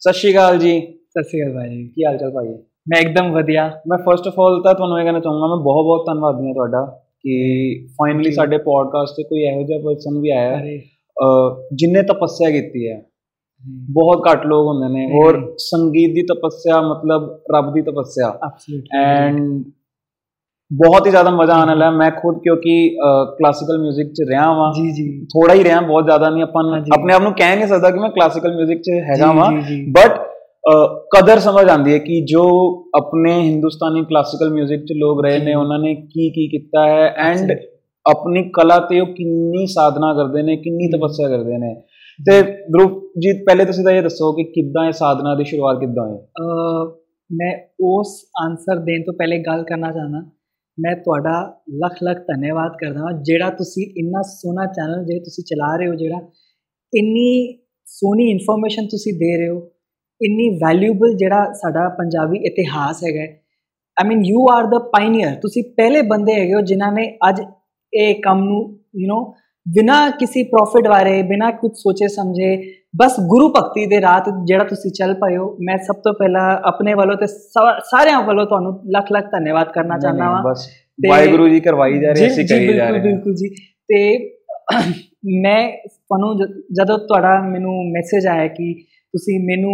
ਸਤਿ 0.00 0.12
ਸ਼੍ਰੀ 0.12 0.32
ਅਕਾਲ 0.32 0.58
ਜੀ। 0.58 0.80
ਸਤਿ 0.80 1.22
ਸ਼੍ਰੀ 1.22 1.42
ਅਕਾਲ 1.42 1.52
ਭਾਈ 1.54 1.88
ਕੀ 1.88 2.04
ਹਾਲ 2.04 2.18
ਚਾਲ 2.18 2.30
ਭਾਈ 2.30 2.48
ਮੈਂ 2.88 3.00
ਇੱਕਦਮ 3.00 3.32
ਵਧੀਆ। 3.32 3.80
ਮੈਂ 3.88 3.98
ਫਰਸਟ 3.98 4.26
ਆਫ 4.26 4.40
ਆਲ 4.40 4.62
ਤਾਂ 4.62 4.74
ਤੁਹਾਨੂੰ 4.74 4.98
ਇਹ 4.98 5.04
ਕਹਿਣਾ 5.04 5.20
ਚਾਹੂੰਗਾ 5.20 5.46
ਮੈਂ 5.46 5.56
ਬਹੁਤ 5.56 5.84
ਬਹੁਤ 5.84 6.06
ਧੰਨਵਾਦੀ 6.06 6.46
ਹਾਂ 6.46 6.54
ਤੁਹਾਡਾ 6.54 6.84
ਕਿ 7.20 7.86
ਫਾਈਨਲੀ 7.86 8.32
ਸਾਡੇ 8.32 8.58
ਪੋਡਕਾਸਟ 8.58 9.14
ਤੇ 9.16 9.22
ਕੋਈ 9.22 9.40
ਇਹੋ 9.40 9.62
ਜਿਹਾ 9.62 9.78
ਪਰਸਨ 9.78 10.20
ਵੀ 10.20 10.30
ਆਇਆ। 10.30 10.56
ਹੈ, 10.56 10.62
ਅਰੇ। 10.62 10.78
ਅਹ, 10.78 11.68
ਜਿਨੇ 11.74 12.02
ਤਪੱਸਿਆ 12.02 12.50
ਕੀਤੀ 12.50 12.88
ਹੈ। 12.88 13.02
ਬਹੁਤ 13.92 14.22
ਘੱਟ 14.32 14.46
ਲੋਕ 14.46 14.66
ਹੁੰਦੇ 14.66 14.94
ਨੇ। 14.94 15.06
ਹਮ। 15.06 15.12
ਔਰ 15.12 15.54
ਸੰਗੀਤ 15.58 16.14
ਦੀ 16.14 16.22
ਤਪੱਸਿਆ 16.22 16.80
ਮਤਲਬ 16.80 17.40
ਰੱਬ 17.56 17.74
ਦੀ 17.74 17.82
ਤਪੱਸਿਆ। 17.82 18.28
ਐਬਸੋਲੂਟਲੀ 18.28 18.98
ਐਂਡ 18.98 19.64
ਬਹੁਤ 20.71 21.05
ਹੀ 21.05 21.11
ਜ਼ਿਆਦਾ 21.11 21.29
ਮਜ਼ਾ 21.31 21.53
ਆਉਣ 21.53 21.67
ਵਾਲਾ 21.67 21.85
ਹੈ 21.85 21.91
ਮੈਂ 21.91 22.09
ਖੁਦ 22.11 22.37
ਕਿਉਂਕਿ 22.39 22.75
ਕਲਾਸੀਕਲ 23.39 23.77
뮤직 23.81 24.11
ਚ 24.13 24.27
ਰਿਹਾ 24.29 24.51
ਵਾਂ 24.53 24.71
ਜੀ 24.73 24.91
ਜੀ 24.91 25.03
ਥੋੜਾ 25.25 25.53
ਹੀ 25.53 25.63
ਰਿਹਾ 25.63 25.81
ਬਹੁਤ 25.81 26.05
ਜ਼ਿਆਦਾ 26.05 26.29
ਨਹੀਂ 26.29 26.43
ਆਪਾਂ 26.43 26.63
ਨੂੰ- 26.63 26.73
ਹਾਂਜੀ। 26.73 26.91
ਆਪਣੇ 26.93 27.13
ਆਪ 27.13 27.21
ਨੂੰ 27.21 27.33
ਕਹਿ 27.33 27.55
ਨਹੀਂ 27.55 27.67
ਸਕਦਾ 27.67 27.91
ਕਿ 27.91 27.99
ਮੈਂ 27.99 28.09
ਕਲਾਸੀਕਲ 28.09 28.55
뮤직 28.55 28.81
ਚ 28.81 28.89
ਹੈਗਾ 29.01 29.27
ਜੀ, 29.27 29.37
ਵਾਂ 29.39 29.51
ਜੀ, 29.51 29.61
ਜੀ। 29.67 29.91
ਬਟ 29.91 30.17
ਕਦਰ 31.11 31.39
ਸਮਝ 31.39 31.67
ਆਉਂਦੀ 31.69 31.93
ਹੈ 31.93 31.97
ਕਿ 31.97 32.19
ਜੋ 32.25 32.43
ਆਪਣੇ 32.95 33.33
ਹਿੰਦੁਸਤਾਨੀ 33.41 34.03
ਕਲਾਸੀਕਲ 34.05 34.53
뮤직 34.53 34.85
ਚ 34.85 34.93
ਲੋਕ 34.97 35.23
ਰਹੇ 35.25 35.39
ਨੇ 35.39 35.53
ਉਹਨਾਂ 35.55 35.79
ਨੇ 35.79 35.93
ਕੀ 35.95 36.29
ਕੀ 36.29 36.47
ਕੀਤਾ 36.47 36.85
ਹੈ 36.87 37.07
ਐਂਡ 37.25 37.51
ਆਪਣੀ 38.05 38.43
ਕਲਾ 38.53 38.79
ਤੇ 38.79 38.99
ਉਹ 38.99 39.07
ਕਿੰਨੀ 39.07 39.65
ਸਾਧਨਾ 39.67 40.13
ਕਰਦੇ 40.13 40.41
ਨੇ 40.43 40.55
ਕਿੰਨੀ 40.57 40.87
ਹਮ। 40.87 40.97
ਤਪੱਸਿਆ 40.97 41.27
ਕਰਦੇ 41.29 41.57
ਨੇ 41.57 41.73
ਤੇ 42.19 42.41
ਧਰੁਵ 42.41 42.99
ਜੀ 43.19 43.31
ਪਹਿਲੇ 43.43 43.65
ਤੁਸੀਂ 43.65 43.83
ਤਾਂ 43.83 43.91
ਇਹ 43.91 44.01
ਦੱਸੋ 44.03 44.31
ਕਿ 44.33 44.43
ਕਿੱਦਾਂ 44.51 44.85
ਇਹ 44.85 44.91
ਸਾਧਨਾ 44.91 45.33
ਦੀ 45.35 45.43
ਸ਼ੁਰੂਆਤ 45.43 45.79
ਕਿੱਦਾਂ 45.79 46.05
ਹੋਈ 46.05 46.17
ਅਹ, 46.17 46.85
ਮੈਂ 47.29 47.53
ਉਸ 47.89 48.15
ਆਨਸਰ 48.45 48.79
ਦੇਣ 48.81 49.03
ਤੋਂ 49.03 49.13
ਪਹਿਲੇ 49.13 49.37
ਗੱਲ 49.39 49.63
ਕਰਨਾ 49.63 49.91
ਚਾਹਨਾ 49.91 50.21
ਮੈਂ 50.78 50.94
ਤੁਹਾਡਾ 50.96 51.32
ਲੱਖ 51.82 51.96
ਲੱਖ 52.02 52.18
ਧੰਨਵਾਦ 52.18 52.76
ਕਰਦਾ 52.80 53.00
ਹਾਂ। 53.00 53.12
ਜਿਹੜਾ 53.22 53.50
ਤੁਸੀਂ 53.50 53.86
ਇੰਨਾ 53.98 54.22
ਸੋਹਣਾ 54.22 54.66
ਚੈਨਲ 54.66 55.04
ਜੇ 55.04 55.18
ਤੁਸੀਂ 55.20 55.44
ਚਲਾ 55.44 55.76
ਰਹੇ 55.76 55.88
ਹੋ, 55.88 55.94
ਜਿਹੜਾ 55.94 56.20
ਇੰਨੀ 56.92 57.58
ਸੋਹਣੀ 57.86 58.30
ਇਨਫੋਰਮੇਸ਼ਨ 58.30 58.86
ਤੁਸੀਂ 58.86 59.12
ਦੇ 59.12 59.36
ਰਹੇ 59.38 59.48
ਹੋ, 59.48 59.60
ਇੰਨੀ 60.20 60.48
ਵੈਲਿਊਬਲ 60.58 61.16
ਜਿਹੜਾ 61.16 61.52
ਸਾਡਾ 61.52 61.88
ਪੰਜਾਬੀ 61.88 62.38
ਇਤਿਹਾਸ 62.46 63.04
ਹੈਗਾ 63.04 63.22
I 63.96 64.08
mean 64.08 64.24
you 64.24 64.46
are 64.52 64.66
the 64.66 64.78
pioneer 64.92 65.34
ਤੁਸੀਂ 65.34 65.62
ਪਹਿਲੇ 65.76 66.02
ਬੰਦੇ 66.02 66.34
ਹੈਗੇ 66.34 66.54
ਹੋ 66.54 66.60
ਜਿਨ੍ਹਾਂ 66.60 66.92
ਨੇ 66.92 67.06
ਅੱਜ 67.28 67.40
ਇਹ 67.92 68.14
ਕੰਮ 68.22 68.44
ਨੂੰ 68.44 68.60
ਯੂ 68.96 69.08
نو 69.08 69.24
ਬਿਨਾ 69.66 69.98
ਕਿਸੇ 70.10 70.42
ਪ੍ਰੋਫਿਟ 70.44 70.88
ਬਾਰੇ, 70.88 71.22
ਬਿਨਾ 71.22 71.50
ਕੁਝ 71.50 71.70
ਸੋਚੇ 71.76 72.08
ਸਮਝੇ 72.08 72.56
ਬਸ 72.94 73.18
ਗੁਰੂ 73.28 73.48
ਭਗਤੀ 73.48 73.84
ਦੇ 73.86 74.00
ਰਾਤ 74.00 74.28
ਜਿਹੜਾ 74.44 74.64
ਤੁਸੀਂ 74.64 74.90
ਚੱਲ 74.90 75.14
ਪਏ 75.14 75.36
ਹੋ 75.36 75.44
ਮੈਂ 75.60 75.76
ਸਭ 75.78 75.96
ਤੋਂ 76.04 76.12
ਪਹਿਲਾਂ 76.12 76.44
ਆਪਣੇ 76.64 76.94
ਵੱਲੋਂ 76.94 77.16
ਤੇ 77.16 77.26
ਸਾਰਿਆਂ 77.26 78.22
ਵੱਲੋਂ 78.22 78.46
ਤੁਹਾਨੂੰ 78.46 78.72
ਲੱਖ 78.94 79.12
ਲੱਖ 79.12 79.26
ਧੰਨਵਾਦ 79.32 79.68
ਕਰਨਾ 79.68 79.98
ਚਾਹੁੰਦਾ 79.98 80.24
ਹਾਂ 80.24 80.42
ਬਸ 80.42 80.66
ਤੇ- 80.98 81.10
ਵਾਹਿਗੁਰੂ 81.10 81.48
ਜੀ 81.48 81.60
ਕਰਵਾਈ 81.60 81.98
ਜਾ 82.00 82.12
ਰਹੇ 82.12 82.26
ਅਸੀਂ 82.26 82.46
ਕਹੀ 82.48 82.72
ਜਾ 82.74 82.88
ਰਹੇ 82.90 83.00
ਬਿਲਕੁਲ 83.00 83.34
ਜੀ। 83.34 83.48
ਤੇ 83.88 84.00
ਮੈਂ 85.42 85.60
ਤੁਹਾਨੂੰ 85.86 86.36
ਜਦੋਂ 86.72 86.98
ਤੁਹਾਡਾ 86.98 87.40
ਮੈਨੂੰ 87.42 87.72
ਮੈਸੇਜ 87.92 88.26
ਆਇਆ 88.26 88.46
ਕਿ 88.48 88.72
ਤੁਸੀਂ 89.14 89.38
ਮੈਨੂੰ 89.40 89.72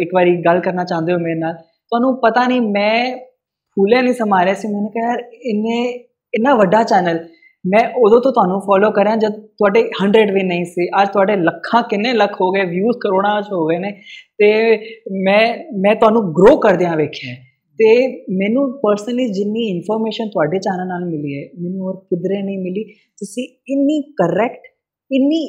ਇੱਕ 0.00 0.14
ਵਾਰੀ 0.14 0.36
ਗੱਲ 0.44 0.60
ਕਰਨਾ 0.60 0.84
ਚਾਹੁੰਦੇ 0.84 1.12
ਹੋ 1.12 1.18
ਮੇਰੇ 1.18 1.38
ਨਾਲ 1.38 1.54
ਤੁਹਾਨੂੰ 1.54 2.14
ਪਤਾ 2.20 2.46
ਨਹੀਂ 2.46 2.60
ਮੈਂ 2.70 3.16
ਫੁੱਲੇ 3.76 4.00
ਨਹੀਂ 4.02 4.14
ਸਮਾਰਿਆ 4.14 4.54
ਸੀ। 4.54 4.68
ਮੈंने 4.68 4.90
ਕਿਹਾ 4.92 5.08
ਯਾਰ 5.08 5.18
ਇੰਨੇ 5.44 5.82
ਇੰਨਾ 6.32 6.54
ਵੱਡਾ 6.54 6.82
ਚੈਨਲ 6.82 7.18
ਮੈਂ 7.64 7.80
ਉਦੋਂ 7.96 8.20
ਤੋਂ 8.20 8.32
ਤੁਹਾਨੂੰ 8.32 8.60
ਫੋਲੋ 8.60 8.90
ਕਰਾਂ 8.90 9.16
ਜਦ 9.16 9.32
ਤੁਹਾਡੇ 9.32 9.80
100 10.00 10.30
ਵੀ 10.34 10.42
ਨਹੀਂ 10.42 10.64
ਸੀ। 10.64 10.86
ਅੱਜ 11.02 11.08
ਤੁਹਾਡੇ 11.08 11.36
ਲੱਖਾਂ 11.36 11.82
ਕਿੰਨੇ 11.82 12.12
ਲੱਖ 12.12 12.40
ਹੋ 12.40 12.50
ਗਏ 12.52 12.64
ਵਿਊਜ਼ 12.64 12.98
ਕਰੋੜਾਂ 13.00 13.40
ਚ 13.42 13.52
ਹੋ 13.52 13.66
ਗਏ 13.66 13.78
ਨੇ। 13.78 13.90
ਤੇ 14.38 14.50
ਮੈਂ 15.24 15.42
ਮੈਂ 15.80 15.94
ਤੁਹਾਨੂੰ 15.94 16.22
ਗਰੋ 16.32 16.56
ਕਰਦਿਆਂ 16.56 16.96
ਵੇਖਿਆ। 16.96 17.34
ਤੇ 17.78 17.90
ਮੈਨੂੰ 18.38 18.70
ਪਰਸਨਲੀ 18.82 19.26
ਜਿੰਨੀ 19.32 19.68
ਇਨਫੋਰਮੇਸ਼ਨ 19.70 20.28
ਤੁਹਾਡੇ 20.28 20.58
ਚੈਨਲ 20.58 20.86
ਨਾਲ 20.88 21.04
ਮਿਲੀ 21.04 21.36
ਹੈ 21.38 21.44
ਮੈਨੂੰ 21.62 21.80
ਹੋਰ 21.80 21.96
ਕਿਧਰੇ 22.10 22.42
ਨਹੀਂ 22.42 22.58
ਮਿਲੀ। 22.58 22.84
ਤੁਸੀਂ 23.18 23.44
ਇੰਨੀ 23.72 24.00
ਕਰੈਕਟ 24.22 24.66
ਇੰਨੀ 25.10 25.42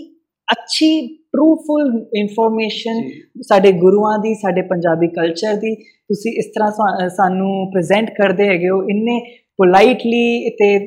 ਅੱਛੀ 0.48 0.92
ਟਰੂਫੁਲ 1.34 1.90
ਇਨਫੋਰਮੇਸ਼ਨ 2.18 3.02
ਸਾਡੇ 3.42 3.72
ਗੁਰੂਆਂ 3.72 4.18
ਦੀ 4.20 4.34
ਸਾਡੇ 4.34 4.62
ਪੰਜਾਬੀ 4.62 5.08
ਕਲਚਰ 5.08 5.56
ਦੀ 5.56 5.76
ਤੁਸੀਂ 5.76 6.32
ਇਸ 6.38 6.46
ਤਰ੍ਹਾਂ 6.46 7.10
ਸਾਨੂੰ 7.10 7.50
ਪ੍ਰੈਜ਼ੈਂਟ 7.72 8.10
ਕਰਦੇ 8.10 8.48
ਹੈਗੇ 8.48 8.70
ਹੋ। 8.70 8.82
ਇੰਨੇ 8.90 9.20
ਪੋਲਾਈਟਲੀ 9.58 10.50
ਤੇ 10.50 10.78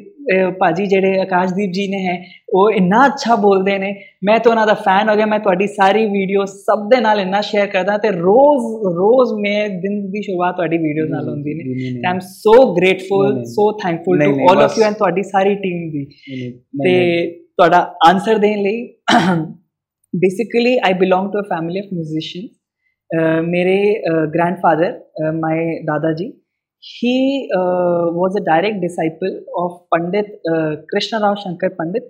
ਭਾਜੀ 0.60 0.86
ਜਿਹੜੇ 0.86 1.18
ਆਕਾਸ਼ਦੀਪ 1.20 1.70
ਜੀ 1.72 1.86
ਨੇ 1.90 2.06
ਹੈ 2.06 2.16
ਉਹ 2.54 2.70
ਇੰਨਾ 2.70 3.04
ਅੱਛਾ 3.06 3.36
ਬੋਲਦੇ 3.36 3.76
ਨੇ। 3.78 3.92
ਮੈਂ 4.24 4.38
ਤਾਂ 4.38 4.50
ਉਹਨਾਂ 4.52 4.66
ਦਾ 4.66 4.74
ਫੈਨ 4.84 5.08
ਹੋ 5.08 5.14
ਗਿਆ। 5.16 5.26
ਮੈਂ 5.26 5.38
ਤੁਹਾਡੀ 5.38 5.66
ਸਾਰੀ 5.66 6.04
ਵੀਡੀਓ 6.06 6.44
ਸਭ 6.46 6.88
ਦੇ 6.90 7.00
ਨਾਲ 7.00 7.20
ਇੰਨਾ 7.20 7.40
ਸ਼ੇਅਰ 7.40 7.66
ਕਰਦਾ 7.66 7.96
ਤੇ 7.98 8.10
ਰੋਜ਼ 8.10 8.66
ਰੋਜ਼ 8.96 9.32
ਮੈਂ 9.42 9.68
ਦਿਨ 9.82 10.00
ਦੀ 10.12 10.22
ਸ਼ੁਰੂਆਤ 10.22 10.54
ਤੁਹਾਡੀ 10.56 10.78
ਵੀਡੀਓਜ਼ 10.78 11.10
ਨਾਲ 11.10 11.28
ਹੁੰਦੀ 11.28 11.54
ਨੇ। 11.54 11.64
I 11.90 12.12
am 12.12 12.18
so 12.28 12.54
grateful. 12.74 13.42
So 13.54 13.70
thankful 13.82 14.24
to 14.24 14.48
all 14.50 14.62
of. 14.62 14.78
You 14.78 14.84
and 14.84 14.94
ਤੁਹਾਡੀ 14.94 15.22
ਸਾਰੀ 15.30 15.54
ਟੀਮ 15.64 15.88
ਦੀ। 15.90 16.04
ਤੇ 16.84 16.94
ਤੁਹਾਡਾ 17.56 17.78
ਆਨਸਰ 18.08 18.38
ਦੇਣ 18.38 18.62
ਲਈ 18.62 18.86
basically 20.14 20.76
I 20.86 20.92
belong 20.98 21.30
to 21.32 21.40
a 21.40 21.48
family 21.48 21.78
of 21.80 21.92
musician 21.92 22.48
ਮੇਰੇ 23.44 23.76
ਗ੍ਰੈਂਡਫਾਦਰ 24.34 24.92
ਮਾਈ 25.34 25.78
ਦਾਦਾ 25.84 26.12
ਜੀ। 26.12 26.32
He 26.84 27.14
uh, 27.52 28.04
was 28.12 28.36
a 28.36 28.44
direct 28.44 28.78
disciple 28.80 29.34
of 29.58 29.74
ਪੰਡਿਤ 29.90 30.30
ਕ੍ਰਿਸ਼ਨ 30.88 31.20
ਰਾਓ 31.20 31.34
ਸ਼ੰਕਰ 31.42 31.68
ਪੰਡਿਤ 31.74 32.04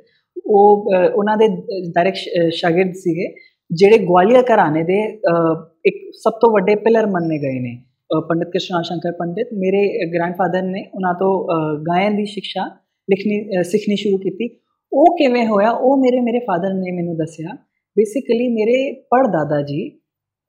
ਉਹ 0.51 0.87
uh, 0.93 1.09
ਉਹਨਾਂ 1.11 1.37
ਦੇ 1.37 1.49
ਡਾਇਰੈਕਟ 1.91 2.51
ਸ਼ਾਗਿਰਦ 2.55 2.93
ਸੀਗੇ 2.99 3.27
ਜਿਹੜੇ 3.71 3.99
ਗਵਾਲੀਅਰ 3.99 4.45
ਘਰਾਣੇ 4.45 4.83
ਦੇ 4.85 4.99
uh, 5.31 5.55
ਇੱਕ 5.85 5.99
ਸਭ 6.17 6.39
ਤੋਂ 6.41 6.51
ਵੱਡੇ 6.53 6.75
ਪਿਲਰ 6.81 7.07
ਮੰਨੇ 7.09 7.39
ਗਏ 7.39 7.61
ਨੇ 7.61 7.75
ਅਹ, 8.11 8.21
ਪੰਡਿਤ 8.21 8.49
ਕ੍ਰਿਸ਼ਨ 8.49 8.75
ਰਾਓ 8.75 8.83
ਸ਼ੰਕਰ 8.83 9.13
ਪੰਡਿਤ 9.13 9.53
ਮੇਰੇ 9.57 9.83
ਗ੍ਰੈਂਡਫਾਦਰ 10.15 10.63
ਨੇ 10.65 10.85
ਉਹਨਾਂ 10.95 11.13
ਤੋਂ 11.15 11.31
ਅਹ, 11.47 11.77
ਗਾਇਨ 11.83 12.17
ਦੀ 12.17 12.25
ਸਿੱਖਿਆ 12.27 12.65
ਲਿਖਣੀ 13.09 13.41
ਅਹ, 13.51 13.63
ਸਿੱਖਣੀ 13.71 13.97
ਸ਼ੁਰੂ 13.97 14.19
ਕੀਤੀ 14.19 14.49
ਉਹ 14.93 15.17
ਕਿਵੇਂ 15.19 15.47
ਹੋਇਆ 15.47 15.71
ਉਹ 15.71 15.97
ਮੇਰੇ 15.97 16.21
ਮੇਰੇ 16.21 16.39
ਫਾਦਰ 16.41 16.75
ਨੇ 16.75 16.91
ਮੈਨੂੰ 16.93 17.17
ਦੱਸਿਆ 17.17 17.55
ਬੇਸਿਕਲੀ 17.97 18.49
ਮੇਰੇ 18.49 18.77
ਪੜਦਾਦਾ 19.11 19.61
ਜੀ 19.63 19.81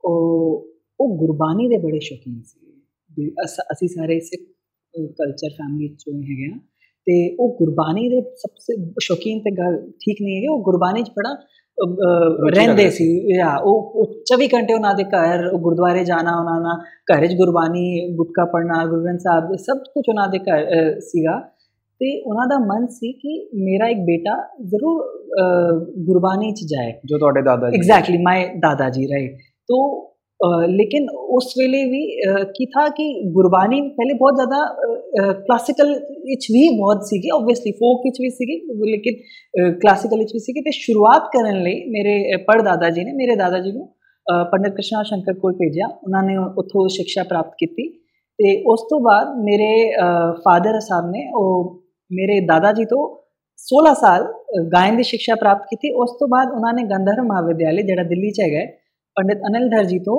ਉਹ 0.04 0.68
ਉਹ 1.00 1.18
ਗੁਰਬਾਣੀ 1.18 1.68
ਦੇ 1.68 1.78
ਬੜੇ 1.78 2.00
ਸ਼ੌਕੀਨ 2.00 2.42
ਸੀ 2.42 2.60
ਵੀ 2.60 2.63
ਅਸੀਂ 3.72 3.88
ਸਾਰੇ 3.88 4.20
ਸਿੱਖ 4.20 4.44
ਕਲਚਰ 5.20 5.50
ਫੈਮਿਲੀ 5.50 5.88
ਚੋਂ 6.00 6.14
ਹੈਗੇ 6.14 6.52
ਆ 6.54 6.58
ਤੇ 7.08 7.36
ਉਹ 7.40 7.56
ਗੁਰਬਾਣੀ 7.60 8.08
ਦੇ 8.10 8.22
ਸਭ 8.36 8.50
ਤੋਂ 8.50 8.84
ਸ਼ੌਕੀਨ 9.02 9.40
ਤੇ 9.40 9.52
ਗੱਲ 9.52 9.76
ਠੀਕ 10.00 10.22
ਨਹੀਂ 10.22 10.36
ਹੈਗੇ 10.36 10.48
ਉਹ 10.48 10.62
ਗੁਰਬਾਣੀ 10.64 11.04
ਚ 11.04 11.10
ਬੜਾ 11.10 11.34
ਰਹਿੰਦੇ 12.50 12.90
ਸੀ। 12.90 13.06
ਯਾ 13.36 13.56
ਉਹ 13.64 14.14
24 14.32 14.48
ਘੰਟੇ 14.54 14.74
ਉਹਨਾਂ 14.74 14.94
ਦੇ 14.96 15.04
ਘਰ 15.04 15.50
ਗੁਰਦੁਆਰੇ 15.58 16.04
ਜਾਣਾ 16.06 16.36
ਉਹਨਾਂ 16.40 16.60
ਦਾ 16.62 16.76
ਘਰ 17.12 17.26
ਚ 17.28 17.36
ਗੁਰਬਾਣੀ 17.38 18.16
ਗੁਟਕਾ 18.16 18.46
ਪੜਨਾ 18.46 18.86
ਗੁਰਗ੍ਰੰਥ 18.86 19.20
ਸਾਹਿਬ 19.20 19.56
ਸਭ 19.56 19.78
ਕੁਝ 19.94 20.04
ਉਹਨਾਂ 20.10 20.28
ਦੇ 20.28 20.40
ਘਰ 20.40 21.00
ਸੀਗਾ। 21.00 21.40
ਤੇ 22.02 22.22
ਉਹਨਾਂ 22.22 22.48
ਦਾ 22.48 22.58
ਮਨ 22.60 22.88
ਸੀ 22.88 23.12
ਕਿ 23.14 23.50
ਮੇਰਾ 23.64 23.88
ਇੱਕ 23.88 24.00
ਬੇਟਾ 24.00 24.36
ਜ਼ਰੂਰ 24.66 25.04
ਗੁਰਬਾਣੀ 26.06 26.52
ਚ 26.52 26.66
ਜਾਏ। 26.70 26.92
ਜੋ 27.06 27.18
ਤੁਹਾਡੇ 27.18 27.42
ਦਾਦਾ 27.42 27.70
ਜੀ 27.70 27.78
ਐਗਜ਼ੈਕਟਲੀ 27.78 28.18
ਮਾਈ 28.18 28.46
ਦਾਦਾ 28.60 28.90
ਜੀ 28.90 29.08
ਰਾਈਟ 29.08 29.38
ਤੋ 29.70 29.80
लेकिन 30.71 31.07
उस 31.37 31.47
वेले 31.59 31.79
भी 31.87 32.01
अ, 32.25 32.33
की 32.53 32.67
था 32.69 32.83
कि 32.91 33.07
गुरबानी 33.37 33.81
पहले 33.95 34.15
बहुत 34.19 34.35
ज़्यादा 34.35 34.59
क्लासिकल 35.41 35.89
इच 36.33 36.47
भी 36.51 36.63
बहुत 36.79 37.07
सीगी 37.07 37.31
ऑब्वियसली 37.37 37.73
फोक 37.79 38.07
इच 38.07 38.21
भी 38.21 38.31
सीगी 38.31 38.57
लेकिन 38.91 39.19
क्लासिकल 39.81 40.21
इच 40.21 40.33
भी 40.33 40.41
सीगी 40.41 40.63
ਤੇ 40.65 40.71
ਸ਼ੁਰੂਆਤ 40.75 41.29
ਕਰਨ 41.33 41.63
ਲਈ 41.63 41.75
ਮੇਰੇ 41.91 42.15
ਅ, 42.35 42.39
ਪੜਦਾਦਾ 42.47 42.91
ਜੀ 42.91 43.05
ਨੇ 43.05 43.13
ਮੇਰੇ 43.15 43.37
ਦਾਦਾ 43.37 43.59
ਜੀ 43.59 43.73
ਨੂੰ 43.73 43.87
ਅ, 43.87 44.43
ਪੰਡਿਤ 44.53 44.73
ਕ੍ਰਿਸ਼ਨ 44.73 45.03
ਸ਼ੰਕਰ 45.05 45.35
ਕੋਲ 45.39 45.53
ਭੇਜਿਆ 45.57 45.87
ਉਹਨਾਂ 45.89 46.23
ਨੇ 46.23 46.37
ਉੱਥੋਂ 46.57 46.89
ਸਿੱਖਿਆ 46.97 47.25
ਪ੍ਰਾਪਤ 47.25 47.55
ਕੀਤੀ 47.59 47.89
ਤੇ 48.39 48.57
ਉਸ 48.73 48.81
ਤੋਂ 48.91 49.01
ਬਾਅਦ 49.01 49.37
ਮੇਰੇ 49.45 49.71
ਫਾਦਰ 50.45 50.81
ਸਾਹਿਬ 50.81 51.11
ਨੇ 51.11 51.25
ਉਹ 51.35 51.71
ਮੇਰੇ 52.11 52.41
ਦਾਦਾ 52.47 52.73
ਜੀ 52.73 52.85
ਤੋਂ 52.87 53.01
16 53.59 53.95
ਸਾਲ 54.01 54.25
ਅ, 54.25 54.63
ਗਾਇਨ 54.73 54.97
ਦੀ 54.97 55.03
ਸਿੱਖਿਆ 55.05 55.35
ਪ੍ਰਾਪਤ 55.37 55.67
ਕੀਤੀ 55.71 55.91
ਉਸ 56.05 56.17
ਤੋਂ 56.21 56.29
ਬਾਅਦ 56.29 56.53
ਉਹਨਾਂ 56.53 56.73
ਨੇ 56.75 56.83
ਗੰਧਰਵ 56.91 57.27
ਮਹਾਵਿਦਿਆਲੇ 57.27 57.83
ਜਿਹੜਾ 57.83 58.03
ਦਿੱਲੀ 58.09 58.31
'ਚ 58.31 58.41
ਹੈਗਾ 58.41 58.67
ਪੰਡਿਤ 59.18 59.42
ਅਨਲ 59.48 59.70
ਧਰ 59.70 59.84
ਜੀ 59.86 60.00
ਤੋਂ 60.00 60.18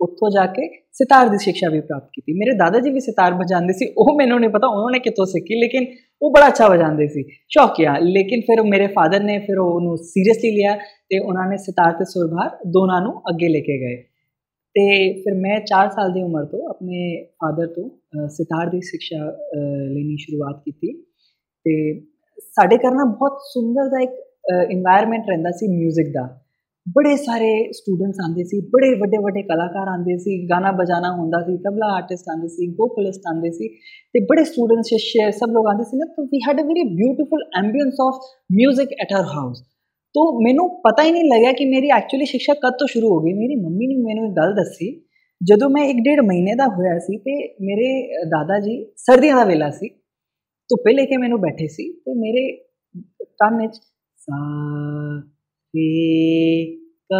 ਉੱਥੋਂ 0.00 0.30
ਜਾ 0.30 0.44
ਕੇ 0.46 0.68
ਸਿਤਾਰ 0.92 1.28
ਦੀ 1.28 1.38
ਸਿੱਖਿਆ 1.38 1.68
ਵੀ 1.70 1.80
ਪ੍ਰਾਪਤ 1.80 2.08
ਕੀਤੀ। 2.14 2.32
ਮੇਰੇ 2.38 2.52
ਦਾਦਾ 2.58 2.78
ਜੀ 2.80 2.90
ਵੀ 2.90 3.00
ਸਿਤਾਰ 3.00 3.34
ਵਜਾਉਂਦੇ 3.34 3.72
ਸੀ, 3.72 3.86
ਉਹ 3.98 4.16
ਮੈਨੂੰ 4.16 4.38
ਨਹੀਂ 4.40 4.50
ਪਤਾ, 4.50 4.66
ਉਹਨਾਂ 4.66 4.90
ਨੇ 4.92 4.98
ਕਿੱਥੋਂ 4.98 5.26
ਸਿੱਖੀ, 5.26 5.60
ਲੇਕਿਨ 5.60 5.86
ਉਹ 6.22 6.30
ਬੜਾ 6.30 6.48
ਅੱਛਾ 6.48 6.68
ਵਜਾਉਂਦੇ 6.68 7.06
ਸੀ। 7.08 7.22
ਸ਼ੌਕੀਆ 7.48 7.96
ਲੇਕਿਨ 8.02 8.40
ਫਿਰ 8.40 8.62
ਮੇਰੇ 8.62 8.86
ਫਾਦਰ 8.96 9.22
ਨੇ 9.22 9.38
ਫਿਰ 9.38 9.58
ਉਹਨੂੰ 9.58 9.96
ਸੀਰੀਅਸਲੀ 9.98 10.50
ਲਿਆ 10.56 10.74
ਤੇ 11.10 11.18
ਉਹਨਾਂ 11.18 11.48
ਨੇ 11.50 11.56
ਸਿਤਾਰ 11.56 11.92
ਤੇ 11.92 12.04
ਸੁਰਭਾਰ 12.04 12.50
ਦੋਨਾਂ 12.68 13.00
ਨੂੰ 13.00 13.12
ਅੱਗੇ 13.30 13.48
ਲੈ 13.48 13.60
ਕੇ 13.60 13.78
ਗਏ। 13.80 13.96
ਤੇ 14.74 14.84
ਫਿਰ 15.22 15.34
ਮੈਂ 15.40 15.58
4 15.66 15.88
ਸਾਲ 15.88 16.12
ਦੀ 16.12 16.22
ਉਮਰ 16.22 16.44
ਤੋਂ 16.44 16.68
ਆਪਣੇ 16.68 17.00
ਫਾਦਰ 17.42 17.66
ਤੋਂ 17.74 18.28
ਸਿਤਾਰ 18.28 18.70
ਦੀ 18.70 18.80
ਸਿੱਖਿਆ 18.80 19.24
ਲੈਣੀ 19.24 20.16
ਸ਼ੁਰੂਆਤ 20.20 20.62
ਕੀਤੀ। 20.64 20.92
ਤੇ 21.66 21.74
ਸਾਡੇ 22.38 22.76
ਕਰਨਾ 22.76 23.04
ਬਹੁਤ 23.10 23.38
ਸੁੰਦਰ 23.44 23.88
ਦਾ 23.90 24.00
ਇੱਕ 24.02 24.16
এনवायरमेंट 24.72 25.28
ਰਹਿੰਦਾ 25.28 25.50
ਸੀ 25.50 25.66
뮤직 25.74 26.10
ਦਾ। 26.12 26.24
ਬੜੇ 26.87 27.15
ਸਾਰੇ 27.15 27.49
ਸਟੂਡੈਂਟਸ 27.71 28.19
ਆਉਂਦੇ 28.23 28.43
ਸੀ 28.43 28.59
ਬੜੇ 28.69 28.93
ਵੱਡੇ 28.99 29.17
ਵੱਡੇ 29.23 29.41
ਕਲਾਕਾਰ 29.43 29.87
ਆਉਂਦੇ 29.87 30.17
ਸੀ 30.17 30.37
ਗਾਣਾ 30.49 30.71
ਬਜਾਣਾ 30.71 31.11
ਹੁੰਦਾ 31.11 31.41
ਸੀ 31.41 31.57
ਤਬਲਾ 31.57 31.89
ਆਰਟਿਸਟ 31.95 32.29
ਆਉਂਦੇ 32.29 32.47
ਸੀ 32.47 32.67
ਵੋਕਲਿਸਟ 32.71 33.27
ਆਉਂਦੇ 33.27 33.51
ਸੀ 33.51 33.67
ਤੇ 34.15 34.19
ਬੜੇ 34.25 34.43
ਸਟੂਡੈਂਟਸ 34.43 34.87
ਸ਼ਿਸ਼ਯ 34.87 35.31
ਸਭ 35.31 35.49
ਲੋਕ 35.49 35.67
ਆਉਂਦੇ 35.67 35.83
ਸੀ 35.83 35.97
ਨਾ 35.97 36.05
ਤਾਂ 36.15 36.25
ਵੀ 36.25 36.39
had 36.47 36.61
a 36.61 36.65
very 36.65 36.83
beautiful 36.93 37.43
ambience 37.57 37.99
of 38.01 38.23
뮤직 38.53 38.95
at 39.01 39.13
our 39.13 39.25
house 39.25 39.61
तो 40.15 40.21
ਮੈਨੂੰ 40.43 40.69
ਪਤਾ 40.81 41.03
ਹੀ 41.03 41.11
ਨਹੀਂ 41.11 41.23
ਲੱਗਿਆ 41.23 41.51
ਕਿ 41.51 41.65
ਮੇਰੀ 41.65 41.89
ਐਕਚੁਅਲੀ 41.89 42.25
ਸਿੱਖਿਆ 42.25 42.53
ਕਦ 42.53 42.77
ਤੋਂ 42.79 42.87
ਸ਼ੁਰੂ 42.87 43.09
ਹੋ 43.09 43.19
ਗਈ 43.19 43.33
ਮੇਰੀ 43.33 43.55
ਮੰਮੀ 43.55 43.87
ਨੇ 43.87 43.97
ਮੈਨੂੰ 44.03 44.25
ਇੱਕ 44.25 44.35
ਗੱਲ 44.37 44.53
ਦੱਸੀ 44.53 44.89
ਜਦੋਂ 45.41 45.69
ਮੈਂ 45.69 45.83
ਇੱਕ 45.83 45.99
ਡੇਢ 45.99 46.19
ਮਹੀਨੇ 46.19 46.55
ਦਾ 46.55 46.67
ਹੋਇਆ 46.67 46.97
ਸੀ 46.99 47.17
ਤੇ 47.17 47.35
ਮੇਰੇ 47.61 47.89
ਦਾਦਾ 48.25 48.59
ਜੀ 48.59 48.85
ਸਰਦੀਆਂ 48.97 49.35
ਦਾ 49.35 49.43
ਵੇਲਾ 49.43 49.69
ਸੀ 49.69 49.89
ਧੁੱਪੇ 50.69 50.93
ਲੈ 50.93 51.05
ਕੇ 51.05 51.17
ਮੈਨੂੰ 51.17 51.39
ਬੈਠੇ 51.41 51.67
ਸੀ 51.67 51.91
ਤੇ 52.05 52.13
ਮੇਰੇ 52.13 52.45
ਕੰਨ 53.39 53.61
ਵਿੱਚ 53.61 53.75
ਸਾ 54.19 54.39
ਰੇ 55.76 56.76
ਕ 57.12 57.14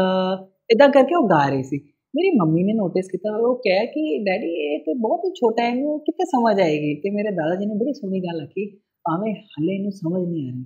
ਇਦਾਂ 0.70 0.88
ਕਰਕੇ 0.88 1.14
ਉਹ 1.14 1.28
ਗਾ 1.28 1.48
ਰਹੀ 1.48 1.62
ਸੀ। 1.62 1.76
ਮੇਰੀ 2.16 2.30
ਮੰਮੀ 2.30 2.62
ਨੇ 2.62 2.72
ਨੋਟਿਸ 2.72 3.06
ਕੀਤਾ, 3.06 3.36
ਉਹ 3.36 3.56
ਕਹਿ 3.56 3.86
ਕਿ 3.86 4.24
ਡੈਡੀ 4.24 4.50
ਇਹ 4.64 4.78
ਤੇ 4.78 4.94
ਬਹੁਤ 4.94 5.20
ਹੀ 5.24 5.30
ਛੋਟਾ 5.30 5.64
ਹੈ, 5.64 5.68
ਇਹਨੂੰ 5.68 5.98
ਕਿੱਥੇ 6.00 6.24
ਸਮਝ 6.24 6.60
ਆਏਗੀ? 6.60 6.94
ਤੇ 6.94 7.10
ਮੇਰੇ 7.10 7.30
ਦਾਦਾ 7.30 7.54
ਜੀ 7.54 7.66
ਨੇ 7.66 7.74
ਬੜੀ 7.74 7.92
ਸੋਹਣੀ 7.92 8.20
ਗੱਲ 8.20 8.40
ਆਖੀ, 8.40 8.66
ਭਾਵੇਂ 8.76 9.34
ਹਲੇ 9.34 9.74
ਇਹਨੂੰ 9.74 9.92
ਸਮਝ 9.92 10.28
ਨਹੀਂ 10.28 10.46
ਆ 10.46 10.50
ਰਹੀ, 10.50 10.64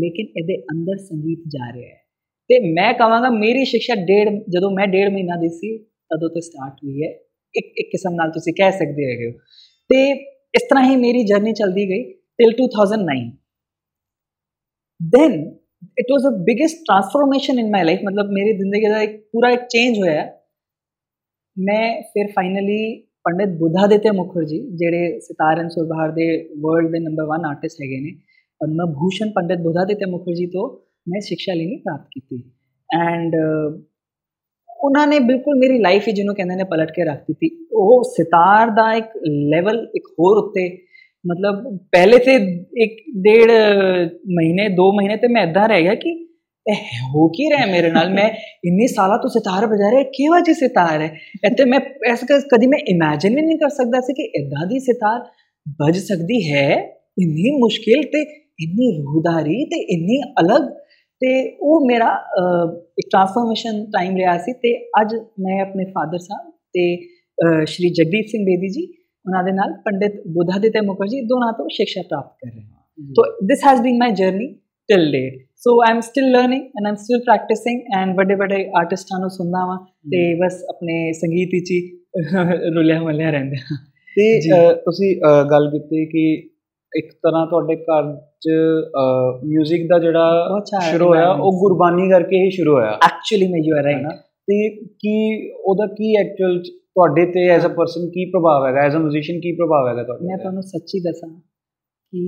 ਲੇਕਿਨ 0.00 0.26
ਇਹਦੇ 0.26 0.62
ਅੰਦਰ 0.72 0.96
ਸੰਗੀਤ 0.96 1.38
ਜਾ 1.48 1.72
ਰਿਹਾ 1.74 1.88
ਹੈ। 1.88 1.98
ਤੇ 2.50 2.58
ਮੈਂ 2.72 2.94
ਕਹਾਂਗਾ, 2.94 3.30
ਮੇਰੀ 3.30 3.64
ਸਿੱਖਿਆ 3.64 3.94
ਡੇਢ, 3.94 4.28
ਜਦੋਂ 4.48 4.70
ਮੈਂ 4.70 4.86
ਡੇਢ 4.86 5.12
ਮਹੀਨਾ 5.12 5.36
ਦੀ 5.36 5.48
ਸੀ, 5.48 5.78
ਤਦੋਂ 5.78 6.28
ਤੋਂ 6.28 6.40
ਸਟਾਰਟ 6.40 6.72
ਹੋਈ 6.84 7.02
ਹੈ। 7.02 7.08
ਇੱਕ 7.54 7.66
ਇੱਕ 7.76 7.88
ਕਿਸਮ 7.88 8.14
ਨਾਲ 8.14 8.30
ਤੁਸੀਂ 8.30 8.54
ਕਹਿ 8.54 8.72
ਸਕਦੇ 8.72 9.12
ਹੈਗੇ 9.12 9.26
ਹੋ। 9.26 9.32
ਤੇ 9.90 10.10
ਇਸ 10.54 10.62
ਤਰ੍ਹਾਂ 10.70 10.90
ਹੀ 10.90 10.96
ਮੇਰੀ 10.96 11.24
ਜਰਨੀ 11.24 11.52
ਚੱਲਦੀ 11.52 11.88
ਗਈ 11.88 12.12
till 12.12 12.52
2009 12.52 13.30
then 15.02 15.58
it 15.82 16.06
was 16.12 16.26
a 16.26 16.36
biggest 16.44 16.78
transformation 16.78 17.58
in 17.58 17.70
my 17.70 17.84
life 17.84 18.00
ਮਤਲਬ 18.04 18.30
ਮੇਰੀ 18.32 18.52
ਜ਼ਿੰਦਗੀ 18.52 18.88
ਦਾ 18.88 19.00
ਇੱਕ 19.02 19.16
ਪੂਰਾ 19.32 19.50
ਇੱਕ 19.50 19.66
ਚੇਂਜ 19.70 19.98
ਹੋਇਆ 19.98 20.24
ਮੈਂ 21.56 21.84
ਫਿਰ 22.02 22.26
ਫਾਈਨਲੀ 22.32 22.80
ਪੰਡਿਤ 23.24 23.48
ਬੁੱਧਾਦਿੱਤਿਆ 23.58 24.12
ਮੁਖਰਜੀ 24.12 24.58
ਜਿਹੜੇ 24.76 25.18
ਸਿਤਾਰ 25.20 25.58
ਐਂਡ 25.60 25.70
ਸੁਰਬਹਾਰ 25.70 26.10
ਦੇ 26.10 26.26
ਵਰਲਡ 26.60 26.90
ਦੇ 26.92 26.98
ਨੰਬਰ 26.98 27.24
1 27.38 27.46
ਆਰਟਿਸਟ 27.48 27.82
ਹੈਗੇ 27.82 28.00
ਨੇ 28.00 28.12
ਪਦਮ 28.60 28.92
ਭੂਸ਼ਣ 28.94 29.30
ਪੰਡਿਤ 29.30 29.58
ਬੁੱਧਾਦਿੱਤਿਆ 29.58 30.08
ਮੁਖਰਜੀ 30.10 30.46
ਤੋਂ 30.46 30.68
ਮੈਂ 31.08 31.20
ਸਿੱਖਿਆ 31.20 31.54
ਲੈਣੀ 31.54 31.76
ਪ੍ਰਾਪਤ 31.76 32.06
ਕੀਤੀ 32.14 32.42
ਐਂਡ 32.90 33.34
ਉਹਨਾਂ 34.80 35.06
ਨੇ 35.06 35.18
ਬਿਲਕੁਲ 35.20 35.58
ਮੇਰੀ 35.58 35.78
ਲਾਈਫ 35.78 36.08
ਹੀ 36.08 36.12
ਜਿਹਨੂੰ 36.12 36.34
ਕਹਿੰਦੇ 36.34 36.56
ਨੇ 36.56 36.64
ਪਲਟ 36.64 36.90
ਕੇ 36.90 37.04
ਰੱਖ 37.04 37.22
ਦਿੱਤੀ 37.22 37.50
ਉਹ 37.72 38.02
ਸਿਤਾਰ 38.02 38.70
ਦਾ 38.70 38.92
ਇੱਕ 38.92 39.16
ਲੈਵਲ 39.26 39.86
ਇੱਕ 39.94 40.06
ਹੋਰ 40.18 40.38
ਉੱਤੇ 40.38 40.68
ਮਤਲਬ 41.28 41.76
ਪਹਿਲੇ 41.92 42.18
ਤੇ 42.18 42.34
ਇੱਕ 42.84 42.96
ਡੇਢ 43.24 43.50
ਮਹੀਨੇ 44.30 44.66
2 44.76 44.88
ਮਹੀਨੇ 44.96 45.16
ਤੇ 45.16 45.28
ਮੈਂ 45.28 45.42
ਇਦਾਂ 45.42 45.68
ਰਹਿ 45.68 45.82
ਗਿਆ 45.82 45.94
ਕਿ 45.94 46.10
ਇਹ 46.66 46.80
ਹੋ 47.10 47.26
ਕੀ 47.28 47.48
ਰਿਹਾ 47.50 47.66
ਮੇਰੇ 47.66 47.90
ਨਾਲ? 47.90 48.10
ਮੈਂ 48.14 48.28
ਇੰਨੇ 48.68 48.86
ਸਾਲਾਂ 48.86 49.18
ਤੋਂ 49.18 49.30
ਸਿਤਾਰ 49.30 49.66
ਵਜਾ 49.66 49.90
ਰਿਹਾ 49.90 50.02
ਕਿਹਵਾ 50.14 50.40
ਜੀ 50.40 50.54
ਸਿਤਾਰ 50.54 51.00
ਹੈ? 51.00 51.08
ਇੱਥੇ 51.44 51.64
ਮੈਂ 51.64 51.80
ਐਸ 52.10 52.24
ਕਦੀ 52.52 52.66
ਮੈਂ 52.66 52.78
ਇਮੇਜਿਨ 52.88 53.34
ਵੀ 53.34 53.42
ਨਹੀਂ 53.42 53.58
ਕਰ 53.58 53.68
ਸਕਦਾ 53.68 54.00
ਸੀ 54.00 54.12
ਕਿ 54.12 54.22
ਇਦਾਂ 54.40 54.66
ਦੀ 54.66 54.78
ਸਿਤਾਰ 54.78 55.20
ਵੱਜ 55.82 55.98
ਸਕਦੀ 55.98 56.42
ਹੈ। 56.50 56.68
ਇੰਨੀ 57.22 57.50
ਮੁਸ਼ਕਿਲ 57.60 58.02
ਤੇ 58.02 58.20
ਇੰਨੀ 58.62 58.90
ਰੂਹਦਾਰੀ 58.98 59.64
ਤੇ 59.64 59.80
ਇੰਨੀ 59.94 60.20
ਅਲੱਗ 60.40 60.68
ਤੇ 61.22 61.30
ਉਹ 61.60 61.86
ਮੇਰਾ 61.86 62.08
ਇੱਕ 62.98 63.08
ਟ੍ਰਾਂਸਫਰਮੇਸ਼ਨ 63.10 63.84
ਟਾਈਮ 63.90 64.16
ਰਿਹਾ 64.16 64.36
ਸੀ 64.38 64.52
ਤੇ 64.52 64.74
ਅੱਜ 65.00 65.14
ਮੈਂ 65.40 65.60
ਆਪਣੇ 65.60 65.84
ਫਾਦਰ 65.84 66.18
ਸਾਹਿਬ 66.18 66.50
ਤੇ 66.76 67.64
ਸ਼੍ਰੀ 67.66 67.90
ਜਗਦੀਪ 67.90 68.26
ਸਿੰਘ 68.26 68.44
ਬੇਦੀ 68.44 68.68
ਜੀ 68.68 68.86
ਉਹਨਾਂ 69.28 69.42
ਦੇ 69.44 69.52
ਨਾਲ 69.52 69.72
ਪੰਡਿਤ 69.84 70.20
ਬੁੱਧਾਦਿੱਤਿਆ 70.34 70.82
ਮੁਖਰਜੀ 70.82 71.20
ਦੋਨਾਂ 71.30 71.52
ਤੋਂ 71.52 71.68
ਸਿੱਖਿਆ 71.72 72.02
ਪ੍ਰਾਪਤ 72.02 72.32
ਕਰ 72.44 72.50
ਰਹੇ 72.50 72.62
ਹਾਂ। 72.62 73.12
ਤੋ 73.16 73.24
this 73.46 73.64
has 73.66 73.80
been 73.82 73.98
my 73.98 74.12
journey 74.20 74.46
till 74.88 75.10
date 75.12 75.34
so 75.64 75.74
I 75.82 75.92
am 75.92 76.00
still 76.00 76.30
learning 76.30 76.62
and 76.62 76.86
I 76.86 76.90
am 76.90 76.94
still 76.96 77.20
practicing 77.20 77.80
and 77.96 78.16
ਵੱਡੇ 78.16 78.34
ਵੱਡੇ 78.42 78.64
ਆਰਟਿਸਟਾਂ 78.78 79.18
ਨੂੰ 79.20 79.30
ਸੁਣਦਾ 79.30 79.64
ਵਾਂ 79.66 79.78
ਤੇ 80.12 80.22
ਬਸ 80.40 80.62
ਆਪਣੇ 80.70 80.96
ਸੰਗੀਤ 81.12 81.50
ਵਿੱਚ 81.54 81.70
ਹੀ 81.70 81.80
ਰੁਲਿਆ 82.76 83.00
ਮਲਿਆ 83.02 83.30
ਰਹਿੰਦੇ। 83.30 83.56
ਹਾਂ 83.62 83.76
ਤੇ 84.16 84.24
ਤੁਸੀਂ 84.84 85.14
ਗੱਲ 85.50 85.68
ਕੀਤੀ 85.70 86.04
ਕਿ 86.06 86.24
ਇੱਕ 86.92 87.12
ਤਰ੍ਹਾਂ 87.24 87.46
ਤੁਹਾਡੇ 87.46 87.76
ਘਰ 87.82 88.14
'ਚ 88.42 88.54
뮤직 89.50 89.86
ਦਾ 89.90 89.98
ਜਿਹੜਾ 89.98 90.60
ਸ਼ੁਰੂ 90.90 91.08
ਹੋਇਆ 91.08 91.30
ਉਹ 91.30 91.58
ਗੁਰਬਾਨੀ 91.60 92.08
ਕਰਕੇ 92.10 92.42
ਹੀ 92.44 92.50
ਸ਼ੁਰੂ 92.50 92.74
ਹੋਇਆ। 92.74 92.90
ਐਕਚੁਅਲੀ 93.06 93.48
ਮੈਂ 93.48 93.60
ਯੂ 93.64 93.76
ਆਰ 93.76 93.84
ਰਾਈਟ 93.84 94.06
ਤੇ 94.48 94.56
ਕੀ 95.02 95.16
ਉਹਦਾ 95.52 95.86
ਕੀ 95.94 96.14
ਐਕਚੁਅਲ 96.16 96.60
ਤੁਹਾਡੇ 96.98 97.24
ਤੇ 97.32 97.42
ਐਜ਼ 97.48 97.66
ਅ 97.66 97.68
ਪਰਸਨ 97.68 98.08
ਕੀ 98.08 98.24
ਪ੍ਰਭਾਵ 98.30 98.64
ਹੈਗਾ? 98.66 98.80
ਐਜ਼ 98.80 98.96
ਅ 98.96 98.98
ਮਿਊਜ਼ੀਸ਼ੀਅਨ 98.98 99.40
ਕੀ 99.40 99.52
ਪ੍ਰਭਾਵ 99.52 99.88
ਹੈਗਾ 99.88 100.02
ਤੁਹਾਡੇ 100.02 100.26
ਮੈਂ 100.26 100.38
ਤੁਹਾਨੂੰ 100.38 100.62
ਸੱਚੀ 100.62 101.00
ਦੱਸਾਂ 101.00 101.28
ਕਿ 102.12 102.22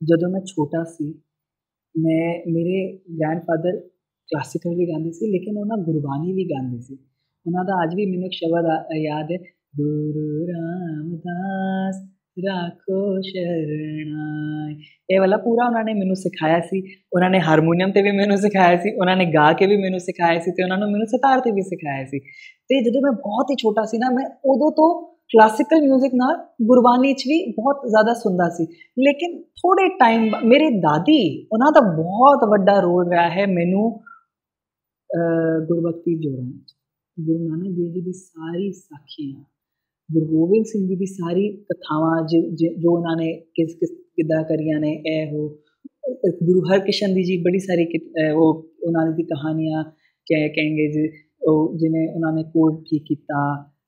ਜਦੋਂ 0.00 0.28
ਮੈਂ 0.30 0.40
ਛੋਟਾ 0.40 0.82
ਸੀ 0.84 1.06
ਮੈਂ 1.94 2.26
ਮੇਰੇ 2.52 2.82
ਗ੍ਰੈਂਡਫਾਦਰ 3.16 3.78
ਕਲਾਸਿਕਲ 4.28 4.74
ਵੀ 4.74 4.86
ਗਾਉਂਦੇ 4.88 5.10
ਸੀ 5.12 5.30
ਲੇਕਿਨ 5.32 5.56
ਉਹਨਾਂ 5.58 5.76
ਗੁਰਬਾਨੀ 5.76 6.32
ਵੀ 6.32 6.44
ਗਾਉਂਦੇ 6.44 6.80
ਸੀ। 6.80 6.94
ਉਹਨਾਂ 7.46 7.64
ਦਾ 7.64 7.82
ਅੱਜ 7.82 7.94
ਵੀ 7.94 8.06
ਮੈਨੂੰ 8.06 8.26
ਇੱਕ 8.26 8.34
ਸ਼ਬਦ 8.34 8.68
ਯਾਦ 8.96 9.32
ਹੈ 9.32 9.36
ਗੁਰੂ 9.76 10.46
ਰਾਮਦਾਸ 10.46 12.00
ਰੱਖੋ 12.36 13.20
ਸ਼ਰਣਾਈ 13.20 14.74
ਇਹ 15.10 15.20
ਵਾਲਾ 15.20 15.36
ਪੂਰਾ 15.36 15.66
ਉਹਨਾਂ 15.66 15.82
ਨੇ 15.84 15.94
ਮੈਨੂੰ 15.94 16.16
ਸਿਖਾਇਆ 16.16 16.60
ਸੀ। 16.60 16.80
ਉਹਨਾਂ 17.14 17.30
ਨੇ 17.30 17.40
ਹਾਰਮੋਨੀਅਮ 17.40 17.92
ਤੇ 17.92 18.02
ਵੀ 18.02 18.10
ਮੈਨੂੰ 18.16 18.36
ਸਿਖਾਇਆ 18.38 18.76
ਸੀ, 18.76 18.90
ਉਹਨਾਂ 18.92 19.16
ਨੇ 19.16 19.24
ਗਾ 19.34 19.52
ਕੇ 19.52 19.66
ਵੀ 19.66 19.76
ਮੈਨੂੰ 19.76 20.00
ਸਿਖਾਇਆ 20.00 20.40
ਸੀ 20.40 20.50
ਤੇ 20.50 20.62
ਉਹਨਾਂ 20.62 20.78
ਨੂੰ 20.78 20.90
ਮੈਨੂੰ 20.92 21.06
ਸਿਤਾਰ 21.06 21.40
ਤੇ 21.40 21.50
ਵੀ 21.50 21.62
ਸਿਖਾਇਆ 21.62 22.04
ਸੀ। 22.04 22.18
ਤੇ 22.18 22.80
ਜਦੋਂ 22.80 23.02
ਮੈਂ 23.02 23.12
ਬਹੁਤ 23.12 23.50
ਹੀ 23.50 23.56
ਛੋਟਾ 23.62 23.84
ਸੀ 23.84 23.98
ਨਾ, 23.98 24.10
ਮੈਂ 24.10 24.26
ਉਦੋਂ 24.46 24.70
ਤੋਂ 24.72 24.88
ਕਲਾਸਿਕਲ 25.30 25.82
뮤직 25.82 26.14
ਨਾਲ 26.16 26.36
ਗੁਰਬਾਨੀ 26.66 27.12
'ਚ 27.14 27.24
ਵੀ 27.28 27.38
ਬਹੁਤ 27.52 27.82
ਜ਼ਿਆਦਾ 27.88 28.14
ਸੁਣਦਾ 28.14 28.48
ਸੀ। 28.50 28.64
ਲੇਕਿਨ 28.98 29.40
ਥੋੜੇ 29.58 29.88
ਟਾਈਮ 29.98 30.30
ਮੇਰੇ 30.44 30.70
ਦਾਦੀ, 30.80 31.20
ਉਹਨਾਂ 31.52 31.72
ਦਾ 31.72 31.80
ਬਹੁਤ 31.96 32.48
ਵੱਡਾ 32.50 32.78
ਰੋਲ 32.80 33.08
ਰਿਹਾ 33.10 33.28
ਹੈ 33.30 33.46
ਮੈਨੂੰ 33.48 33.84
ਗੁਰਬਖਤੀ 35.68 36.18
ਜੋੜਨ 36.18 36.50
ਗੁਰੂ 37.16 37.48
ਨਾਨਕ 37.48 37.76
ਦੇਵ 37.76 37.92
ਜੀ 37.92 38.00
ਦੀ 38.00 38.12
ਸਾਰੀ 38.14 38.70
ਸਾਖੀਆਂ। 38.72 39.42
ਗੁਰੂ 40.10 40.26
ਗੋਬਿੰਦ 40.26 40.64
ਸਿੰਘ 40.66 40.86
ਜੀ 40.88 40.96
ਦੀ 40.96 41.06
ਸਾਰੀ 41.06 41.48
ਕਥਾਵਾਂ 41.70 42.16
ਜੋ 42.26 42.92
ਉਹਨਾਂ 42.92 43.16
ਨੇ 43.16 43.32
ਕਿਸ 43.54 43.74
ਕਿਸ 43.80 43.90
ਕਿੱਦਾਂ 43.90 44.42
ਕਰੀਆਂ 44.44 44.78
ਨੇ, 44.80 44.92
ਇਹ 45.06 45.32
ਹੋ 45.32 45.48
ਗੁਰੂ 46.44 46.60
ਹਰਕ੍ਰਿਸ਼ਨ 46.70 47.14
ਦੀ 47.14 47.22
ਜੀ 47.24 47.36
ਬੜੀ 47.42 47.58
ਸਾਰੀ 47.58 47.84
ਉਹ 48.32 48.62
ਉਹਨਾਂ 48.86 49.06
ਦੀ 49.16 49.22
ਕਹਾਣੀਆਂ 49.24 49.82
ਕਹਿ 50.26 50.48
ਕਹਾਂਗੇ 50.56 50.86
ਜੀ 50.92 51.08
ਉਹ 51.48 51.76
ਜਿਵੇਂ 51.78 52.06
ਉਹਨਾਂ 52.14 52.32
ਨੇ 52.32 52.42
ਕੋਡ 52.52 52.80
ਠੀਕ 52.84 53.02
ਕੀਤਾ 53.08 53.42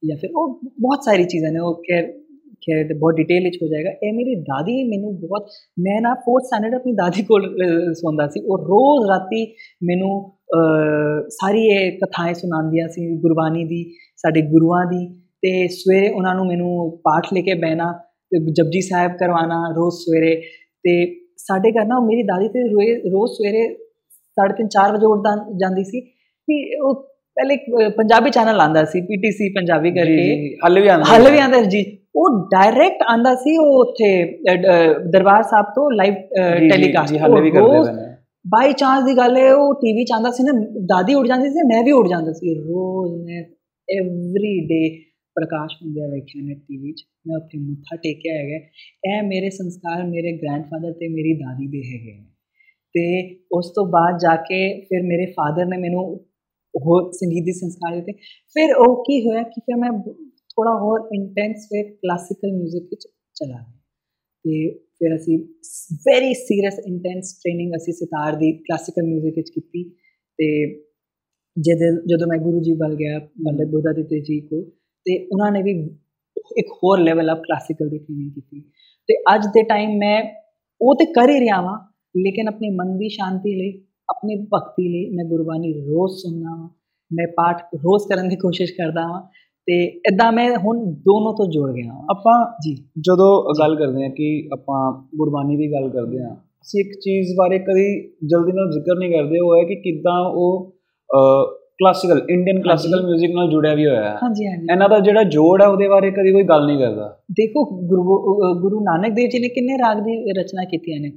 ਜਾਂ 0.05 0.17
ਫਿਰ 0.17 0.31
ਉਹ 0.37 0.61
ਬਹੁਤ 0.65 1.05
ਸਾਰੀ 1.05 1.25
ਚੀਜ਼ਾਂ 1.25 1.53
ਨੇ, 1.53 1.59
ਉਹ 1.59 1.83
ਖੈਰ 1.89 2.11
ਖੈਰ 2.67 2.87
ਤੇ 2.89 2.95
ਬਹੁਤ 2.95 3.15
ਡਿਟੇਲ 3.17 3.45
ਵਿੱਚ 3.45 3.57
ਹੋ 3.63 3.69
ਜਾਏਗਾ। 3.69 3.91
ਇਹ 4.03 4.13
ਮੇਰੀ 4.15 4.35
ਦਾਦੀ 4.43 4.83
ਮੈਨੂੰ 4.89 5.15
ਬਹੁਤ, 5.21 5.47
ਮੈਂ 5.81 6.01
ਨਾ 6.01 6.15
ਫੋਰਥ 6.25 6.45
ਸਟੈਂਡਰਡ 6.47 6.75
ਆਪਣੀ 6.75 6.93
ਦਾਦੀ 6.93 7.23
ਕੋਲ 7.23 7.49
ਸੌਂਦਾ 7.95 8.27
ਸੀ। 8.29 8.41
ਉਹ 8.41 8.59
ਰੋਜ਼ 8.59 9.09
ਰਾਤੀ 9.11 9.45
ਮੈਨੂੰ 9.89 10.13
ਸਾਰੀ 11.31 11.67
ਇਹ 11.69 11.91
ਕਥਾएं 11.99 12.35
ਸੁਣਾਉਂਦੀਆਂ 12.35 12.89
ਸੀ, 12.89 13.09
ਗੁਰਬਾਣੀ 13.17 13.65
ਦੀ, 13.65 13.83
ਸਾਡੇ 14.17 14.43
ਗੁਰੂਆਂ 14.53 14.85
ਦੀ। 14.87 15.03
ਤੇ 15.43 15.69
ਸਵੇਰੇ 15.69 16.09
ਉਹਨਾਂ 16.09 16.35
ਨੂੰ 16.35 16.47
ਮੈਨੂੰ 16.47 16.91
ਪਾਠ 17.05 17.33
ਲੈ 17.35 17.41
ਕੇ 17.41 17.55
ਬਹਿਣਾ 17.55 17.93
ਤੇ 18.33 18.39
ਜਪਜੀ 18.53 18.81
ਸਾਹਿਬ 18.81 19.17
ਕਰਵਾਣਾ 19.17 19.63
ਰੋਜ਼ 19.77 19.95
ਸਵੇਰੇ 19.95 20.35
ਤੇ 20.85 20.95
ਸਾਡੇ 21.37 21.73
ਘਰ 21.73 21.87
ਨਾ 21.87 21.99
ਮੇਰੀ 22.01 22.23
ਦਾਦੀ 22.23 22.49
ਤੇ 22.49 22.69
ਰੋਜ਼ 23.11 23.33
ਸਵੇਰੇ 23.33 23.65
3:30 24.37 24.69
4 24.77 24.93
ਵਜੇ 24.93 25.07
ਉੱਠ 25.07 25.27
ਜਾਂਦੀ 25.57 25.85
ਸੀ 25.85 26.01
ਕਿ 26.01 26.79
ਉਹ 26.83 27.03
ਪਹਿਲੇ 27.37 27.57
ਪੰਜਾਬੀ 27.89 28.31
ਚੈਨਲ 28.31 28.61
ਆਂਦਾ 28.61 28.85
ਸੀ 28.85 29.01
ਪੀਟੀਸੀ 29.01 29.49
ਪੰਜਾਬੀ 29.49 29.91
ਕਰਕੇ। 29.91 30.57
ਹੱਲੇ 30.65 30.81
ਵੀ 30.81 30.89
ਆਂਦਾ 30.89 31.15
ਹੱਲੇ 31.15 31.31
ਵੀ 31.31 31.39
ਆਂਦਾ 31.39 31.61
ਜੀ। 31.65 31.85
ਉਹ 32.17 32.39
ਡਾਇਰੈਕਟ 32.49 33.03
ਆਂਦਾ 33.09 33.35
ਸੀ 33.35 33.57
ਉਹ 33.57 33.79
ਉੱਥੇ 33.81 34.09
ਦਰਬਾਰ 35.13 35.43
ਸਾਹਿਬ 35.43 35.67
ਤੋਂ 35.67 35.91
ਲਾਈਵ 35.91 36.15
ਟੈਲੀਕਾਸਟ 36.71 37.17
ਹੱਲੇ 37.17 37.41
ਵੀ 37.41 37.51
ਕਰਦੇ 37.51 37.79
ਨੇ 37.93 38.11
ਬਾਈ 38.45 38.73
ਚਾਂਸ 38.73 39.05
ਦੀ 39.05 39.17
ਗੱਲ 39.17 39.37
ਹੈ 39.37 39.53
ਉਹ 39.55 39.73
ਟੀਵੀ 39.75 40.05
ਚ 40.05 40.13
ਆਂਦਾ 40.13 40.31
ਸੀ 40.31 40.45
ਨਾ 40.45 40.53
ਦਾਦੀ 40.87 41.15
ਉੱਠ 41.15 41.27
ਜਾਂਦੀ 41.27 41.49
ਸੀ 41.49 41.67
ਮੈਂ 41.67 41.83
ਵੀ 41.85 41.93
ਉੱਠ 41.93 42.09
ਜਾਂਦਾ 42.09 42.33
ਸੀ। 42.33 42.55
ਰੋਜ਼ 42.55 43.15
ਮੈਂ 43.25 43.43
ਐਵਰੀ 43.89 44.59
ਡੇ 44.67 44.83
ਪ੍ਰਕਾਸ਼ 45.36 45.76
ਹੁੰਦਿਆ 45.82 46.08
ਵੇਖਿਆ 46.08 46.42
ਨੇ 46.44 46.56
ਟੀਵੀ 46.58 46.92
'ਚ 46.94 47.04
ਮੈਂ 47.28 47.38
ਉੱਥੇ 47.38 47.58
ਮੱਥਾ 47.60 47.96
ਟੇਕਿਆ 48.04 48.34
ਹੈਗਾ 48.34 48.58
ਇਹ 49.08 49.22
ਮੇਰੇ 49.24 49.50
ਸੰਸਕਾਰ 49.50 50.04
ਮੇਰੇ 50.06 50.32
ਗ੍ਰੈਂਡਫਾਦਰ 50.38 50.94
ਤੇ 50.94 51.08
ਮੇਰੀ 51.08 51.34
ਦਾਦੀ 51.34 51.68
ਦੇ 51.68 51.82
ਹੈਗੇ 51.86 52.14
ਨੇ 52.14 52.26
ਤੇ 52.96 53.36
ਉਸ 53.52 53.70
ਤੋਂ 53.70 53.86
ਬਾਅਦ 53.88 54.18
ਜਾ 54.20 54.36
ਕੇ 54.44 54.60
ਫਿਰ 54.82 55.04
ਮੇਰੇ 55.04 55.26
ਫਾਦਰ 55.32 55.66
ਨੇ 55.66 55.78
ਮੈਨੂੰ 55.78 56.06
ਹੋਰ 56.74 57.12
ਸੰਗੀਤ 57.14 57.46
ਦੇ 57.46 57.54
ਸੰਸਕਾਰ 57.54 57.96
ਦਿੱਤੇ 57.96 58.14
ਫਿਰ 58.56 58.74
ਉਹ 58.78 59.04
ਕੀ 59.04 59.20
ਹੋਇਆ 59.28 59.44
ਕਿ 59.44 59.62
ਫਿਰ 59.62 59.76
ਮੈਂ 59.76 59.92
ਥੋੜਾ 60.50 60.74
ਹੋਰ 60.80 61.08
ਇੰਟੈਂਸ 61.14 61.68
ਵੇ 61.72 61.84
ਕਲਾਸਿਕਲ 61.84 62.56
뮤직 62.56 62.84
ਵਿੱਚ 62.86 63.08
ਚਲਾ 63.36 63.58
ਗਿਆ 63.58 63.78
ਤੇ 64.46 64.70
ਫਿਰ 65.00 65.16
ਅਸੀਂ 65.16 65.38
ਵੈਰੀ 66.06 66.34
ਸੀਰੀਅਸ 66.34 66.80
ਇੰਟੈਂਸ 66.88 67.34
ਟ੍ਰੇਨਿੰਗ 67.42 67.76
ਅਸੀਂ 67.76 67.94
ਸਿਤਾਰ 67.94 68.36
ਦੀ 68.36 68.52
ਕਲਾਸਿਕਲ 68.60 69.06
뮤직 69.06 69.34
ਵਿੱਚ 69.36 69.50
ਕੀਤੀ 69.50 69.84
ਤੇ 70.40 70.50
ਜਦੋਂ 71.58 72.28
ਮੈਂ 72.28 72.38
ਗੁਰੂ 72.38 72.60
ਜੀ 72.64 72.74
ਵੱਲ 72.74 72.96
ਗਿਆ 72.96 73.20
ਪੰਡਤ 73.20 73.68
ਬੋਧਾ 73.68 73.94
ਦਿੱਤੇ 73.94 74.20
ਜੀ 74.22 74.40
ਕੋਲ 74.42 74.66
ਤੇ 75.07 75.17
ਉਹਨਾਂ 75.33 75.51
ਨੇ 75.53 75.63
ਵੀ 75.63 75.73
ਇੱਕ 76.59 76.69
ਹੋਰ 76.73 76.99
ਲੈਵਲ 76.99 77.33
ਅਪ 77.33 77.39
ਕਲਾਸਿਕਲ 77.39 77.89
ਦੀ 77.89 77.99
ਟ੍ਰੇਨਿੰਗ 77.99 78.31
ਕੀਤੀ। 78.31 78.61
ਤੇ 79.09 79.15
ਅੱਜ 79.35 79.47
ਦੇ 79.47 79.63
ਟਾਈਮ 79.63 79.97
ਮੈਂ 79.99 80.23
ਉਹ 80.81 80.95
ਤੇ 80.95 81.05
ਕਰ 81.13 81.31
ਹੀ 81.31 81.41
ਰਿਹਾ 81.41 81.61
ਵਾਂ 81.61 81.79
ਲੇਕਿਨ 82.17 82.49
ਆਪਣੀ 82.49 82.71
ਮਨ 82.71 82.97
ਦੀ 82.99 83.09
ਸ਼ਾਂਤੀ 83.09 83.55
ਲਈ 83.55 83.71
ਆਪਣੀ 84.09 84.37
ਭਗਤੀ 84.45 84.89
ਲਈ 84.89 85.17
ਮੈਂ 85.17 85.25
ਗੁਰਬਾਣੀ 85.25 85.73
ਰੋਜ਼ 85.73 86.13
ਸੁਣਨਾ 86.17 86.57
ਮੈਂ 87.11 87.27
ਪਾਠ 87.37 87.63
ਰੋਜ਼ 87.75 88.07
ਕਰਨ 88.09 88.29
ਦੀ 88.29 88.37
ਕੋਸ਼ਿਸ਼ 88.37 88.73
ਕਰਦਾ 88.73 89.07
ਵਾਂ 89.09 89.21
ਤੇ 89.69 89.75
ਇਦਾਂ 90.09 90.31
ਮੈਂ 90.33 90.49
ਹੁਣ 90.57 90.79
ਦੋਨੋਂ 91.01 91.33
ਤੋਂ 91.35 91.47
ਜੁੜ 91.47 91.71
ਗਿਆ 91.73 91.93
ਆਪਾਂ 92.11 92.35
ਜੀ। 92.65 92.75
ਜਦੋਂ 93.01 93.55
ਗੱਲ 93.59 93.77
ਕਰਦੇ 93.77 94.05
ਆ 94.05 94.09
ਕਿ 94.09 94.29
ਆਪਾਂ 94.53 94.81
ਗੁਰਬਾਣੀ 95.17 95.57
ਦੀ 95.57 95.73
ਗੱਲ 95.73 95.89
ਕਰਦੇ 95.89 96.23
ਆ 96.23 96.33
ਅਸੀਂ 96.63 96.81
ਇੱਕ 96.81 96.93
ਚੀਜ਼ 97.01 97.33
ਬਾਰੇ 97.39 97.59
ਕਦੀ 97.59 97.85
ਜਲਦੀ 98.27 98.53
ਨਾਲ 98.53 98.71
ਜ਼ਿਕਰ 98.71 98.99
ਨਹੀਂ 98.99 99.11
ਕਰਦੇ 99.11 99.41
ਉਹ 99.41 99.57
ਹੈ 99.57 99.63
ਕਿ 99.65 99.75
ਕਿੱਦਾਂ 99.75 100.19
ਉਹ 100.35 100.75
ਕਲਾਸਿਕਲ 101.83 102.21
ਇੰਡੀਅਨ 102.31 102.61
ਕਲਾਸਿਕਲ 102.63 103.05
뮤직 103.05 103.35
ਨਾਲ 103.35 103.51
ਜੁੜਿਆ 103.51 103.75
ਵੀ 103.75 103.87
ਹੋਇਆ 103.87 104.03
ਹੈ। 104.03 104.15
ਹਾਂਜੀ 104.23 104.47
ਹਾਂਜੀ। 104.47 104.67
ਇਹਨਾਂ 104.73 104.89
ਦਾ 104.89 104.99
ਜਿਹੜਾ 105.01 105.23
ਜੋੜ 105.23 105.63
ਹੈ 105.63 105.67
ਉਹਦੇ 105.69 105.89
ਬਾਰੇ 105.89 106.11
ਕਦੀ 106.11 106.33
ਕੋਈ 106.33 106.43
ਗੱਲ 106.43 106.67
ਨਹੀਂ 106.67 106.79
ਕਰਦਾ। 106.79 107.09
ਦੇਖੋ 107.33 107.65
ਗੁਰੂ 107.89 108.03
ਗੁਰੂ 108.61 108.81
ਨਾਨਕ 108.81 109.15
ਦੇਵ 109.15 109.29
ਜੀ 109.29 109.39
ਨੇ 109.39 109.49
ਕਿੰਨੇ 109.49 109.79
ਰਾਗ 109.79 110.03
ਦੀ 110.05 110.17
ਰਚਨਾ 110.41 110.65
ਕੀਤੀਆਂ 110.65 111.01
ਨੇ। 111.01 111.13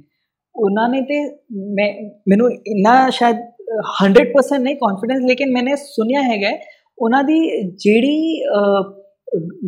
ਉਹਨਾਂ 0.54 0.88
ਨੇ 0.88 1.00
ਤੇ 1.00 1.20
ਮੈਂ 1.74 1.88
ਮੈਨੂੰ 2.28 2.50
ਇੰਨਾ 2.52 2.94
ਸ਼ਾਇਦ 3.10 3.36
100% 4.02 4.62
ਨਹੀਂ 4.62 4.76
ਕੌਨਫੀਡੈਂਸ 4.76 5.24
ਲੇਕਿਨ 5.24 5.52
ਮੈਨੇ 5.52 5.76
ਸੁਨਿਆ 5.76 6.22
ਹੈਗਾ 6.22 6.50
ਉਹਨਾਂ 6.98 7.22
ਦੀ 7.24 7.38
ਜਿਹੜੀ 7.76 8.42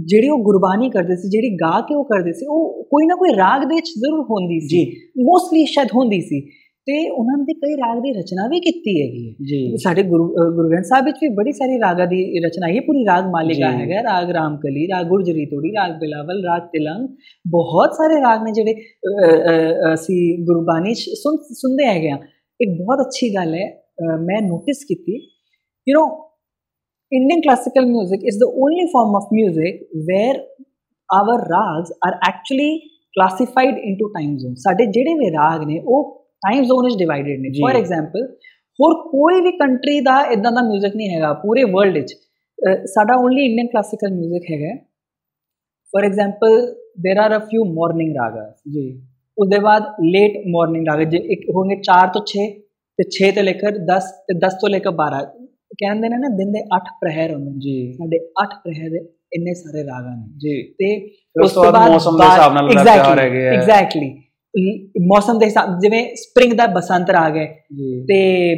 ਜਿਹੜੀ 0.07 0.29
ਉਹ 0.29 0.39
ਗੁਰਬਾਣੀ 0.39 0.89
ਕਰਦੇ 0.91 1.17
ਸੀ 1.17 1.29
ਜਿਹੜੀ 1.29 1.51
ਗਾ 1.55 1.81
ਕੇ 1.81 1.95
ਉਹ 1.95 2.05
ਕਰਦੇ 2.05 2.33
ਸੀ 2.33 2.47
ਉਹ 2.51 2.85
ਕੋਈ 2.91 3.07
ਨਾ 3.07 3.15
ਕੋਈ 3.15 3.31
ਰਾਗ 3.31 3.61
ਦੇ 3.61 3.75
ਵਿੱਚ 3.75 3.91
ਜ਼ਰੂਰ 3.99 4.21
ਹੁੰਦੀ 4.31 4.61
ਸੀ। 4.61 4.69
ਜੀ। 4.69 4.85
ਮੋਸਟਲੀ 5.23 5.65
ਸ਼ਾਇਦ 5.65 5.89
ਹੁੰਦੀ 5.95 6.21
ਸੀ। 6.21 6.41
ਤੇ 6.89 6.95
ਉਹਨਾਂ 7.11 7.37
ਨੇ 7.39 7.55
ਕਈ 7.55 7.75
ਰਾਗ 7.77 7.99
ਦੀ 8.03 8.13
ਰਚਨਾ 8.13 8.47
ਵੀ 8.51 8.59
ਕੀਤੀ 8.61 8.93
ਹੈਗੀ 9.01 9.23
ਹੈ। 9.31 9.77
ਸਾਡੇ 9.83 10.03
ਗੁਰੂ 10.13 10.27
ਗੁਰੂ 10.55 10.69
ਗ੍ਰੰਥ 10.71 10.85
ਸਾਹਿਬ 10.91 11.05
ਵਿੱਚ 11.05 11.19
ਵੀ 11.23 11.29
ਬੜੀ 11.39 11.53
ਸਾਰੀ 11.53 11.79
ਰਾਗਾਂ 11.81 12.07
ਦੀ 12.07 12.21
ਰਚਨਾ 12.45 12.69
ਹੈ। 12.69 12.81
ਪੂਰੀ 12.87 13.05
ਰਾਗ 13.07 13.27
ਮਾਲਿਕਾ। 13.33 13.71
ਹੈਗਾ 13.73 14.03
ਰਾਗ 14.05 14.31
ਰਾਮਕਲੀ 14.37 14.87
ਰਾਗ 14.93 15.07
ਗੁਰਜਰੀ 15.09 15.45
ਤੋੜੀ 15.47 15.73
ਰਾਗ 15.75 15.99
ਬਿਲਾਵਲ 16.01 16.45
ਰਾਗ 16.45 16.69
ਤਿਲੰਗ। 16.73 17.09
ਬਹੁਤ 17.47 17.95
ਸਾਰੇ 17.97 18.21
ਰਾਗ 18.23 18.45
ਨੇ 18.45 18.53
ਜਿਹੜੇ 18.53 19.93
ਅਸੀਂ 19.93 20.23
ਗੁਰਬਾਣੀ 20.47 20.95
ਸੁਣ 20.95 21.37
ਸੁਣਦੇ 21.53 21.87
ਹੈਗੇ 21.87 22.11
ਆ 22.11 22.19
ਇੱਕ 22.61 22.71
ਬਹੁਤ 22.79 23.07
ਅੱਛੀ 23.07 23.35
ਗੱਲ 23.35 23.55
ਹੈ। 23.55 23.67
ਮੈਂ 24.25 24.41
ਨੋਟਿਸ 24.49 24.85
ਕੀਤੀ। 24.89 25.21
You 25.87 25.99
know 25.99 26.07
Indian 27.13 27.43
classical 27.45 27.87
music 27.91 28.25
is 28.31 28.39
the 28.41 28.49
only 28.65 28.83
form 28.95 29.15
of 29.19 29.29
music 29.35 29.77
where 30.09 30.41
our 31.09 31.37
rags 31.53 31.93
are 32.09 32.11
actually 32.29 32.73
classified 33.17 33.79
into 33.91 34.09
time 34.17 34.35
zones. 34.43 34.59
ਸਾਡੇ 34.65 34.87
ਜਿਹੜੇ 34.87 35.15
ਵੀ 35.21 35.31
ਰਾਗ 35.33 35.65
ਨੇ 35.69 35.79
ਉਹ 35.85 36.01
ਟਾਈਮ 36.42 36.64
ਜ਼ੋਨ 36.64 36.86
ਵਿੱਚ 36.86 36.98
ਡਿਵਾਈਡਡ 36.98 37.40
ਨੇ 37.40 37.50
ਜੀ। 37.50 37.62
ਫੋਰ 37.62 37.76
ਐਗਜ਼ਾਮਪਲ 37.76 38.26
ਹੋਰ 38.80 38.94
ਕੋਈ 39.10 39.42
ਵੀ 39.42 39.52
ਕੰਟਰੀ 39.58 40.00
ਦਾ 40.02 40.20
ਇਦਾਂ 40.32 40.52
ਦਾ 40.52 40.62
뮤직 40.68 40.96
ਨਹੀਂ 40.96 41.10
ਹੈਗਾ 41.10 41.34
ਪੂਰੇ 41.42 41.64
ਵਰਲਡ 41.72 41.94
ਵਿੱਚ 41.94 42.14
ਅਹ 42.14 42.86
ਸਾਡਾ 42.88 43.16
ਓਨਲੀ 43.18 43.46
ਇੰਡੀਅਨ 43.46 43.68
ਕਲਾਸੀਕਲ 43.68 44.14
뮤직 44.16 44.50
ਹੈਗਾ 44.52 44.76
for 45.94 46.06
example 46.06 46.62
there 47.04 47.20
are 47.22 47.34
a 47.34 47.38
few 47.46 47.62
morning 47.76 48.10
ragas 48.16 48.50
ਜੀ 48.74 48.82
उसके 49.38 49.60
बाद 49.62 49.86
लेट 50.08 50.34
मॉर्निंग 50.56 50.84
राग 50.90 51.00
जे 51.14 51.22
एक 51.36 51.48
होंगे 51.56 51.78
4 51.88 52.12
ਤੋਂ 52.14 52.22
6 52.32 52.44
ਤੇ 53.00 53.06
6 53.16 53.30
ਤੋਂ 53.38 53.44
ਲੈ 53.44 53.54
ਕੇ 53.54 53.72
10 53.88 54.10
ਤੇ 54.28 54.36
10 54.44 54.58
ਤੋਂ 54.60 54.70
ਲੈ 54.70 54.80
ਕੇ 54.80 54.92
12 55.00 55.22
ਕਹਿੰਦੇ 55.78 56.10
ਨੇ 56.10 56.20
ਨਾ 56.20 56.30
ਦਿਨ 56.36 56.52
ਦੇ 56.52 56.62
8 56.78 56.92
ਪ੍ਰਹਿਰ 57.00 57.34
ਹੁੰਦੇ 57.34 57.52
ਨੇ 57.52 57.64
ਜੀ 57.64 57.74
ਸਾਡੇ 57.94 58.20
8 58.42 58.46
ਪ੍ਰਹਿਰ 58.66 58.92
ਦੇ 58.92 59.02
ਇੰਨੇ 59.32 59.54
ਸਾਰੇ 59.54 59.84
ਰਾਗਾਂ 59.86 60.14
ਨੇ 60.18 60.28
ਜੀ 60.44 60.54
ਤੇ 60.78 60.92
ਫਿਰ 61.08 61.44
ਉਸ 61.44 61.54
ਤੋਂ 61.54 61.64
ਬਾਅਦ 61.72 61.92
ਮੌਸਮ 61.92 62.18
ਦੇ 62.18 62.26
ਹਿਸਾਬ 62.26 62.54
ਨਾਲ 62.54 62.70
ਅਲੱਗ 62.70 62.86
ਤਿਉਹਾਰ 62.86 63.20
ਹੈਗੇ 63.20 63.44
ਆ। 63.48 63.54
ਐਗਜ਼ੈਕਟਲੀ 63.54 64.10
ਮੌਸਮ 65.07 65.39
ਦੇ 65.39 65.47
ਹਿਸਾਬ 65.47 65.79
ਜਿਵੇਂ 65.79 66.17
ਸਪ੍ਰਿੰਗ 66.17 66.53
ਦਾ 66.53 66.67
ਬਸੰਤ 66.67 67.11
ਰਾਗ 67.11 67.37
ਹੈ 67.37 67.47
ਤੇ 68.09 68.55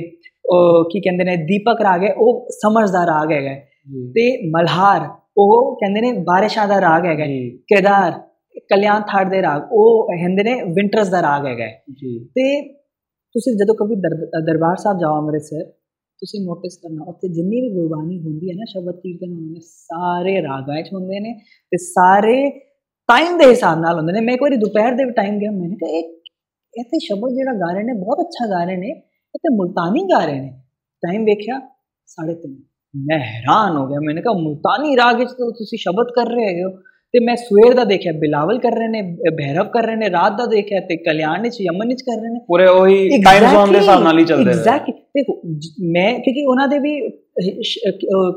ਕੀ 0.91 1.01
ਕਹਿੰਦੇ 1.01 1.25
ਨੇ 1.25 1.37
ਦੀਪਕ 1.37 1.81
ਰਾਗ 1.83 2.05
ਹੈ 2.05 2.13
ਉਹ 2.13 2.47
ਸਮਰਸ 2.51 2.91
ਦਾ 2.91 3.07
ਰਾਗ 3.07 3.33
ਹੈਗਾ। 3.33 3.55
ਤੇ 4.15 4.51
ਮਲਹਾਰ 4.51 5.09
ਉਹ 5.39 5.77
ਕਹਿੰਦੇ 5.77 6.01
ਨੇ 6.01 6.13
ਬਾਰਿਸ਼ਾਂ 6.13 6.69
ਦਾ 6.69 6.81
ਰਾਗ 6.81 7.07
ਹੈਗਾ। 7.07 7.25
ਕੇਦਾਰ 7.69 8.13
ਕਲਿਆਣ 8.71 9.01
ਥਾੜ 9.01 9.29
ਦੇ 9.31 9.43
ਰਾਗ 9.43 9.63
ਉਹ 9.73 10.07
ਕਹਿੰਦੇ 10.09 10.43
ਨੇ 10.43 10.55
ਵਿੰਟਰਸ 10.55 11.09
ਦਾ 11.09 11.23
ਰਾਗ 11.23 11.47
ਹੈਗਾ। 11.47 11.67
ਜੀ। 11.93 12.19
ਤੇ 12.25 12.61
ਤੁਸੀਂ 13.35 13.53
ਜਦੋਂ 13.57 13.75
ਕभी 13.75 13.97
ਦਰ- 14.01 14.43
ਦਰਬਾਰ 14.47 14.77
ਸਾਹਿਬ 14.77 14.99
ਜਾਓ 14.99 15.19
ਅੰਮ੍ਰਿਤਸਰ 15.19 15.65
ਤੁਸੀਂ 16.23 16.47
ਨੋਟਿਸ 16.47 16.77
ਕਰਨਾ 16.77 17.05
ਉੱਥੇ 17.09 17.29
ਜਿੰਨੀ 17.29 17.61
ਵੀ 17.61 17.75
ਗੁਰਬਾਣੀ 17.75 18.19
ਹੁੰਦੀ 18.21 18.51
ਹੈ 18.51 18.55
ਨਾ 18.55 18.65
ਸ਼ਬਦ 18.69 18.97
ਕੀਰਤਨ 18.97 19.33
ਹੁੰਦੇ 19.33 19.53
ਨੇ 19.53 19.61
ਸਾਰੇ 19.61 20.43
ਰਾਗਾਂ 20.43 20.83
'ਚ 20.83 20.89
ਹੁੰਦੇ 20.95 21.21
ਨੇ 21.21 21.33
ਤੇ 21.73 21.77
ਸਾਰੇ 21.77 22.51
ਟਾਈਮ 23.11 23.39
ਦੇ 23.39 23.47
ਹਿਸਾਬ 23.51 23.81
ਨਾਲ 23.81 23.97
ਹੁੰਦੇ 23.99 24.13
ਨੇ। 24.13 24.21
ਮੈਂ 24.27 24.35
ਇੱਕ 24.35 24.43
ਵਾਰੀ 24.43 24.57
ਦੁਪਹਿਰ 24.57 24.95
ਦੇ 24.95 25.11
ਟਾਈਮ 25.13 25.39
ਗਿਆ 25.39 25.51
ਮੈंने 25.53 25.77
ਕਿਹਾ 25.79 25.99
ਇਹ 25.99 26.05
ਇੱਥੇ 26.75 26.99
ਸ਼ਬਦ 27.05 27.35
ਜਿਹੜਾ 27.37 27.53
ਗਾ 27.61 27.73
ਰਹੇ 27.75 27.83
ਨੇ 27.85 27.93
ਬਹੁਤ 28.01 28.21
ਅੱਛਾ 28.21 28.47
ਗਾ 28.51 28.65
ਰਹੇ 28.65 28.77
ਨੇ। 28.77 28.93
ਤੇ 29.35 29.55
ਮੁਲਤਾਨੀ 29.57 30.03
ਗਾ 30.13 30.25
ਰਹੇ 30.25 30.41
ਨੇ। 30.41 30.51
ਟਾਈਮ 31.03 31.25
ਵੇਖਿਆ 31.25 31.59
3:30 32.09 32.55
ਮੈਂ 32.95 33.19
ਹੈਰਾਨ 33.21 33.77
ਹੋ 33.77 33.87
ਗਿਆ। 33.89 33.99
ਮੈंने 34.07 34.23
ਕਿਹਾ 34.23 34.33
ਮੁਲਤਾਨੀ 34.39 34.97
ਰਾਗ 34.97 35.19
ਵਿੱਚ 35.19 35.31
ਤੁਸੀਂ 35.59 35.79
ਸ਼ਬਦ 35.79 36.13
ਕਰ 36.17 36.31
ਰਹੇ 36.37 36.63
ਹੋ। 36.63 36.71
ਤੇ 37.15 37.21
ਮੈਂ 37.27 37.35
ਸਵੇਰ 37.37 37.75
ਦਾ 37.75 37.85
ਦੇਖਿਆ 37.85 38.13
ਬਿਲਾਵਲ 38.19 38.59
ਕਰ 38.61 38.77
ਰਹੇ 38.79 38.89
ਨੇ 38.89 39.01
ਭੈਰਵ 39.39 39.69
ਕਰ 39.71 39.87
ਰਹੇ 39.87 39.97
ਨੇ 39.97 40.11
ਰਾਤ 40.11 40.37
ਦਾ 40.39 40.45
ਦੇਖਿਆ 40.51 40.81
ਤੇ 40.89 40.97
ਕਲਿਆਣ 41.07 41.43
ਵਿੱਚ 41.43 41.57
ਯਮਨ 41.61 41.89
ਵਿੱਚ 41.89 42.03
ਕਰ 42.03 42.21
ਰਹੇ 42.21 42.33
ਨੇ। 42.33 42.39
ਪੂਰੇ 42.49 42.67
ਉਹੀ 42.69 43.23
ਟਾਈਮ 43.25 43.47
ਜ਼ੋਨ 43.47 43.73
ਦੇ 43.73 43.79
ਹਿਸਾਬ 43.79 44.03
ਨਾਲ 44.03 44.19
ਹੀ 44.19 44.25
ਚੱਲਦੇ 44.25 44.45
ਨੇ 44.45 44.51
ਐਗਜ਼ੈਕਟਲੀ 44.51 44.93
ਦੇਖੋ 45.17 45.35
ਮੈਂ 45.95 46.13
ਕਿਉਂਕਿ 46.19 46.45
ਉਹਨਾਂ 46.47 46.69
ਦੇ 46.69 46.79
ਵੀ 46.79 46.93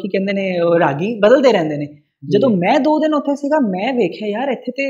ਕੀ 0.01 0.08
ਕਹਿੰਦੇ 0.08 0.34
ਨੇ 0.34 0.46
ਰਾਗੀ 0.80 1.13
ਬਦਲਦੇ 1.20 1.51
ਰਹਿੰਦੇ 1.51 1.77
ਨੇ। 1.77 1.88
ਜਦੋਂ 2.24 2.50
ਮੈਂ 2.50 2.80
ਦੋ 2.80 2.98
ਦਿਨ 3.00 3.13
ਉੱਥੇ 3.13 3.36
ਸੀਗਾ 3.36 3.60
ਮੈਂ 3.60 3.94
ਵੇਖਿਆ 3.94 4.27
ਯਾਰ 4.27 4.50
ਇੱਥੇ 4.50 4.72
ਤੇ 4.72 4.86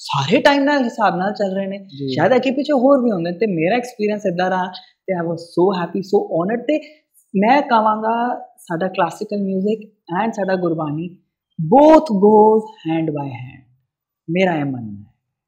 ਸਾਰੇ 0.00 0.40
ਟਾਈਮ 0.40 0.62
ਨਾਲ 0.64 0.82
ਹਿਸਾਬ 0.84 1.16
ਨਾਲ 1.16 1.32
ਚੱਲ 1.32 1.54
ਰਹੇ 1.54 1.66
ਨੇ। 1.66 1.78
ਸ਼ਾਇਦ 2.14 2.34
ਅੱਗੇ 2.36 2.50
ਪਿੱਛੇ 2.50 2.72
ਹੋਰ 2.72 3.02
ਵੀ 3.04 3.10
ਹੁੰਦੇ 3.10 3.32
ਤੇ 3.32 3.46
ਮੇਰਾ 3.46 3.76
ਐਕਸਪੀਰੀਅੰਸ 3.76 4.26
ਇਦਾਂ 4.26 4.50
ਰਹਾ 4.50 4.66
ਤੇ 5.08 5.14
ਆਈ 5.14 5.26
ਵਾਸ 5.26 5.40
ਸੋ 5.50 5.70
ਹੈਪੀ 5.72 6.02
ਸੋ 6.02 6.18
ਓਨਰਡ 6.40 6.62
ਤੇ 6.62 6.78
ਮੈਂ 7.34 7.60
ਕਹਾਂਗਾ 7.62 8.16
ਸਾਡਾ 8.58 8.88
ਕਲਾਸੀਕਲ 8.88 9.38
뮤직 9.38 9.86
ਐਂਡ 10.22 10.32
ਸਾਡਾ 10.32 10.56
Gurbani 10.56 11.08
both 11.58 12.12
goes 12.18 12.64
hand 12.88 13.10
by 13.10 13.30
hand 13.30 13.62
ਮੇਰਾ 14.28 14.54
ਇਹ 14.54 14.64
ਮੰਨਣਾ 14.64 15.00
ਹੈ 15.00 15.04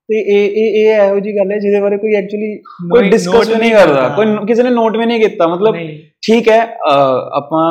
ਤੇ 0.08 0.18
ਇਹ 0.18 0.56
ਇਹ 0.56 0.76
ਇਹ 0.80 1.06
ਇਹੋ 1.06 1.18
ਜੀ 1.20 1.36
ਗੱਲ 1.36 1.50
ਹੈ 1.52 1.58
ਜਿਹਦੇ 1.58 1.80
ਬਾਰੇ 1.80 1.96
ਕੋਈ 1.96 2.14
ਐਕਚੁਅਲੀ 2.14 2.56
ਕੋਈ 2.90 3.08
ਡਿਸਕਸ 3.10 3.48
ਨਹੀਂ 3.50 3.70
ਕਰਦਾ। 3.72 4.08
ਕੋਈ 4.08 4.26
ਕਿਸੇ 4.46 4.62
ਨੇ 4.62 4.70
ਨੋਟ 4.70 4.96
ਵੀ 4.96 5.06
ਨਹੀਂ 5.06 5.20
ਕੀਤਾ 5.20 5.46
ਮਤਲਬ। 5.46 5.74
ਠੀਕ 6.22 6.48
ਹੈ 6.48 6.60
ਆਪਾਂ 7.36 7.64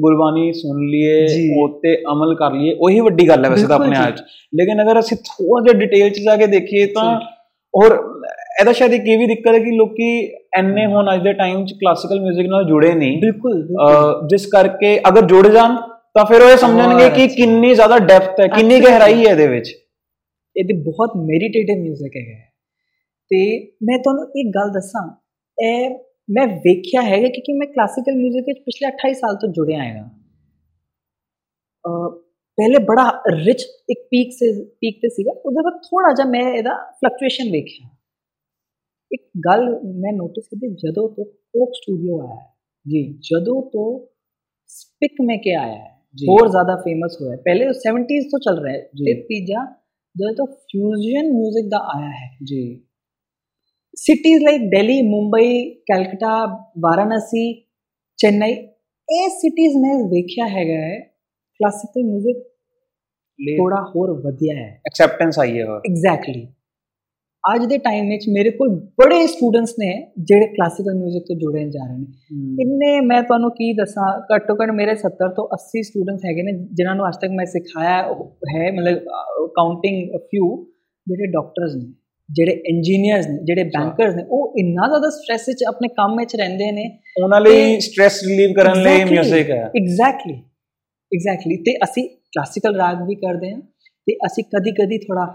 ਗੁਰਬਾਣੀ 0.00 0.52
ਸੁਣ 0.52 0.80
ਲਈਏ 0.86 1.26
ਜੀ। 1.26 1.48
ਉਹ 1.54 1.68
ਤੇ 1.82 1.94
ਅਮਲ 2.12 2.34
ਕਰ 2.34 2.52
ਲਈਏ 2.52 2.74
ਉਹੀ 2.78 3.00
ਵੱਡੀ 3.00 3.28
ਗੱਲ 3.28 3.44
ਹੈ 3.44 3.50
ਵੈਸੇ 3.50 3.66
ਤਾਂ 3.66 3.78
ਬਿਲਕੁਲ 3.78 3.94
ਆਪਣੇ 3.94 4.06
ਜੀ। 4.06 4.12
ਆਪ 4.12 4.16
'ਚ 4.16 4.22
ਲੇਕਿਨ 4.52 4.82
ਅਗਰ 4.82 4.98
ਅਸੀਂ 4.98 5.16
ਥੋੜਾ 5.24 5.62
ਜਿਹਾ 5.62 5.78
ਡਿਟੇਲ 5.80 6.10
'ਚ 6.10 6.20
ਜਾ 6.20 6.36
ਕੇ 6.36 6.46
ਦੇਖੀਏ 6.46 6.86
ਤਾਂ 6.92 7.04
ਔਰ 7.74 7.98
ਇਹਦਾ 8.60 8.72
ਸ਼ਾਇਦ 8.72 8.92
ਇੱਕ 8.94 9.06
ਇਹ 9.06 9.18
ਵੀ 9.18 9.26
ਦਿੱਕਤ 9.26 9.46
ਹੈ 9.48 9.58
ਕਿ 9.58 9.70
ਲੋਕੀ 9.76 10.06
ਐਨੇ 10.58 10.86
ਹੁਣ 10.86 11.12
ਅੱਜ 11.14 11.22
ਦੇ 11.22 11.32
ਟਾਈਮ 11.32 11.64
'ਚ 11.66 11.72
ਕਲਾਸੀਕਲ 11.72 12.20
뮤직 12.20 12.48
ਨਾਲ 12.48 12.64
ਜੁੜੇ 12.64 12.92
ਨਹੀਂ 12.94 13.20
ਬਿਲਕੁਲ 13.20 13.54
ਬਿਲਕੁਲ 13.56 13.86
ਅਹ, 13.86 14.26
ਜਿਸ 14.28 14.46
ਕਰਕੇ 14.46 14.98
ਅਗਰ 15.08 15.26
ਜੁੜ 15.26 15.46
ਜਾਣ 15.48 15.76
ਤਾਂ 16.16 16.24
ਫਿਰ 16.24 16.42
ਉਹ 16.42 16.50
ਇਹ 16.50 16.56
ਸਮਝਣਗੇ 16.56 17.08
ਕਿ 17.10 17.24
ਅੱਛਾ। 17.24 17.34
ਕਿੰਨੀ 17.34 17.74
ਜ਼ਿਆਦਾ 17.74 17.98
ਡੈਪਥ 17.98 18.40
ਹੈ 18.40 18.46
ਕਿੰਨੀ 18.46 18.74
Absolutely. 18.74 18.84
ਗਹਿਰਾਈ 18.84 19.24
ਹੈ 19.26 19.30
ਇਹਦੇ 19.30 19.46
ਵਿੱਚ 19.48 19.68
ਇਹਦੇ 20.56 20.74
ਬਹੁਤ 20.82 21.16
ਮੈਡੀਟੇਟਿਵ 21.24 21.82
뮤직 21.82 22.16
ਹੈਗਾ 22.16 22.34
ਹੈ। 22.34 22.44
ਤੇ 23.30 23.40
ਮੈਂ 23.82 23.98
ਤੁਹਾਨੂੰ 23.98 24.24
ਇੱਕ 24.36 24.48
ਗੱਲ 24.54 24.70
ਦੱਸਾਂ 24.70 25.02
ਇਹ 25.58 25.90
मैं 26.31 26.45
वेख्या 26.59 27.01
है 27.03 27.19
क्योंकि 27.21 27.53
मैं 27.53 27.67
क्लासिकल 27.69 28.17
म्यूज़िक 28.17 28.43
के 28.45 28.53
पिछले 28.61 28.87
अट्ठाईस 28.87 29.17
साल 29.17 29.35
तो 29.35 29.51
जुड़े 29.53 29.75
आए 29.75 29.87
हैं। 29.87 30.09
पहले 32.57 32.79
बड़ा 32.85 33.07
रिच 33.35 33.61
एक 33.91 34.03
पीक 34.11 34.33
से 34.33 34.51
पीक 34.81 34.97
ते 35.01 35.09
सीगा 35.09 35.33
उधर 35.45 35.63
बाद 35.63 35.79
थोड़ा 35.85 36.13
जा 36.13 36.25
मैं 36.29 36.43
एदा 36.57 36.75
फ्लक्चुएशन 36.99 37.51
वेख्या। 37.51 37.87
एक 39.11 39.23
गल 39.47 39.63
मैं 40.01 40.11
नोटिस 40.17 40.47
की 40.47 40.69
जदों 40.83 41.07
तो 41.15 41.23
कोक 41.23 41.71
स्टूडियो 41.75 42.19
आया 42.21 42.35
है। 42.35 42.47
जी 42.85 43.01
जदों 43.23 43.61
तो 43.71 43.85
स्पिक 44.69 45.21
में 45.21 45.37
के 45.39 45.55
आया 45.55 45.73
है। 45.73 45.89
और 46.31 46.49
ज़्यादा 46.49 46.75
फ़ेमस 46.77 47.17
हुआ 47.21 47.31
है। 47.31 47.37
पहले 47.39 47.65
तो 47.65 47.73
सेवेंटीज 47.73 48.25
तो 48.31 48.39
चल 48.39 48.61
रहा 48.63 48.73
है। 48.73 49.13
तीजा 49.23 49.63
जो 50.15 50.31
तो 50.35 50.45
फ्यूजन 50.45 51.31
म्यूज़िक 51.33 51.69
का 51.71 51.79
आया 51.91 52.09
है। 52.11 52.29
जी। 52.43 52.63
cities 53.96 54.42
like 54.42 54.70
Delhi, 54.70 55.02
Mumbai, 55.04 55.76
Calcutta, 55.86 56.32
Varanasi, 56.78 57.44
Chennai 58.18 58.54
ਇਹ 59.08 59.26
cities 59.40 59.74
ਮੈਂ 59.80 59.94
ਵੇਖਿਆ 60.10 60.46
ਹੈਗਾ 60.48 60.76
ਹੈ 60.80 60.98
ਕਲਾਸੀਕਲ 61.60 62.02
뮤직 62.04 62.38
ਥੋੜਾ 63.38 63.76
ਹੋਰ 63.90 64.10
ਵਧੀਆ 64.22 64.54
ਹੈ 64.56 64.68
ਐਕਸੈਪਟੈਂਸ 64.86 65.38
ਆਈ 65.38 65.58
ਹੈ 65.58 65.64
ਹੋਰ 65.64 65.82
ਐਗਜ਼ੈਕਟਲੀ 65.90 66.46
ਅੱਜ 67.44 67.64
ਦੇ 67.66 67.78
ਟਾਈਮ 67.78 68.08
ਵਿੱਚ 68.08 68.24
ਮੇਰੇ 68.28 68.50
ਕੋਲ 68.50 68.74
ਬੜੇ 69.00 69.26
ਸਟੂਡੈਂਟਸ 69.26 69.74
ਨੇ 69.78 69.90
ਜਿਹੜੇ 70.20 70.46
ਕਲਾਸੀਕਲ 70.54 70.96
뮤직 70.96 71.26
ਤੋਂ 71.28 71.36
ਜੁੜੇ 71.36 71.64
ਜਾ 71.70 71.86
ਰਹੇ 71.86 71.98
ਨੇ 71.98 72.62
ਇੰਨੇ 72.62 72.88
ਮੈਂ 73.06 73.22
ਤੁਹਾਨੂੰ 73.22 73.50
ਕੀ 73.50 73.72
ਦੱਸਾਂ 73.74 74.08
ਘੱਟੋ 74.34 74.56
ਘੱਟ 74.62 74.70
ਮੇਰੇ 74.80 74.96
70 75.04 75.30
ਤੋਂ 75.36 75.46
80 75.56 75.82
ਸਟੂਡੈਂਟਸ 75.82 76.24
ਹੈਗੇ 76.24 76.42
ਨੇ 76.42 76.52
ਜਿਨ੍ਹਾਂ 76.72 76.94
ਨੂੰ 76.94 77.08
ਅੱਜ 77.08 77.16
ਤੱਕ 77.20 77.32
ਮੈਂ 77.32 77.46
ਸਿਖਾਇਆ 77.52 78.02
ਹੈ 78.54 78.72
ਮਤਲਬ 78.72 79.48
ਕਾਊਂਟਿੰਗ 79.56 80.18
ਫਿਊ 80.26 80.50
ਜਿਹੜੇ 81.06 81.30
ਡਾਕਟਰਸ 81.32 81.76
ਨੇ 81.76 81.86
ਜਿਹੜੇ 82.31 82.51
ਇੰਜੀਨੀਅਰਸ 82.65 83.27
ਨੇ 83.27 83.37
ਜਿਹੜੇ 83.43 83.63
ਬੈਂਕਰਸ 83.69 84.15
ਨੇ 84.15 84.23
ਉਹ 84.29 84.53
ਇੰਨਾ 84.59 84.87
ਜ਼ਿਆਦਾ 84.87 85.09
ਸਟ੍ਰੈਸ 85.09 85.47
ਵਿੱਚ 85.47 85.63
ਆਪਣੇ 85.69 85.87
ਕੰਮ 85.87 86.17
ਵਿੱਚ 86.17 86.35
ਰਹਿੰਦੇ 86.35 86.71
ਨੇ 86.71 86.85
ਉਹਨਾਂ 87.23 87.41
ਲਈ 87.41 87.79
ਸਟ੍ਰੈਸ 87.79 88.21
ਰਿਲੀਵ 88.23 88.53
ਕਰਨ 88.53 88.81
ਲਈ 88.83 89.03
ਮਿਊਜ਼ਿਕ 89.03 89.49
ਹੈ। 89.49 89.63
ਐਗਜ਼ੈਕਟਲੀ 89.77 90.35
ਐਗਜ਼ੈਕਟਲੀ 91.11 91.57
ਤੇ 91.57 91.75
ਅਸੀਂ 91.83 92.07
ਕਲਾਸਿਕਲ 92.33 92.75
ਰਾਗ 92.75 93.01
ਵੀ 93.07 93.15
ਕਰਦੇ 93.15 93.51
ਹਾਂ 93.51 93.59
ਤੇ 94.07 94.13
ਅਸੀਂ 94.25 94.43
ਕਦੀ-ਕਦੀ 94.55 94.97
ਥੋੜਾ 94.97 95.25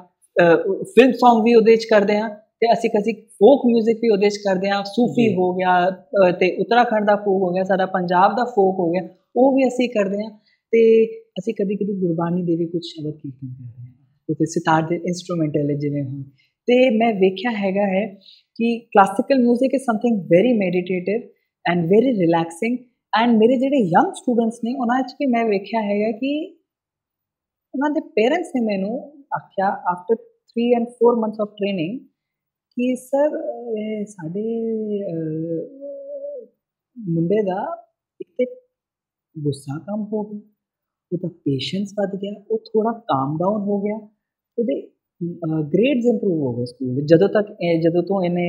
ਫਿਲਮ 0.95 1.11
Song 1.21 1.43
ਵੀ 1.45 1.55
ਉਹਦੇ 1.55 1.71
ਵਿੱਚ 1.71 1.85
ਕਰਦੇ 1.85 2.17
ਹਾਂ 2.17 2.29
ਤੇ 2.61 2.73
ਅਸੀਂ 2.73 2.91
ਕਦੀ 2.91 3.12
ਫੋਕ 3.12 3.67
뮤직 3.67 3.99
ਵੀ 4.03 4.09
ਉਹਦੇ 4.11 4.26
ਵਿੱਚ 4.26 4.37
ਕਰਦੇ 4.37 4.71
ਹਾਂ। 4.71 4.83
ਸੂਫੀ 4.85 5.26
ਹੋ 5.35 5.53
ਗਿਆ 5.55 5.75
ਤੇ 6.41 6.50
ਉੱਤਰਾਖੰਡ 6.61 7.07
ਦਾ 7.07 7.17
ਫੋਕ 7.17 7.43
ਹੋ 7.43 7.53
ਗਿਆ 7.53 7.65
ਸਾਡਾ 7.65 7.87
ਪੰਜਾਬ 7.87 8.37
ਦਾ 8.37 8.45
ਫੋਕ 8.45 8.79
ਹੋ 8.79 8.91
ਗਿਆ 8.91 9.03
ਉਹ 9.37 9.55
ਵੀ 9.57 9.67
ਅਸੀਂ 9.69 9.88
ਕਰਦੇ 9.88 10.23
ਹਾਂ। 10.25 10.31
ਤੇ 10.73 10.81
ਅਸੀਂ 11.38 11.55
ਕਦੀ-ਕਦੀ 11.55 11.99
ਗੁਰਬਾਣੀ 12.00 12.43
ਦੇ 12.43 12.57
ਵੀ 12.57 12.67
ਕੁਝ 12.67 12.83
ਸ਼ਬਦ 12.85 13.12
ਕੀਰਤਨ 13.12 13.49
ਕਰਦੇ 13.49 13.83
ਹਾਂ। 13.83 13.93
ਉਤੇ 14.29 14.47
ਸਿਤਾਰ 14.47 14.83
ਦੇ 14.83 14.97
ਇਨਸਟਰੂਮੈਂਟਲ 14.97 15.75
ਜਿਵੇਂ 15.79 16.03
ਹੋਣ 16.03 16.23
ਤੇ 16.68 16.78
ਮੈਂ 16.99 17.12
ਵੇਖਿਆ 17.14 17.50
ਹੈਗਾ 17.56 17.87
ਹੈ 17.87 18.04
ਕਿ 18.58 18.78
classical 18.94 19.42
뮤직 19.42 19.75
is 19.75 19.82
something 19.82 20.20
very 20.32 20.52
meditative 20.58 21.23
and 21.64 21.85
very 21.87 22.12
relaxing 22.20 22.78
and 23.12 23.37
ਮੇਰੇ 23.38 23.56
ਜਿਹੜੇ 23.58 23.78
ਯੰਗ 23.88 24.12
ਸਟੂਡੈਂਟਸ 24.14 24.58
ਨੇ, 24.64 24.73
ਉਹਨਾਂ 24.75 25.02
'ਚ 25.02 25.14
ਵੀ 25.20 25.26
ਮੈਂ 25.26 25.44
ਵੇਖਿਆ 25.44 25.80
ਹੈਗਾ 25.82 26.11
ਕਿ 26.18 26.32
ਉਹਨਾਂ 27.75 27.90
ਦੇ 27.90 28.00
ਪੇਰੈਂਟਸ 28.16 28.50
ਨੇ 28.56 28.61
ਮੈਨੂੰ 28.64 28.92
ਆਖਿਆ 29.37 29.68
after 29.92 30.16
3 30.56 30.66
and 30.76 30.87
4 30.99 31.16
months 31.20 31.40
of 31.40 31.54
training 31.56 31.99
ਕਿ 32.76 32.94
ਸਰ 32.96 33.37
ਸਾਡੇ 34.08 34.44
ਮੁੰਡੇ 36.96 37.42
ਦਾ 37.42 37.61
ਇੱਕ 38.20 38.28
ਤੇ 38.38 38.44
ਗੁੱਸਾ 39.37 39.78
ਕਮ 39.87 40.02
ਹੋ 40.12 40.23
ਗਿਆ, 40.25 40.40
ਉਹਦਾ 41.12 41.28
ਪੇਸ਼ੈਂਸ 41.44 41.92
ਵੱਧ 41.99 42.14
ਗਿਆ, 42.20 42.35
ਉਹ 42.50 42.58
ਥੋੜਾ 42.66 42.92
ਕਾਮ 43.08 43.37
ਡਾਊਨ 43.38 43.62
ਹੋ 43.62 43.80
ਗਿਆ, 43.80 43.96
ਉਹਦੇ 44.58 44.80
ਗ੍ਰੇਡਸ 45.62 46.06
ਇੰਪਰੂਵ 46.06 46.40
ਹੋ 46.40 46.56
ਗਏ 46.56 46.64
ਸਕੂਲ 46.64 46.94
ਵਿੱਚ 46.94 47.06
ਜਦੋਂ 47.06 47.28
ਤੱਕ 47.28 47.46
ਜਦੋਂ 47.80 48.02
ਤੋਂ 48.02 48.25
ਇਹਨੇ 48.25 48.49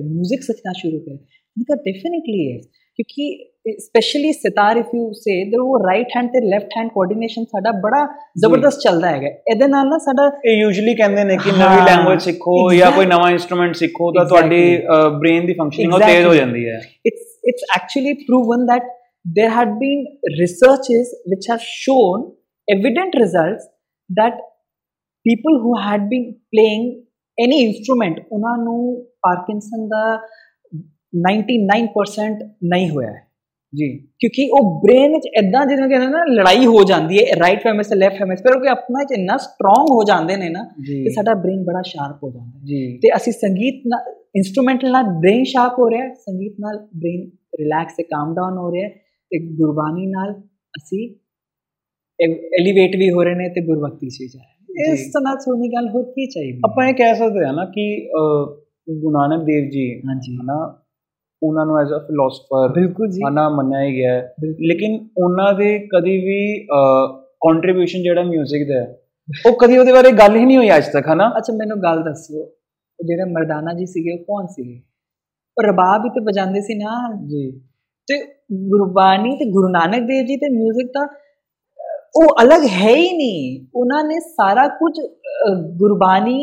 뮤직 0.00 0.42
ਸਿੱਖਣਾ 0.42 0.72
ਸ਼ੁਰੂ 0.78 0.98
ਕਰਿਆ 0.98 1.16
ਕਿਹਾ 1.60 1.76
ਡੈਫੀਨਿਟਲੀ 1.76 2.52
ਹੈ 2.52 2.58
ਕਿਉਂਕਿ 2.98 3.52
specially 3.78 4.32
sitar 4.32 4.76
if 4.76 4.86
you 4.94 5.12
say 5.12 5.44
ਦੇ 5.44 5.56
ਉਹ 5.56 5.78
ਰਾਈਟ 5.78 6.06
ਹੈਂਡ 6.16 6.28
ਤੇ 6.28 6.40
ਲੈਫਟ 6.40 6.68
ਹੈਂਡ 6.76 6.90
ਕੋਆਰਡੀਨੇਸ਼ਨ 6.94 7.44
ਸਾਡਾ 7.44 7.70
ਬੜਾ 7.70 8.06
ਜ਼ਬਰਦਸਤ 8.38 8.80
ਚੱਲਦਾ 8.80 9.08
ਹੈਗਾ 9.08 9.26
ਇਹਦੇ 9.26 9.66
ਨਾਲ 9.66 9.88
ਨਾ 9.88 9.98
ਸਾਡਾ 9.98 10.30
ਇਹ 10.44 10.56
ਯੂਜੂਲੀ 10.56 10.94
ਕਹਿੰਦੇ 10.94 11.24
ਨੇ 11.24 11.36
ਕਿ 11.36 11.50
ਨਵੀਂ 11.50 11.82
ਲੈਂਗੁਏਜ 11.86 12.20
ਸਿੱਖੋ 12.20 12.72
ਜਾਂ 12.74 12.92
ਕੋਈ. 12.92 13.06
ਨਵਾਂ 13.06 13.30
ਇਨਸਟਰੂਮੈਂਟ 13.30 13.74
ਸਿੱਖੋ 13.74 14.12
ਤਾਂ. 14.12 14.24
ਤੁਹਾਡੀ 14.24 14.76
ਬ੍ਰੇਨ 15.18 15.46
ਦੀ 15.46 15.54
ਫੰਕਸ਼ਨਿੰਗ 15.54 15.94
ਉਹ 15.94 16.00
ਤੇਜ਼ 16.00 16.26
ਹੋ. 16.26 16.34
ਜਾਂਦੀ 16.34 16.68
ਹੈ 16.68 16.80
it's 17.08 17.50
it's 17.50 17.64
actually 17.78 18.14
proven 18.28 18.66
that 18.72 18.86
there 19.38 19.52
had 19.56 19.74
been 19.82 20.04
researches 20.40 21.12
which 21.32 21.48
have 21.52 21.66
shown 21.70 22.24
evident 22.68 23.18
results 23.24 23.66
that 24.10 24.38
people 25.26 25.60
who 25.60 25.70
had 25.70 26.02
been 26.02 26.24
playing 26.28 26.92
any 27.46 27.66
instrument 27.66 28.28
ਉਹਨਾਂ 28.32 28.64
ਨੂੰ 28.64 29.04
ਪਾਰਕਿੰਸਨ 29.04 29.88
ਦਾ 29.88 30.20
99% 31.14 32.50
ਨਹੀਂ 32.64 32.90
ਹੋਇਆ 32.90 33.08
ਹੈ। 33.08 33.26
ਜੀ। 33.74 33.98
ਕਿਉਂਕਿ 33.98 34.50
ਉਹ 34.52 34.82
ਬ੍ਰੇਨ 34.82 35.12
ਵਿੱਚ 35.12 35.26
ਇਦਾਂ 35.26 35.66
ਜਿਵੇਂ 35.66 35.88
ਕਹਿੰਦੇ 35.88 36.06
ਨਾ 36.06 36.24
ਲੜਾਈ 36.30 36.66
ਹੋ 36.66 36.84
ਜਾਂਦੀ 36.84 37.18
ਹੈ 37.18 37.22
ਰਾਈਟ 37.40 37.66
ਹੈਮਿਸਫੇਅਰ 37.66 37.98
ਲੈਫਟ 37.98 38.14
ਹੈਮਿਸਫੇਅਰ 38.14 38.56
ਉਹ 38.56 38.66
ਆਪਣਾ 38.66 39.04
ਚ 39.04 39.18
ਇੰਨਾ 39.18 39.36
ਸਟਰੋਂਗ 39.36 39.86
ਹੋ 39.90 40.04
ਜਾਂਦੇ 40.04 40.36
ਨੇ 40.36 40.48
ਨਾ 40.48 40.64
ਕਿ 40.64 41.10
ਸਾਡਾ 41.10 41.34
ਬ੍ਰੇਨ 41.34 41.64
ਬੜਾ 41.64 41.82
ਸ਼ਾਰਪ 41.86 42.16
ਹੋ 42.24 42.30
ਜਾਂਦਾ 42.30 42.58
ਹੈ। 42.58 42.64
ਜੀ। 42.64 42.98
ਤੇ 42.98 43.16
ਅਸੀਂ 43.16 43.32
ਸੰਗੀਤ 43.32 43.82
ਨਾਲ 43.86 44.14
ਇਨਸਟਰੂਮੈਂਟਲ 44.36 44.90
ਨਾਲ 44.90 45.02
ਬ੍ਰੇਨ 45.02 45.44
ਸ਼ਾਰਪ 45.44 45.72
ਹੋ 45.78 45.90
ਰਿਹਾ 45.90 46.04
ਹੈ 46.04 46.14
ਸੰਗੀਤ 46.14 46.56
ਨਾਲ 46.60 46.78
ਬ੍ਰੇਨ 46.78 47.30
ਰਿਲੈਕਸ 47.60 47.92
ਤੇ 47.96 48.02
ਕਾਮ 48.02 48.34
ਡਾਊਨ 48.34 48.58
ਹੋ 48.58 48.72
ਰਿਹਾ 48.72 48.84
ਹੈ। 48.84 48.94
ਤੇ 49.30 49.56
ਗੁਰਬਾਣੀ 49.56 50.06
ਨਾਲ 50.06 50.32
ਅਸੀਂ 50.76 51.14
ਐਲੀਵੇਟ 52.60 52.96
ਵੀ 52.96 53.10
ਹੋ 53.10 53.22
ਰਹੇ 53.22 53.34
ਨੇ 53.34 53.48
ਤੇ 53.48 53.66
ਗੁਰਬਖਤੀ 53.66 54.06
ਵੀ 54.06 54.28
ਜਾ। 54.28 54.55
ਇਸ 54.75 54.99
ਜੀ। 54.99 55.09
ਤੋਂ 55.11 55.21
ਨਾਲ 55.21 55.37
ਸੋਨੀ 55.39 55.67
ਗੱਲ 55.69 55.87
ਹੋਰ 55.89 56.03
ਕੀ 56.11 56.25
ਚਾਹੀਦੀ 56.27 56.59
ਆਪਾਂ 56.65 56.87
ਇਹ 56.87 56.93
ਕਹਿ 56.93 57.15
ਸਕਦੇ 57.15 57.45
ਹਾਂ 57.45 57.53
ਨਾ 57.53 57.65
ਕਿ 57.67 57.85
ਅਹ, 58.11 58.45
ਗੁਰੂ 58.91 59.11
ਨਾਨਕ 59.11 59.43
ਦੇਵ 59.45 59.69
ਜੀ 59.69 59.83
ਹਾਂਜੀ 60.01 60.35
ਹਨਾ 60.37 60.55
ਉਹਨਾਂ 61.41 61.65
ਨੂੰ 61.65 61.79
ਐਜ਼ 61.79 61.91
ਅ 61.93 61.99
ਫਿਲਾਸਫਰ 61.99 62.67
ਬਿਲਕੁਲ 62.73 63.09
ਜੀ 63.09 63.21
ਹਨਾ 63.23 63.47
ਮੰਨਿਆ 63.51 63.81
ਹੀ 63.81 63.95
ਗਿਆ 63.95 64.13
ਹੈ 64.13 64.21
ਬਿਲਕੁਲ। 64.41 64.67
ਲੇਕਿਨ 64.67 64.97
ਉਹਨਾਂ 65.17 65.53
ਦੇ 65.53 65.77
ਕਦੀ 65.91 66.17
ਵੀ 66.19 66.39
ਕੰਟਰੀਬਿਊਸ਼ਨ 67.41 68.01
ਜਿਹੜਾ 68.01 68.21
뮤직 68.23 68.67
ਦਾ 68.67 68.79
ਹੈ 68.81 68.97
ਉਹ 69.45 69.55
ਕਦੀ 69.57 69.77
ਉਹਦੇ 69.77 69.91
ਬਾਰੇ 69.91 70.11
ਗੱਲ 70.13 70.35
ਹੀ 70.35 70.45
ਨਹੀਂ 70.45 70.57
ਹੋਈ 70.57 70.69
ਅੱਜ 70.77 70.87
ਤੱਕ 70.93 71.07
ਹਨਾ 71.07 71.31
ਅੱਛਾ 71.37 71.53
ਮੈਨੂੰ 71.53 71.77
ਗੱਲ 71.83 72.03
ਦੱਸੋ 72.03 72.39
ਉਹ 72.39 73.05
ਜਿਹੜੇ 73.05 73.29
ਮਰਦਾਨਾ 73.31 73.73
ਜੀ 73.73 73.85
ਸੀਗੇ 73.85 74.13
ਉਹ 74.13 74.23
ਕੌਣ 74.25 74.47
ਸੀਗੇ 74.47 74.79
ਉਹ 75.57 75.63
ਰਬਾਬ 75.63 76.05
ਹੀ 76.05 76.09
ਤੇ 76.09 76.23
ਵਜਾਉਂਦੇ 76.25 76.61
ਸੀ 76.61 76.75
ਨਾ 76.75 76.95
ਜੀ 77.27 77.49
ਤੇ 78.07 78.17
ਗੁਰਬਾਣੀ 78.67 79.35
ਤੇ 79.37 79.45
ਗੁਰੂ 79.51 79.67
ਨਾਨਕ 79.69 80.07
ਦੇਵ 80.07 80.25
ਜੀ 80.25 80.37
ਤੇ 80.37 80.47
뮤직 80.55 80.87
ਤਾਂ 80.93 81.05
ਅਹ, 81.05 81.15
ਉਹ 82.16 82.42
ਅਲੱਗ 82.42 82.64
ਹੈ 82.72 82.94
ਹੀ 82.94 83.10
ਨਹੀਂ। 83.16 83.66
ਉਹਨਾਂ 83.74 84.02
ਨੇ 84.04 84.18
ਸਾਰਾ 84.20 84.66
ਕੁਝ 84.78 84.92
ਗੁਰਬਾਣੀ 85.78 86.38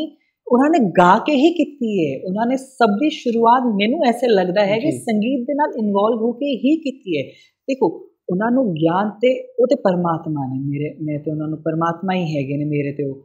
ਉਹਨਾਂ 0.48 0.70
ਨੇ 0.70 0.80
ਗਾ 0.98 1.18
ਕੇ 1.27 1.36
ਹੀ 1.36 1.50
ਕੀਤੀ 1.53 1.89
ਹੈ 1.98 2.10
ਉਹਨਾਂ 2.27 2.46
ਨੇ 2.48 2.56
ਸਭ 2.58 2.96
ਦੀ 3.00 3.10
ਸ਼ੁਰੂਆਤ 3.12 3.63
ਮੈਨੂੰ 3.75 4.00
ਐਸੇ 4.08 4.27
ਲੱਗਦਾ 4.30 4.65
ਹੈ 4.65 4.77
ਕਿ। 4.80 4.92
ਸੰਗੀਤ 5.00 5.46
ਦੇ 5.48 5.53
ਨਾਲ 5.56 5.72
ਇਨਵੋਲਵ 5.80 6.22
ਹੋ 6.22 6.32
ਕੇ 6.42 6.50
ਹੀ 6.63 6.75
ਕੀਤੀ 6.80 7.18
ਹੈ 7.18 7.24
ਦੇਖੋ 7.68 7.88
ਉਹਨਾਂ 8.30 8.50
ਨੂੰ 8.51 8.65
ਗਿਆਨ 8.74 9.10
ਤੇ 9.22 9.32
ਉਹ 9.60 9.68
ਤੇ 9.68 9.75
ਪਰਮਾਤਮਾ 9.84 10.46
ਨੇ 10.48 10.60
ਮੇਰੇ 10.62 10.94
ਮੈਂ 11.06 11.18
ਤੇ 11.20 11.32
ਉਹਨਾਂ 11.32 11.48
ਨੂੰ 11.48 11.58
ਪਰਮਾਤਮਾ 11.63 12.13
ਹੀ 12.15 12.36
ਹੈਗੇ 12.36 12.58
ਨੇ 12.58 12.65
ਮੇਰੇ 12.65 12.92
ਤੇ 12.98 13.03
ਉਹ। 13.03 13.15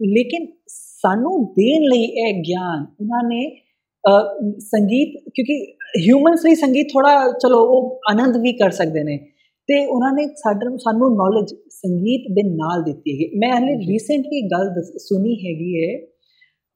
ਲੇਕਿਨ 0.00 0.46
ਸਾਨੂੰ 0.68 1.32
ਦੇਣ 1.56 1.82
ਲਈ 1.88 2.04
ਇਹ 2.04 2.42
ਗਿਆਨ 2.42 2.86
ਉਹਨਾਂ 3.00 3.22
ਨੇ 3.28 3.42
ਸੰਗੀਤ 4.60 5.16
ਕਿਉਂਕਿ 5.34 5.56
ਹਿਊਮਨਸ 6.06 6.44
ਲਈ 6.44 6.54
ਸੰਗੀਤ 6.54 6.86
ਥੋੜਾ 6.92 7.12
ਚਲੋ 7.42 7.58
ਉਹ 7.74 8.00
ਆਨੰਦ 8.10 8.36
ਵੀ 8.42 8.52
ਕਰ 8.52 8.70
ਸਕਦੇ 8.72 9.02
ਨੇ। 9.04 9.18
ਤੇ 9.68 9.84
ਉਹਨਾਂ 9.86 10.12
ਨੇ 10.12 10.26
ਸਾਡੇ 10.36 10.76
ਸਾਨੂੰ 10.78 11.10
ਨੌਲੇਜ 11.16 11.52
ਸੰਗੀਤ 11.72 12.24
ਦੇ 12.32 12.42
ਨਾਲ 12.48 12.82
ਦਿੱਤੀ 12.82 13.12
ਹੈ 13.18 13.28
ਮੈਂ 13.38 13.52
ਹਲੇ 13.52 13.76
ਰੀਸੈਂਟਲੀ 13.82 14.40
ਗੱਲ 14.48 14.72
ਸੁਣੀ 14.98 15.34
ਹੈਗੀ 15.36 15.70
ਹੈ 15.76 15.92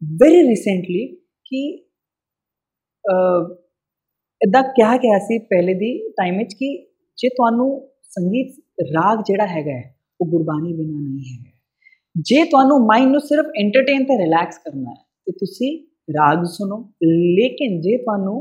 ਵੈਰੀ 0.02 0.42
ਰੀਸੈਂਟਲੀ 0.48 1.06
ਕਿ 1.46 1.62
ਇਦਾਂ 4.40 4.62
ਕਿਹਾ 4.70 4.96
ਗਿਆ 4.96 5.18
ਸੀ 5.18 5.38
ਪਹਿਲੇ 5.46 5.74
ਦੀ 5.74 5.90
ਟਾਈਮ 6.10 6.38
ਵਿੱਚ 6.38 6.54
ਕਿ 6.54 6.76
ਜੇ 7.18 7.28
ਤੁਹਾਨੂੰ 7.28 7.68
ਸੰਗੀਤ 8.10 8.56
ਰਾਗ 8.94 9.22
ਜਿਹੜਾ 9.26 9.46
ਹੈਗਾ 9.46 9.76
ਉਹ 10.20 10.26
ਗੁਰਬਾਣੀ 10.26 10.72
ਬਿਨਾ 10.72 10.98
ਨਹੀਂ 10.98 11.24
ਹੈਗਾ 11.24 11.50
ਜੇ 12.24 12.44
ਤੁਹਾਨੂੰ 12.44 12.80
ਮਾਈਂਡ 12.86 13.10
ਨੂੰ 13.10 13.20
ਸਿਰਫ 13.20 13.46
ਐਂਟਰਟੇਨ 13.60 14.04
ਤੇ 14.04 14.18
ਰਿਲੈਕਸ 14.18 14.58
ਕਰਨਾ 14.58 14.90
ਹੈ 14.90 15.02
ਤੇ 15.26 15.32
ਤੁਸੀਂ 15.32 15.70
ਰਾਗ 16.10 16.44
ਸੁਣੋ 16.48 16.78
ਲੇਕਿਨ 17.04 17.80
ਜੇ 17.80 17.96
ਤੁਹਾਨੂੰ 17.96 18.36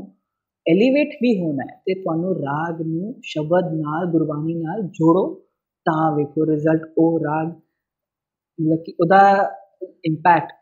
ਐਲੀਵੇਟ 0.66 1.14
ਵੀ 1.22 1.30
ਹੋਣਾ 1.40 1.64
ਹੈ 1.64 1.76
ਤੇ 1.86 1.94
ਤੁਹਾਨੂੰ 1.94 2.34
ਰਾਗ 2.36 2.80
ਨੂੰ 2.86 3.14
ਸ਼ਬਦ 3.24 3.72
ਨਾਲ 3.74 4.06
ਗੁਰਬਾਣੀ 4.12 4.54
ਨਾਲ 4.54 4.82
ਜੋੜੋ 4.94 5.24
ਤਾਂ 5.86 6.10
ਵੇਖੋ 6.16 6.46
ਰਿਜ਼ਲਟ 6.46 6.82
ਉਹ 6.98 7.18
ਰਾਗ 7.20 7.46
ਮਤਲਬ 7.48 8.82
ਕਿ 8.84 8.92
ਉਹਦਾ 9.00 9.20
ਇੰਪੈਕਟ 10.04 10.52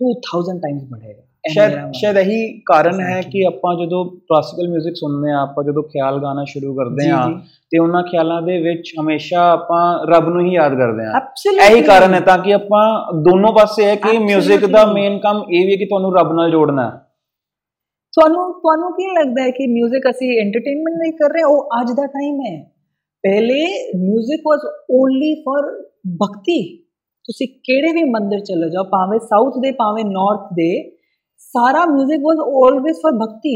2000 0.00 0.58
ਟਾਈਮਸ 0.58 0.82
ਵਧੇਗਾ 0.92 1.22
ਇਹ 1.44 1.52
ਸ਼ਾਇਦ 1.52 1.70
ਮੇਰਾ 1.70 1.76
ਮੰਨਣਾ 1.76 1.92
ਸ਼ਾਇਦ 1.92 2.16
ਇਹੀ 2.18 2.60
ਕਾਰਨ 2.66 3.00
ਹੈ 3.00 3.06
Exactly. 3.10 3.30
ਕਿ 3.32 3.44
ਆਪਾਂ 3.46 3.74
ਜਦੋਂ 3.76 4.04
ਕਲਾਸੀਕਲ 4.24 4.68
뮤직 4.68 4.94
ਸੁਣਦੇ 4.94 5.30
ਆ 5.32 5.38
ਆਪਾਂ 5.40 5.64
ਜਦੋਂ 5.64 5.82
ਖਿਆਲ 5.84 6.18
ਗਾਣਾ 6.22 6.44
ਸ਼ੁਰੂ 6.44 6.74
ਕਰਦੇ 6.74 7.04
ਜੀ, 7.04 7.10
ਆ 7.10 7.22
ਜੀ। 7.28 7.34
ਤੇ 7.72 7.78
ਉਹਨਾਂ 7.78 8.02
ਖਿਆਲਾਂ 8.02 8.40
ਦੇ 8.42 8.58
ਵਿੱਚ 8.62 8.92
ਹਮੇਸ਼ਾ 9.00 9.40
ਆਪਾਂ 9.52 9.82
ਰੱਬ 10.08 10.28
ਨੂੰ 10.28 10.44
ਹੀ 10.46 10.52
ਯਾਦ 10.54 10.74
ਕਰਦੇ 10.74 11.06
ਆ 11.06 11.12
Absolutely. 11.20 11.70
ਇਹੀ 11.70 11.82
ਕਾਰਨ 11.82 12.14
ਹੈ 12.14 12.20
ਤਾਂ 12.20 12.38
ਕਿ 12.38 12.54
ਆਪਾਂ 12.54 12.84
ਦੋਨੋਂ 13.22 13.52
ਪਾਸੇ 13.52 13.84
ਹੈ 13.84 13.94
ਕਿ 13.96 14.16
뮤직 14.18 14.60
ਦਾ 14.60 14.66
Absolutely. 14.68 14.94
ਮੇਨ 14.94 15.18
ਕੰਮ 15.18 15.42
ਇਹ 15.42 15.66
ਵੀ 15.66 15.72
ਹੈ 15.72 15.76
ਕਿ 15.76 15.86
ਤੁਹਾਨੂੰ 15.86 16.14
ਰੱਬ 16.16 16.32
ਨਾਲ 16.32 16.50
ਜੋੜਨਾ 16.50 16.90
ਹੈ 16.90 17.00
ਤੁਹਾਨੂੰ 18.17 18.43
ਤੁਹਾਨੂੰ 18.53 18.91
ਕੀ 18.93 19.05
ਲੱਗਦਾ 19.15 19.43
ਹੈ 19.43 19.49
ਕਿ 19.51 19.65
뮤직 19.71 20.09
ਅਸੀਂ 20.09 20.29
ਐਂਟਰਟੇਨਮੈਂਟ 20.39 20.95
ਨਹੀਂ 20.97 21.11
ਕਰ 21.13 21.33
ਰਹੇ 21.33 21.43
ਉਹ 21.45 21.75
ਅੱਜ 21.79 21.91
ਦਾ 21.91 22.05
ਟਾਈਮ 22.13 22.39
ਹੈ 22.41 22.55
ਪਹਿਲੇ 23.23 23.59
뮤직 23.99 24.41
ਵਾਸ 24.45 24.65
ਓਨਲੀ 24.91 25.33
ਫॉर 25.43 25.67
ਭਗਤੀ 26.21 26.57
ਤੁਸੀਂ 27.25 27.47
ਕਿਹੜੇ 27.63 27.91
ਵੀ 27.93 28.03
ਮੰਦਿਰ 28.09 28.39
ਚਲੇ 28.41 28.69
ਜਾਓ 28.69 28.83
ਭਾਵੇਂ 28.87 29.19
ਸਾਊਥ 29.25 29.61
ਦੇ 29.61 29.71
ਭਾਵੇਂ 29.79 30.05
ਨਾਰਥ 30.07 30.49
ਦੇ 30.53 30.71
ਸਾਰਾ 31.41 31.85
뮤직 31.87 32.21
ਵਾਸ 32.21 32.43
ਆਲਵੇਸ 32.63 32.99
ਫॉर 33.01 33.17
ਭਗਤੀ 33.17 33.55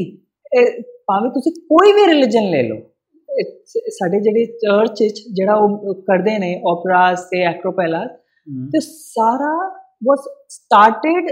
ਭਾਵੇਂ 1.08 1.32
ਤੁਸੀਂ 1.32 1.52
ਕੋਈ 1.68 1.94
ਵੀ 1.94 2.08
ਰਿਲੀਜਨ 2.08 2.50
ਲੈ 2.50 2.64
ਲਓ 2.64 2.80
ਸਾਡੇ 3.90 4.20
ਜਿਹੜੇ 4.22 4.46
ਚਰਚ 4.58 5.02
ਵਿੱਚ 5.04 5.22
ਜਿਹੜਾ 5.34 5.56
ਉਹ 5.58 5.94
ਕਰਦੇ 6.08 6.38
ਨੇ 6.40 6.56
ਆਪਰਾਸ 6.72 7.24
ਤੇ 7.26 7.44
ਐਕਰੋਪੈਲਾ 7.46 8.06
ਤੇ 8.70 8.80
ਸਾਰਾ 8.82 9.54
was 10.04 10.28
started 10.52 11.30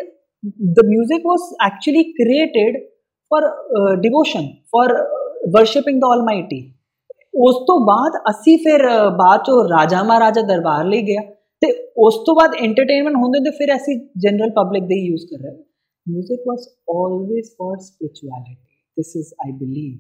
the 0.74 0.86
뮤직 0.88 1.22
was 1.26 1.54
actually 1.66 2.04
created 2.14 2.78
for 3.32 3.42
uh, 3.72 3.96
devotion, 3.98 4.46
for 4.68 4.86
worshipping 5.48 6.00
the 6.00 6.10
Almighty. 6.10 6.62
ਉਸ 7.40 7.56
ਤੋਂ 7.66 7.80
ਬਾਅਦ 7.86 8.16
ਅਸੀਂ 8.30 8.58
ਫਿਰ 8.60 8.82
ਬਾਅਦ 9.18 9.44
ਚੋਂ 9.46 9.64
ਰਾਜਾ 9.70 10.02
ਮਹਾਰਾਜਾ 10.04 10.42
ਦਰਬਾਰ 10.48 10.86
ਲਈ 10.86 11.02
ਗਿਆ 11.04 11.22
ਤੇ 11.62 11.68
ਉਸ 11.98 12.16
ਤੋਂ 12.26 12.36
ਬਾਅਦ 12.36 12.56
ਐਂਟਰਟੇਨਮੈਂਟ 12.58 13.16
ਹੁੰਦੇ 13.16 13.40
ਤੇ 13.40 13.52
ਫਿਰ 13.58 13.76
ਅਸੀਂ 13.76 14.00
ਜਨਰਲ 14.24 14.52
ਪਬਲਿਕ 14.56 14.84
ਦੇ 14.86 14.96
ਯੂਜ਼ 15.02 15.26
ਕਰ 15.26 15.44
ਰਹੇ 15.44 15.58
music 16.08 16.46
was 16.46 16.64
always 16.90 17.50
for 17.56 17.72
spirituality 17.80 18.56
this 18.98 19.10
is 19.20 19.28
i 19.40 19.50
believe 19.54 19.98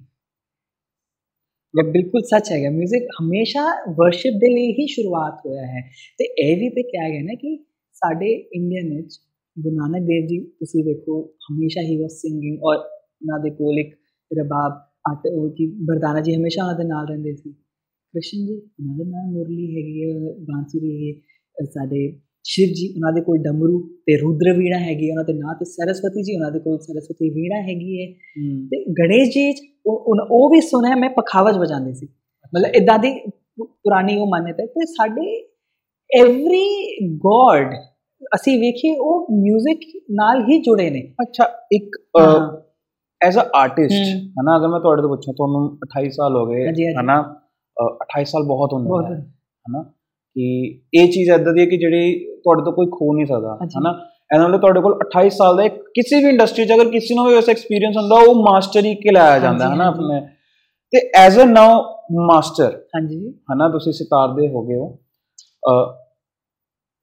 ये 1.74 1.84
बिल्कुल 1.92 2.24
सच 2.30 2.52
है 2.54 2.70
म्यूज़िक 2.76 3.10
हमेशा 3.16 3.66
वर्शिप 3.98 4.40
ਦੇ 4.40 4.50
ਲਈ 4.54 4.72
ਹੀ 4.74 4.86
ਸ਼ੁਰੂਆਤ 4.90 5.42
ਹੋਇਆ 5.46 5.66
ਹੈ 5.68 5.82
ਤੇ 6.20 6.26
ਇਹ 6.44 6.56
ਵੀ 6.60 6.70
ਤੇ 6.70 6.84
ਕਿਹਾ 6.84 7.10
ਗਿਆ 7.10 7.24
ਨਾ 7.24 7.36
ਕਿ 7.42 7.58
ਸਾਡੇ 7.96 8.32
ਇੰਡੀਅਨ 8.54 8.96
ਵਿੱਚ 8.96 9.20
ਗੁਰੂ 9.58 9.76
ਨਾਨਕ 9.76 10.08
ਦੇਵ 10.08 10.26
ਜੀ 10.28 10.40
ਤੁਸੀਂ 10.60 10.84
ਵੇਖੋ 10.84 11.22
ਹਮੇਸ਼ਾ 11.46 11.82
ਹੀ 11.82 11.98
ਵਾਸ 12.02 12.22
ਸਿੰਗਿੰਗ 12.22 12.64
ਔਰ 12.64 12.78
ਉਹਨਾਂ 13.22 13.40
ਦੇ 13.40 13.50
ਕੋਲ 13.50 13.80
ਇੱਕ 13.80 13.96
ਰਬਾਬ 14.32 14.72
ਆਟ 15.10 15.28
ਉਹ 15.28 15.50
ਕੀ 15.56 15.66
ਬਰਦਾਨਾ 15.88 16.22
ਜੀ 16.22 16.36
ਹਮੇਸ਼ਾ 16.36 16.64
ਉਹਨਾਂ 16.64 16.78
ਦੇ 16.78 16.84
ਨਾਲ 16.84 17.08
ਰਹਿੰਦੇ 17.08 17.36
ਸੀ। 17.36 17.52
ਕ੍ਰਿਸ਼ਨ 18.14 18.46
ਜੀ 18.46 18.54
ਉਹਨਾਂ 18.56 18.96
ਦੇ 18.98 19.04
ਨਾਲ 19.06 19.32
ਮੁਰਲੀ 19.34 19.66
ਹੈਗੀ 19.76 20.04
ਹੈ 20.04 20.34
ਬਾਂਸੁਰੀ 20.46 20.92
ਹੈਗੀ 20.96 21.66
ਸਾਡੇ 21.74 22.02
ਸ਼ਿਵ 22.46 22.70
ਜੀ 22.76 22.88
ਉਹਨਾਂ 22.90 23.12
ਦੇ 23.14 23.22
ਕੋਲ 23.22 23.38
ਡਮਰੂ 23.44 23.80
ਤੇ 24.08 24.16
ਰੁਦਰ 24.18 24.52
ਵੀਣਾ 24.58 24.78
ਹੈਗੀ 24.80 25.10
ਉਹਨਾਂ 25.12 25.24
ਦੇ 25.24 25.34
ਨਾਂ 25.34 25.54
ਤੇ 25.56 25.66
ਸਰਸਵਤੀ 25.66 26.24
ਜੀ 26.24 26.36
ਉਹਨਾਂ 26.36 26.52
ਦੇ 26.52 26.60
ਕੋਲ 26.60 26.78
ਸਰਸਵਤੀ 26.80 27.30
ਵੀਣਾ 27.30 27.62
ਹੈਗੀ 27.62 28.02
ਹੈ। 28.02 28.08
ਤੇ 28.72 28.84
ਗਣੇਸ਼ 29.00 29.30
ਜੀ 29.30 29.52
ਉਹ 29.88 30.50
ਵੀ 30.52 30.62
ਸੁਣਿਆ 30.62 30.96
ਮੈਂ 30.96 31.10
ਪਖਾਵਜ 31.10 31.58
ਵਜਾਉਂਦੇ 31.58 31.94
ਸੀ। 31.94 32.08
ਮਤਲਬ 32.54 32.76
ਇਦਾਂ 32.76 32.98
ਦੀ 33.00 33.12
ਪੁਰਾਣੀ 33.62 34.18
ਉਹ 34.18 34.28
ਮਾਨਤਾ 34.28 34.64
ਹੈ। 34.64 34.68
ਤੇ 34.68 34.86
ਸਾਡੇ 34.94 35.28
ਐਵਰੀ 36.10 37.08
ਗੋਡ 37.26 37.74
ਅਸੀਂ 38.36 38.58
ਵੇਖੀਏ 38.60 38.96
ਉਹ 39.00 39.28
뮤직 39.42 39.86
ਨਾਲ 40.16 40.42
ਹੀ 40.50 40.62
ਜੁੜੇ 40.62 40.90
ਨੇ। 40.90 41.02
ਅੱਛਾ 41.22 41.46
ਇੱਕ। 41.72 41.98
As 43.22 43.38
a 43.38 43.44
artist. 43.56 43.94
ਹਨਾ 44.40 44.56
ਅਗਰ 44.58 44.68
ਮੈਂ 44.68 44.80
ਤੁਹਾਡੇ 44.80 45.02
ਤੋਂ 45.02 45.10
ਪੁੱਛਾਂ 45.10 45.34
ਤੁਹਾਨੂੰ 45.34 45.62
28 45.86 46.10
ਸਾਲ 46.12 46.36
ਹੋ 46.36 46.46
ਗਏ। 46.46 46.66
ਹਨਾ 47.00 47.20
ਅ, 47.78 47.88
28 48.04 48.24
ਸਾਲ 48.26 48.44
ਬਹੁਤ 48.46 48.74
ਹੁੰਦੇ 48.74 48.90
ਨੇ 49.10 49.16
ਹਨਾ 49.66 49.82
ਕਿ 50.36 50.46
ਇਹ 50.94 51.12
ਚੀਜ਼ 51.12 51.30
ਐਦਾਂ 51.32 51.54
ਦੀ 51.54 51.62
ਹੈ 51.62 51.66
ਕਿ 51.66 51.78
ਜਿਹੜੀ 51.78 52.14
ਤੁਹਾਡੇ 52.44 52.64
ਤੋਂ 52.64 52.74
ਕੋਈ 52.74 52.88
ਖੋ 52.92 53.14
ਨਹੀਂ 53.14 53.26
ਸਕਦਾ। 53.26 53.56
ਹਨਾ 53.80 53.94
ਇਹਨਾਂ 54.34 54.48
ਨਾਲ 54.50 54.60
ਤੁਹਾਡੇ 54.60 54.82
ਕੋਲ 54.82 54.98
28 55.06 55.30
ਸਾਲ 55.30 55.56
ਦਾ 55.58 55.68
ਕਿਸੇ 55.94 56.24
ਵੀ 56.24 56.30
ਇੰਡਸਟਰੀ 56.30 56.66
'ਚ 56.66 56.74
ਅਗਰ 56.74 56.90
ਕਿਸੇ 56.90 57.16
ਨੂੰ 57.16 57.26
ਵੀ 57.28 57.34
ਵੈਸਾ 57.36 57.52
ਐਕਸਪੀਰੀਅੰਸ 57.52 57.98
ਹੁੰਦਾ 57.98 58.16
ਉਹ 58.28 58.44
ਮਾਸਟਰ 58.44 58.86
ਹੀ 58.86 58.94
ਕਹਿਲਾਇਆ 58.96 59.40
ਜਾਂਦਾ 59.40 59.66
ਹੈ 59.66 59.74
ਹਨਾ। 59.76 59.88
ਆਪਣੇ 59.88 60.20
ਤੇ 60.94 61.00
ਐਜ਼ 61.18 61.40
ਅ 61.40 61.46
ਨਾਓ 61.46 61.80
ਮਾਸਟਰ 62.28 62.72
ਹਾਂਜੀ 62.96 63.18
ਹਨਾ 63.52 63.68
ਤੁਸੀਂ 63.70 63.94
ਸਿਤਾਰ 63.94 64.34
ਦੇ 64.34 64.48
ਹੋ 64.48 64.62
ਗਏ 64.66 64.76
ਹੋ 64.76 64.88
ਅ, 65.64 65.96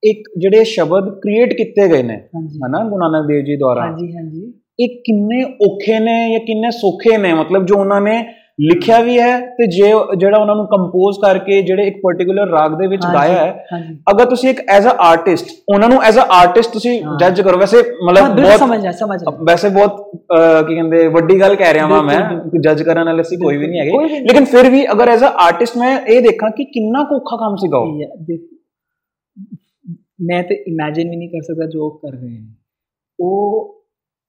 ਇੱਕ 0.02 0.28
ਜਿਹੜੇ 0.38 0.62
ਸ਼ਬਦ 0.66 1.08
ਕ੍ਰੀਏਟ 1.20 1.52
ਕੀਤੇ 1.52 1.88
ਗਏ 1.88 2.02
ਨੇ 2.02 2.16
ਹਨਾ 2.36 2.82
ਗੁਰੂ 2.84 2.98
ਨਾਨਕ 3.00 3.26
ਦੇਵ 3.26 3.44
ਜੀ 3.44 3.56
ਦੁਆਰਾ 3.56 3.82
ਹਾਂਜੀ 3.82 4.14
ਹਾਂਜੀ 4.16 4.52
ਇਹ 4.78 4.88
ਕਿੰਨੇ 5.04 5.42
ਔਖੇ 5.66 5.98
ਨੇ 6.00 6.14
ਜਾਂ 6.32 6.40
ਕਿੰਨੇ 6.46 6.70
ਸੌਖੇ 6.70 7.16
ਨੇ? 7.18 7.32
ਮਤਲਬ 7.34 7.66
ਜੋ 7.66 7.76
ਉਹਨਾਂ 7.76 8.00
ਨੇ 8.00 8.24
ਲਿਖਿਆ 8.60 8.98
ਵੀ 9.00 9.18
ਹੈ 9.20 9.38
ਤੇ 9.56 9.66
ਜੇ 9.66 9.88
ਜਿਹੜਾ 10.16 10.38
ਉਹਨਾਂ 10.38 10.54
ਨੂੰ 10.56 10.66
ਕੰਪੋਜ਼ 10.66 11.16
ਕਰਕੇ 11.20 11.60
ਜਿਹੜੇ 11.62 11.86
ਇੱਕ 11.86 11.96
ਪਾਰਟਿਕੂਲਰ 12.02 12.48
ਰਾਗ 12.50 12.76
ਦੇ 12.78 12.86
ਵਿੱਚ 12.86 13.02
ਗਾਇਆ 13.14 13.44
ਹੈ 13.44 13.82
ਅਗਰ 14.10 14.24
ਤੁਸੀਂ 14.24 14.48
ਇੱਕ 14.50 14.60
ਐਜ਼ 14.70 14.86
ਅ 14.88 14.94
ਆਰਟਿਸਟ 15.00 15.48
ਉਹਨਾਂ 15.68 15.88
ਨੂੰ 15.88 16.02
ਐਜ਼ 16.02 16.18
ਅ 16.18 16.22
ਆਰਟਿਸਟ 16.32 16.72
ਤੁਸੀਂ 16.72 17.02
ਹਾਂ। 17.02 17.16
ਜੱਜ 17.18 17.40
ਕਰੋ। 17.40 17.58
ਵੈਸੇ 17.58 17.76
ਹਾਂ, 17.78 18.06
ਮਤਲਬ 18.06 18.36
ਬਹੁਤ 18.36 18.58
ਸਮਝ 18.58 18.80
ਰਿਹਾ 18.80 18.92
ਸਮਝ 18.92 19.20
ਵੈਸੇ 19.48 19.68
ਬਹੁਤ 19.68 20.00
ਕੀ 20.68 20.74
ਕਹਿੰਦੇ 20.74 21.06
ਵੱਡੀ 21.08 21.40
ਗੱਲ 21.40 21.54
ਕਹਿ 21.54 21.72
ਰਿਹਾ 21.74 21.86
ਵਾਂ 21.86 22.02
ਮੈਂ। 22.02 22.18
ਜੱਜ 22.60 22.82
ਕਰਨ 22.82 23.04
ਵਾਲੇ 23.04 23.22
ਅਸੀਂ 23.22 23.38
ਕੋਈ 23.38 23.56
ਵੀ 23.56 23.66
ਨਹੀਂ 23.66 23.80
ਹੈਗੇ। 23.80 24.18
ਲੇਕਿਨ 24.20 24.44
ਫਿਰ 24.44 24.70
ਵੀ 24.70 24.84
ਅਗਰ 24.92 25.08
ਐਜ਼ 25.08 25.24
ਅ 25.24 25.32
ਆਰਟਿਸਟ 25.46 25.76
ਮੈਂ 25.76 25.98
ਇਹ 26.00 26.20
ਦੇਖਾਂ 26.22 26.50
ਕਿ 26.50 26.64
ਕਿੰਨਾ 26.64 27.02
ਕੁ 27.02 27.16
ਔਖਾ 27.16 27.36
ਕੰਮ 27.36 27.56
ਸੀਗਾ 27.56 27.78
ਉਹ। 27.78 27.98
ਮੈਂ 30.26 30.42
ਤੇ 30.42 30.54
ਇਮੇਜਿਨ 30.68 31.10
ਵੀ 31.10 31.16
ਨਹੀਂ 31.16 31.28
ਕਰ 31.28 31.42
ਸਕਦਾ 31.42 31.66
ਜੋ 31.66 31.88
ਕਰ 31.90 32.12
ਰਹੇ 32.12 32.28
ਨੇ। 32.28 32.46
ਉਹ 33.18 33.72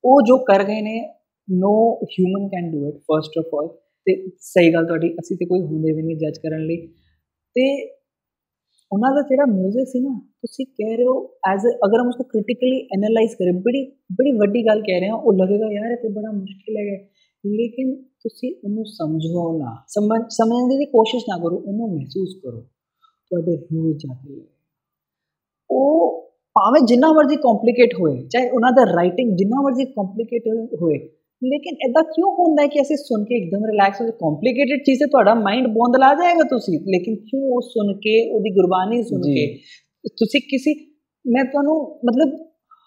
ਉਹ 0.05 0.21
ਜੋ 0.21 0.37
ਕਰ 0.37 0.63
ਗਏ 0.63 0.81
ਨੇ 0.81 1.13
no 1.51 1.99
human 2.03 2.47
can 2.47 2.71
do 2.71 2.87
it 2.87 2.95
first 2.95 3.37
of 3.37 3.45
all 3.55 3.67
ਤੇ 4.05 4.29
ਸਹੀ 4.39 4.73
ਗੱਲ 4.73 4.85
ਤੁਹਾਡੀ, 4.85 5.13
ਅਸੀਂ 5.13 5.37
ਤੇ 5.37 5.45
ਕੋਈ 5.45 5.59
ਹੁੰਦੇ 5.61 5.93
ਵੀ 5.93 6.01
ਨਹੀਂ 6.03 6.17
ਜੱਜ 6.17 6.37
ਕਰਨ 6.37 6.65
ਲਈ। 6.65 6.87
ਤੇ 7.55 7.97
ਉਹਨਾਂ 8.91 9.11
ਦਾ 9.11 9.21
ਜਿਹੜਾ 9.21 9.43
뮤직 9.43 9.85
ਸੀ 9.85 9.99
ਨਾ, 9.99 10.21
ਤੁਸੀਂ 10.29 10.65
ਕਹਿ 10.65 10.95
ਰਹੇ 10.95 11.05
ਹੋ 11.05 11.25
ਐਜ਼ 11.25 11.67
ਅਗਰ 11.67 12.01
ਹਮ 12.01 12.07
ਉਸको 12.07 12.27
ਕ੍ਰਿਟੀਕਲੀ 12.27 12.81
ਐਨਾਲਾਈਜ਼ 12.81 13.33
ਕਰੇ, 13.33 13.51
ਬੜੀ 13.51 13.85
ਬੜੀ 13.89 14.31
ਵੱਡੀ 14.31 14.65
ਗੱਲ 14.65 14.81
ਕਹਿ 14.81 14.99
ਰਹੇ 14.99 15.07
ਹਾਂ, 15.07 15.15
ਉਹ 15.15 15.33
ਲੱਗੇਗਾ, 15.33 15.71
ਯਾਰ, 15.71 15.91
ਇਹ 15.91 15.97
ਤੇ 15.97 16.07
ਬੜਾ 16.07 16.31
ਮੁਸ਼ਕਿਲ 16.31 16.77
ਹੈ। 16.77 17.09
ਲੇਕਿਨ 17.45 18.03
ਤੁਸੀਂ 18.03 18.55
ਉਹਨੂੰ 18.63 18.85
ਸਮਝੋ 18.85 19.57
ਨਾ। 19.57 19.83
ਸਮਝ, 19.87 20.21
ਸਮਝਣ 20.29 20.79
ਦੀ 20.79 20.85
ਕੋਸ਼ਿਸ਼ 20.85 21.23
ਨਾ 21.29 21.37
ਕਰੋ 21.37 21.55
ਉਹਨੂੰ 21.57 21.95
ਮਹਿਸੂਸ 21.95 22.35
ਕਰੋ। 22.43 22.61
ਤੁਹਾਡੇ 23.29 23.57
ਰੂਹ 23.57 23.93
ਜਾ 23.93 24.13
ਕੇ। 24.13 24.41
ਉਹ 25.71 26.26
ਭਾਵੇਂ 26.57 26.81
ਜਿੰਨਾ 26.81 27.11
ਮਰਜ਼ੀ 27.11 27.35
ਕੰਪਲਿਕੇਟ 27.35 27.93
ਹੋਏ 27.99 28.15
ਚਾਹੇ 28.27 28.49
ਉਹਨਾਂ 28.49 28.71
ਦਾ 28.71 28.85
ਰਾਈਟਿੰਗ 28.85 29.35
ਜਿੰਨਾ 29.37 29.61
ਮਰਜ਼ੀ 29.61 29.85
ਕੰਪਲਿਕੇਟ 29.85 30.47
ਹੋਏ 30.81 30.97
ਲੇਕਿਨ 31.41 31.75
ਐਦਾਂ 31.89 32.03
ਕਿਉਂ 32.03 32.31
ਹੁੰਦਾ 32.35 32.63
ਹੈ 32.63 32.67
ਕਿ 32.67 32.81
ਅਸੀਂ 32.81 32.95
ਸੁਣ 32.97 33.23
ਕੇ 33.23 33.35
ਇੱਕਦਮ 33.35 33.65
ਰਿਲੈਕਸ 33.65 34.01
ਹੋ 34.01 34.05
ਕੇ 34.05 34.11
ਕੰਪਲਿਕੇਟਡ 34.11 34.83
ਚੀਜ਼ 34.83 34.99
ਤੇ 34.99 35.05
ਤੁਹਾਡਾ 35.05 35.33
ਮਾਈਂਡ 35.33 35.67
ਬੋਂਦਲਾ 35.67 36.13
ਜਾਏਗਾ 36.13 36.43
ਤੁਸੀਂ 36.43 36.79
ਲੇਕਿਨ 36.79 37.15
ਕਿਉਂ 37.15 37.41
ਉਹ 37.51 37.61
ਸੁਣ 37.61 37.93
ਕੇ 37.97 38.15
ਉਹਦੀ 38.31 38.49
ਗੁਰਬਾਨੀ 38.49 39.03
ਸੁਣ 39.03 39.21
ਜੀ। 39.21 39.35
ਕੇ 39.35 39.57
ਤੁਸੀਂ 40.17 40.41
ਕਿਸੇ 40.41 40.73
ਮੈਂ 41.25 41.43
ਤੁਹਾਨੂੰ 41.45 41.75
ਮਤਲਬ 42.05 42.33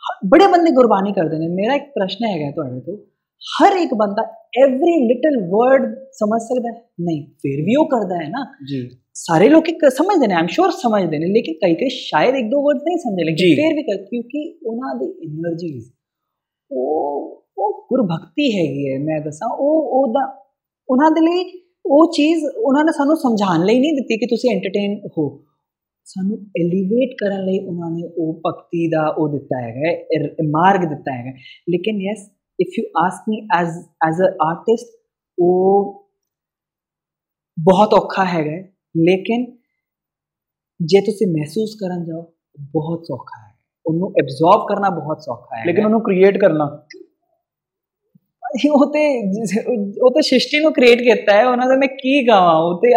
ਹ- 0.02 0.28
ਬੜੇ 0.28 0.46
ਬੰਦੇ 0.46 0.70
ਗੁਰਬਾਨੀ 0.70 1.12
ਕਰਦੇ 1.12 1.38
ਨੇ 1.38 1.48
ਮੇਰਾ 1.48 1.74
ਇੱਕ 1.74 1.84
ਪ੍ਰਸ਼ਨ 1.84 2.24
ਹੈਗਾ 2.24 2.50
ਤੁਹਾਡੇ 2.50 2.80
ਤੋਂ 2.80 2.96
ਹਰ 3.40 3.76
ਇੱਕ 3.76 3.94
ਬੰਦਾ 3.94 4.22
ਐਵਰੀ 4.64 5.08
ਲਿਟਲ 5.08 5.48
ਵਰਡ 5.48 5.94
ਸਮਝ 6.12 6.40
ਸਕਦਾ 6.40 6.68
ਹੈ। 6.76 6.82
ਨਹੀਂ 7.00 7.26
ਫਿਰ 7.26 7.64
ਵੀ 7.64 7.76
ਉਹ 7.76 7.86
ਕਰਦਾ 7.86 8.16
ਹੈ 8.16 8.28
ਨਾ। 8.28 8.56
ਜੀ। 8.68 8.90
ਸਾਰੇ 9.14 9.48
ਲੋਕ 9.48 9.64
ਸਮਝਦੇ 9.88 10.26
ਨੇ 10.26 10.34
ਆਮ 10.34 10.46
ਸ਼ੋਰ 10.46 10.70
ਸਮਝਦੇ 10.70 11.18
ਨੇ 11.18 11.26
ਲੇਕਿਨ 11.26 11.54
ਕਈ 11.54 11.74
ਕਈ 11.74 11.88
ਸ਼ਾਇਦ 11.88 12.34
ਇੱਕ 12.36 12.48
ਦੋ 12.48 12.62
ਵਰਡ 12.62 12.76
ਨਹੀਂ 12.76 12.96
ਸਮਝੇ 12.96 13.24
ਲੇਕਿਨ 13.24 13.56
ਫਿਰ 13.56 13.74
ਵੀ 13.74 13.82
ਕਿਉਂਕਿ 13.82 14.58
ਉਹਨਾਂ 14.66 14.94
ਦੀ 14.94 15.06
એનર્ਜੀਜ਼ 15.06 15.90
ਉਹ 16.70 17.20
ਉਹ 17.58 17.86
ਗੁਰਭਗਤੀ 17.90 18.58
ਹੈਗੀ 18.58 18.92
ਹੈ 18.92 18.98
ਮੈਂ 18.98 19.20
ਦੱਸਾਂ 19.20 19.48
ਉਹ 19.48 19.82
ਉਹਦਾ 19.82 20.44
ਉਹਨਾਂ 20.88 21.10
ਦੇ 21.10 21.20
ਲਈ 21.20 21.60
ਉਹ 21.86 22.12
ਚੀਜ਼ 22.16 22.44
ਉਹਨਾਂ 22.56 22.84
ਨੇ 22.84 22.92
ਸਾਨੂੰ 22.92 23.16
ਸਮਝਾਉਣ 23.16 23.66
ਲਈ 23.66 23.78
ਨਹੀਂ 23.78 23.92
ਦਿੱਤੀ 23.92 24.18
ਕਿ 24.18 24.26
ਤੁਸੀਂ 24.26 24.50
ਐਂਟਰਟੇਨ 24.56 25.00
ਹੋ। 25.18 25.44
ਸਾਨੂੰ 26.04 26.36
ਐਲੀਵੇਟ 26.36 27.16
ਕਰਨ 27.20 27.44
ਲਈ 27.44 27.58
ਉਹਨਾਂ 27.58 27.90
ਨੇ 27.90 28.10
ਉਹ 28.16 28.40
ਭਗਤੀ 28.46 28.88
ਦਾ 28.88 29.14
ਉਹ 29.18 29.28
ਦਿੱਤਾ 29.28 29.60
ਹੈਗਾ 29.62 29.96
ਮਾਰਗ 30.50 30.80
ਦਿੱਤਾ 30.80 31.12
ਹੈਗਾ 31.12 31.30
ਲੇਕਿਨ 31.70 32.00
yes 32.00 32.30
if 32.60 32.78
you 32.78 32.84
ask 32.98 33.28
me 33.28 33.40
as 33.56 33.76
as 34.06 34.20
a 34.22 34.36
artist 34.42 34.96
ਉਹ 35.38 35.96
ਬਹੁਤ 37.56 37.94
ਔਖਾ 37.94 38.24
ਹੈਗਾ 38.24 38.50
ਹੈ, 38.50 38.60
ਲੇਕਿਨ 38.98 39.44
ਜੇ 40.80 41.00
ਤੁਸੀਂ 41.00 41.26
ਮਹਿਸੂਸ 41.26 41.74
ਕਰਨ 41.80 42.04
ਜਾਓ 42.04 42.22
ਬਹੁਤ 42.74 43.04
ਸੌਖਾ 43.04 43.38
ਹੈ 43.38 43.48
ਉਹਨੂੰ 43.86 44.10
ਐਬਜ਼ੌਰਬ 44.20 44.66
ਕਰਨਾ 44.68 44.90
ਬਹੁਤ 44.90 45.22
ਸੌਖਾ 45.22 45.56
ਹੈ 45.56 45.64
ਲੇਕਿਨ 45.66 45.84
ਉਹਨੂੰ 45.84 46.00
ਕ੍ਰੀਏਟ 46.00 46.38
ਕਰਨਾ 46.38 46.66
ਉਹ 48.70 48.86
ਤੇ 48.92 49.02
ਉਹ 50.02 50.10
ਤੇ 50.10 50.22
ਸ੍ਰਿਸ਼ਟੀ 50.22 50.60
ਨੂੰ 50.60 50.72
ਕ੍ਰੀਏਟ 50.72 50.98
ਕੀਤਾ 50.98 51.32
ਹੈ 51.32 51.46
ਉਹਨਾਂ 51.46 51.68
ਦਾ 51.68 51.76
ਮੈਂ 51.76 51.88
ਕੀ 51.88 52.28
ਗਾਵਾਂ 52.28 52.54
ਉਹ 52.54 52.80
ਤੇ 52.80 52.92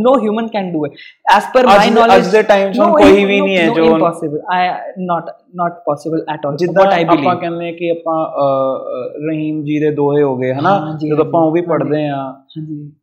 no 0.00 0.14
human 0.22 0.46
can 0.46 0.72
do 0.72 0.86
it 0.86 0.92
as 1.36 1.42
per 1.54 1.66
my 1.66 1.90
knowledge 1.90 2.16
ਅੱਜ 2.16 2.28
ਦੇ 2.28 2.42
ਟਾਈਮ 2.42 2.72
'ਚ 2.72 2.78
ਕੋਈ 2.78 3.24
ਵੀ 3.24 3.40
ਨਹੀਂ 3.40 3.56
ਹੈ 3.58 3.68
ਜੋ 3.68 3.84
impossible 3.84 4.40
I 4.54 4.68
not 4.98 5.30
not 5.54 5.72
possible 5.72 6.24
at 6.34 6.46
all 6.46 6.56
ਜਿੱਦਾਂ 6.56 6.86
ਆਪਾਂ 7.02 7.36
ਕਹਿੰਦੇ 7.36 7.72
ਕਿ 7.72 7.90
ਆਪਾਂ 7.90 8.16
ਰਹੀਮ 9.28 9.62
ਜੀ 9.64 9.78
ਦੇ 9.78 9.90
ਦੋਹੇ 9.90 10.22
ਹੋ 10.22 10.36
ਗਏ 10.36 10.52
ਹਨਾ? 10.52 10.96
ਜਦੋਂ 11.02 11.24
ਆਪਾਂ 11.24 11.42
ਉਹ 11.42 11.52
ਵੀ। 11.52 11.60
ਪੜ੍ਹਦੇ 11.60 12.06
ਆ 12.08 12.34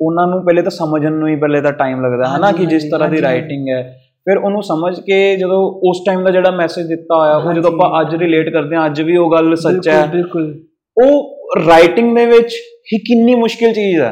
ਉਹਨਾਂ 0.01 0.27
ਨੂੰ 0.27 0.43
ਪਹਿਲੇ 0.45 0.61
ਤਾਂ 0.61 0.71
ਸਮਝਣ 0.71 1.11
ਨੂੰ 1.11 1.27
ਹੀ 1.27 1.35
ਪਹਿਲੇ 1.35 1.61
ਤਾਂ 1.61 1.71
ਟਾਈਮ 1.71 2.01
ਲੱਗਦਾ 2.01 2.27
ਹੈ 2.33 2.37
ਨਾ 2.37 2.47
ਹਾਂਜੀ, 2.47 2.59
ਕਿ 2.59 2.65
ਜਿਸ 2.65 2.83
ਤਰ੍ਹਾਂ 2.91 3.09
ਦੀ 3.09 3.21
ਰਾਈਟਿੰਗ 3.21 3.69
ਹੈ 3.69 3.81
ਫਿਰ 4.25 4.37
ਉਹਨੂੰ 4.37 4.63
ਸਮਝ 4.63 4.99
ਕੇ 4.99 5.35
ਜਦੋਂ 5.35 5.59
ਉਸ 5.89 6.03
ਟਾਈਮ 6.05 6.23
ਦਾ 6.23 6.31
ਜਿਹੜਾ 6.31 6.51
ਮੈਸੇਜ 6.51 6.87
ਦਿੱਤਾ 6.87 7.15
ਹੋਇਆ 7.15 7.35
ਉਹ 7.35 7.53
ਜਦੋਂ। 7.53 7.71
ਆਪਾਂ 7.71 8.01
ਅੱਜ 8.01 8.15
ਰਿਲੇਟ 8.15 8.49
ਕਰਦੇ 8.49 8.75
ਹਾਂ 8.75 8.85
ਅੱਜ 8.85 9.01
ਵੀ 9.01 9.17
ਉਹ 9.17 9.31
ਗੱਲ 9.31 9.55
ਸੱਚ 9.55 9.87
ਹੈ। 9.87 10.05
ਬਿਲਕੁਲ। 10.05 10.59
ਉਹ 10.97 11.36
ਰਾਈਟਿੰਗ 11.67 12.15
ਦੇ 12.17 12.25
ਵਿੱਚ 12.25 12.55
ਹੀ 12.93 12.97
ਕਿੰਨੀ 12.97 13.35
ਮੁਸ਼ਕਿਲ 13.35 13.73
ਚੀਜ਼ 13.73 13.99
ਹੈ 13.99 14.11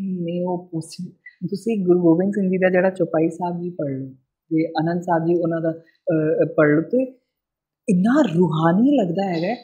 ਨਹੀਂ 0.00 0.42
ਉਹ 0.42 0.70
possible- 0.76 1.48
ਤੁਸੀਂ 1.48 1.84
ਗੁਰੂ 1.84 2.00
ਗੋਬਿੰਦ 2.00 2.32
ਸਿੰਘ 2.32 2.50
ਜੀ 2.50 2.58
ਦਾ 2.58 2.70
ਜਿਹੜਾ 2.70 2.90
ਚੌਪਾਈ 2.90 3.28
ਸਾਹਿਬ 3.28 3.62
ਜੀ 3.62 3.70
ਪੜ੍ਹ 3.70 3.90
ਲਓ, 3.90 4.06
ਤੇ 4.50 4.66
ਅਨੰਦ 4.66 5.02
ਸਾਹਿਬ 5.02 5.26
ਜੀ 5.26 5.34
ਉਹਨਾਂ 5.34 5.60
ਦਾ 5.60 5.72
ਪੜ੍ਹ 6.56 6.68
ਲਓ, 6.68 6.82
ਤੇ 6.82 7.02
ਇੰਨਾ 7.88 8.22
ਰੂਹਾਨੀ 8.36 8.96
ਲੱਗਦਾ 8.96 9.22
ਹੈਗਾ। 9.22 9.54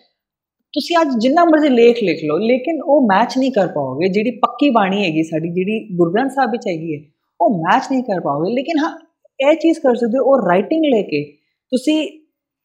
ਤੁਸੀਂ 0.73 0.97
ਅੱਜ 1.01 1.09
ਜਿੰਨਾ 1.19 1.45
ਮਰਜ਼ੀ 1.45 1.69
ਲੇਖ 1.69 1.99
ਲਿਖ 2.03 2.21
ਲਓ, 2.25 2.39
ਲੇਕਿਨ 2.39 2.81
ਉਹ 2.85 3.03
ਮੈਚ 3.03 3.39
ਨਹੀਂ 3.39 3.53
ਕਰ 3.53 3.67
ਪਾਓਗੇ। 3.69 4.09
ਜਿਹੜੀ 4.09 4.31
ਪੱਕੀ 4.31 4.71
ਬਾਣੀ 4.71 5.05
ਹੈਗੀ 5.05 5.23
ਸਾਡੀ, 5.23 5.49
ਜਿਹੜੀ 5.49 5.97
ਗੁਰੂ 5.97 6.13
ਗ੍ਰੰਥ 6.13 6.31
ਸਾਹਿਬ 6.31 6.51
ਵਿੱਚ 6.51 6.69
ਹੈਗੀ 6.69 6.95
ਹੈ, 6.95 7.01
ਉਹ 7.41 7.59
ਮੈਚ 7.59 7.85
ਨਹੀਂ 7.93 8.03
ਕਰ 8.03 8.21
ਪਾਓਗੇ। 8.21 8.55
ਲੇਕਿਨ 8.55 8.79
ਹਾਂ, 8.79 8.99
ਇਹ 9.41 9.57
ਚੀਜ਼ 9.57 9.79
ਕਰ 9.79 9.95
ਸਕਦੇ 9.95 10.19
ਹੋ, 10.19 10.25
ਉਹ 10.25 10.39
ਰਾਈਟਿੰਗ 10.51 10.85
ਲੈ 10.85 11.03
ਕੇ। 11.03 11.25
ਤੁਸੀਂ 11.73 11.97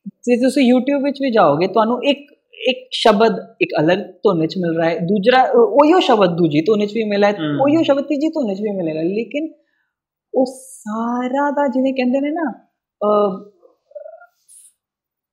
ਜੇ 0.08 0.36
ਤੁਸੀਂ 0.42 0.74
YouTube 0.74 1.04
ਵਿੱਚ 1.04 1.22
ਵੀ 1.22 1.32
ਜਾਓਗੇ, 1.32 1.68
ਤੁਹਾਨੂੰ 1.68 2.04
ਇੱਕ 2.04 2.37
ਇੱਕ 2.60 2.78
ਸ਼ਬਦ 2.94 3.36
ਇੱਕ 3.62 3.74
ਅਲੱਗ 3.80 3.98
ਧੁਨ 4.24 4.40
ਵਿੱਚ 4.40 4.58
ਮਿਲ 4.58 4.76
ਰਿਹਾ 4.78 4.90
ਹੈ 4.90 5.00
ਦੂਜਰਾ 5.08 5.42
ਉਹੀਓ 5.56 6.00
ਸ਼ਬਦ 6.02 6.36
ਦੂਜੀ 6.38 6.62
ਧੁਨ 6.62 6.80
ਵਿੱਚ 6.80 6.94
ਵੀ 6.94 7.04
ਮਿਲਿਆ 7.06 7.30
ਹੈ 7.30 7.34
ਹਮ। 7.40 7.60
ਉਹੀਓ 7.62 7.82
ਸ਼ਬਦ 7.84 8.04
ਤੀਜੀ 8.06 8.30
ਧੁਨ 8.30 8.48
ਵਿੱਚ 8.48 8.62
ਵੀ 8.62 8.72
ਮਿਲੇਗਾ 8.74 9.02
ਲੇਕਿਨ 9.04 9.48
ਉਹ 10.34 10.46
ਸਾਰਾ 10.48 11.50
ਦਾ 11.52 11.68
ਜਿਵੇਂ 11.70 11.94
ਕਹਿੰਦੇ 11.94 12.20
ਨੇ 12.22 12.30
ਨਾ 12.32 12.50
ਅਹ, 13.02 13.38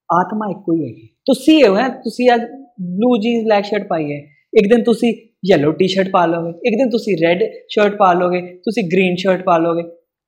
ਆਤਮਾ 0.08 0.50
ਇੱਕੋ 0.50 0.74
ਹੀ 0.74 0.84
ਹੈਗੀ 0.84 1.08
ਤੁਸੀਂ 1.26 1.62
ਹੋ 1.64 1.76
ਹੈ 1.76 1.88
ਤੁਸੀਂ 2.00 2.28
ਅੱਜ 2.34 2.42
ਬਲੂ 2.82 3.16
ਜੀਨਸ 3.18 3.44
ਬਲੈਕ 3.44 3.64
ਸ਼ਰਟ 3.64 3.86
ਪਾਈ 3.88 4.12
ਹੈ 4.12 4.18
ਇੱਕ 4.52 4.68
ਦਿਨ 4.68 4.82
ਤੁਸੀਂ 4.84 5.12
ਯੈਲੋ 5.42 5.70
ਟੀ-ਸ਼ਰਟ 5.72 6.10
ਪਾ 6.10 6.24
ਲਓਗੇ 6.26 6.50
ਇੱਕ 6.62 6.76
ਦਿਨ 6.78 6.90
ਤੁਸੀਂ 6.90 7.16
ਰੈੱਡ 7.18 7.42
ਸ਼ਰਟ 7.68 7.96
ਪਾ 7.98 8.12
ਲਓਗੇ 8.12 8.40
ਤੁਸੀਂ 8.64 8.84
ਗ੍ਰੀਨ 8.92 9.16
ਸ਼ਰਟ 9.16 9.44
ਪਾ 9.44 9.56
ਲਓਗੇ 9.58 9.82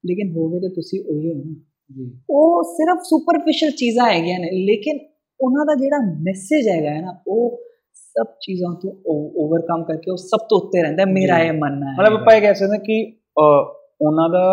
ਲੇਕਿਨ 0.04 0.32
ਹੋਗੇ 0.32 0.60
ਤਾਂ 0.60 0.70
ਤੁਸੀਂ 0.74 1.00
ਉਹੀ 1.04 1.28
ਹੋ 1.28 1.34
ਨਾ 1.34 1.54
ਜੀ 1.90 2.10
ਉਹ 2.30 2.62
ਸਿਰਫ 2.68 3.02
ਸੁਪਰਫੀਸ਼ੀਅਲ 3.04 3.70
ਚੀਜ਼ਾਂ 3.74 4.10
ਹੈਗੀਆਂ 4.10 4.38
ਨੇ 4.38 4.50
ਲੇਕਿਨ 4.62 4.98
ਉਹਨਾਂ 5.40 5.64
ਦਾ 5.66 5.74
ਜਿਹੜਾ 5.74 5.98
ਮੈਸੇਜ 6.22 6.68
ਹੈਗਾ 6.68 6.90
ਹੈ 6.90 7.00
ਨਾ 7.00 7.16
ਉਹ 7.26 7.62
ਸਭ 7.94 8.26
ਚੀਜ਼ਾਂ 8.40 8.74
ਤੋਂ 8.74 8.90
ਓਵਰਕਮ 9.36 9.82
ਕਰਕੇ 9.84 10.10
ਉਹ 10.10 10.16
ਸਭ 10.16 10.46
ਤੋਂ 10.48 10.58
ਉੱਤੇ 10.60 10.82
ਰਹਿੰਦਾ 10.82 11.04
ਮੇਰਾ। 11.04 11.38
ਇਹ 11.38 11.52
ਮੰਨਣਾ 11.52 11.90
ਹੈ 11.90 11.96
ਮਤਲਬ 12.02 12.20
ਆਪਾਂ 12.20 12.34
ਇਹ 12.34 12.40
ਕਹਿ 12.40 12.54
ਸਕਦੇ 12.54 12.78
ਕਿ 12.78 13.16
ਉਹਨਾਂ 14.00 14.28
ਦਾ 14.28 14.44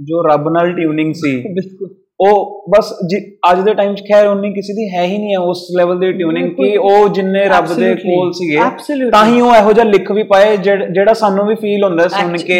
ਜੋ 0.00 0.22
ਰੱਬ 0.22 0.48
ਨਾਲ 0.48 0.72
ਟਿਊਨਿੰਗ 0.72 1.14
ਸੀ 1.14 1.36
ਬਿਲਕੁਲ 1.54 1.94
ਉਹ 2.20 2.64
ਬਸ 2.70 2.92
ਅੱਜ 3.52 3.60
ਦੇ 3.60 3.74
ਟਾਈਮ 3.74 3.94
'ਚ 3.94 4.02
ਖੈਰ 4.02 4.26
ਉਨੀ 4.26 4.52
ਕਿਸੇ 4.52 4.72
ਦੀ 4.72 4.88
ਹੈ 4.90 5.04
ਹੀ 5.04 5.18
ਨਹੀਂ 5.18 5.32
ਹੈ 5.32 5.38
ਉਸ 5.38 5.66
ਲੈਵਲ 5.76 5.98
ਦੀ 5.98 6.12
ਟਿਊਨਿੰਗ 6.12 6.50
ਕਿ। 6.54 6.76
ਉਹ 6.76 7.08
ਜਿੰਨੇ 7.08 7.44
ਰੱਬ 7.44 7.66
ਦੇ. 7.74 7.94
ਕੋਲ 7.94 8.32
ਸੀਗੇ. 8.32 8.56
ਤਾਂ 9.10 9.24
ਹੀ 9.26 9.40
ਉਹ 9.40 9.54
ਇਹੋ 9.54 9.72
ਜਿਹਾ 9.72 9.84
ਲਿਖ 9.84 10.10
ਵੀ 10.12 10.22
ਪਾਏ 10.22 10.56
ਜਿਹੜਾ 10.56 11.12
ਸਾਨੂੰ 11.12 11.46
ਵੀ 11.46 11.54
ਫੀਲ 11.54 11.84
ਹੁੰਦਾ 11.84 12.08
ਸੁਣ 12.08 12.36
ਕੇ 12.36 12.58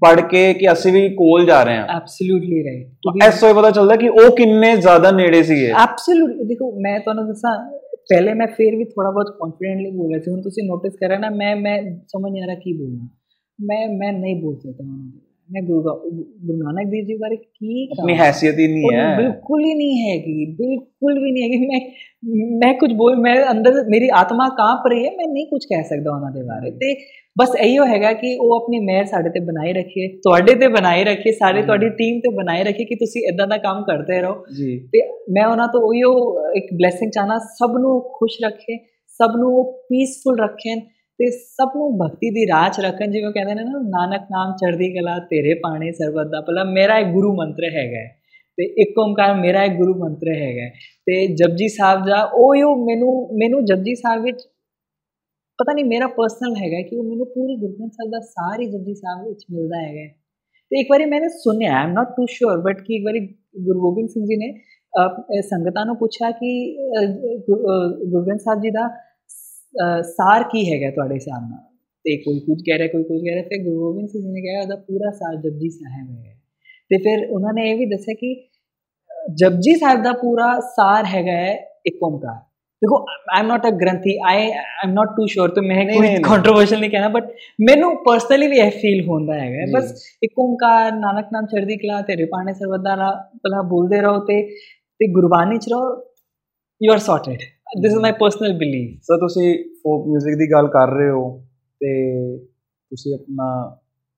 ਪੜ 0.00 0.20
ਕੇ 0.22 0.52
ਕਿ 0.54 0.70
ਅਸੀਂ 0.72 0.92
ਵੀ 0.92 1.08
ਕੋਲ 1.14 1.44
ਜਾ 1.46 1.62
ਰਹੇ 1.62 1.76
ਹਾਂ 1.76 1.86
ਐਬਸੋਲੂਟਲੀ 1.96 2.62
ਰਾਈਟ 2.64 3.26
ਇਸ 3.28 3.40
ਤੋਂ 3.40 3.48
ਇਹ 3.48 3.54
ਪਤਾ 3.54 3.70
ਚੱਲਦਾ 3.70 3.96
ਕਿ 3.96 4.08
ਉਹ 4.10 4.30
ਕਿੰਨੇ 4.36 4.74
ਜ਼ਿਆਦਾ 4.78 5.10
ਨੇੜੇ 5.12 5.42
ਸੀਗੇ 5.44 5.70
ਐਬਸੋਲੂਟਲੀ 5.82 6.44
ਦੇਖੋ 6.46 6.70
ਮੈਂ 6.80 6.98
ਤੁਹਾਨੂੰ 7.00 7.26
ਦੱਸਾਂ 7.26 7.52
ਪਹਿਲੇ 8.10 8.34
ਮੈਂ 8.34 8.46
ਫਿਰ 8.48 8.76
ਵੀ 8.76 8.84
ਥੋੜਾ 8.86 9.10
ਬਹੁਤ 9.10 9.30
ਕੌਨਫੀਡੈਂਟਲੀ 9.38 9.90
ਬੋਲ 9.92 10.08
ਰਿਹਾ 10.08 10.20
ਸੀ 10.20 10.30
ਹੁਣ 10.30 10.42
ਤੁਸੀਂ 10.42 10.64
ਨੋਟਿਸ 10.66 10.94
ਕਰਿਆ 10.96 11.18
ਨਾ 11.18 11.30
ਮੈਂ 11.32 11.54
ਮੈਂ 11.58 11.78
ਸਮਝ 12.08 12.30
ਨਹੀਂ 12.32 12.42
ਆ 12.42 12.46
ਰਿਹਾ 12.46 12.58
ਕੀ 12.58 12.72
ਬੋਲਣਾ 12.74 13.08
ਮੈਂ 13.58 13.86
ਮੈਂ 13.96 14.12
ਨਹੀਂ 14.14 14.36
ਬੋਲ 14.42 14.54
ਸਕਦਾ 14.56 14.84
ਉਹਨਾਂ 14.84 14.98
ਦੇ 15.06 15.26
ਮੈਂ 15.50 15.62
ਗੁਰੂ 15.62 15.82
ਗਾ- 15.82 15.94
ਗੁਰੂ 16.42 16.56
ਨਾਨਕ 16.58 16.88
ਦੇਵ 16.90 17.04
ਜੀ 17.06 17.14
ਬਾਰੇ 17.16 17.36
ਕੀ 17.36 17.84
ਆਪਣੀ 17.90 18.14
ਕਹਾਂ? 18.14 18.16
ਹੈਸੀਅਤ 18.18 18.58
ਹੀ 18.58 18.66
ਨਹੀਂ 18.68 18.84
ਉਹ 18.84 18.92
ਹੈ 18.94 19.14
ਬਿਲਕੁਲ 19.16 19.64
ਹੀ 19.64 19.74
ਨਹੀਂ 19.74 20.02
ਹੈਗੀ 20.02 20.44
ਬਿਲਕੁਲ 20.56 21.18
ਵੀ 21.20 21.30
ਨਹੀਂ 21.32 21.42
ਹੈਗੀ 21.44 21.66
ਮੈਂ 21.66 21.80
ਮੈਂ 22.62 22.72
ਕੁਝ 22.76 22.92
ਬੋਲ 22.94 23.16
ਮੈਂ 23.18 23.34
ਅੰਦਰ 23.50 23.82
ਮੇਰੀ 23.88 24.08
ਆਤਮਾ 24.14 24.48
ਕਾਂਪ 24.56 24.86
ਰਹੀ 24.88 25.04
ਹੈ 25.04 25.10
ਮੈਂ 25.12 25.26
ਨਹੀਂ 25.28 25.46
ਕੁਝ 25.46 25.60
ਕਹਿ 25.64 25.82
ਸਕਦਾ 25.86 26.10
ਉਹਨਾਂ 26.12 26.30
ਦੇ 26.32 26.42
ਬਾਰੇ 26.44 26.70
ਤੇ 26.80 26.92
ਬਸ 27.38 27.54
ਇਹੀਓ 27.60 27.84
ਹੈਗਾ 27.86 28.12
ਕਿ 28.12 28.34
ਉਹ 28.40 28.54
ਆਪਣੀ 28.56 28.78
ਮਿਹਰ 28.84 29.04
ਸਾਡੇ 29.04 29.30
ਤੇ 29.30 29.40
ਬਣਾਈ 29.40 29.72
ਰੱਖੇ 29.72 30.06
ਤੁਹਾਡੇ 30.22 30.54
ਤੇ 30.54 30.68
ਬਣਾਈ 30.68 31.04
ਰੱਖੇ 31.04 31.32
ਸਾਰੇ। 31.32 31.62
ਤੁਹਾਡੀ 31.62 31.88
ਟੀਮ 31.98 32.18
ਤੇ 32.20 32.34
ਬਣਾਈ 32.36 32.64
ਰੱਖੇ 32.64 32.84
ਕਿ 32.84 32.94
ਤੁਸੀਂ 32.94 33.22
ਇਦਾਂ 33.28 33.46
ਦਾ 33.46 33.56
ਕੰਮ 33.56 33.82
ਕਰਦੇ 33.84 34.20
ਰਹੋ। 34.20 34.34
ਤੇ 34.92 35.02
ਮੈਂ 35.32 35.46
ਉਹਨਾਂ 35.46 35.68
ਤੋਂ 35.68 35.80
ਉਹੀਓ 35.88 36.12
ਇੱਕ 36.56 36.72
ਬਲੇਸਿੰਗ 36.74 37.10
ਚਾਹਨਾ 37.10 37.38
ਸਭ 37.58 37.76
ਨੂੰ 37.78 38.00
ਖੁਸ਼ 38.14 38.38
ਰੱਖੇ 38.44 38.76
ਸਭ 39.20 39.36
ਨੂੰ 39.36 39.52
ਉਹ 39.56 39.72
ਪੀਸਫੁਲ 39.88 40.38
ਰੱਖਣ 40.40 40.80
ਤੇ 41.20 41.30
ਸਭ 41.30 41.76
ਨੂੰ 41.76 41.88
ਭਗਤੀ 41.98 42.30
ਦੀ 42.30 42.46
ਰਾਹ 42.46 42.68
'ਚ 42.70 42.80
ਰੱਖਣ 42.80 43.10
ਜਿਵੇਂ 43.10 43.26
ਉਹ 43.28 43.32
ਕਹਿੰਦੇ 43.32 43.54
ਨੇ 43.54 43.62
ਨਾ 43.64 43.78
ਨਾਨਕ 43.88 44.26
ਨਾਮ 44.32 44.54
ਚੜ੍ਹਦੀ 44.56 44.92
ਕਲਾ 44.94 45.18
ਤੇਰੇ 45.30 45.54
ਪਾਣੇ 45.62 45.90
ਸਰਬਤ 45.92 46.26
ਦਾ 46.26 46.40
ਭਲਾ 46.40 46.64
ਮੇਰਾ 46.64 46.98
ਇੱਕ 46.98 47.08
ਗੁਰੂ 47.08 47.34
ਮੰਤਰ 47.36 47.64
ਹੈਗਾ। 47.76 47.98
ਹੈ 47.98 48.06
ਤੇ 48.58 48.64
ਇੱਕ 48.82 48.98
ਓਮਕਾਰ 48.98 49.34
ਮੇਰਾ 49.34 49.64
ਇੱਕ 49.64 49.74
ਗੁਰੂ 49.74 49.94
ਮੰਤਰ 49.94 50.28
ਹੈਗਾ। 50.36 50.62
ਹੈ 50.62 50.70
ਤੇ 51.06 51.26
ਜਪਜੀ 51.34 51.68
ਸਾਹਿਬ 51.68 52.04
ਦਾ 52.06 52.22
ਉਹੀਓ 52.36 52.74
ਮੈਨੂੰ 52.84 53.12
ਮੈਨੂੰ 53.40 53.64
ਜਪਜੀ 53.64 53.94
ਸਾਹਿਬ 53.94 54.22
ਵਿੱਚ 54.24 54.42
ਪਤਾ 55.58 55.72
ਨਹੀਂ 55.72 55.84
ਮੇਰਾ 55.84 56.06
ਪਰਸਨਲ 56.06 56.56
ਹੈਗਾ 56.56 56.82
ਕਿ 56.82 56.96
ਉਹ 56.96 57.04
ਮੈਨੂੰ 57.04 57.26
ਪੂਰੀ 57.26 57.56
ਗੁਰੂ 57.56 57.72
ਗ੍ਰੰਥ 57.72 57.92
ਸਾਹਿਬ 57.92 58.10
ਦਾ 58.10 58.20
ਸਾਰੀ 58.20 58.66
ਜਪਜੀ 58.66 58.94
ਸਾਹਿਬ 58.94 59.28
ਵਿੱਚ 59.28 59.44
ਮਿਲਦਾ 59.52 59.88
ਹੈਗਾ 59.88 60.00
ਹੈ। 60.00 60.08
ਤੇ 60.70 60.80
ਇੱਕ 60.80 60.88
ਵਾਰੀ 60.90 61.04
ਮੈंने 61.04 61.28
ਸੁਣਿਆ 61.28 61.74
I 61.76 61.84
am 61.84 61.92
not 61.92 62.16
too 62.16 62.26
sure 62.30 62.60
but 62.60 62.80
ਕਿ 62.80 62.94
ਇੱਕ 62.94 63.04
ਵਾਰੀ 63.04 63.20
ਗੁਰੂ 63.60 63.80
ਗੋਬਿੰਦ 63.80 64.08
ਸਿੰਘ 64.08 64.24
ਜੀ 64.24 64.36
ਨੇ 64.36 64.52
ਅਹ, 64.52 65.20
ਅਹ, 65.20 65.40
ਸੰਗਤਾਂ 65.40 65.86
ਨੂੰ 65.86 65.96
ਪੁੱਛਿਆ 65.96 66.30
ਕਿ 66.30 66.76
ਅਹ, 66.76 67.04
ਗੁਰੂ 67.38 67.64
ਅਹ, 67.64 68.10
ਗੁਰੂ 68.10 68.26
ਗ੍ਰੰਥ 68.26 68.40
ਸਾਹਿਬ 68.40 68.60
ਜੀ 68.60 68.70
ਦਾ 68.70 68.86
ਅਹ, 68.88 70.02
ਸਾਰ 70.02 70.42
ਕੀ 70.42 70.72
ਹੈਗਾ 70.72 70.90
ਤੁਹਾਡੇ 70.90 71.14
ਹਿਸਾਬ 71.14 71.42
ਨਾਲ? 71.50 71.76
ਤੇ 72.04 72.16
ਕੋਈ 72.16 72.40
ਕੁਝ 72.40 72.58
ਕਹਿ 72.60 72.78
ਰਿਹਾ 72.78 72.88
ਕੋਈ 72.88 73.02
ਕੁਝ 73.02 73.20
ਕਹਿ 73.20 73.34
ਰਿਹਾ 73.34 73.42
ਫਿਰ 73.42 73.64
ਗੁਰੂ 73.64 73.78
ਗੋਬਿੰਦ 73.78 74.08
ਸਿੰਘ 74.08 74.22
ਜੀ 74.22 74.28
ਨੇ 74.28 74.40
ਕਿਹਾ 74.40 74.62
ਉਹਦਾ 74.62 74.76
ਪੂਰਾ 74.76 75.10
ਸਾਰ 75.10 75.36
ਜਪਜੀ 75.36 75.70
ਸਾਹਿਬ 75.70 76.10
ਹੈ। 76.10 76.34
ਤੇ 76.90 76.98
ਫਿਰ 76.98 77.30
ਉਹਨਾਂ 77.30 77.52
ਨੇ 77.52 77.70
ਇਹ 77.70 77.76
ਵੀ 77.76 77.84
ਦੱਸਿਆ 77.86 78.14
ਕਿ 78.14 78.48
ਜਪਜੀ 79.34 79.74
ਸਾਹਿਬ 79.78 80.02
ਦਾ 80.02 80.12
ਪੂਰਾ 80.12 80.60
ਸਾਰ 80.60 81.04
ਹੈਗਾ 81.04 81.32
ਹੈ 81.32 81.68
ਇੱਕ 81.86 81.98
ਓਮਕਾਰ। 82.02 82.47
ਦੇਖੋ 82.81 82.97
ਆਈ 83.31 83.39
ਐਮ 83.39 83.47
ਨਾਟ 83.47 83.67
ਅ 83.67 83.69
ਗ੍ਰੰਥੀ 83.71 84.17
ਆਈ 84.27 84.47
ਐਮ 84.83 84.93
ਨਾਟ 84.93 85.15
ਟੂ 85.17 85.25
ਸ਼ੋਰ 85.25 85.49
ਤੇ 85.49 85.61
ਮੈਂ 85.61 85.85
ਕੋਈ 85.85 86.07
ਕੰਟਰੋਵਰਸ਼ਲ 86.23 86.79
ਨਹੀਂ 86.79 86.89
ਕਹਿਣਾ 86.91 87.09
ਬਟ 87.09 87.29
ਮੈਨੂੰ 87.61 87.95
ਪਰਸਨਲੀ 87.97 88.47
ਵੀ 88.47 88.57
ਇਹ 88.57 88.71
ਫੀਲ 88.71 89.03
ਹੁੰਦਾ 89.07 89.33
ਹੈਗਾ 89.33 89.65
ਬਸ 89.73 90.03
ਇੱਕ 90.23 90.39
ਓਮਕਾਰ 90.39 90.91
ਨਾਨਕ 90.91 91.27
ਨਾਮ 91.33 91.45
ਚੜ੍ਹਦੀ 91.45 91.77
ਕਲਾ 91.77 92.01
ਤੇਰੇ 92.01 92.25
ਪਾਣੇ 92.25 92.53
ਸਰਵਦਾ 92.53 93.11
ਭਲਾ 93.43 93.61
ਬੋਲਦੇ 93.61 94.01
ਰਹੋ 94.01 94.19
ਤੇ 94.19 94.41
ਤੇ 94.99 95.11
ਗੁਰਬਾਣੀ 95.13 95.57
ਚ 95.57 95.69
ਰਹੋ 95.69 95.89
you 96.81 96.91
are 96.91 96.97
sorted 96.97 97.45
this 97.81 97.91
is 97.91 97.97
my 97.97 98.11
personal 98.11 98.57
belief 98.57 98.97
so 99.01 99.17
ਤੁਸੀਂ 99.17 99.53
ਫੋਕ 99.83 100.07
뮤직 100.07 100.37
ਦੀ 100.37 100.51
ਗੱਲ 100.51 100.67
ਕਰ 100.67 100.95
ਰਹੇ 100.97 101.09
ਹੋ 101.09 101.23
ਤੇ 101.81 101.93
ਤੁਸੀਂ 102.37 103.13
ਆਪਣਾ 103.13 103.47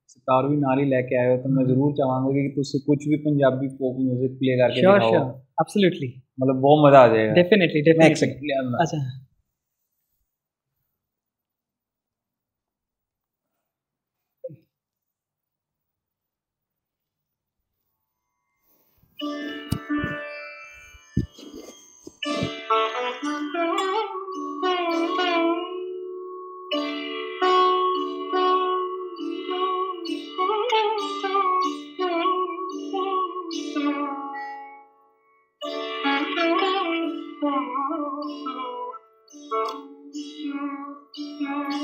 ਸਿਤਾਰ 0.08 0.48
ਵੀ 0.48 0.56
ਨਾਲ 0.56 0.80
ਹੀ 0.80 0.86
ਲੈ 0.86 1.02
ਕੇ 1.02 1.15
ਆਏ 1.15 1.30
ਹੋ 1.30 1.41
ਤਾਂ 1.41 1.52
ਮੈਂ 1.52 1.65
ਜ਼ਰੂਰ 1.65 1.93
ਚਾਹਾਂਗਾ 1.93 2.32
ਕਿ 2.32 2.50
ਤੁਸੀਂ 2.50 2.80
ਕੁਝ 2.80 2.98
ਵੀ 3.08 3.15
ਪੰਜਾਬੀ 3.15 3.67
ਫੋਕ 3.67 3.98
뮤직 4.02 4.36
ਪਲੇ 4.36 4.58
ਕਰਕੇ 4.58 4.82
ਦਿਖਾਓ 4.82 5.00
ਸ਼ੋਰ 5.00 5.10
ਸ਼ੋਰ 5.10 5.30
ਐਬਸੋਲੂਟਲੀ 5.60 6.12
मतलब 6.40 6.61
बहुत 6.62 6.87
मज़ा 6.87 7.00
आ 7.05 7.09
जाएगा। 7.14 7.33
डेफिनेटली 7.35 7.83
डेफिनेटली 7.83 8.53
अच्छा। 8.83 8.98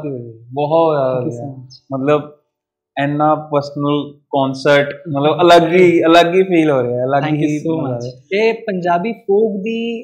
ਬਹੁਤ 0.00 0.06
ਹੀ 0.06 0.32
ਬਹੁਤ 0.52 1.32
ਜ਼ਿਆਦਾ 1.32 1.66
ਮਤਲਬ 1.94 2.32
ਐਨਾ 3.02 3.34
ਪਰਸਨਲ 3.34 4.12
ਕਨਸਰਟ 4.18 4.88
ਮਤਲਬ 5.08 5.40
ਅਲੱਗ 5.40 5.72
ਹੀ 5.72 6.02
ਅਲੱਗ 6.02 6.34
ਹੀ 6.34 6.42
ਫੀਲ 6.42 6.70
ਹੋ 6.70 6.82
ਰਿਹਾ 6.82 7.04
ਅਲੱਗ 7.04 7.34
ਹੀ 7.34 7.58
ਸੋ 7.58 7.80
ਮਚ 7.80 8.04
ਇਹ 8.32 8.54
ਪੰਜਾਬੀ 8.54 9.12
ਫੋਕ 9.12 9.60
ਦੀ 9.62 10.02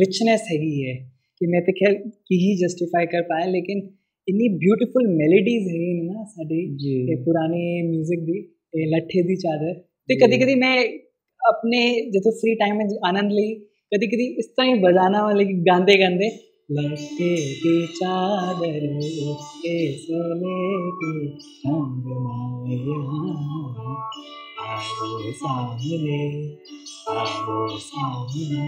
ਰਿਚਨੈਸ 0.00 0.40
ਹੈਗੀ 0.40 0.88
ਹੈ 0.88 0.94
ਕਿ 1.40 1.46
ਮੈਂ 1.46 1.60
ਤੇ 1.60 1.72
ਖੈਰ 1.72 1.94
ਕੀ 2.08 2.36
ਹੀ 2.36 2.56
ਜਸਟੀਫਾਈ 2.56 3.06
ਕਰ 3.06 3.22
ਪਾਇਆ 3.22 3.46
ਲੇਕਿਨ 3.46 3.78
ਇੰਨੀ 4.28 4.48
ਬਿਊਟੀਫੁਲ 4.48 5.08
ਮੈਲੋਡੀਜ਼ 5.08 5.68
ਹੈ 5.68 6.12
ਨਾ 6.12 6.24
ਸਾਡੇ 6.24 6.56
ਇਹ 7.10 7.24
ਪੁਰਾਣੇ 7.24 7.90
뮤직 7.90 8.24
ਦੀ 8.24 8.48
ਇਹ 8.74 8.86
ਲੱਠੇ 8.86 9.22
ਦੀ 9.22 9.36
ਚਾਦਰ। 9.36 9.74
ਤੇ 10.08 10.16
ਕਦੀ 10.16 10.38
ਕਦੀ 10.38 10.54
ਮੈਂ 10.54 10.84
ਆਪਣੇ 11.48 12.10
ਜਦੋਂ 12.10 12.32
ਫ੍ਰੀ 12.32 12.54
ਟਾਈਮ 12.54 12.78
ਵਿੱਚ 12.78 12.98
ਆਨੰਦ 13.08 13.32
ਲਈ 13.32 13.54
ਕਦੀ 13.62 14.06
ਕਦੀ 14.06 14.24
ਇਸ 14.24 14.46
ਤਰ੍ਹਾਂ 14.46 14.74
ਹੀ 14.74 14.80
ਬਜਾਣਾ 14.80 15.22
ਵਾਲੇ 15.22 15.44
ਗਾਉਂਦੇ 15.44 16.00
ਗਾਉਂਦੇ 16.00 16.30
लटे 16.71 17.35
की 17.53 17.87
चादर 17.87 18.85
उसके 19.31 19.77
सले 19.97 20.59
की 20.91 21.27
रंग 21.65 22.07
आओ 24.59 25.31
सामने 25.31 26.21
आओ 27.09 27.77
सामने 27.77 28.63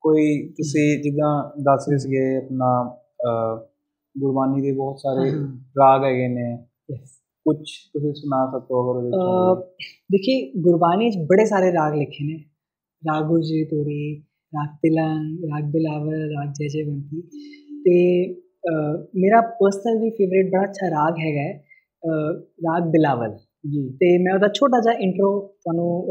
ਕੋਈ 0.00 0.48
ਤੁਸੀਂ 0.52 1.02
ਜਿੱਦਾਂ 1.02 1.62
ਦੱਸ 1.62 1.88
ਰਹੇ 1.88 1.98
ਸੀਗੇ 1.98 2.36
ਆਪਣਾ 2.36 2.96
ਗੁਰਬਾਣੀ 4.18 4.62
ਦੇ 4.62 4.72
ਬਹੁਤ 4.72 4.98
ਸਾਰੇ 4.98 5.30
ਰਾਗ 5.78 6.04
ਹੈਗੇ 6.04 6.28
ਨੇ। 6.28 6.66
ਕੁਝ 7.44 7.58
ਤੁਸੀਂ 7.92 8.14
ਸੁਣਾ 8.14 8.46
ਸਕਦੇ 8.46 8.66
ਹੋ 8.70 8.92
ਅਗਰ 8.92 8.98
ਉਹਦੇ 8.98 9.68
ਦੇਖिए 10.14 10.62
ਗੁਰਬਾਣੀ 10.62 11.10
ਚ 11.10 11.16
ਬੜੇ 11.16 11.44
ਸਾਰੇ 11.44 11.72
ਰਾਗ 11.72 11.94
ਲਿਖੇ 11.94 12.24
ਨੇ। 12.24 12.44
ਰਾਗ 13.06 13.24
ਗੁਰਜੀ 13.24 13.64
ਤੋੜੀ 13.64 14.22
ਰਾਗ 14.54 14.76
ਤਿਲੰਗ 14.76 15.44
ਰਾਗ 15.44 15.64
ਬਿਲਾਵਲ 15.70 16.30
ਰਾਗ 16.30 16.48
ਜੈ 16.48 16.66
ਜੈ 16.66 16.90
ਬੰਤੀ। 16.90 17.20
ਤੇ 17.80 18.34
ਮੇਰਾ 18.64 19.40
ਪਰਸਨਲ 19.60 20.10
ਫੇਵਰੇਟ 20.10 20.50
ਬੜਾ 20.52 20.64
ਅੱਛਾ 20.64 20.90
ਰਾਗ 20.90 21.18
ਹੈਗਾ 21.18 21.48
ਰਾਗ 22.64 22.90
ਬਿਲਾਵਲ 22.90 23.36
ਜੀ 23.64 23.88
ਤੇ 23.90 24.16
ਮੈਂ 24.18 24.34
ਉਹਦਾ 24.34 24.48
ਛੋਟਾ 24.48 24.80
ਜਿਹਾ 24.80 24.94
ਇੰਟਰੋ 24.98 25.30
ਤੁਹਾਨੂੰ 25.64 26.08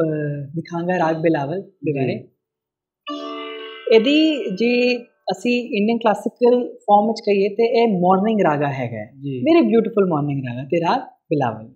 ਦਿਖਾਵਾਂਗਾ 0.55 0.97
ਰਾਗ 0.97 1.21
ਬਿਲਾਵਲ 1.21 1.61
ਦੇ 1.61 1.93
ਬਾਰੇ 1.93 2.17
ਇਹਦੀ 3.93 4.17
ਜੇ 4.55 4.73
ਅਸੀਂ 5.31 5.53
ਇੰਡੀਅਨ 5.71 5.97
ਕਲਾਸਿਕਲ 5.97 6.59
ਫਾਰਮ 6.79 7.07
ਵਿੱਚ 7.07 7.21
ਕਹੀਏ 7.25 7.49
ਤੇ 7.49 7.65
ਇਹ 7.73 7.99
ਮਾਰਨਿੰਗ 7.99 8.41
ਰਾਗਾ 8.41 8.71
ਹੈਗਾ 8.71 9.05
ਜੀ 9.21 9.39
ਵੈਰੀ 9.39 9.61
ਬਿਊਟੀਫੁਲ 9.67 10.07
ਮਾਰਨਿੰਗ 10.07 10.45
ਰਾਗਾ 10.45 10.63
ਤੇ 10.63 10.79
ਰਾਗ 10.79 11.01
ਬਿਲਾਵਲ 11.29 11.67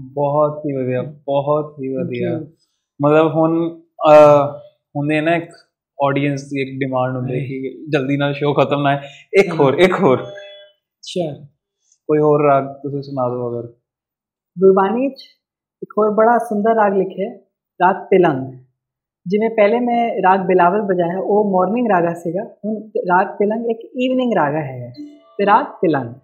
ਬਹੁਤ 0.00 0.58
ਹੀ 0.58 0.72
ਵਧੀਆ 0.76 1.02
ਬਹੁਤ 1.02 1.74
ਹੀ 1.80 1.94
ਵਧੀਆ. 1.96 2.38
ਮਤਲਬ 3.00 3.30
ਹੁਣ 3.34 3.56
ਹੁੰਦੇ 4.94 5.20
ਨਾ 5.20 5.34
ਇੱਕ 5.36 5.50
ਆਡੀਅנס 5.98 6.42
ਦੀ 6.42 6.60
ਇੱਕ 6.62 6.70
ਡਿਮਾਂਡ 6.80 7.16
ਹੁੰਦੀ 7.16 7.34
ਹੈ 7.34 7.40
ਕਿ 7.46 7.70
ਜਲਦੀ 7.92 8.16
ਨਾਲ 8.16 8.32
ਸ਼ੋਅ 8.34 8.54
ਖਤਮ 8.54 8.82
ਨਾ 8.82 8.96
ਹੈ 8.96 9.08
ਇੱਕ 9.40 9.54
ਹੋਰ 9.60 9.74
ਇੱਕ 9.74 10.00
ਹੋਰ। 10.00 10.18
Sure. 11.04 11.34
ਕੋਈ 12.08 12.18
ਹੋਰ 12.18 12.42
ਰਾਗ 12.44 12.66
ਤੁਸੀਂ 12.82 13.02
ਸੁਣਾ 13.02 13.28
ਦਿਓ 13.28 13.48
ਅਗਰ। 13.50 13.66
ਗੁਰਬਾਣੀ 14.56 15.08
'ਚ 15.08 15.22
ਇੱਕ 15.82 15.92
ਹੋਰ 15.98 16.10
ਬੜਾ 16.10 16.36
ਸੁੰਦਰ 16.38 16.74
ਰਾਗ 16.74 16.96
ਲਿਖਿਆ 16.96 17.28
ਰਾਗ 17.80 18.04
ਤਿਲੰਗ। 18.04 18.52
ਜਿਵੇਂ 19.26 19.50
ਪਹਿਲੇ 19.50 19.80
ਮੈਂ 19.80 20.08
ਰਾਗ 20.22 20.46
ਬਿਲਾਵਲ 20.46 20.82
ਬਜਾਇਆ 20.82 21.18
ਉਹ 21.20 21.50
ਮਾਰਨਿੰਗ 21.50 21.86
ਰਾਗਾ 21.90 22.14
ਸੀਗਾ। 22.14 22.44
ਹੁਣ 22.64 22.76
ਰਾਗ 23.10 23.34
ਤਿਲੰਗ 23.38 23.70
ਇੱਕ 23.70 23.80
ਈਵਨਿੰਗ 23.96 24.32
ਰਾਗਾ 24.36 24.60
ਹੈ 24.60 24.92
ਤੇ 25.38 25.46
ਰਾਗ 25.46 25.64
ਤਿਲੰਗ। 25.64 26.14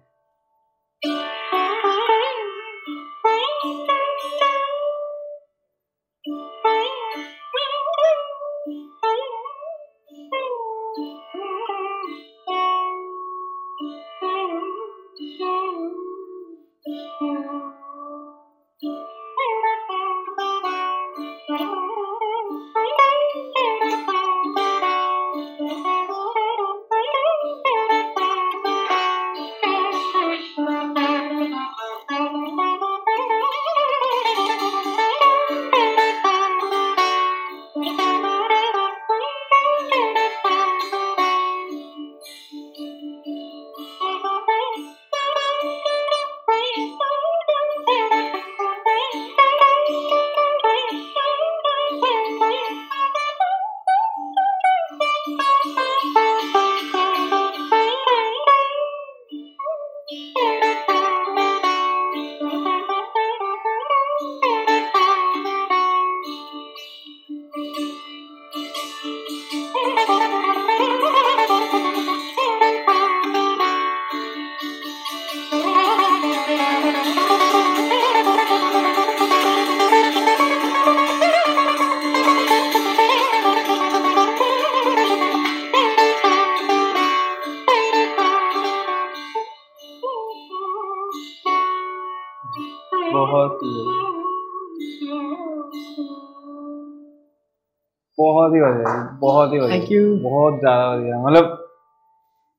थैंक 99.83 99.91
यू 99.91 100.15
बहुत 100.21 100.59
ज़्यादा 100.59 100.87
बढ़िया। 100.89 101.19
मतलब 101.21 101.59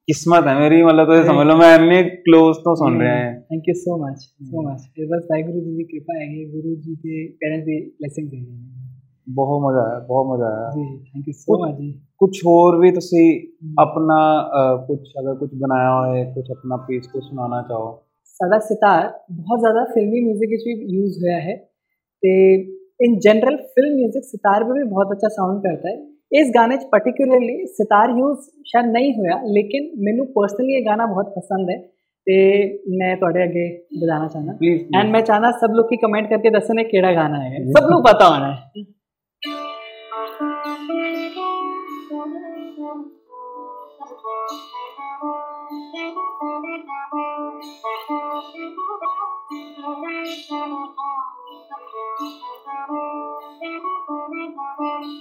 किस्मत 0.08 0.46
है 0.46 0.54
मेरी 0.56 0.78
मतलब 0.84 1.06
तो 1.08 1.22
समझ 1.26 1.46
लो 1.46 1.54
मैं 1.58 1.68
अपने 1.74 2.02
क्लोज 2.24 2.56
तो 2.64 2.74
सुन 2.76 3.00
रहे 3.00 3.12
हैं। 3.12 3.30
Thank 3.42 3.68
you 3.68 3.74
so 3.76 3.96
much 4.00 4.18
so 4.18 4.62
much 4.62 4.80
इस 4.98 5.08
बार 5.10 5.20
साई 5.22 5.42
गुरु 5.44 5.60
जी 5.60 5.72
की 5.76 5.84
कृपा 5.92 6.16
है 6.16 6.44
गुरु 6.50 6.74
जी 6.78 6.94
के 6.96 7.22
पेरेंट्स 7.42 7.66
की 7.66 7.78
ब्लेसिंग 7.80 8.28
दे 8.28 8.36
रहे 8.36 8.46
हैं। 8.46 8.62
बहुत 9.26 9.62
मज़ा 9.62 9.82
आया 9.84 9.98
बहुत 10.08 10.26
मज़ा 10.30 10.48
आया। 10.50 10.68
जी 10.70 10.86
थैंक 11.06 11.28
यू 11.28 11.34
सो 11.34 11.60
मच 11.60 11.74
जी। 11.76 11.90
कुछ 12.22 12.40
और 12.48 12.80
भी 12.80 12.90
ਤੁਸੀਂ 12.94 13.26
ਆਪਣਾ 13.80 14.18
ਕੁਝ 14.86 14.98
ਅਗਰ 15.20 15.34
ਕੁਝ 15.36 15.50
ਬਣਾਇਆ 15.54 15.90
ਹੋਵੇ 15.92 16.24
ਕੁਝ 16.34 16.50
ਆਪਣਾ 16.50 16.76
ਪੀਸ 16.86 17.06
ਕੋ 17.06 17.20
ਸੁਣਾਉਣਾ 17.20 17.62
ਚਾਹੋ 17.68 17.88
ਸਾਡਾ 18.40 18.58
ਸਿਤਾਰ 18.68 19.08
ਬਹੁਤ 19.32 19.60
ਜ਼ਿਆਦਾ 19.60 19.84
ਫਿਲਮੀ 19.94 20.20
뮤직 20.26 20.56
भी 20.64 20.72
यूज़ 20.94 21.18
हुआ 21.20 21.38
है। 21.42 21.54
ਹੈ 22.22 22.36
in 23.04 23.14
general 23.22 23.56
film 23.70 23.90
music 23.94 24.24
sitar 24.24 24.64
sitar 24.64 24.74
भी 24.74 24.84
बहुत 24.90 25.14
अच्छा 25.14 25.28
साउंड 25.36 25.62
करता 25.62 25.88
है। 25.88 25.96
इस 26.32 26.52
गाने 26.54 26.76
पर्टिकुलरली 26.92 27.66
सितार 27.66 28.10
यूज़ 28.10 28.38
शायद 28.66 28.86
नहीं 28.86 29.14
हुआ 29.14 29.40
लेकिन 29.44 29.90
मैनू 29.98 30.24
पर्सनली 30.24 30.84
गाना 30.84 31.06
बहुत 31.06 31.34
पसंद 31.36 31.70
है 31.70 31.78
ते 32.26 32.36
मैं 32.98 33.16
थोड़े 33.16 33.42
अगे 33.42 33.68
बजाना 34.02 34.28
चाहना। 34.28 34.52
एंड 35.00 35.12
मैं 35.12 35.20
चाहना 35.20 35.50
सब 35.50 35.72
लोग 35.76 35.86
की 35.90 35.96
कमेंट 35.96 36.28
करके 36.30 36.50
दसने 36.50 36.84
केड़ा 36.84 37.12
गाना 37.12 37.38
है। 37.38 37.72
सब 37.72 37.88
लोग 37.90 38.04
पता 38.04 38.26
होना 38.26 38.46
है। 38.46 38.94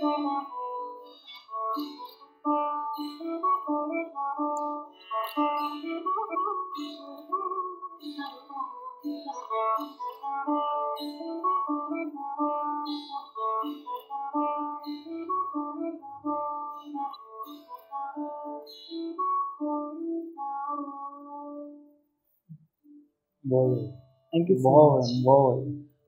ਬਹੁਤ 0.00 0.57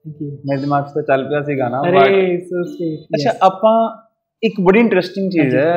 थैंक 0.05 0.21
यू 0.21 0.31
मेरे 0.45 0.61
दिमाग 0.61 0.83
तो 0.83 1.01
चल 1.01 1.23
अच्छा 3.13 3.31
अपा 3.47 3.73
एक 4.43 4.59
बड़ी 4.59 4.79
इंटरेस्टिंग 4.79 5.31
चीज़ 5.31 5.55
है 5.55 5.71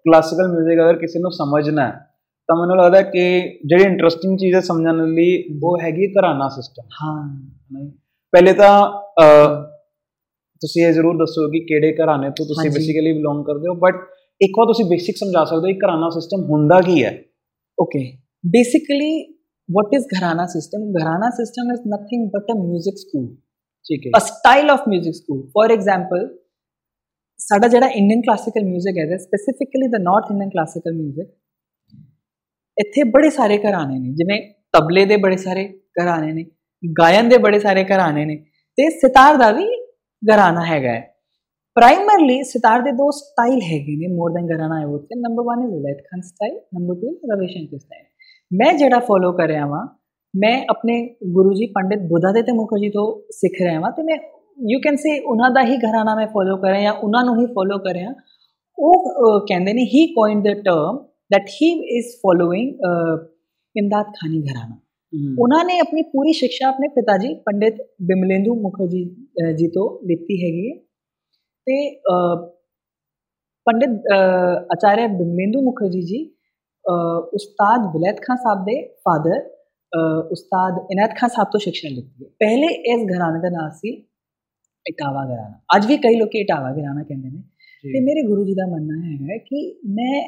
ਕਲਾਸੀਕਲ 0.00 0.50
뮤직 0.50 0.82
ਅਗਰ 0.84 0.96
ਕਿਸੇ 0.96 1.18
ਨੂੰ 1.18 1.30
ਸਮਝਣਾ 1.32 1.86
ਹੈ 1.86 1.92
ਤਾਂ 2.48 2.56
ਮੈਨੂੰ 2.56 2.76
ਲੱਗਦਾ 2.76 2.98
ਹੈ 2.98 3.02
ਕਿ 3.02 3.22
ਜਿਹੜੀ 3.66 3.84
ਇੰਟਰਸਟਿੰਗ 3.84 4.38
ਚੀਜ਼ 4.38 4.54
ਹੈ 4.54 4.60
ਸਮਝਣ 4.60 5.04
ਲਈ 5.14 5.30
ਉਹ 5.64 5.78
ਹੈਗੀ 5.82 6.06
ਹੈ 6.06 6.10
ਘਰਾਨਾ 6.12 6.48
ਸਿਸਟਮ 6.48 6.84
हाँ 6.98 7.16
ਪਹਿਲੇ 8.32 8.52
ਤਾਂ 8.52 8.70
ਅਹ, 9.22 9.54
ਤੁਸੀਂ 10.62 10.84
ਇਹ 10.86 10.92
ਜ਼ਰੂਰ 10.92 11.16
ਦੱਸੋ 11.16 11.48
ਕਿ 11.50 11.60
ਕਿਹੜੇ 11.64 11.92
ਘਰਾਣੇ 11.94 12.30
ਤੋਂ 12.30 12.46
ਤੁਸੀਂ 12.46 12.64
ਹਾਂਜੀ। 12.64 12.78
ਬੇਸਿਕਲੀ 12.78 13.12
ਬਿਲੋਂਗ 13.12 13.44
ਕਰਦੇ 13.44 13.68
ਹੋ 13.68 13.74
ਬਟ 13.74 13.94
ਇੱਕ 14.40 14.58
ਵਾਰ 14.58 14.66
ਤੁਸੀਂ 14.66 14.84
ਬੇਸਿਕ 14.84 15.16
ਸਮਝਾ 15.16 15.44
ਸਕਦੇ 15.44 15.68
ਹੋ 15.68 15.72
ਕਿ 15.72 15.78
ਘਰਾਨਾ 15.78 16.08
ਸਿਸਟਮ 16.10 16.44
ਹੁੰਦਾ 16.44 16.80
ਕੀ 16.80 17.02
ਹੈ 17.04 17.10
okay 17.78 18.04
basically 18.44 19.12
what 19.68 19.94
is 19.98 20.04
gharana 20.10 20.44
system 20.50 20.84
gharana 20.92 21.28
system 21.38 21.72
is 21.74 21.80
nothing 21.94 22.22
but 22.34 22.52
a 22.52 22.56
music 22.60 23.00
school 23.00 23.26
ਠੀਕ 23.86 24.06
ਹੈ 24.06 24.12
a 24.16 24.20
style 24.26 24.70
of 24.74 24.86
music 24.92 25.16
school 25.18 25.40
for 25.56 25.64
example 25.74 26.22
ਸਾਡਾ 27.40 27.68
ਜਿਹੜਾ 27.68 27.88
ਇੰਡੀਅਨ 27.94 28.20
ਕਲਾਸੀਕਲ 28.22 28.62
뮤직 28.66 28.98
ਹੈ 29.00 29.16
ਸਪੈਸੀਫਿਕਲੀ 29.18 29.88
ਦਾ 29.88 29.98
ਨਾਰਥ 30.00 30.30
ਇੰਡੀਅਨ 30.30 30.50
ਕਲਾਸੀਕਲ 30.50 30.94
뮤직 30.94 31.26
ਇੱਥੇ 32.76 33.02
ਬੜੇ 33.10 33.30
ਸਾਰੇ 33.30 33.58
ਘਰਾਣੇ 33.58 33.98
ਨੇ 33.98 34.12
ਜਿਵੇਂ 34.12 34.40
ਤਬਲੇ 34.74 35.04
ਦੇ 35.04 35.16
ਬੜੇ 35.16 35.36
ਸਾਰੇ 35.36 35.66
ਘਰਾਣੇ 36.00 36.32
ਨੇ 36.32 36.44
ਗਾਇਨ 36.82 37.28
ਦੇ 37.28 37.38
ਬੜੇ 37.38 37.58
ਸਾਰੇ 37.58 37.84
ਘਰਾਣੇ 37.84 38.24
ਨੇ 38.24 38.36
ਤੇ 38.78 38.88
ਸਿਤਾਰ 38.92 39.36
ਦਾ 39.36 39.50
ਵੀ 39.52 39.66
ਘਰਾਣਾ 40.22 40.64
ਹੈਗਾ 40.64 40.90
ਹੈ 40.90 41.02
ਪ੍ਰਾਇਮਰਲੀ 41.76 42.42
ਸਿਤਾਰ 42.44 42.82
ਦੇ 42.82 42.90
ਦੋ 42.92 43.10
ਸਟਾਈਲ 43.12 43.60
ਹੈਗੇ 43.62 43.96
ਨੇ 43.96 44.06
more 44.14 44.32
than 44.32 44.46
gharana 44.46 44.76
I 44.76 44.84
would 44.84 45.02
say 45.02 45.20
number 45.20 45.48
1 45.54 45.64
is 45.64 45.74
light 45.82 46.00
Khan 46.06 46.20
style 46.22 46.54
number 46.74 46.94
2 47.00 47.10
is 47.10 47.32
Ravi 47.32 47.48
Shankar 47.48 47.78
style 47.78 48.04
ਮੈਂ 48.50 48.72
ਜਿਹੜਾ 48.78 48.98
ਫੋਲੋ 49.00 49.32
ਕਰ 49.32 49.48
ਰਿਹਾ 49.48 49.66
ਵਾਂ 49.66 49.86
ਮੈਂ 50.34 50.54
ਆਪਣੇ 50.70 50.96
ਗੁਰੂ 51.32 51.52
ਜੀ 51.54 51.66
ਪੰਡਿਤ 51.74 52.00
ਬੁੱਧਾ 52.08 52.32
ਦੇ 52.32 52.42
ਤੇ 52.42 52.52
ਮੁਖ 52.52 52.74
ਜੀ 52.80 52.88
ਤੋਂ 52.90 53.06
ਸਿੱਖ 53.32 53.60
ਰਿਹਾ 53.62 53.80
ਹਾਂ 53.80 53.90
ਤੇ 53.90 54.02
ਮੈਂ 54.02 54.16
ਯੂ 54.69 54.79
ਕੈਨ 54.79 54.95
ਸੇ 54.95 55.19
ਉਹਨਾਂ 55.19 55.49
ਦਾ 55.49 55.63
ਹੀ 55.63 55.77
ਘਰਾਣਾ 55.77 56.15
ਮੈਂ 56.15 56.27
ਫੋਲੋ 56.27 56.57
ਕਰ 56.57 56.81
ਜਾਂ 56.81 56.93
ਉਹਨਾਂ 56.93 57.23
ਨੂੰ 57.25 57.41
ਹੀ 57.41 57.45
ਫੋਲੋ 57.45 57.77
ਕਰ 57.77 58.13
ਉਹ 58.79 59.13
ਕਹਿੰਦੇ 59.47 59.73
ਨੇ 59.73 59.81
he 59.81 60.13
coined 60.13 60.43
the 60.43 60.63
term 60.63 61.11
that 61.35 61.45
he 61.45 61.67
is 61.77 62.07
following 62.19 62.69
uh, 62.69 63.17
gharana 63.83 64.75
ਉਹਨਾਂ 65.39 65.65
ਨੇ 65.65 65.79
ਆਪਣੀ 65.79 66.01
ਪੂਰੀ 66.01 66.33
ਸਿੱਖਿਆ 66.33 66.67
ਆਪਣੇ 66.67 66.87
ਪਿਤਾ 66.87 67.17
ਜੀ 67.17 67.33
ਪੰਡਿਤ 67.33 67.73
ਬਿਮਲੇਂਦੂ 68.01 68.61
ਮੁਖਰਜੀ 68.61 69.27
ਜੀ 69.55 69.67
ਤੋਂ 69.67 70.07
ਲਿੱਤੀ 70.07 70.43
ਹੈਗੀ 70.43 70.71
ਹੈ। 70.71 70.75
ਤੇ 71.65 72.01
ਪੰਡਿਤ 73.65 74.01
ਆਚਾਰਿਆ 74.71 75.07
ਬਿਮਲੇਂਦੂ 75.07 75.61
ਮੁਖਰਜੀ 75.61 76.01
ਜੀ 76.01 76.35
ਉਸਤਾਦ 77.33 77.79
ਵਿਲੈਤ 77.95 78.17
ਖਾਨ 78.21 78.37
ਸਾਹਿਬ 78.37 78.59
ਦੇ 78.59 78.87
ਫਾਦਰ 78.87 79.49
ਉਸਤਾਦ 80.31 80.85
ਇਨਾਇਤ 80.91 81.11
ਖਾਨ 81.17 81.29
ਸਾਹਿਬ 81.29 81.47
ਤੋਂ 81.51 81.59
ਸਿੱਖਿਆ 81.59 81.91
ਲਿੱਤੀ 81.95 82.25
ਹੈ। 82.25 82.29
ਪਹਿਲੇ 82.29 82.67
ਇਸ 82.67 83.17
ਘਰਾਣੇ 83.17 83.39
ਦਾ 83.39 83.49
ਨਾਮ 83.49 83.69
ਸੀ 83.69 84.07
ਇਟਾਵਾ 84.89 85.25
ਘਰਾਣਾ 85.25 85.59
ਅੱਜ 85.75 85.85
ਵੀ 85.85 85.97
ਕਈ 85.97 86.15
ਲੋਕੀ 86.15 86.39
ਇਟਾਵਾ 86.39 86.71
ਘਰਾਣਾ 86.71 87.03
ਕਹਿੰਦੇ 87.03 87.29
ਨੇ। 87.29 87.41
ਤੇ 87.83 87.99
ਮੇਰੇ 87.99 88.27
ਗੁਰੂ 88.27 88.45
ਜੀ 88.45 88.53
ਦਾ 88.53 88.65
ਮੰਨਣਾ 88.67 89.11
ਹੈਗਾ 89.11 89.37
ਕਿ 89.37 89.79
ਮੈਂ 89.89 90.21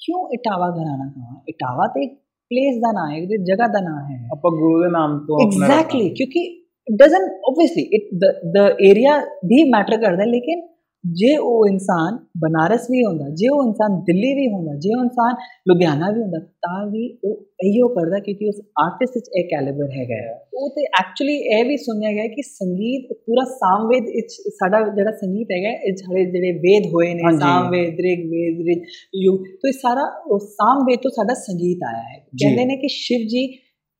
ਕਿਉਂ 0.00 0.28
ਇਟਾਵਾ 0.32 0.70
ਘਰਾਣਾ 0.70 1.10
ਕਹਾਂ? 1.10 1.40
ਇਟਾਵਾ 1.48 1.86
ਤੇ 1.86 2.06
ਪਲੇਸ 2.50 2.76
ਦਾ 2.76 2.92
ਨਾਮ 2.92 3.10
ਹੈ 3.10 3.16
ਇੱਕ 3.16 3.42
ਜਗ੍ਹਾ 3.42 3.66
ਦਾ 3.66 3.80
ਨਾਮ 3.80 4.12
ਹੈ। 4.12 4.28
ਆਪਾਂ 4.32 4.50
ਗੁਰੂ 4.50 4.82
ਦੇ 4.82 4.90
ਨਾਮ 4.90 5.18
ਤੋਂ 5.18 5.40
ਐਗਜ਼ੈਕਟਲੀ 5.46 6.08
ਕਿਉਂਕਿ 6.10 6.40
it 6.40 6.96
doesn't 6.98 7.30
obviously 7.48 7.82
it 7.82 8.08
the 8.54 8.76
area 8.80 9.18
we 9.18 9.70
matter 9.70 9.96
ਕਰਦਾ 9.96 10.24
ਲੇਕਿਨ 10.24 10.60
ਜੇ 11.04 11.36
ਉਹ 11.36 11.66
ਇਨਸਾਨ 11.68 12.16
ਬਨਾਰਸ 12.38 12.86
ਵੀ 12.90 13.04
ਹੁੰਦਾ 13.04 13.28
ਜੇ 13.28 13.48
ਉਹ 13.48 13.64
ਇਨਸਾਨ 13.66 14.00
ਦਿੱਲੀ 14.00 14.32
ਵੀ 14.34 14.46
ਹੁੰਦਾ 14.48 14.74
ਜੇ 14.78 14.90
ਉਹ 14.96 15.04
ਇਨਸਾਨ 15.04 15.34
ਲੁਧਿਆਣਾ 15.68 16.10
ਵੀ 16.10 16.22
ਹੁੰਦਾ 16.22 16.38
ਤਾਂ 16.38 16.86
ਵੀ 16.86 17.18
ਉਹ 17.24 17.36
ਇਹੋ 17.64 17.88
ਕਰਦਾ 17.88 18.18
ਕਿਉਂਕਿ 18.18 18.48
ਉਸ 18.48 18.60
ਆਰਟਿਸਟ 18.80 19.14
ਵਿੱਚ 19.14 19.28
ਇਹ 19.36 19.44
ਕੈਲੀਬਰ 19.44 19.90
ਹੈਗਾ 19.90 20.18
ਉਹ 20.54 20.68
ਤੇ 20.68 20.84
ਐਕਚੁਅਲੀ 21.00 21.36
ਇਹ 21.36 21.64
ਵੀ 21.64 21.76
ਸੁਣਿਆ 21.76 22.12
ਗਿਆ 22.12 22.26
ਕਿ 22.26 22.42
ਸੰਗੀਤ 22.42 23.12
ਪੂਰਾ 23.26 23.44
ਸਾਮਵੇਦ 23.44 24.02
ਵਿੱਚ 24.02 24.32
ਸਾਡਾ 24.48 24.80
ਜਿਹੜਾ 24.94 25.10
ਸੰਗੀਤ 25.10 25.52
ਹੈਗਾ 25.52 25.70
ਇਹ 25.70 25.96
ਸਾਰੇ 25.96 26.24
ਜਿਹੜੇ 26.24 26.52
ਵੇਦ 26.58 26.86
ਹੋਏ 26.86 27.14
ਨੇ 27.14 27.36
ਸਾਮਵੇਦ 27.38 28.00
ਰਿਗ 28.00 28.26
ਵੇਦ 28.26 28.60
ਰਿਗ 28.66 28.82
ਯੂ 29.14 29.36
ਤੋਂ 29.36 29.68
ਇਹ 29.68 29.72
ਸਾਰਾ 29.72 30.04
ਉਹ 30.26 30.38
ਸਾਮਵੇਦ 30.38 30.98
ਤੋਂ 30.98 31.10
ਸਾਡਾ 31.10 31.34
ਸੰਗੀਤ 31.34 31.84
ਆਇਆ 31.88 32.02
ਹੈ। 32.02 32.18
ਕਹਿੰਦੇ 32.42 32.64
ਨੇ 32.64 32.76
ਕਿ 32.76 32.88
ਸ਼ਿਵ 32.88 33.26
ਜੀ 33.26 33.46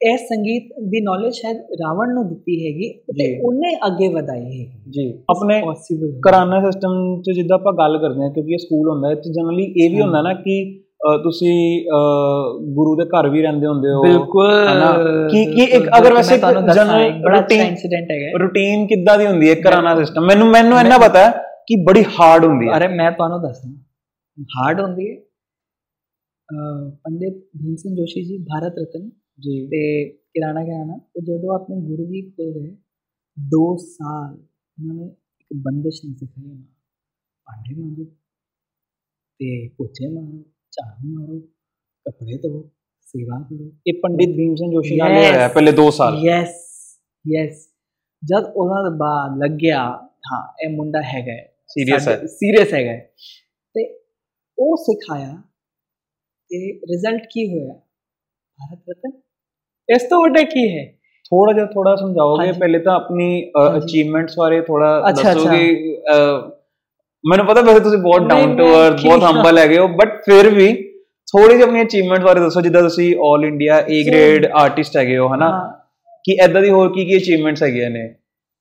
ਇਹ 0.00 0.16
ਸੰਗੀਤ 0.16 0.68
ਦੀ 0.82 1.00
ਨੌਲੇਜ 1.00 1.32
ਸ਼ਾਇਦ 1.34 1.56
ਰਾਵਣ 1.80 2.12
ਨੂੰ 2.14 2.28
ਦਿੱਤੀ 2.28 2.54
ਹੈਗੀ 2.66 2.88
ਤੇ 3.18 3.24
ਉਹਨੇ 3.46 3.74
ਅੱਗੇ 3.86 4.08
ਵਧਾਈ 4.08 4.60
ਹੈ 4.60 4.66
ਜੀ 4.90 5.02
ਆਪਣੇ 5.30 5.60
ਕਰਾਨਾ 6.20 6.60
ਸਿਸਟਮ 6.60 6.94
ਚ 7.22 7.34
ਜਿੱਦਾਂ 7.34 7.58
ਆਪਾਂ 7.58 7.72
ਗੱਲ 7.72 7.98
ਕਰਦੇ 7.98 8.22
ਹਾਂ 8.22 8.30
ਕਿਉਂਕਿ 8.30 8.52
ਇਹ 8.52 8.58
ਸਕੂਲ 8.58 8.88
ਹੁੰਦਾ 8.90 9.08
ਹੈ 9.08 9.14
ਤੇ 9.14 9.32
ਜਨਰਲੀ 9.32 9.64
ਇਹ 9.64 9.90
ਵੀ 9.90 10.00
ਹੁੰਦਾ 10.02 10.22
ਨਾ 10.22 10.32
ਕਿ 10.34 10.56
ਤੁਸੀਂ 11.24 11.52
ਗੁਰੂ 12.74 12.94
ਦੇ 12.96 13.04
ਘਰ 13.04 13.28
ਵੀ 13.28 13.42
ਰਹਿੰਦੇ 13.42 13.66
ਹੁੰਦੇ 13.66 13.92
ਹੋ। 13.92 14.02
ਬਿਲਕੁਲ। 14.02 15.28
ਕੀ 15.30 15.44
ਕੀ 15.44 15.62
ਇੱਕ 15.76 15.86
ਅਗਰ 15.98 16.14
ਵੈਸੇ 16.14 16.38
ਜਨਰਲ 16.38 17.22
ਰੂਟੀਨ 17.34 17.60
ਇਨਸੀਡੈਂਟ 17.60 18.10
ਹੈਗਾ। 18.10 18.38
ਰੂਟੀਨ 18.38 18.86
ਕਿੱਦਾਂ 18.86 19.18
ਦੀ 19.18 19.26
ਹੁੰਦੀ 19.26 19.48
ਹੈ 19.50 19.54
ਕਰਾਨਾ 19.54 19.94
ਸਿਸਟਮ 19.96 20.26
ਮੈਨੂੰ 20.26 20.48
ਮੈਨੂੰ 20.48 20.78
ਇੰਨਾ 20.80 20.98
ਪਤਾ 20.98 21.24
ਹੈ 21.24 21.30
ਕਿ 21.66 21.82
ਬੜੀ 21.84 22.04
ਹਾਰਡ 22.20 22.44
ਹੁੰਦੀ 22.44 22.68
ਹੈ। 22.68 22.76
ਅਰੇ 22.76 22.88
ਮੈਂ 22.96 23.10
ਤੁਹਾਨੂੰ 23.12 23.40
ਦੱਸਦਾ 23.42 23.70
ਹਾਰਡ 24.56 24.80
ਹੁੰਦੀ 24.80 25.10
ਹੈ। 25.10 25.16
ਪੰਡਿਤ 27.04 27.34
ਭੀਮ 27.34 27.74
ਸਿੰਘ 27.76 27.94
ਜੋਸ਼ੀ 27.96 28.24
ਜੀ 28.24 28.38
ਭਾਰਤ 28.44 28.78
ਰਤਨ। 28.82 29.10
ਜੀ। 29.38 29.66
ਤੇ 29.66 29.82
ਕਿਰਾਣਾ 30.34 30.64
ਕਿਰਾਣਾ 30.64 30.94
ਉਹ 31.16 31.22
ਜਦੋਂ 31.22 31.54
ਆਪਣੇ 31.54 31.80
ਗੁਰੂ 31.80 32.06
ਜੀ 32.06 32.20
ਕੋਲ 32.30 32.52
ਗਏ 32.54 32.70
2 33.36 33.62
ਸਾਲ 33.78 34.32
ਉਹਨਾਂ 34.32 34.94
ਨੇ 34.94 35.06
ਇੱਕ 35.06 35.60
ਬੰਦਿਸ਼ 35.64 36.04
ਨਹੀਂ 36.04 36.14
ਸਿਖਾਈ 36.16 36.50
ਉਹਨਾਂ 36.50 36.66
ਭਾਂਡੇ 37.46 37.74
ਮਾਂਜੋ 37.80 38.04
ਤੇ 39.40 39.68
ਪੋਚੇ 39.68 40.08
ਮਾਰੋ 40.08 40.42
ਝਾੜੂ 40.72 41.08
ਮਾਰੋ 41.14 41.38
ਕੱਪੜੇ 42.06 42.36
ਧੋ 42.38 42.62
ਸੇਵਾ 43.06 43.38
ਕਰੋ। 43.42 43.70
ਇਹ 43.86 44.00
ਪੰਡਿਤ 44.02 44.36
ਭੀਮ 44.36 44.54
ਸਿੰਘ 44.54 44.70
ਜੋਸ਼ੀ 44.72 44.96
ਨਾਲ 44.96 45.12
ਹੋਇਆ 45.12 45.48
ਪਹਿਲੇ 45.48 45.72
2 45.72 45.90
ਸਾਲ। 45.90 46.18
ਯੈਸ 46.24 46.54
ਯੈਸ 47.24 47.66
ਜਦ 48.22 48.44
ਉਹਨਾਂ 48.54 48.82
ਦਾ 48.82 48.90
ਬਾਅਦ 48.96 49.38
ਲੱਗਿਆ 49.42 49.82
ਹਾਂ 50.30 50.42
ਇਹ 50.64 50.76
ਮੁੰਡਾ 50.76 51.02
ਹੈਗਾ 51.02 51.36
ਸੀਰੀਅਸ 51.68 52.08
ਹੈ। 52.08 52.16
ਸੀਰੀਅਸ 52.26 52.72
ਹੈਗਾ 52.74 52.96
ਤੇ 53.74 53.84
ਉਹ 54.58 54.76
ਸਿਖਾਇਆ 54.76 55.32
ਤੇ 56.50 56.58
ਰਿਜ਼ਲਟ 56.90 57.26
ਕੀ 57.32 57.46
ਹੋਇਆ? 57.52 57.74
ਭਾਰਤ 58.60 58.90
ਰਤਨ 58.90 59.10
ਇਸ 59.88 60.02
ਤੋਂ 60.02 60.20
ਵੱਡਾ 60.22 60.42
ਕੀ 60.42 60.68
ਹੈ 60.68 60.84
ਥੋੜਾ 61.24 61.52
ਜਿਹਾ 61.52 61.66
ਥੋੜਾ 61.66 61.94
ਸਮਝਾਓਗੇ 61.96 62.52
ਪਹਿਲੇ 62.52 62.78
ਤਾਂ 62.78 62.94
ਆਪਣੀ 62.94 63.28
ਅਚੀਵਮੈਂਟਸ 63.66 64.38
ਬਾਰੇ 64.38 64.60
ਥੋੜਾ 64.60 65.12
ਦੱਸੋਗੇ 65.12 65.66
ਮੈਨੂੰ 67.24 67.46
ਪਤਾ 67.46 67.62
ਵੈਸੇ 67.62 67.80
ਤੁਸੀਂ 67.80 67.98
ਬਹੁਤ 67.98 68.28
ਡਾਊਨ 68.28 68.56
ਟੂ 68.56 68.66
ਅਰਥ 68.76 69.02
ਬਹੁਤ 69.04 69.22
ਹੰਬਲ 69.22 69.58
ਹੈਗੇ 69.58 69.78
ਹੋ 69.78 69.88
ਬਟ 69.88 70.20
ਫਿਰ 70.24 70.48
ਵੀ 70.54 70.72
ਥੋੜੀ 71.28 71.52
ਜਿਹੀ 71.52 71.62
ਆਪਣੀ 71.62 71.82
ਅਚੀਵਮੈਂਟ 71.82 72.24
ਬਾਰੇ 72.24 72.40
ਦੱਸੋ 72.40 72.60
ਜਿੱਦਾਂ 72.60 72.82
ਤੁਸੀਂ 72.82 73.14
올 73.24 73.46
ਇੰਡੀਆ 73.46 73.78
ਏ 73.88 74.02
ਗ੍ਰੇਡ 74.04 74.46
ਆਰਟਿਸਟ 74.54 74.96
ਹੈਗੇ 74.96 75.18
ਹੋ 75.18 75.28
ਹਨਾ 75.28 75.50
ਕਿ 76.24 76.36
ਐਦਾਂ 76.44 76.62
ਦੀ 76.62 76.70
ਹੋਰ 76.70 76.92
ਕੀ 76.92 77.04
ਕੀ 77.04 77.16
ਅਚੀਵਮੈਂਟਸ 77.16 77.62
ਹੈਗੀਆਂ 77.62 77.90
ਨੇ 77.90 78.08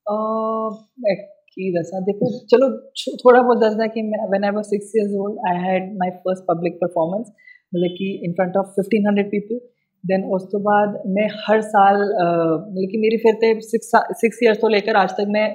ਅ 0.06 1.16
ਕੀ 1.50 1.72
ਦੱਸਾਂ 1.72 2.02
ਦੇਖੋ 2.02 2.30
ਚਲੋ 2.48 2.70
ਥੋੜਾ 3.16 3.42
ਬਹੁਤ 3.42 3.58
ਦੱਸਦਾ 3.58 3.88
ਕਿ 3.88 4.02
when 4.02 4.44
I 4.44 4.52
was 4.52 4.70
6 4.74 4.80
years 4.80 5.16
old 5.22 5.40
I 5.50 5.64
had 5.64 5.90
my 5.94 6.12
first 6.18 6.46
public 6.46 6.78
performance 6.78 7.28
ਮਤਲਬ 7.74 7.96
ਕਿ 7.98 8.10
in 8.28 8.34
front 8.34 8.58
of 8.58 8.70
1500 8.76 9.26
people 9.30 9.60
then 10.04 10.24
ਉਸ 10.24 10.44
ਤੋਂ 10.52 10.60
ਬਾਅਦ 10.60 10.96
ਮੈਂ 11.08 11.28
ਹਰ 11.30 11.62
ਸਾਲ 11.62 11.98
ਮਤਲਬ 11.98 12.90
ਕਿ 12.92 12.98
ਮੇਰੀ 12.98 13.18
ਫਿਰ 13.26 13.34
ਤੇ 13.42 13.50
6 13.64 14.02
6 14.22 14.32
ਇਅਰਸ 14.46 14.58
ਤੋਂ 14.58 14.70
ਲੈ 14.70 14.80
ਕੇ 14.80 14.96
ਅੱਜ 15.02 15.12
ਤੱਕ 15.18 15.30
ਮੈਂ 15.30 15.48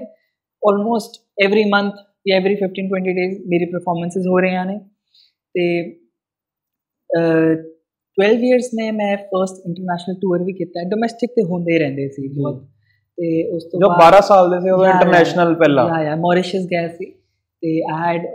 ਆਲਮੋਸਟ 0.62 1.20
ਐਵਰੀ 1.44 1.64
ਮੰਥ 1.64 2.02
ਜਾਂ 2.28 2.36
ਐਵਰੀ 2.40 2.56
15 2.60 2.84
20 2.92 3.14
ਡੇਜ਼ 3.16 3.38
ਮੇਰੀ 3.46 3.70
ਪਰਫਾਰਮੈਂਸਸ 3.72 4.28
ਹੋ 4.32 4.38
ਰਹੀਆਂ 4.40 4.64
ਨੇ। 4.66 4.76
ਤੇ 5.54 5.64
12 8.18 8.46
ਇਅਰਸ 8.50 8.70
ਨੇ 8.74 8.90
ਮੈਂ 9.00 9.16
ਫਰਸਟ 9.32 9.66
ਇੰਟਰਨੈਸ਼ਨਲ 9.66 10.14
ਟੂਰ 10.22 10.44
ਵੀ 10.44 10.52
ਕੀਤਾ 10.52 10.84
ਡੋਮੈਸਟਿਕ 10.90 11.30
ਤੇ 11.36 11.42
ਹੁੰਦੇ 11.50 11.78
ਰਹਿੰਦੇ 11.78 12.08
ਸੀ 12.08 12.28
ਬਹੁਤ। 12.28 12.62
ਤੇ 13.18 13.26
ਉਸ 13.56 13.64
ਤੋਂ 13.64 13.80
ਬਾਅਦ 13.80 13.90
ਜੋ 13.90 14.06
12 14.06 14.20
ਸਾਲ 14.28 14.50
ਦੇ 14.50 14.60
ਸੀ 14.60 14.70
ਉਹ 14.70 14.84
ਇੰਟਰਨੈਸ਼ਨਲ 14.86 15.54
ਪਹਿਲਾਂ। 15.54 15.88
ਯਾ 15.88 16.02
ਯਾ 16.04 16.14
ਮੌਰੀਸ਼ੀਅਸ 16.16 16.66
ਗਿਆ 16.66 16.86
ਸੀ। 16.88 17.10
ਤੇ 17.62 17.70
I 17.92 18.00
had 18.04 18.26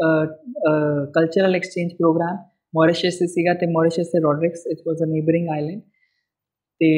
cultural 1.16 1.56
exchange 1.56 1.92
programme 1.94 2.38
Mauritius 2.76 3.18
ਸੀਗਾ 3.34 3.54
ਤੇ 3.54 3.66
ਮੌਰੀਸ਼ੀਅਸ 3.72 4.08
ਤੇ 4.08 4.20
Rodrigues 4.20 4.64
it 4.72 4.78
was 4.88 4.98
a 5.04 5.06
neighbouring 5.06 5.50
island 5.50 5.82
ਤੇ 6.82 6.90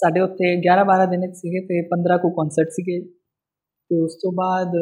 ਸਾਡੇ 0.00 0.20
ਉੱਥੇ 0.20 0.52
11 0.66 0.84
12 0.90 1.06
ਦਿਨ 1.10 1.30
ਸੀਗੇ 1.34 1.60
ਤੇ 1.68 1.80
15 1.92 2.18
ਕੋ 2.22 2.30
ਕਨਸਰਟ 2.40 2.68
ਸੀਗੇ। 2.78 2.98
ਤੇ 3.90 4.00
ਉਸ 4.04 4.14
ਤੋਂ 4.22 4.32
ਬਾਅਦ 4.32 4.74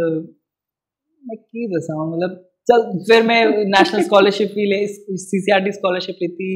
ਮੈਂ 1.23 1.37
ਕੀ 1.37 1.67
ਦੱਸਾਂ, 1.75 1.97
ਮਤਲਬ 2.07 2.37
ਚਲ 2.69 2.83
ਫਿਰ 3.09 3.23
ਮੈਂ 3.23 3.45
ਨੈਸ਼ਨਲ 3.69 4.03
ਸਕਾਲਰਸ਼ਿਪ 4.03 4.51
ਵੀ 4.57 4.65
ਲੈ 4.67 4.85
ਸੀਸੀਆਰਟੀ 5.25 5.71
ਸਕਾਲਰਸ਼ਿਪ 5.73 6.23
ਲਈ 6.23 6.55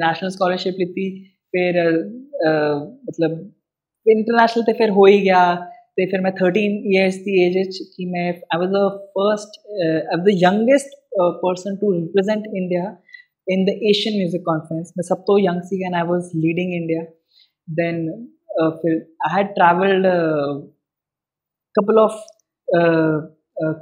ਨੈਸ਼ਨਲ 0.00 0.30
ਸਕਾਲਰਸ਼ਿਪ 0.30 0.74
ਲਈ 0.80 1.08
ਫਿਰ 1.54 1.78
ਮਤਲਬ 3.08 3.38
ਇੰਟਰਨੈਸ਼ਨਲ 4.06 4.64
ਤੇ 4.64 4.72
ਫਿਰ 4.78 4.90
ਹੋ 4.98 5.06
ਹੀ 5.06 5.22
ਗਿਆ। 5.22 5.42
ਤੇ 5.98 6.04
ਫਿਰ 6.06 6.20
ਮੈਂ 6.20 6.30
13 6.38 6.62
ਇਅਰਸ 6.94 7.14
ਦੀ 7.26 7.34
ਏਜ 7.42 7.56
ਵਿੱਚ 7.56 7.76
ਕਿ 7.92 8.04
ਮੈਂ 8.10 8.26
I 8.28 8.58
was 8.60 8.68
the 8.70 8.80
first 9.12 9.54
I 10.14 10.16
the 10.24 10.28
youngest 10.42 10.96
person 11.42 11.76
to 11.76 11.92
represent 11.94 12.46
India 12.60 12.90
in 13.46 13.64
the 13.64 13.74
Asian 13.90 14.18
Music 14.18 14.42
Conference. 14.48 14.92
मैं 14.98 15.02
सब 15.08 15.24
तो 15.26 15.38
young 15.42 15.60
and 15.86 15.96
I 15.96 16.02
was 16.02 16.32
leading 16.34 16.72
India. 16.72 17.04
Then 17.68 18.30
uh, 18.60 18.70
I 19.26 19.32
had 19.32 19.54
traveled 19.56 20.04
a 20.04 20.18
uh, 20.18 20.60
couple 21.78 21.98
of 21.98 22.12
uh, 22.74 23.20
uh, 23.64 23.74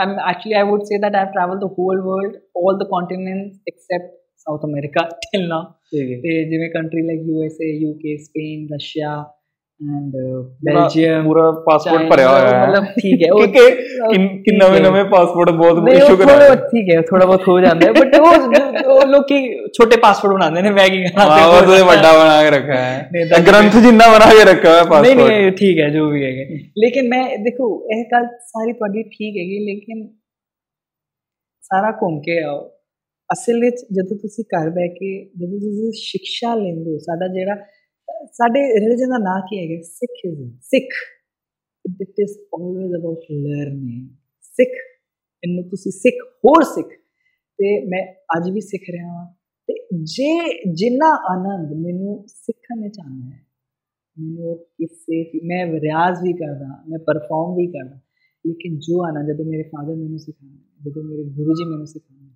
I'm, 0.00 0.18
actually 0.18 0.54
I 0.54 0.62
would 0.62 0.86
say 0.86 0.98
that 0.98 1.14
I've 1.14 1.32
traveled 1.32 1.60
the 1.60 1.68
whole 1.68 2.00
world, 2.00 2.36
all 2.54 2.78
the 2.78 2.86
continents 2.86 3.58
except 3.66 4.12
South 4.36 4.62
America 4.62 5.08
till 5.32 5.48
now. 5.48 5.76
the 5.90 6.46
जिमें 6.50 6.72
country 6.72 7.02
like 7.08 7.22
USA, 7.26 7.68
UK, 7.90 8.20
Spain, 8.20 8.68
Russia. 8.70 9.26
And 9.80 10.12
Belgium 10.64 11.24
ਪੂਰਾ 11.24 11.50
passport 11.64 12.08
ਭਰਿਆ 12.10 12.28
ਹੋਇਆ 12.28 12.48
ਹੈ। 12.50 12.60
ਮਤਲਬ 12.62 12.84
ਠੀਕ 12.94 13.22
ਹੈ 13.22 13.30
ਉਹ 13.32 13.46
ਕਿ 13.48 14.52
ਨਵੇਂ 14.52 14.80
ਨਵੇਂ 14.80 15.04
ਪਾਸਪੋਰਟ 15.06 15.50
ਬਹੁਤ 15.52 15.88
ਇਸ਼ੂ 15.90 16.16
ਕਰਾ 16.16 16.26
ਥੋੜਾ 16.28 16.54
ਠੀਕ 16.62 16.88
ਹੈ 16.90 17.00
ਥੋੜਾ 17.02 17.26
ਬਹੁਤ 17.26 17.42
ਹੋ 17.48 17.58
ਜਾਂਦਾ 17.60 17.86
ਹੈ 17.86 17.92
ਬਟ 17.94 18.14
ਉਹ 18.16 18.86
ਉਹ 18.94 19.04
ਲੋਕੀ 19.08 19.40
ਛੋਟੇ 19.74 19.96
ਪਾਸਪੋਰਟ 19.98 20.34
ਬਣਾਉਂਦੇ 20.34 20.62
ਨੇ 20.62 20.70
ਮੈਗੀ 20.70 21.02
ਖਾਂਦੇ 21.06 21.40
ਹਾਂ 21.40 21.46
ਉਹ 21.48 21.66
ਤੋਂ 21.66 21.84
ਵੱਡਾ 21.86 22.12
ਬਣਾ 22.14 22.42
ਕੇ 22.42 22.50
ਰੱਖਾ 22.50 22.78
ਹੈ। 22.78 23.40
ਗ੍ਰੰਥ 23.42 23.76
ਜਿੰਨਾ 23.78 24.08
ਬਣਾ 24.08 24.30
ਕੇ 24.32 24.44
ਰੱਖਾ 24.44 24.70
ਹੈ 24.70 24.82
ਪਾਸਪੋਰਟ 24.84 25.06
ਨਹੀਂ 25.06 25.28
ਨਹੀਂ 25.28 25.52
ਠੀਕ 25.58 25.80
ਹੈ 25.80 25.88
ਜੋ 25.90 26.08
ਵੀ 26.10 26.24
ਹੈਗਾ। 26.24 26.56
ਲੇਕਿਨ 26.76 27.08
ਮੈਂ 27.08 27.22
ਦੇਖੋ 27.44 27.68
ਇਹ 27.90 28.04
ਗੱਲ 28.12 28.26
ਸਾਰੀ 28.46 28.72
ਤੁਹਾਡੀ 28.72 29.02
ਠੀਕ 29.10 29.36
ਹੈਗੀ 29.38 29.58
ਲੇਕਿਨ 29.66 30.06
ਸਾਰਾ 31.64 31.90
ਘੁੰਮ 32.02 32.20
ਕੇ 32.22 32.42
ਆਓ। 32.44 32.58
ਅਸਲ 33.30 33.60
ਵਿੱਚ 33.60 33.80
ਜਦੋਂ 33.92 34.16
ਤੁਸੀਂ 34.18 34.44
ਘਰ 34.50 34.68
ਬੈ 34.70 34.86
ਕੇ 34.90 35.14
ਜਦੋਂ 35.36 35.58
ਤੁਸੀਂ 35.60 35.90
ਸਿੱਖਿਆ 36.02 36.54
ਲੈਂਦੇ 36.56 36.92
ਹੋ 36.92 36.98
ਸਾਡਾ 37.04 37.28
ਜਿਹੜਾ 37.32 37.54
ਸਾਡੇ 38.32 38.60
ਰਿਲੀਜਨ 38.80 39.08
ਦਾ 39.08 39.18
ਨਾਂ 39.18 39.40
ਕੀ 39.40 39.58
ਹੈਗਾ 39.58 39.82
Sikhism 39.82 40.58
Sikh 40.62 40.88
it 42.00 42.14
is 42.18 42.38
always 42.54 42.94
about 43.00 43.20
learning 43.32 44.08
Sikh 44.42 44.72
ਇਹਨੂੰ 45.44 45.64
ਤੁਸੀਂ 45.64 45.92
ਸਿੱਖ 45.92 46.26
ਹੋਰ 46.44 46.62
ਸਿੱਖ 46.62 46.88
ਤੇ 47.58 47.84
ਮੈਂ 47.84 48.14
ਅੱਜ 48.36 48.50
ਵੀ 48.50 48.60
ਸਿੱਖ 48.60 48.82
ਰਿਹਾ 48.90 49.06
ਹਾਂ। 49.06 49.34
ਤੇ 49.68 49.86
ਜੇ 50.02 50.38
ਜਿੰਨਾ 50.72 51.06
ਆਨੰਦ 51.06 51.72
ਮੈਨੂੰ 51.72 52.24
ਸਿੱਖਣ 52.28 52.82
ਵਿੱਚ 52.82 52.94
ਆਉਂਦਾ 53.00 53.36
ਹੈ, 53.36 53.40
ਮੈਨੂੰ 54.18 54.56
ਕਿਸੇ 54.56 55.46
ਮੈਂ 55.46 55.80
ਰਿਆਜ਼ 55.80 56.22
ਵੀ 56.22 56.32
ਕਰਦਾ, 56.32 56.84
ਮੈਂ 56.88 56.98
ਪਰਫਾਰਮ 56.98 57.56
ਵੀ 57.56 57.66
ਕਰਦਾ। 57.66 58.00
ਲੇਕਿਨ 58.46 58.78
ਜੋ 58.78 59.04
ਆਨੰਦ, 59.04 59.32
ਜਦੋਂ 59.32 59.44
ਮੇਰੇ 59.44 59.62
ਫਾਦਰ 59.62 59.94
ਮੈਨੂੰ 59.94 60.18
ਸਿਖਾਉਂਦੇ, 60.18 60.90
ਜਦੋਂ 60.90 61.04
ਮੇਰੇ 61.04 61.24
ਗੁਰੂ 61.24 61.52
ਜੀ 61.52 61.70
ਮੈਨੂੰ 61.70 61.86
ਸਿਖਾਉਂਦੇ, 61.86 62.34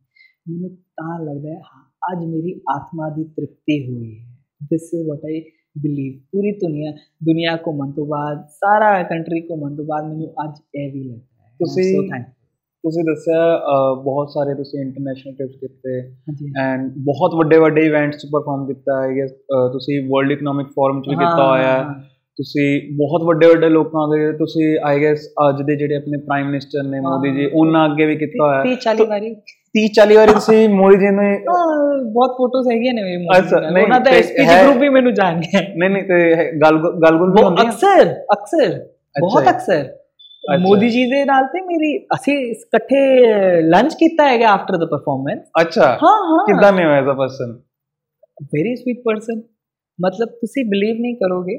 ਮੈਨੂੰ 0.49 0.77
ਤਾਂ 0.77 1.25
ਲੱਗਦਾ 1.25 1.49
ਹੈ, 1.49 1.61
ਹਾਂ, 1.61 2.13
ਅੱਜ 2.13 2.27
ਮੇਰੀ 2.27 2.61
ਆਤਮਾ 2.71 3.09
ਦੀ 3.09 3.25
ਤ੍ਰਿਪਤੀ 3.25 3.95
ਹੋਈ 3.95 4.19
ਹੈ। 4.19 4.31
This 4.75 5.01
is 5.01 5.11
what 5.11 5.23
I 5.35 5.60
believe 5.77 6.19
ਪੂਰੀ 6.33 6.51
ਦੁਨੀਆ 6.59 6.91
ਦੁਨੀਆ 7.25 7.57
ਘੁੰਮਣ 7.67 7.91
ਤੋਂ 7.91 8.07
ਬਾਅਦ 8.07 8.45
ਸਾਰਾ 8.55 9.03
ਕੰਟਰੀ 9.03 9.41
ਘੁੰਮਣ 9.41 9.77
ਤੋਂ 9.77 9.85
ਬਾਅਦ 9.85 10.05
ਮੈਨੂੰ 10.05 10.29
ਅੱਜ 10.45 10.61
ਇਹ 10.75 10.93
ਵੀ 10.93 11.03
ਲੱਗਦਾ 11.03 11.45
ਹੈ। 11.45 11.53
ਤੁਸੀਂ 11.61 12.19
ਤੁਸੀਂ 12.85 13.03
ਦੱਸਿਆ 13.05 13.41
ਬਹੁਤ 14.05 14.31
ਸਾਰੇ 14.31 14.55
ਤੁਸੀਂ 14.55 14.81
ਇੰਟਰਨੈਸ਼ਨਲ 14.81 15.35
ਟ੍ਰਿਪਸ 15.35 15.57
ਕੀਤੇ 15.57 15.99
ਐਂਡ 16.61 16.87
ਬਹੁਤ 17.07 17.35
ਵੱਡੇ 17.35 17.59
ਵੱਡੇ 17.59 17.85
ਇਵੈਂਟਸ 17.87 18.17
'ਚ 18.17 18.27
ਪਰਫਾਰਮ 18.33 18.67
ਕੀਤਾ 18.67 19.01
ਹੈ 19.03 19.09
ਗੈਸ 19.17 19.33
ਤੁਸੀਂ 19.73 20.01
ਵਰਲਡ 20.05 20.33
ਇਕਨੋਮਿਕ 20.33 20.69
ਫੋਰਮ 20.75 21.01
'ਚ 21.03 21.09
ਵੀ 21.09 21.15
ਕੀਤਾ 21.15 21.49
ਹੋਇਆ 21.49 21.73
ਹੈ। 21.73 21.83
ਤੁਸੀਂ 22.39 22.69
ਬਹੁਤ 22.97 23.23
ਵੱਡੇ 23.27 23.47
ਵੱਡੇ 23.47 23.69
ਲੋਕਾਂ 23.69 24.07
ਦੇ 24.09 24.33
ਤੁਸੀਂ 24.39 24.67
ਆਈ 24.87 25.03
ਗੈਸ 25.03 25.27
ਅੱਜ 25.49 25.63
ਦੇ 25.63 25.77
ਜਿਹੜੇ 25.77 25.97
ਆਪਣੇ 25.97 26.19
ਪ੍ਰਾਈਮ 26.19 26.47
ਮਿਨਿਸਟਰ 26.47 26.83
ਨੇ 26.83 27.01
ਮੋਦੀ 27.01 27.35
ਜੀ। 27.37 27.47
ਉਹਨਾਂ 27.47 27.85
ਅੱਗੇ 27.87 28.07
ਵੀ 28.07 28.17
ਕੀਤਾ 28.17 28.47
ਹੋਇਆ 28.47 28.63
ਤੀ 28.63 28.77
40 28.83 29.07
ਵਾਰੀ। 29.09 29.35
30 29.75 29.89
40 29.97 30.17
ਵਾਰੀ 30.17 30.33
ਤੁਸੀਂ 30.35 30.69
ਮੋਰੀ 30.71 30.97
ਜੀ 30.99 31.11
ਨੂੰ 31.13 31.25
ਬਹੁਤ 32.13 32.31
ਫੋਟੋਸ 32.37 32.67
ਹੈਗੀਆਂ 32.71 32.93
ਨੇ 32.95 33.03
ਮੇਰੇ 33.03 33.39
ਅੱਛਾ 33.39 33.61
ਨਹੀਂ 33.61 33.83
ਉਹਨਾਂ 33.85 34.01
ਦਾ 34.01 34.11
ਐਸਪੀ 34.13 34.45
ਜੀ 34.45 34.55
ਗਰੁੱਪ 34.55 34.77
ਵੀ 34.79 34.89
ਮੈਨੂੰ 34.89 35.13
ਜਾਣ 35.15 35.41
ਗਿਆ 35.43 35.61
ਨਹੀਂ 35.63 35.91
ਨਹੀਂ 35.91 36.03
ਤੇ 36.05 36.51
ਗੱਲ 36.63 36.79
ਗੱਲ 37.03 37.19
ਗੁਲ 37.19 37.33
ਵੀ 37.33 37.43
ਹੁੰਦੀ 37.43 37.63
ਅਕਸਰ 37.63 38.11
ਅਕਸਰ 38.35 38.69
ਬਹੁਤ 39.17 39.49
ਅਕਸਰ। 39.51 39.89
ਮੋਦੀ 40.61 40.89
ਜੀ 40.91 41.05
ਦੇ 41.07 41.25
ਨਾਲ 41.25 41.47
ਤੇ 41.47 41.61
ਮੇਰੀ 41.63 41.91
ਅਸੀਂ 42.15 42.35
ਇਕੱਠੇ 42.51 43.01
ਲੰਚ 43.65 43.95
ਕੀਤਾ 43.95 44.29
ਹੈਗਾ 44.29 44.49
ਆਫਟਰ 44.51 44.77
ਦਾ 44.77 44.87
ਪਰਫਾਰਮੈਂਸ 44.87 45.41
ਅੱਛਾ 45.61 45.87
ਹਾਂ 46.03 46.15
ਹਾਂ। 46.25 46.45
ਕਿਦਾਂ 46.47 46.73
ਨੇ 46.73 46.85
as 46.91 47.09
a 47.09 47.15
person 47.15 47.53
very 48.53 48.75
sweet 48.77 49.03
person 49.05 49.41
ਮਤਲਬ 49.99 50.29
ਤੁਸੀਂ 50.41 50.65
ਬਿਲੀਵ 50.65 51.01
ਨਹੀਂ 51.01 51.15
ਕਰੋਗੇ। 51.17 51.57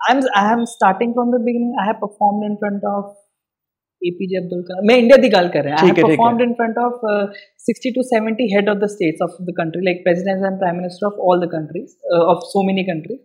I 0.00 0.12
am 0.12 0.20
I 0.36 0.52
am 0.52 0.64
starting 0.66 1.14
from 1.14 1.30
the 1.30 1.40
beginning 1.44 1.74
I 1.80 1.86
have 1.88 1.94
performed 2.00 2.44
in 2.44 2.54
front 2.56 2.84
of 2.88 3.12
APJ 4.01 4.37
Abdul 4.37 4.61
Kalam 4.63 4.87
मैं 4.87 4.95
इंडिया 4.97 5.17
की 5.19 5.29
गल 5.31 5.47
कर 5.51 5.63
रहा 5.63 5.75
ठीक 5.77 5.83
है, 5.83 5.85
आई 5.85 5.91
ठीक 5.91 5.99
है। 5.99 6.07
Performed 6.07 6.41
in 6.41 6.51
front 6.57 6.79
of 6.79 7.05
60 7.65 7.91
to 7.93 8.03
70 8.07 8.47
head 8.49 8.71
of 8.73 8.81
the 8.81 8.89
states 8.91 9.23
of 9.25 9.37
the 9.47 9.55
country 9.59 9.83
like 9.85 10.01
presidents 10.03 10.47
and 10.49 10.59
prime 10.59 10.77
minister 10.77 11.07
of 11.07 11.21
all 11.21 11.41
the 11.43 11.49
countries 11.53 11.95
uh, 12.09 12.23
of 12.33 12.43
so 12.49 12.63
many 12.67 12.85
countries 12.89 13.23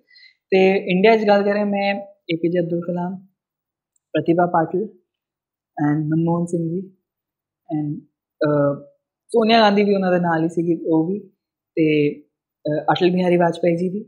ਤੇ 0.53 0.61
ਇੰਡੀਆ 0.93 1.17
'ਚ 1.17 1.27
ਗੱਲ 1.27 1.43
ਕਰਾਂ 1.45 1.65
ਮੈਂ 1.67 1.89
APJ 2.29 2.61
Abdul 2.61 2.81
Kalam 2.87 3.17
Pratibha 4.15 4.47
Patil 4.53 4.83
and 5.77 6.01
Manmohan 6.07 6.47
Singh 6.47 6.63
ji 6.63 6.81
and 7.69 7.93
Sonia 9.31 9.61
Gandhi 9.61 9.85
ਵੀ 9.85 9.95
ਉਹਨਾਂ 9.95 10.11
ਦੇ 10.13 10.19
ਨਾਲ 10.21 10.43
ਹੀ 10.45 10.49
ਸੀਗੀ 10.49 10.79
ਉਹ 10.87 11.07
ਵੀ 11.09 11.19
ਤੇ 11.77 11.87
ਅਹ, 12.11 12.81
ਅਟਲ 12.93 13.11
ਬਿਹਾਰੀ 13.11 13.37
ਵਾਜਪਾਈ 13.37 13.77
ਜੀ 13.77 13.89
ਵੀ 13.89 14.01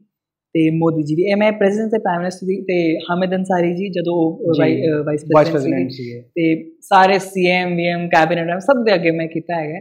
ਤੇ 0.54 0.62
ਮੋਦੀ 0.70 1.02
ਜੀ 1.02 1.14
ਵੀ 1.14 1.22
ਇਹ 1.22 1.36
ਮੈਂ 1.36 1.50
ਪ੍ਰੈਜ਼ੀਡੈਂਟ 1.52 1.90
ਤੇ 1.90 1.98
ਪ੍ਰਾਈਮ 1.98 2.18
ਮਿਨਿਸਟਰ 2.18 2.46
ਦੀ 2.46 2.56
ਤੇ 2.62 2.76
ਹਾਮਿਦ 3.04 3.34
ਅੰਸਾਰੀ 3.34 3.72
ਜੀ 3.74 3.88
ਜਦੋਂ 3.88 4.16
ਜੀ, 4.42 4.58
ਵਾਈਸ 4.58 4.80
ਵਾਈਸ 5.06 5.24
ਪ੍ਰੈਜ਼ੀਡੈਂਟ 5.24 5.52
ਪ੍ਰੈਜ਼ੀਡੈਂਟ 5.52 5.90
ਸੀ 5.90 6.04
ਸੀਗੇ 6.04 6.20
ਤੇ 6.36 6.76
ਸਾਰੇ 6.82 7.18
ਸੀਐਮ 7.18 7.74
ਵੀਐਮ 7.76 8.08
ਕੈਬਨਿਟ 8.08 8.58
ਸਭ 8.62 8.84
ਦੇ 8.84 8.94
ਅੱਗੇ 8.94 9.10
ਮੈਂ 9.10 9.26
ਕੀਤਾ 9.28 9.60
ਹੈਗਾ 9.60 9.80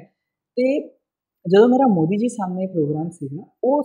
ਤੇ 0.58 0.68
ਜਦੋਂ 1.45 1.68
ਮੇਰਾ 1.70 1.88
ਮੋਦੀ 1.88 2.18
ਜੀ 2.18 2.28
ਸਾਹਮਣੇ 2.28 2.68
ਪ੍ਰੋਗਰਾਮ 2.68 3.10
ਸੀਗਾ 3.10 3.43
ਉਹ 3.64 3.84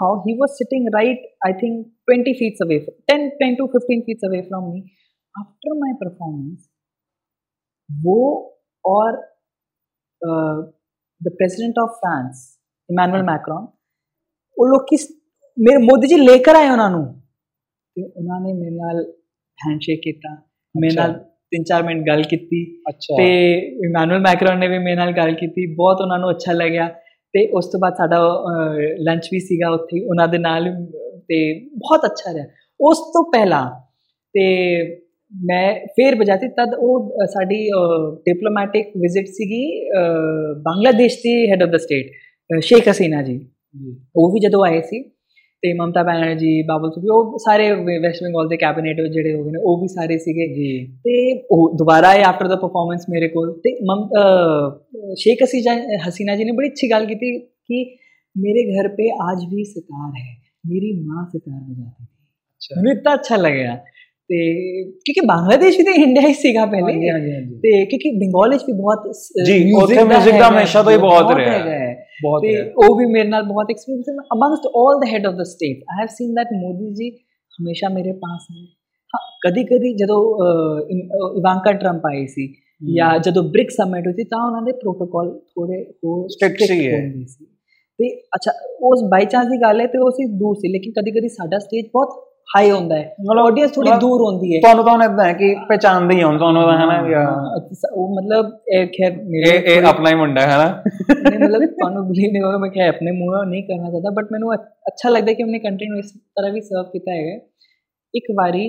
somehow 0.00 0.16
he 0.20 0.36
was 0.38 0.56
sitting 0.58 0.88
right 0.94 1.26
I 1.46 1.52
think 1.52 1.86
20 2.08 2.32
feets 2.38 2.62
away 2.62 2.78
10 3.12 3.26
10 3.42 3.56
to 3.58 3.66
15 3.74 4.00
feets 4.06 4.24
away 4.24 4.40
from 4.42 4.66
me 4.70 4.82
after 5.34 5.76
my 5.76 5.94
performance 5.94 6.66
वो 7.90 8.18
और 8.84 9.18
the 11.20 11.32
president 11.32 11.78
of 11.78 11.98
France 11.98 12.44
Emmanuel 12.88 13.22
Macron 13.22 13.66
ਉਹ 14.56 14.66
ਲੋਕ 14.66 14.84
ਕਿਸ 14.90 15.06
ਮੇਰੇ 15.57 15.77
ਮੋਦੀ 15.83 16.07
ਜੀ 16.07 16.17
ਲੈ 16.17 16.37
ਕੇ 16.45 16.51
ਆਏ 16.57 16.69
ਉਹਨਾਂ 16.69 16.89
ਨੂੰ। 16.89 17.03
ਤੇ 17.95 18.03
ਉਹਨਾਂ 18.03 18.39
ਨੇ 18.41 18.53
ਮੇਰੇ 18.53 18.75
ਨਾਲ 18.75 19.03
ਹੈਂਡਸ਼ੇਕ 19.59 19.99
ਕੀਤਾ 20.03 20.35
ਮੇਰੇ। 20.75 20.95
ਨਾਲ 20.95 21.13
3-4 21.51 21.83
ਮਿੰਟ 21.85 22.05
ਗੱਲ 22.07 22.21
ਕੀਤੀ। 22.29 22.63
ਤੇ 23.17 23.27
ਇਮੈਨੂਅਲ 23.87 24.19
ਮੈਕਰੋਨ 24.21 24.59
ਨੇ 24.59 24.67
ਵੀ 24.67 24.77
ਮੇਰੇ 24.79 24.95
ਨਾਲ 24.95 25.11
ਗੱਲ 25.17 25.33
ਕੀਤੀ 25.35 25.65
ਬਹੁਤ 25.75 26.01
ਉਹਨਾਂ 26.01 26.19
ਨੂੰ 26.19 26.29
ਅੱਛਾ 26.31 26.53
ਲੱਗਿਆ। 26.53 26.87
ਤੇ 27.33 27.45
ਉਸ 27.57 27.67
ਤੋਂ 27.71 27.79
ਬਾਅਦ 27.79 27.93
ਸਾਡਾ 27.97 28.17
ਲੰਚ 29.07 29.27
ਵੀ 29.33 29.39
ਸੀਗਾ 29.39 29.69
ਉੱਥੇ 29.73 29.99
ਉਹਨਾਂ 30.05 30.27
ਦੇ 30.27 30.37
ਨਾਲ 30.37 30.71
ਤੇ 31.29 31.37
ਬਹੁਤ 31.77 32.05
ਅੱਛਾ 32.05 32.33
ਰਿਹਾ। 32.33 32.45
ਉਸ 32.79 32.99
ਤੋਂ 33.13 33.23
ਪਹਿਲਾਂ 33.31 33.63
ਤੇ 34.35 34.43
ਮੈਂ 35.31 35.67
ਫੇਰ 35.97 36.15
ਬਜਾਤੀ 36.15 36.47
ਤਦ 36.57 36.73
ਉਹ 36.77 37.25
ਸਾਡੀ 37.33 37.59
ਡਿਪਲੋਮੈਟਿਕ 38.25 38.87
ਵਿਜ਼ਿਟ 38.97 39.27
ਸੀਗੀ 39.37 39.63
ਬੰਗਲਾਦੇਸ਼ 40.65 41.17
ਦੀ 41.17 41.35
head 41.51 41.63
of 41.63 41.69
the 41.69 41.77
state 41.77 42.59
Sheikh 42.63 42.87
Hasina 42.89 43.21
ji. 43.23 43.39
ਉਹ 44.15 44.31
ਵੀ 44.33 44.39
ਜਦੋਂ 44.39 44.65
ਆਏ 44.65 44.81
ਸੀ 44.81 45.01
ਤੇ 45.62 45.72
ਮਮਤਾ 45.72 46.02
ਬੈਨਰਜੀ 46.02 46.50
ਬਾਬਲ 46.62 46.90
ਸੁਪਰੀ 46.90 47.08
ਉਹ 47.10 47.36
ਸਾਰੇ 47.38 47.70
ਵੈਸਟ 48.00 48.22
ਬੰਗਾਲ 48.24 48.48
ਦੇ 48.48 48.56
ਕੈਬਨਿਟ 48.56 48.96
ਜਿਹੜੇ 49.08 49.34
ਹੋ 49.34 49.42
ਗਏ 49.44 49.50
ਨੇ 49.50 49.58
ਉਹ 49.62 49.80
ਵੀ 49.80 49.88
ਸਾਰੇ 49.88 50.18
ਸੀਗੇ 50.18 50.46
ਜੀ 50.54 50.66
ਤੇ 51.04 51.14
ਉਹ 51.50 51.76
ਦੁਬਾਰਾ 51.78 52.08
ਆਏ 52.08 52.22
ਆਫਟਰ 52.22 52.48
ਦਾ 52.48 52.56
ਪਰਫਾਰਮੈਂਸ 52.56 53.04
ਮੇਰੇ 53.10 53.28
ਕੋਲ 53.28 53.52
ਤੇ 53.64 53.72
ਮਮ 53.84 54.02
ਅ, 54.16 55.14
ਸ਼ੇਖ 55.18 55.42
ਹਸੀਨਾ 55.42 55.74
हसीना 56.04 56.34
जी 56.34 56.44
ने 56.44 56.52
बड़ी 56.54 56.68
अच्छी 56.68 56.88
गाल 56.88 57.06
की 57.06 57.16
थी 57.16 57.30
कि 57.68 57.78
मेरे 58.36 58.62
घर 58.74 58.88
पे 58.94 59.06
आज 59.24 59.44
भी 59.50 59.64
सितार 59.68 60.10
है 60.16 60.28
मेरी 60.64 60.90
माँ 61.02 61.24
सितार 61.26 61.60
बजाती 61.60 62.04
थी 62.04 62.10
ਅੱਛਾ 62.60 62.76
ਮੈਨੂੰ 62.76 62.92
इतना 62.92 63.14
अच्छा 63.14 63.38
लगेगा 63.40 63.76
ਤੇ 64.30 64.38
ਕਿਉਂਕਿ 65.00 65.20
ਬੰਗਲਾਦੇਸ਼ 65.26 65.76
ਵੀ 65.78 65.84
ਤੇ 65.84 65.92
ਇੰਡੀਆ 66.02 66.28
ਹੀ 66.28 66.32
ਸੀਗਾ 66.36 66.60
ਹਾਂਜੀ 66.62 66.80
ਪਹਿਲੇ 66.82 67.10
ਹਾਂਜੀ 67.10 67.32
ਹਾਂਜੀ 67.32 67.58
ਤੇ 67.58 67.84
ਕਿਉਂਕਿ 67.86 68.10
ਬੰਗਾਲ 68.18 68.50
ਵਿੱਚ 68.50 68.64
ਵੀ 68.66 68.72
ਬਹੁਤ 68.74 69.06
ਅ, 69.06 69.44
ਜੀ, 69.44 69.58
music 69.64 69.82
ਉੱਥੇ 69.82 69.96
music 70.04 70.30
ਦਾ 70.30 70.32
ਹੈਗਾ, 70.32 70.48
ਹਮੇਸ਼ਾ 70.48 70.82
ਤੋਂ 70.82 70.92
ਹੀ 70.92 70.96
ਬਹੁਤ 70.98 71.30
ਰਿਹਾ 71.36 71.58
ਹੈ। 71.60 71.94
ਬਹੁਤ 72.23 72.41
ਤੇ 72.41 72.71
ਉਹ 72.77 72.95
ਵੀ 72.97 73.05
ਮੇਰੇ 73.05 73.27
ਨਾਲ 73.29 73.43
ਬਹੁਤ 73.43 73.71
ਐਕਸਪੀਰੀਅੰਸ 73.71 74.09
ਹੈ। 74.09 74.13
Amongst 74.33 74.67
올 74.77 74.99
the 75.01 75.07
head 75.13 75.25
of 75.27 75.33
the 75.33 75.43
state 75.43 75.83
I 75.89 75.99
have 75.99 76.07
seen 76.07 76.33
that 76.33 76.47
Modi 76.53 76.93
ji 76.93 77.09
ਹਮੇਸ਼ਾ 77.51 77.89
ਮੇਰੇ 77.89 78.11
ਪਾਸ 78.11 78.45
ਹੈ 78.51 78.65
ਕਦੀ 79.45 79.63
ਕਦੀ 79.63 79.93
ਜਦੋਂ 79.93 80.19
ਇਵਾਂਕਾ 81.37 81.71
ਟਰੰਪ 81.73 82.05
ਆਈ 82.05 82.25
ਸੀ 82.27 82.47
ਜਾਂ 82.95 83.17
ਜਦੋਂ 83.19 83.43
ਬ੍ਰਿਕ 83.43 83.71
ਸਮਿਟ 83.71 84.07
ਹੋਈ 84.07 84.13
ਸੀ 84.13 84.23
ਤਾਂ 84.23 84.45
ਉਹਨਾਂ 84.45 84.61
ਦੇ 84.61 84.71
ਪ੍ਰੋਟੋਕਾਲ 84.71 85.31
ਥੋੜੇ 85.47 85.83
ਸੀਗੇ। 86.67 87.01
ਹੁੰਦੇ 87.01 87.25
ਸੀ। 87.25 87.45
ਤੇ 87.99 88.09
ਅੱਛਾ 88.35 88.51
ਉਸ 88.81 89.03
ਬਾਈ 89.03 89.25
ਚਾਂਸ 89.25 89.47
ਦੀ 89.47 89.57
ਗੱਲ 89.61 89.81
ਹੈ 89.81 89.85
ਤੇ 89.87 89.97
ਉਹ 89.97 90.11
ਸੀ 90.11 90.25
ਦੂਰ 90.37 90.55
ਸੀ 90.55 90.71
ਲੇਕਿਨ 90.71 90.91
ਕਦੀ 90.91 91.11
ਕਦੀ 91.11 91.29
ਸਾਡਾ 91.29 91.59
ਸਟੇਜ 91.59 91.85
ਬਹੁਤ 91.85 92.30
ਹਾਈ 92.55 92.69
ਹੁੰਦਾ 92.71 92.95
ਹੈ। 92.95 93.03
ਆਡੀਅנס 93.41 93.71
ਥੋੜੀ 93.75 93.89
ਦੂਰ 93.99 94.21
ਹੁੰਦੀ 94.21 94.55
ਹੈ। 94.55 94.59
ਤੁਹਾਨੂੰ 94.61 94.83
ਤਾਂ 94.85 94.93
ਉਹਨਾਂ 94.93 95.25
ਹੈ 95.25 95.33
ਕਿ 95.33 95.53
ਪਛਾਣਦੇ 95.69 96.15
ਹੀ 96.15 96.23
ਹੋਣ 96.23 96.37
ਤੁਹਾਨੂੰ 96.37 96.63
ਤਾਂ 96.63 96.77
ਹੈ 96.77 96.85
ਨਾ 96.85 96.95
ਉਹ 97.93 98.09
ਮਤਲਬ 98.15 98.51
ਇਹ 98.73 98.87
ਖੈਰ 98.87 99.11
ਮੇਰੇ 99.25 99.55
ਇਹ 99.73 99.85
ਆਪਣਾ 99.85 100.09
ਹੀ 100.09 100.15
ਮੁੰਡਾ 100.15 100.41
ਹੈ 100.41 100.57
ਨਾ 100.57 100.67
ਨਹੀਂ 101.29 101.39
ਮਤਲਬ 101.39 101.65
ਤੁਹਾਨੂੰ 101.71 102.03
ਬਿਲੀਵ 102.07 102.31
ਨਹੀਂ 102.31 102.43
ਹੋਗਾ 102.43 102.57
ਮੈਂ 102.57 102.69
ਖੈਰ 102.69 102.89
ਆਪਣੇ 102.89 103.11
ਮੂੰਹ 103.11 103.45
ਨਹੀਂ 103.45 103.63
ਕਰਨਾ 103.63 103.91
ਚਾਹਤਾ 103.91 104.09
ਬਟ 104.09 104.31
ਮੈਨੂੰ 104.31 104.53
ਅੱਛਾ 104.55 105.09
ਲੱਗਦਾ 105.09 105.33
ਕਿ 105.33 105.43
ਉਹਨੇ 105.43 105.59
ਕੰਟੈਂਟ 105.59 105.89
ਨੂੰ 105.89 105.99
ਇਸ 105.99 106.11
ਤਰ੍ਹਾਂ 106.11 106.51
ਵੀ 106.53 106.61
ਸਰਵ 106.61 106.89
ਕੀਤਾ 106.89 107.11
ਹੈਗਾ। 107.11 107.35
ਇੱਕ 108.13 108.31
ਵਾਰੀ 108.37 108.65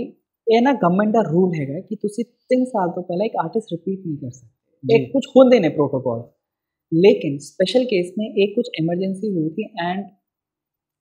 ਇਹ 0.47 0.63
ਨਾ 0.63 0.73
ਗਵਰਨਮੈਂਟ 0.73 1.13
ਦਾ 1.13 1.23
ਰੂਲ 1.23 1.51
ਹੈਗਾ 1.61 1.81
ਕਿ 1.81 1.97
ਤੁਸੀਂ 1.97 2.25
3 2.55 2.65
ਸਾਲ 2.65 2.91
ਤੋਂ 2.91 3.03
ਪਹਿਲਾਂ 3.03 3.27
ਇੱਕ 3.27 3.35
ਆਰਟਿਸਟ 3.45 3.73
ਰਿਪੀਟ 3.73 4.07
ਨਹੀਂ 4.07 4.17
ਕਰ 4.19 4.31
ਸਕਦੇ। 4.31 4.95
ਇਹ 4.95 5.09
ਕੁਝ 5.09 5.23
ਹੁੰਦੇ 5.37 5.61
ਨੇ 5.61 5.69
ਪ੍ਰੋਟੋਕੋਲ 5.69 6.23
लेकिन 6.93 7.37
स्पेशल 7.43 7.85
केस 7.91 8.09
में 8.17 8.25
एक 8.43 8.51
कुछ 8.57 8.67
इमरजेंसी 8.79 9.29
हुई 9.35 9.51
थी 9.59 9.65
and 9.83 10.01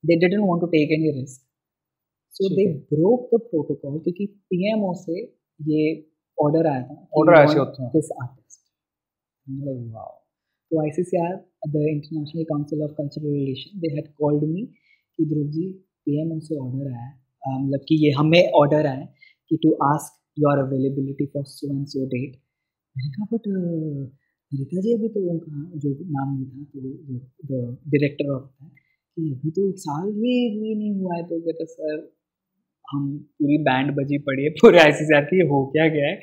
they 0.04 0.16
didn't 0.20 0.44
want 0.50 0.62
to 0.62 0.68
take 0.74 0.92
any 0.98 1.10
risk 1.16 1.42
so 2.42 2.56
they 2.56 2.66
broke 2.92 3.30
the 3.34 3.40
protocol 3.50 4.00
क्योंकि 4.00 4.26
पीएमओ 4.50 4.94
से 5.00 5.20
ये 5.60 5.84
ऑर्डर 6.38 6.68
आया 6.68 6.84
था 6.84 6.96
ऑर्डर 7.20 7.38
आया 7.40 7.60
होता 7.60 7.84
है 7.84 7.90
दिस 7.90 8.12
आर्टिस्ट 8.24 8.60
वाओ 9.96 10.12
तो 10.72 10.82
ICCR 10.82 11.34
the 11.70 11.86
international 11.90 12.44
council 12.52 12.84
of 12.84 12.92
cultural 12.98 13.34
relation 13.34 13.80
they 13.80 13.94
had 13.96 14.08
called 14.20 14.44
me 14.44 14.64
कि 15.20 15.26
ध्रुव 15.26 15.48
जी 15.52 15.66
पीएमओ 16.06 16.40
से 16.40 16.58
ऑर्डर 16.58 16.92
आया 16.92 17.06
है। 17.06 17.64
मतलब 17.64 17.86
कि 17.90 17.96
ये 18.06 18.12
हमें 18.12 18.42
ऑर्डर 18.62 18.86
आया 18.86 19.06
कि 19.52 19.58
to 19.64 19.72
ask 19.84 20.20
your 20.40 20.60
availability 20.60 21.26
for 21.26 21.44
so 21.48 21.74
and 21.76 21.86
so 21.88 22.06
date 22.06 22.40
मैंने 22.96 23.12
कहा 23.12 23.26
बट 23.34 23.50
रीता 24.52 24.82
जी 24.82 24.94
अभी 24.94 25.08
तो 25.10 25.20
उनका 25.32 25.80
जो 25.80 25.90
नाम 26.16 26.38
नहीं 26.38 26.64
था 26.64 27.20
तो 27.50 27.60
डायरेक्टर 27.90 28.32
ऑफ़ 28.32 28.48
था 28.48 28.68
कि 29.18 29.32
अभी 29.34 29.52
तो 29.52 29.68
एक 29.70 29.80
साल 29.80 30.10
ही 30.16 30.34
नहीं 30.76 30.92
हुआ 30.96 31.16
है 31.16 31.24
तो 31.24 31.40
कहता 31.42 31.66
सर 31.66 31.96
हम 32.85 33.07
पूरी 33.37 33.59
बैंड 33.65 33.95
बजी 33.95 34.19
पड़ी 34.25 34.45
है 34.45 34.51
पूरे 34.57 34.81
आईसीसीआर 34.81 35.25
की 35.25 35.39
ये 35.39 35.47
हो 35.47 35.61
क्या 35.71 35.87
गया 35.91 36.09
है 36.09 36.17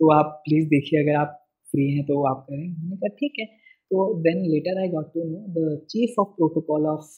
तो 0.00 0.10
आप 0.12 0.34
प्लीज़ 0.44 0.66
देखिए 0.68 1.00
अगर 1.00 1.16
आप 1.18 1.38
फ्री 1.68 1.86
हैं 1.90 2.04
तो 2.04 2.18
आप 2.26 2.44
करें 2.50 2.66
मैंने 2.66 2.96
कहा 2.96 3.14
ठीक 3.14 3.40
है 3.40 3.46
तो 3.90 4.04
then 4.20 4.44
later 4.46 4.80
I 4.80 4.88
got 4.90 5.08
to 5.14 5.24
know 5.24 5.40
the 5.56 5.64
chief 5.90 6.14
of 6.18 6.34
protocol 6.36 6.86
of 6.88 7.08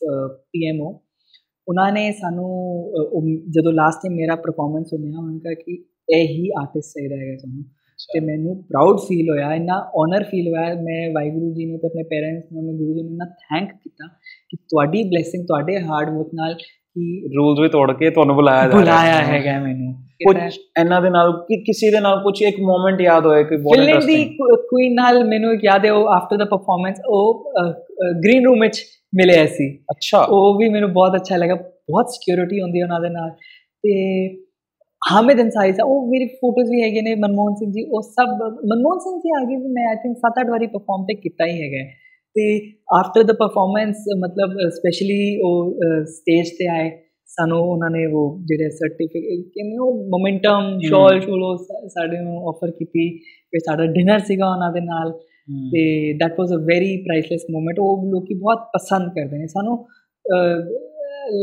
PMO 0.52 0.94
ਉਹਨਾਂ 1.66 2.12
ਸਾਨੂੰ 2.12 2.48
ਅਹ, 2.90 3.06
ਉਹ 3.12 3.22
ਜਦੋਂ 3.50 3.72
ਲਾਸਟ 3.72 4.02
ਟਾਈਮ 4.02 4.14
ਮੇਰਾ 4.16 4.34
ਪਰਫਾਰਮੈਂਸ 4.36 4.88
ਸੁਣਿਆ 4.90 5.18
ਉਹਨਾਂ 5.18 5.40
ਕਿਹਾ 5.40 5.54
ਕਿ 5.54 5.72
ਇਹ 6.08 6.26
ਹੀ 6.28 6.50
ਆਰਟਿਸਟ 6.58 6.92
ਚਾਹੀਦਾ 6.94 7.16
ਹੈਗਾ 7.16 7.36
ਤੁਹਾਨੂੰ 7.36 7.64
ਤੇ 8.08 8.20
ਮੈਨੂੰ 8.20 8.56
ਪ੍ਰਾਊਡ 8.64 8.98
ਫੀਲ 9.00 9.30
ਹੋਇਆ 9.30 9.54
ਇੰਨਾ 9.54 9.78
ਓਨਰ 9.94 10.24
ਫੀਲ 10.24 10.48
ਹੋਇਆ 10.48 10.74
ਮੈਂ 10.82 10.98
ਵਾਹਿਗੁਰੂ 11.12 11.52
ਜੀ 11.54 11.66
ਨੂੰ 11.66 11.78
ਤੇ 11.78 11.86
ਆਪਣੇ 11.86 12.02
ਪੇਰੈਂਟਸ 12.10 12.52
ਨੂੰ 12.52 12.60
ਆਪਣੇ 12.60 12.76
ਗੁਰੂ 12.78 12.94
ਜੀ 12.94 13.02
ਨੂੰ 13.02 13.10
ਇੰਨਾ 13.12 13.24
ਥੈਂਕ 13.40 13.72
ਕੀਤਾ 13.74 14.06
ਕਿ 14.50 14.56
ਤੁਹਾਡੀ 14.68 15.02
ਬਲੇਸਿੰਗ 15.02 15.46
ਤੁਹਾਡੇ 15.46 15.78
ਹਾਰਡ 15.80 16.10
ਵਰਕ 16.10 16.34
ਨਾਲ 16.34 16.54
ਕਿ 16.95 17.29
ਰੂਲਸ 17.35 17.59
ਵੀ 17.59 17.67
ਤੋੜ 17.69 17.91
ਕੇ 17.91 18.09
ਤੁਹਾਨੂੰ 18.09 18.35
ਬੁਲਾਇਆ 18.35 18.61
ਜਾ 18.61 18.67
ਰਿਹਾ 18.67 18.79
ਬੁਲਾਇਆ 18.79 19.21
ਹੈਗਾ 19.25 19.59
ਮੈਨੂੰ। 19.59 19.93
ਕੁਝ 20.25 20.35
ਇਹਨਾਂ 20.37 21.01
ਦੇ 21.01 21.09
ਨਾਲ 21.09 21.31
ਕਿ 21.47 21.57
ਕਿਸੇ 21.63 21.89
ਦੇ 21.91 21.99
ਨਾਲ 21.99 22.19
ਕੁਝ 22.23 22.41
ਇੱਕ 22.43 22.59
ਮੂਮੈਂਟ 22.61 23.01
ਯਾਦ 23.01 23.25
ਹੋਏ 23.25 23.43
ਕੋਈ 23.43 23.57
ਬਹੁਤ 23.57 23.77
ਫਿਲਮ 23.77 23.85
ਦੀ 23.85 24.13
ਇੰਟਰਸਟਿੰਗ 24.15 24.65
ਕੁਈਨ 24.69 24.93
ਨਾਲ 24.95 25.23
ਮੈਨੂੰ 25.27 25.53
ਇੱਕ 25.53 25.63
ਯਾਦ 25.65 25.85
ਹੈ 25.85 25.91
ਉਹ 25.91 26.09
ਆਫਟਰ 26.15 26.37
ਦਾ 26.37 26.45
ਪਰਫਾਰਮੈਂਸ 26.51 26.99
ਉਹ 27.09 27.51
ਗ੍ਰੀਨ 28.25 28.45
ਰੂਮ 28.45 28.61
ਵਿੱਚ 28.61 28.81
ਮਿਲੇ 29.13 29.45
ਸੀ। 29.47 29.67
ਅੱਛਾ। 29.91 30.19
ਉਹ 30.29 30.57
ਵੀ 30.59 30.69
ਮੈਨੂੰ 30.69 30.91
ਬਹੁਤ 30.93 31.15
ਅੱਛਾ 31.15 31.37
ਲੱਗਾ 31.37 31.55
ਬਹੁਤ 31.55 32.09
ਸਿਕਿਉਰਿਟੀ 32.09 32.61
ਹੁੰਦੀ 32.61 32.79
ਹੈ 32.79 32.85
ਉਹਨਾਂ 32.85 32.99
ਦੇ 33.01 33.09
ਨਾਲ। 33.09 33.29
ਤੇ 33.83 33.95
ਹਾਮਿਦ 35.01 35.39
ਅੰਸਾਰੀ 35.41 35.71
ਸਾਹਿਬ 35.73 35.89
ਉਹ 35.89 36.07
ਮੇਰੀ 36.09 36.27
ਫੋਟੋਜ਼ 36.35 36.69
ਵੀ 36.71 36.81
ਹੈਗੇ 36.83 37.01
ਨੇ 37.01 37.15
ਮਨਮੋਹਨ 37.15 37.55
ਸਿੰਘ 37.55 37.71
ਜੀ 37.71 37.83
ਉਹ 37.91 38.01
ਸਭ 38.09 38.35
ਮਨਮੋਹਨ 38.71 38.99
ਸਿੰਘ 39.05 39.17
ਜੀ 39.19 39.31
ਆਗੇ 39.41 39.55
ਵੀ 39.55 39.73
ਮੈਂ 39.77 39.87
ਆਈ 39.89 39.95
ਥਿੰਕ 40.03 40.17
7-8 40.25 40.49
ਵਾਰੀ 40.49 40.67
ਪਰਫਾਰਮ 40.75 41.05
ਤੇ 41.05 41.13
ਕੀਤਾ 41.21 41.45
ਹੀ 41.45 41.61
ਹੈਗਾ। 41.61 41.83
ਤੇ 42.35 42.43
ਆਫਟਰ 42.93 43.23
ਦਾ 43.23 43.33
ਪਰਫਾਰਮੈਂਸ 43.33 44.03
ਮਤਲਬ 44.17 44.57
ਸਪੈਸ਼ਲੀ 44.69 45.21
ਉਹ 45.43 45.73
ਸਟੇਜ 46.05 46.49
ਤੇ 46.49 46.67
ਆਏ 46.67 46.89
ਸਾਨੂੰ 47.29 47.59
ਉਹਨਾਂ 47.59 47.89
ਨੇ 47.89 48.05
ਉਹ 48.05 48.39
ਜਿਹੜੇ 48.45 48.69
ਸਰਟੀਫਿਕੇਟ 48.69 49.43
ਕਿਵੇਂ 49.53 49.77
ਉਹ 49.79 50.03
ਮੋਮੈਂਟਮ 50.09 50.79
ਸ਼ਾਲ 50.79 51.19
ਸ਼ੂਲ 51.19 51.43
ਸਾਡੇ 51.87 52.21
ਨੂੰ 52.21 52.47
ਆਫਰ 52.49 52.71
ਕੀਤੀ 52.71 53.09
ਫਿਰ 53.53 53.59
ਸਾਡਾ 53.59 53.85
ਡਿਨਰ 53.85 54.19
ਸੀਗਾ 54.19 54.49
ਉਹਨਾਂ 54.49 54.71
ਦੇ 54.71 54.79
ਨਾਲ 54.79 55.11
ਤੇ 55.71 55.83
that 56.13 56.39
was 56.39 56.51
a 56.51 56.65
very 56.65 56.95
priceless 56.97 57.45
moment 57.51 57.79
ਉਹ 57.79 58.05
ਲੋਕੀ 58.11 58.33
ਬਹੁਤ 58.33 58.67
ਪਸੰਦ 58.73 59.09
ਕਰਦੇ 59.09 59.37
ਨੇ 59.37 59.47
ਸਾਨੂੰ 59.47 59.77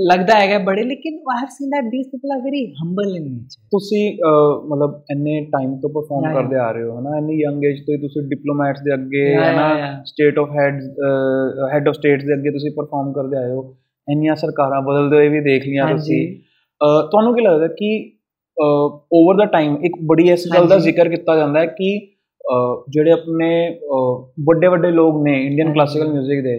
ਲੱਗਦਾ 0.09 0.35
ਹੈਗਾ 0.35 0.59
ਬੜੇ 0.65 0.83
ਲੇਕਿਨ 0.85 1.15
I 1.31 1.39
have 1.41 1.49
seen 1.51 1.71
that 1.71 1.91
these 1.91 2.07
people 2.13 2.33
are 2.33 2.41
very 2.43 2.65
humble 2.75 3.15
in 3.17 3.23
nature 3.25 3.61
ਤੁਸੀਂ 3.73 4.03
ਮਤਲਬ 4.71 4.95
ਇੰਨੇ 5.11 5.41
ਟਾਈਮ 5.53 5.77
ਤੋਂ 5.81 5.91
ਪਰਫਾਰਮ 5.91 6.35
ਕਰਦੇ 6.35 6.57
ਆ 6.59 6.71
ਰਹੇ 6.73 6.83
ਹੋ 6.83 6.99
ਹਨਾ? 6.99 7.17
ਇੰਨੀ 7.19 7.41
ਯੰਗ 7.41 7.65
ਏਜ 7.65 7.81
ਤੋਂ 7.87 7.95
ਹੀ 7.95 8.01
ਤੁਸੀਂ 8.01 8.23
ਡਿਪਲੋਮੈਟਸ 8.29 8.83
ਦੇ 8.83 8.95
ਅੱਗੇ 8.95 9.25
ਹਨਾ? 9.37 9.69
State 10.07 10.39
of 10.39 10.51
head 10.59 10.81
head 11.73 11.89
of 11.89 11.95
states 11.95 12.25
ਦੇ 12.25 12.35
ਅੱਗੇ 12.35 12.51
ਤੁਸੀਂ 12.51 12.71
ਪਰਫਾਰਮ 12.77 13.13
ਕਰਦੇ 13.13 13.37
ਆਏ 13.37 13.51
ਹੋ। 13.51 13.63
ਇੰਨੀਆਂ 14.09 14.35
ਸਰਕਾਰਾਂ 14.37 14.81
ਬਦਲਦੇ 14.83 15.17
ਹੋਏ 15.17 15.29
ਵੀ 15.29 15.41
ਦੇਖ 15.41 15.67
ਲੀਆਂ 15.67 15.89
ਤੁਸੀਂ। 15.89 16.21
ਤੁਹਾਨੂੰ 17.11 17.35
ਕੀ 17.35 17.43
ਲੱਗਦਾ 17.43 17.67
ਕਿ 17.79 17.91
ਓਵਰ 18.57 19.37
ਦਾ 19.37 19.45
ਟਾਈਮ 19.53 19.77
ਇੱਕ 19.85 19.93
ਬੜੀ 20.07 20.29
ਇਸ 20.31 20.47
ਗੱਲ 20.55 20.67
ਦਾ 20.69 20.79
ਜ਼ਿਕਰ 20.79 21.09
ਕੀਤਾ 21.09 21.37
ਜਾਂਦਾ 21.37 21.61
ਹੈ 21.61 21.67
ਕਿ 21.79 21.99
ਜਿਹੜੇ 22.91 23.11
ਆਪਣੇ 23.13 23.49
ਵੱਡੇ 24.47 24.69
ਵੱਡੇ 24.69 24.91
ਲੋਕ 24.91 25.23
ਨੇ 25.25 25.35
ਇੰਡੀਅਨ 25.45 25.73
ਕਲਾਸੀਕਲ 25.73 26.07
뮤직 26.09 26.43
ਦੇ 26.43 26.59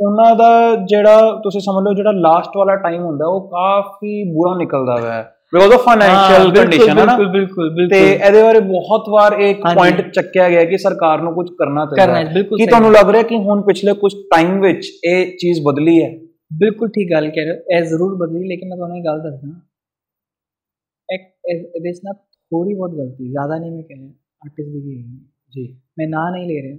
ਉਹਨਾਂ 0.00 0.34
ਦਾ 0.36 0.50
ਜਿਹੜਾ 0.88 1.30
ਤੁਸੀਂ 1.42 1.60
ਸਮਝ 1.60 1.84
ਲਓ 1.84 1.92
ਜਿਹੜਾ 1.94 2.10
ਲਾਸਟ 2.12 2.56
ਵਾਲਾ 2.56 2.76
ਟਾਈਮ 2.76 3.02
ਹੁੰਦਾ 3.02 3.26
ਉਹ 3.26 3.48
ਕਾਫੀ 3.48 4.22
ਬੁਰਾ 4.32 4.56
ਨਿਕਲਦਾ 4.58 4.96
ਹੈ 5.00 5.22
ਬਿਕੋਜ਼ 5.52 5.72
ਆਫ 5.72 5.80
ਫਾਈਨੈਂਸ਼ੀਅਲ 5.80 6.50
ਕੰਡੀਸ਼ਨ 6.54 6.98
ਹੈ 6.98 7.04
ਨਾ? 7.04 7.16
ਬਿਲਕੁਲ 7.16 7.32
ਬਿਲਕੁਲ 7.32 7.70
ਬਿਲਕੁਲ। 7.74 7.88
ਤੇ 7.88 8.12
ਇਹਦੇ 8.12 8.42
ਬਾਰੇ 8.42 8.60
ਬਹੁਤ 8.60 9.08
ਵਾਰ 9.08 9.32
ਇੱਕ 9.40 9.60
ਪੁਆਇੰਟ 9.74 10.10
ਚੱਕਿਆ 10.14 10.48
ਗਿਆ 10.50 10.64
ਕਿ 10.64 10.78
ਸਰਕਾਰ 10.78 11.22
ਨੂੰ 11.22 11.32
ਕੁਝ 11.34 11.48
ਕਰਨਾ 11.50 11.86
ਚਾਹੀਦਾ 11.86 12.42
ਕੀ 12.56 12.66
ਤੁਹਾਨੂੰ 12.66 12.92
ਲੱਗ 12.92 13.10
ਰਿਹਾ 13.10 13.22
ਕਿ 13.22 13.36
ਹੁਣ 13.36 13.62
ਪਿਛਲੇ 13.62 13.92
ਕੁਝ 13.94 14.12
ਟਾਈਮ 14.14 14.60
ਵਿੱਚ 14.60 14.86
ਇਹ 15.04 15.36
ਚੀਜ਼ 15.38 15.60
ਬਦਲੀ 15.64 16.02
ਹੈ? 16.02 16.10
ਬਿਲਕੁਲ 16.58 16.88
ਠੀਕ 16.88 17.10
ਗੱਲ 17.12 17.30
ਕਹਿ 17.30 17.44
ਰਹੇ 17.44 17.56
ਹੋ। 17.56 17.78
ਇਹ 17.78 17.84
ਜ਼ਰੂਰ 17.84 18.14
ਬਦਲੀ 18.16 18.48
ਲੇਕਿਨ 18.48 18.68
ਮੈਂ 18.68 18.76
ਤੁਹਾਨੂੰ 18.76 18.96
ਇੱਕ 18.96 19.06
ਗੱਲ 19.06 19.20
ਦੱਸਦਾ 19.20 19.60
ਇੱਕ 21.08 21.22
ਇਹਦੇ 21.50 21.80
ਵਿੱਚ 21.80 22.00
ਨਾ 22.04 22.12
ਥੋੜੀ 22.12 22.74
ਬਹੁਤ 22.74 22.90
ਗਲਤੀ 22.90 23.30
ਜ਼ਿਆਦਾ 23.30 23.58
ਨਹੀਂ 23.58 23.70
ਮੈਂ 23.70 23.82
ਕਹਿ 23.82 23.96
ਰਿਹਾ। 23.96 24.08
ਆਰਟਿਸਟ 24.44 24.70
ਦੀ 24.70 24.80
ਵੀ 24.80 25.02
ਜੀ। 25.54 25.80
ਮੈਂ 25.98 26.06
ਨਾਂ 26.08 26.30
ਨਹੀਂ 26.32 26.46
ਲੈ 26.46 26.62
ਰਿਹਾ। 26.62 26.78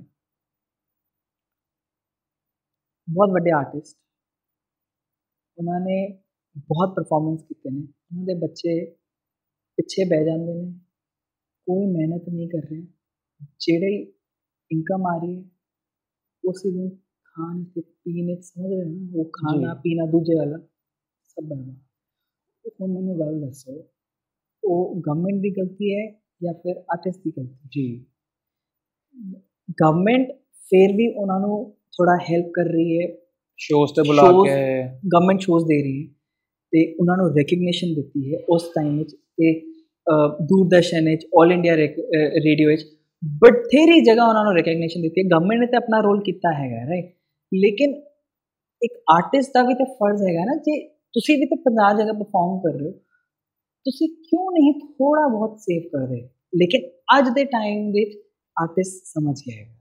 ਬਹੁਤ 3.11 3.29
ਵੱਡੇ 3.29 3.51
ਆਰਟਿਸਟ 3.51 3.97
ਉਹਨਾਂ 5.57 5.79
ਨੇ 5.79 5.95
ਬਹੁਤ 6.57 6.95
ਪਰਫਾਰਮੈਂਸ 6.95 7.43
ਕੀਤੇ 7.43 7.69
ਨੇ 7.69 7.81
ਉਹਨਾਂ 7.81 8.25
ਦੇ 8.25 8.33
ਬੱਚੇ 8.39 8.73
ਪਿੱਛੇ 9.77 10.03
ਬਹਿ 10.09 10.25
ਜਾਂਦੇ 10.25 10.53
ਨੇ 10.53 10.71
ਕੋਈ 11.67 11.85
ਮਿਹਨਤ 11.87 12.29
ਨਹੀਂ 12.29 12.47
ਕਰ 12.49 12.67
ਰਿਹਾ 12.69 13.47
ਜਿਹੜੇ 13.61 14.01
ਇਨਕਮ 14.71 15.05
ਆ 15.07 15.17
ਰਹੀ 15.17 15.37
ਹੈ 15.37 15.43
ਉਸੇ 16.43 16.71
ਦਿਨ 16.71 16.89
ਖਾਣ 17.25 17.63
ਤੇ 17.65 17.81
ਪੀਣੇ 17.81 18.35
ਸਮਝ 18.41 18.71
ਰਹੇ 18.71 18.85
ਨਾ 18.85 19.19
ਉਹ 19.19 19.29
ਖਾਣਾ 19.33 19.73
ਪੀਣਾ 19.83 20.05
ਦੂਜੇ 20.11 20.37
ਵਾਲਾ 20.37 20.57
ਸਭ 21.27 21.43
ਬਰਬਾਦ 21.43 22.71
ਹੁਣ 22.75 22.93
ਮੈਨੂੰ 22.93 23.19
ਗੱਲ 23.19 23.39
ਦੱਸੋ 23.41 23.77
ਉਹ 24.63 24.95
ਗਵਰਨਮੈਂਟ 25.01 25.41
ਦੀ 25.41 25.49
ਗਲਤੀ 25.51 25.93
ਹੈ 25.95 26.05
ਜਾਂ 26.41 26.53
ਫਿਰ 26.53 26.77
ਆਰਟਿਸਟ 26.77 27.21
ਦੀ 27.23 27.31
ਗਲਤੀ 27.31 27.69
ਜੀ 27.69 27.85
ਗਵਰਨਮੈਂਟ 29.73 30.31
ਫਿਰ 30.71 30.95
ਵੀ 30.97 31.07
ਉਹਨਾਂ 31.09 31.39
ਨੂੰ 31.39 31.57
ਥੋੜਾ 31.93 32.17
ਹੈਲਪ 32.29 32.51
ਕਰ 32.53 32.65
ਰਹੀ 32.65 33.01
ਹੈ। 33.01 33.07
ਸ਼ੋਜ਼ 33.59 33.91
ਤੇ 33.93 34.01
ਬੁਲਾ 34.07 34.21
ਕੇ। 34.21 34.53
ਗਵਰਨਮੈਂਟ 35.07 35.39
ਸ਼ੋਜ਼ 35.39 35.65
ਦੇ 35.65 35.81
ਰਹੀ 35.81 36.01
ਹੈ 36.03 36.09
ਤੇ 36.73 36.85
ਉਹਨਾਂ 36.99 37.17
ਨੂੰ 37.17 37.27
ਰੈਕਗਨੀਸ਼ਨ 37.35 37.93
ਦਿੱਤੀ 37.93 38.33
ਹੈ 38.33 38.39
ਉਸ 38.49 38.71
ਟਾਈਮ 38.75 38.97
ਵਿੱਚ 38.97 39.13
ਤੇ 39.13 39.53
ਦੂਰਦਰਸ਼ਨ 40.41 41.05
ਵਿੱਚ 41.05 41.25
올 41.39 41.51
ਇੰਡੀਆ 41.51 41.75
ਰੇਡੀਓ 41.75 42.69
ਵਿੱਚ 42.69 42.85
ਬਥੇਰੀ 43.23 43.99
ਜਗ੍ਹਾ 44.01 44.27
ਉਹਨਾਂ 44.27 44.43
ਨੂੰ 44.43 44.53
ਰੈਕਗਨੀਸ਼ਨ 44.55 45.01
ਦਿੱਤੀ 45.01 45.21
ਹੈ। 45.21 45.27
ਗਵਰਨਮੈਂਟ 45.29 45.59
ਨੇ 45.59 45.65
ਤੇ 45.65 45.77
ਆਪਣਾ 45.77 45.99
ਰੋਲ 46.01 46.21
ਕੀਤਾ 46.23 46.53
ਹੈਗਾ 46.53 46.85
ਰਾਈਟ 46.89 47.11
ਲੇਕਿਨ 47.51 47.93
ਇੱਕ 48.81 48.93
ਆਰਟਿਸਟ 49.11 49.51
ਦਾ 49.53 49.61
ਵੀ 49.63 49.73
ਤੇ 49.73 49.83
ਫਰਜ਼ 49.93 50.23
ਹੈਗਾ 50.23 50.45
ਨਾ 50.45 50.55
ਜੇ 50.55 50.79
ਤੁਸੀਂ 51.13 51.37
ਵੀ 51.37 51.45
ਤੇ 51.45 51.55
50 51.61 51.97
ਜਗ੍ਹਾ 51.97 52.13
ਪਰਫਾਰਮ 52.13 52.59
ਕਰ 52.59 52.77
ਰਹੇ 52.77 52.87
ਹੋ 52.87 52.91
ਤੁਸੀਂ 53.85 54.07
ਕਿਉਂ 54.23 54.51
ਨਹੀਂ 54.51 54.73
ਥੋੜਾ 54.79 55.27
ਬਹੁਤ 55.27 55.59
ਸੇਵ 55.59 55.81
ਕਰਦੇ 55.89 56.21
ਲੇਕਿਨ 56.53 56.89
ਅੱਜ 57.17 57.29
ਦੇ 57.29 57.43
ਟਾਈਮ 57.43 57.91
ਵਿੱਚ 57.91 58.17
ਆਰਟਿਸਟ 58.57 59.05
ਸਮਝ 59.05 59.35
ਗਿਆ 59.39 59.55
ਹੈ 59.57 59.80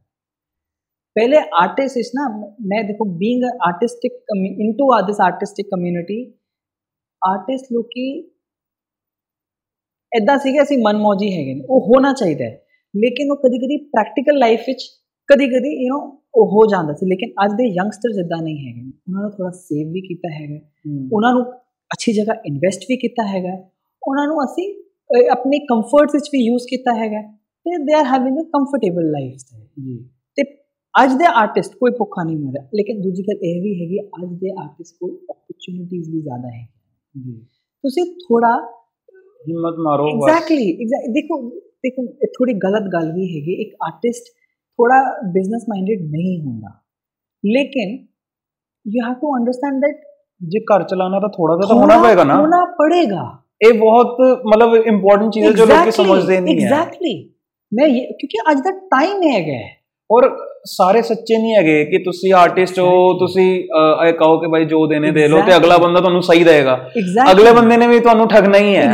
पहले 1.16 1.38
आर्टिस्ट 1.58 1.98
इज 1.98 2.10
ना 2.16 2.24
मैं 2.70 2.80
देखो 2.88 3.06
being 3.18 3.44
artistic 3.66 4.16
into 4.60 4.88
this 5.08 5.22
artistic 5.22 5.68
community 5.70 6.18
artist 7.22 7.72
ਲੋਕੀ 7.74 8.06
ਐਦਾਂ 10.12 10.38
ਸੀਗਾ 10.38 10.64
ਅਸੀਂ 10.64 10.78
ਮਨਮੌਜੀ 10.78 11.32
ਹੈਗੇ 11.34 11.54
ਨੇ 11.54 11.64
ਉਹ 11.70 11.88
ਹੋਣਾ 11.88 12.14
ਚਾਹੀਦਾ 12.14 12.46
ਹੈ 12.46 12.52
ਲੇਕਿਨ 12.94 13.32
ਉਹ 13.32 13.38
ਕਦੀ 13.38 13.60
ਕਦੀ 13.60 13.78
ਪ੍ਰੈਕਟੀਕਲ 13.86 14.38
ਲਾਈਫ 14.40 14.64
ਵਿੱਚ 14.68 14.84
ਕਦੀ 15.30 15.48
ਕਦੀ 15.48 15.72
ਯੂ 15.78 15.96
نو 15.96 16.02
ਉਹ 16.34 16.52
ਹੋ 16.52 16.66
ਜਾਂਦਾ 16.66 16.94
ਸੀ 16.94 17.06
ਲੇਕਿਨ 17.06 17.32
ਅੱਜ 17.46 17.54
ਦੇ 17.54 17.68
ਯੰਗਸਟਰਸ 17.70 18.18
ਇਦਾਂ 18.18 18.42
ਨਹੀਂ 18.42 18.58
ਹੈਗੇ 18.58 18.82
ਉਹਨਾਂ 18.82 19.22
ਨੂੰ 19.22 19.32
ਥੋੜਾ 19.32 19.50
ਸੇਵ 19.52 19.92
ਵੀ 19.92 20.02
ਕੀਤਾ 20.02 20.30
ਹੈਗਾ 20.32 20.60
ਉਹਨਾਂ 21.12 21.34
ਨੂੰ 21.34 21.44
ਅੱਛੀ 21.92 22.14
ਜਗ੍ਹਾ 22.14 22.36
ਇਨਵੈਸਟ 22.46 22.86
ਵੀ 22.90 22.98
ਕੀਤਾ 22.98 23.28
ਹੈਗਾ 23.28 23.56
ਉਹਨਾਂ 24.02 24.28
ਨੂੰ 24.28 24.44
ਅਸੀਂ 24.44 24.68
ਆਪਣੇ 25.32 25.60
ਕੰਫਰਟਸ 25.66 26.16
ਵਿੱਚ 26.16 26.30
ਵੀ 26.34 26.44
ਯੂਜ਼ 26.46 26.68
ਕੀਤਾ 26.70 26.96
ਹੈਗਾ 26.96 27.22
ਤੇ 27.66 27.78
they 27.86 27.94
are 27.94 28.06
having 28.06 28.40
a 28.40 28.44
comfortable 28.54 29.12
life 29.12 29.38
ਜੀ 29.80 29.98
ਤੇ 29.98 30.19
ਅੱਜ 30.95 31.13
ਦੇ 31.15 31.25
ਆਰਟਿਸਟ 31.35 31.75
ਕੋਈ 31.81 31.93
ਭੁੱਖਾ 31.99 32.23
ਨਹੀਂ 32.23 32.37
ਮਰਿਆ 32.37 32.63
ਲੇਕਿਨ 32.75 33.01
ਦੂਜੀ 33.03 33.23
ਗੱਲ 33.23 33.39
ਇਹ 33.43 33.61
ਵੀ 33.63 33.75
ਹੈਗੀ 33.81 33.99
ਅੱਜ 34.01 34.33
ਦੇ 34.41 34.51
ਆਰਟਿਸਟ 34.59 34.97
ਕੋਲ 34.97 35.11
ਓਪਰਚ्युनिटीज 35.31 36.11
ਵੀ 36.11 36.21
ਜ਼ਿਆਦਾ 36.21 36.51
ਹੈ 36.51 36.67
ਜੀ 37.15 37.35
ਤੁਸੀਂ 37.85 38.05
ਥੋੜਾ 38.19 38.53
ਹਿੰਮਤ 39.45 39.79
ਮਾਰੋ 39.87 40.09
ਐਗਜ਼ੈਕਟਲੀ 40.09 40.73
ਦੇਖੋ 41.13 41.41
ਦੇਖੋ 41.85 42.07
ਥੋੜੀ 42.35 42.55
ਗਲਤ 42.65 42.89
ਗੱਲ 42.93 43.13
ਵੀ 43.13 43.27
ਹੈਗੀ 43.29 43.55
ਇੱਕ 43.63 43.75
ਆਰਟਿਸਟ 43.83 44.33
ਥੋੜਾ 44.79 45.03
ਬਿਜ਼ਨਸ 45.33 45.65
ਮਾਈਂਡਡ 45.69 46.03
ਨਹੀਂ 46.11 46.41
ਹੁੰਦਾ 46.43 46.79
ਲੇਕਿਨ 47.45 47.99
you 48.87 49.05
have 49.05 49.15
to 49.15 49.35
understand 49.37 49.81
that 49.81 49.97
जी 50.41 50.61
घर 50.67 50.83
चलाना 50.85 51.19
तो 51.19 51.29
थोड़ा 51.31 51.55
सा 51.57 51.67
तो 51.69 51.75
होना 51.79 51.97
पड़ेगा 52.03 52.25
ना 52.25 52.37
होना 52.37 52.61
पड़ेगा 52.77 53.25
ये 53.61 53.73
बहुत 53.75 54.21
मतलब 54.45 54.87
इम्पोर्टेंट 54.87 55.33
चीज़ 55.35 55.45
है 55.45 55.51
exactly, 55.51 55.67
जो 55.67 55.67
लोग 55.67 55.91
समझते 55.97 56.39
नहीं 56.39 56.55
exactly. 56.55 56.55
है 56.55 56.69
एग्जैक्टली 56.69 57.13
मैं 57.73 57.89
ये 57.89 58.05
क्योंकि 58.13 58.39
आज 58.47 58.61
दैट 58.61 58.79
टाइम 58.93 59.23
है 59.25 59.43
गया 59.43 59.67
और 60.11 60.29
ਸਾਰੇ 60.68 61.02
ਸੱਚੇ 61.02 61.38
ਨਹੀਂ 61.38 61.56
ਹੈਗੇ 61.56 61.84
ਕਿ 61.86 61.98
ਤੁਸੀਂ 62.04 62.34
ਆਰਟਿਸਟ 62.34 62.80
ਹੋ 62.80 63.14
ਤੁਸੀਂ 63.20 63.48
ਇਹ 64.04 64.14
ਕਹੋ 64.14 64.38
ਕਿ 64.40 64.48
ਭਾਈ 64.48 64.66
ਜੋ 64.66 64.86
ਦੇਣੇ 64.88 65.12
ਦੇ 65.12 65.28
ਲਓ 65.28 65.42
ਤੇ 65.42 65.56
ਅਗਲਾ 65.56 65.78
ਬੰਦਾ 65.78 66.00
ਤੁਹਾਨੂੰ 66.00 66.22
ਸਹੀ 66.24 66.44
ਦੇਗਾ 66.44 66.76
ਅਗਲੇ 67.32 67.52
ਬੰਦੇ 67.54 67.78
ਨੇ 67.78 67.88
ਵੀ 67.88 68.00
ਤੁਹਾਨੂੰ 68.00 68.28
ਠੱਗਣਾ 68.28 68.58
ਹੀ 68.58 68.76
ਹੈ 68.76 68.86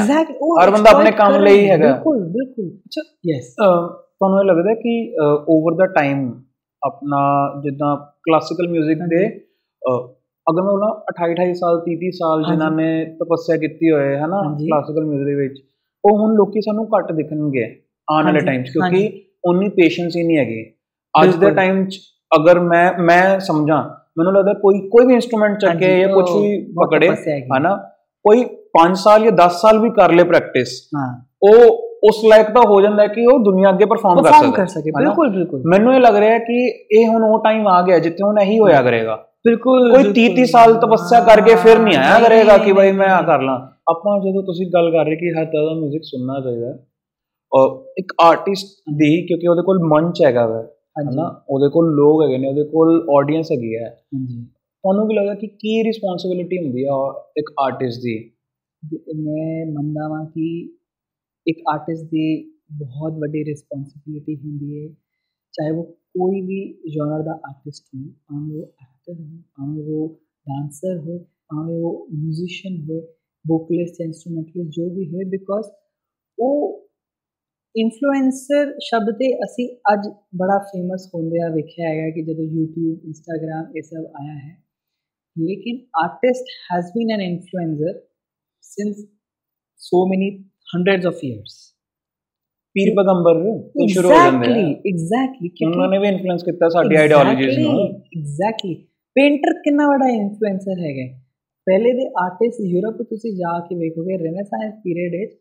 ਹਰ 0.62 0.72
ਬੰਦਾ 0.72 0.92
ਆਪਣੇ 0.92 1.12
ਕੰਮ 1.18 1.39
ਲਈ 1.39 1.68
ਹੈਗਾ 1.70 1.86
ਬਿਲਕੁਲ 1.86 2.20
ਬਿਲਕੁਲ 2.30 2.68
ਅੱਛਾ 2.68 3.02
ਯੈਸ 3.26 3.54
ਤੁਹਾਨੂੰ 3.56 4.39
ਇਹ 4.39 4.46
ਲੱਗਦਾ 4.46 4.74
ਕਿ 4.78 4.96
ਓਵਰ 5.50 5.78
ਦਾ 5.78 5.86
ਟਾਈਮ 5.94 6.32
ਆਪਣਾ 6.82 7.22
ਜਿੱਦਾਂ 7.64 7.96
ਕਲਾਸੀਕਲ 8.26 8.68
뮤직 8.70 9.08
ਦੇ 9.10 9.26
ਅਗਰ 10.48 10.62
ਮੈਂ 10.62 10.72
ਉਹਨਾਂ 10.72 10.89
28 11.14 11.34
28 11.34 11.54
ਸਾਲ 11.56 11.82
30 11.84 11.98
30 12.00 12.12
ਸਾਲ 12.12 12.44
ਜਿਨ੍ਹਾਂ 12.44 12.72
ਨੇ 12.72 12.89
ਤਪੱਸਿਆ 13.20 13.58
ਕੀਤੀ 13.58 13.92
ਹੋਏ 13.92 14.16
ਹੈ 14.16 14.28
ਨਾ 14.28 14.42
ਕਲਾਸੀਕਲ 14.60 15.06
뮤직 15.06 15.26
ਦੇ 15.26 15.36
ਵਿੱਚ 15.36 15.60
ਉਹ 16.04 16.18
ਹੁਣ 16.20 16.36
ਲੋਕੀ 16.36 16.62
ਸਾਨੂੰ 16.62 16.88
ਘੱਟ 16.92 17.12
ਦਿਖਣਗੇ 17.12 17.66
ਆਉਣ 18.08 18.26
ਵਾਲੇ 18.26 18.39
ਟਾਈਮ 18.46 18.64
'ਚ 18.64 18.70
ਕਿਉਂਕਿ 18.70 19.10
ਉਨੀ 19.46 19.70
ਪੇਸ਼ੈਂਸ 19.76 20.16
ਹੀ 20.16 20.24
ਨਹੀਂ 20.24 20.38
ਹੈਗੀ 20.38 20.64
ਅੱਜ 21.23 21.37
ਦੇ 21.37 21.51
ਟਾਈਮ 21.51 21.87
'ਚ 21.87 21.99
ਅਗਰ 22.37 22.61
ਮੈਂ 22.61 22.93
ਮੈਂ 23.03 23.39
ਸਮਝਾਂ 23.39 23.83
ਮੈਨੂੰ 24.19 24.33
ਲੱਗਦਾ 24.33 24.53
ਕੋਈ 24.53 24.79
ਕੋਈ 24.89 25.07
ਵੀ 25.07 25.14
ਇਨਸਟਰੂਮੈਂਟ 25.14 25.59
ਚੱਕੇ 25.59 26.01
ਜਾਂ 26.01 26.09
ਕੁਝ 26.09 26.31
ਵੀ 26.31 26.73
ਪਕੜੇ 26.73 27.09
ਹਨਾ? 27.59 27.77
ਕੋਈ 28.25 28.45
5 28.73 28.95
ਸਾਲ 28.95 29.23
ਜਾਂ 29.23 29.33
10 29.33 29.49
ਸਾਲ 29.49 29.79
ਵੀ 29.79 29.91
ਕਰ 29.91 30.12
ਲੇ 30.12 30.25
ਪ੍ਰੈਕਟਿਸ 30.25 30.89
ਹਾਂ। 30.97 31.23
ਉਹ 31.43 31.83
ਉਸ 32.09 32.25
ਲਾਇਕ 32.25 32.47
ਤਾਂ 32.47 32.62
ਹੋ 32.67 32.81
ਜਾਂਦਾ 32.81 33.07
ਕਿ 33.07 33.27
ਉਹ 33.27 33.39
ਦੁਨੀਆ 33.39 33.69
ਅੱਗੇ 33.71 33.85
ਪਰਫਾਰਮ 33.85 34.23
ਕਰ 34.23 34.33
ਸਕਦਾ 34.33 34.51
ਕਰ 34.51 34.67
ਸਕੇ। 34.67 34.91
ਬਿਲਕੁਲ 34.91 35.29
ਬਿਲਕੁਲ। 35.31 35.62
ਮੈਨੂੰ 35.67 35.95
ਇਹ 35.95 36.01
ਲੱਗ 36.01 36.17
ਰਿਹਾ 36.17 36.39
ਕਿ 36.39 36.67
ਇਹ 36.93 37.09
ਹੁਣ 37.09 37.23
ਉਹ 37.23 37.39
ਟਾਈਮ 37.45 37.69
ਆ 37.69 37.83
ਗਿਆ 37.83 37.99
ਜਿੱਥੇ 37.99 38.25
ਹੁਣ 38.25 38.39
ਇਹੀ 38.41 38.59
ਹੋਇਆ 38.59 38.83
ਕਰੇਗਾ। 38.83 39.17
ਬਿਲਕੁਲ 39.47 39.93
ਕੋਈ 39.93 40.12
30 40.12 40.29
30 40.29 40.45
ਸਾਲ 40.45 40.75
ਤਪੱਸਿਆ 40.75 41.21
ਕਰਕੇ 41.21 41.55
ਫਿਰ 41.55 41.79
ਨਹੀਂ 41.79 41.97
ਆਇਆ 41.97 42.19
ਕਰੇਗਾ 42.19 42.59
ਕਿ 42.59 42.73
ਭਾਈ 42.73 42.93
ਮੈਂ 42.93 43.09
ਆ 43.09 43.23
ਕਰ 43.23 43.41
ਲਾਂ। 43.41 43.59
ਆਪਾਂ 43.91 44.19
ਜਦੋਂ 44.21 44.43
ਤੁਸੀਂ 44.43 44.67
ਗੱਲ 44.67 44.91
ਕਰ 44.91 45.05
ਰਹੇ 45.05 45.17
ਕਿ 45.17 45.31
ਹਰ 45.31 45.45
ਤਰ੍ਹਾਂ 45.45 45.64
ਦਾ 45.67 45.87
뮤직 45.87 46.01
ਸੁਣਨਾ 46.03 46.41
ਚਾਹੀਦਾ 46.41 46.79
ਔਰ 47.53 47.85
ਇੱਕ 47.99 48.12
ਆਰਟਿਸਟ 48.21 48.67
ਦੀ 48.97 49.27
ਕਿਉਂਕਿ 49.27 49.49
ਉਹਦੇ 49.49 49.62
ਕੋਲ 49.62 49.79
ਮੰਚ 49.89 50.23
ਹੈਗਾ 50.25 50.47
ਵਾ। 50.47 50.64
ਹਨਾ? 50.97 51.45
ਉਹਦੇ 51.51 51.69
ਕੋਲ 51.69 51.95
ਲੋਕ 51.95 52.23
ਹੈਗੇ 52.23 52.39
ਨੇ 52.39 52.49
ਉਹਦੇ 52.49 52.65
ਕੋਲ 52.65 53.09
ਆਡੀਅנס 53.19 53.53
ਹੈਗੀ 53.53 53.75
ਹੈ। 53.77 53.89
ਹਾਂਜੀ। 54.15 54.43
ਤੁਹਾਨੂੰ 54.45 55.09
ਕੀ 55.09 55.15
ਲੱਗਦਾ 55.15 55.35
ਕਿ 55.35 55.47
ਕੀ 55.47 55.83
ਰਿਸਪੌਂਸਿਬਿਲਿਟੀ 55.85 56.65
ਹੁੰਦੀ 56.65 56.85
ਆ 56.85 56.97
ਇੱਕ 57.37 57.53
ਆਰਟਿਸਟ 57.61 58.03
ਦੀ? 58.03 58.31
ਮੈਂ 59.17 59.67
ਮੰਨਦਾ 59.73 60.09
ਵਾਂ 60.09 60.25
ਕਿ 60.25 60.75
ਇੱਕ 61.47 61.59
ਆਰਟਿਸਟ 61.69 62.05
ਦੀ 62.05 62.53
ਬਹੁਤ 62.73 63.13
ਵੱਡੀ 63.13 63.45
ਰਿਸਪੌਂਸਿਬਿਲਿਟੀ 63.45 64.37
ਹੁੰਦੀ 64.37 64.83
ਹੈ 64.83 64.89
ਚਾਹੇ 65.55 65.71
ਉਹ 65.71 65.85
ਕੋਈ 65.85 66.41
ਵੀ 66.41 66.73
ਜਨਰ 66.91 67.23
ਦਾ 67.23 67.33
ਆਰਟਿਸਟ 67.33 67.85
ਹੋਵੇ 67.95 68.09
ਭਾਵੇਂ 68.09 68.61
ਉਹ 68.61 68.67
ਐਕਟਰ 68.83 69.15
ਹੋਵੇ 69.15 69.43
ਭਾਵੇਂ 69.57 69.85
ਉਹ 69.85 70.17
ਡਾਂਸਰ 70.47 70.99
ਹੋਵੇ 70.99 71.19
ਭਾਵੇਂ 71.19 71.77
ਉਹ 71.83 72.07
ਮਿਊਜ਼ੀਸ਼ੀਅਨ 72.13 72.77
ਹੋਵੇ 72.81 73.01
ਵੋਕਲਿਸਟ 73.47 74.01
ਇਨਸਟਰੂਮੈਂਟਲਿਸਟ 74.01 74.71
ਜੋ 74.71 74.89
ਵੀ 74.91 75.07
ਹੋਵੇ 75.09 75.25
ਬਿਕੋਜ਼ 75.25 75.67
ਉਹ 76.39 76.86
ਇਨਫਲੂਐਂਸਰ 77.77 78.72
ਸ਼ਬਦ 78.81 79.16
ਤੇ 79.16 79.27
ਅਸੀਂ 79.45 79.66
ਅੱਜ 79.93 80.07
ਬੜਾ 80.37 80.59
ਫੇਮਸ 80.68 81.03
ਹੁੰਦੇ 81.14 81.43
ਆ 81.43 81.49
ਵੇਖਿਆ 81.49 81.89
ਹੈਗਾ 81.89 82.11
ਕਿ 82.11 82.22
ਜਦੋਂ 82.22 82.45
YouTube 82.53 83.11
Instagram 83.11 83.77
ਇਹ 83.77 83.83
ਸਭ 83.83 84.05
ਆਇਆ 84.20 84.37
ਹੈ। 84.37 84.55
ਲੇਕਿਨ 85.37 85.79
artist 86.03 86.53
has 86.68 86.87
been 86.93 87.11
an 87.12 87.20
influencer 87.20 87.95
since 88.64 89.03
so 89.81 89.99
many 90.12 90.29
hundreds 90.70 91.09
of 91.11 91.20
years 91.27 91.53
ਪੀਰ 92.77 92.89
ਪੈਗੰਬਰ 92.95 93.43
ਤੋਂ 93.43 93.87
ਸ਼ੁਰੂ 93.89 94.09
ਹੋ 94.09 94.14
ਜਾਂਦੇ 94.14 94.49
ਐਗਜ਼ੈਕਟਲੀ 94.49 94.91
ਐਗਜ਼ੈਕਟਲੀ 94.91 95.66
ਉਹਨਾਂ 95.66 95.89
ਨੇ 95.89 95.99
ਵੀ 95.99 96.09
ਇਨਫਲੂਐਂਸ 96.09 96.43
ਕੀਤਾ 96.45 96.68
ਸਾਡੀ 96.68 96.97
ਆਈਡੀਓਲੋਜੀਜ਼ 96.97 97.59
ਨੂੰ। 97.59 97.74
ਐਗਜ਼ੈਕਟਲੀ 98.18 98.74
ਪੇਂਟਰ 99.16 99.55
ਕਿੰਨਾ 99.64 99.87
ਵੱਡਾ 99.89 100.09
ਇਨਫਲੂਐਂਸਰ 100.14 100.81
ਹੈਗਾ 100.81 101.07
ਪਹਿਲੇ 101.66 101.93
ਦੇ 101.93 102.07
ਆਰਟਿਸਟ 102.22 102.61
ਯੂਰਪ 102.66 103.03
ਤੁਸੀਂ 103.03 103.33
ਜਾ 103.37 103.59
ਕੇ 103.61 103.74
ਵੇਖੋਗੇ 103.74 104.18
ਰੈਨੇਸਾਂਸ 104.24 104.74
ਪੀਰੀਅਡ 104.85 105.14
ਵਿੱਚ 105.20 105.33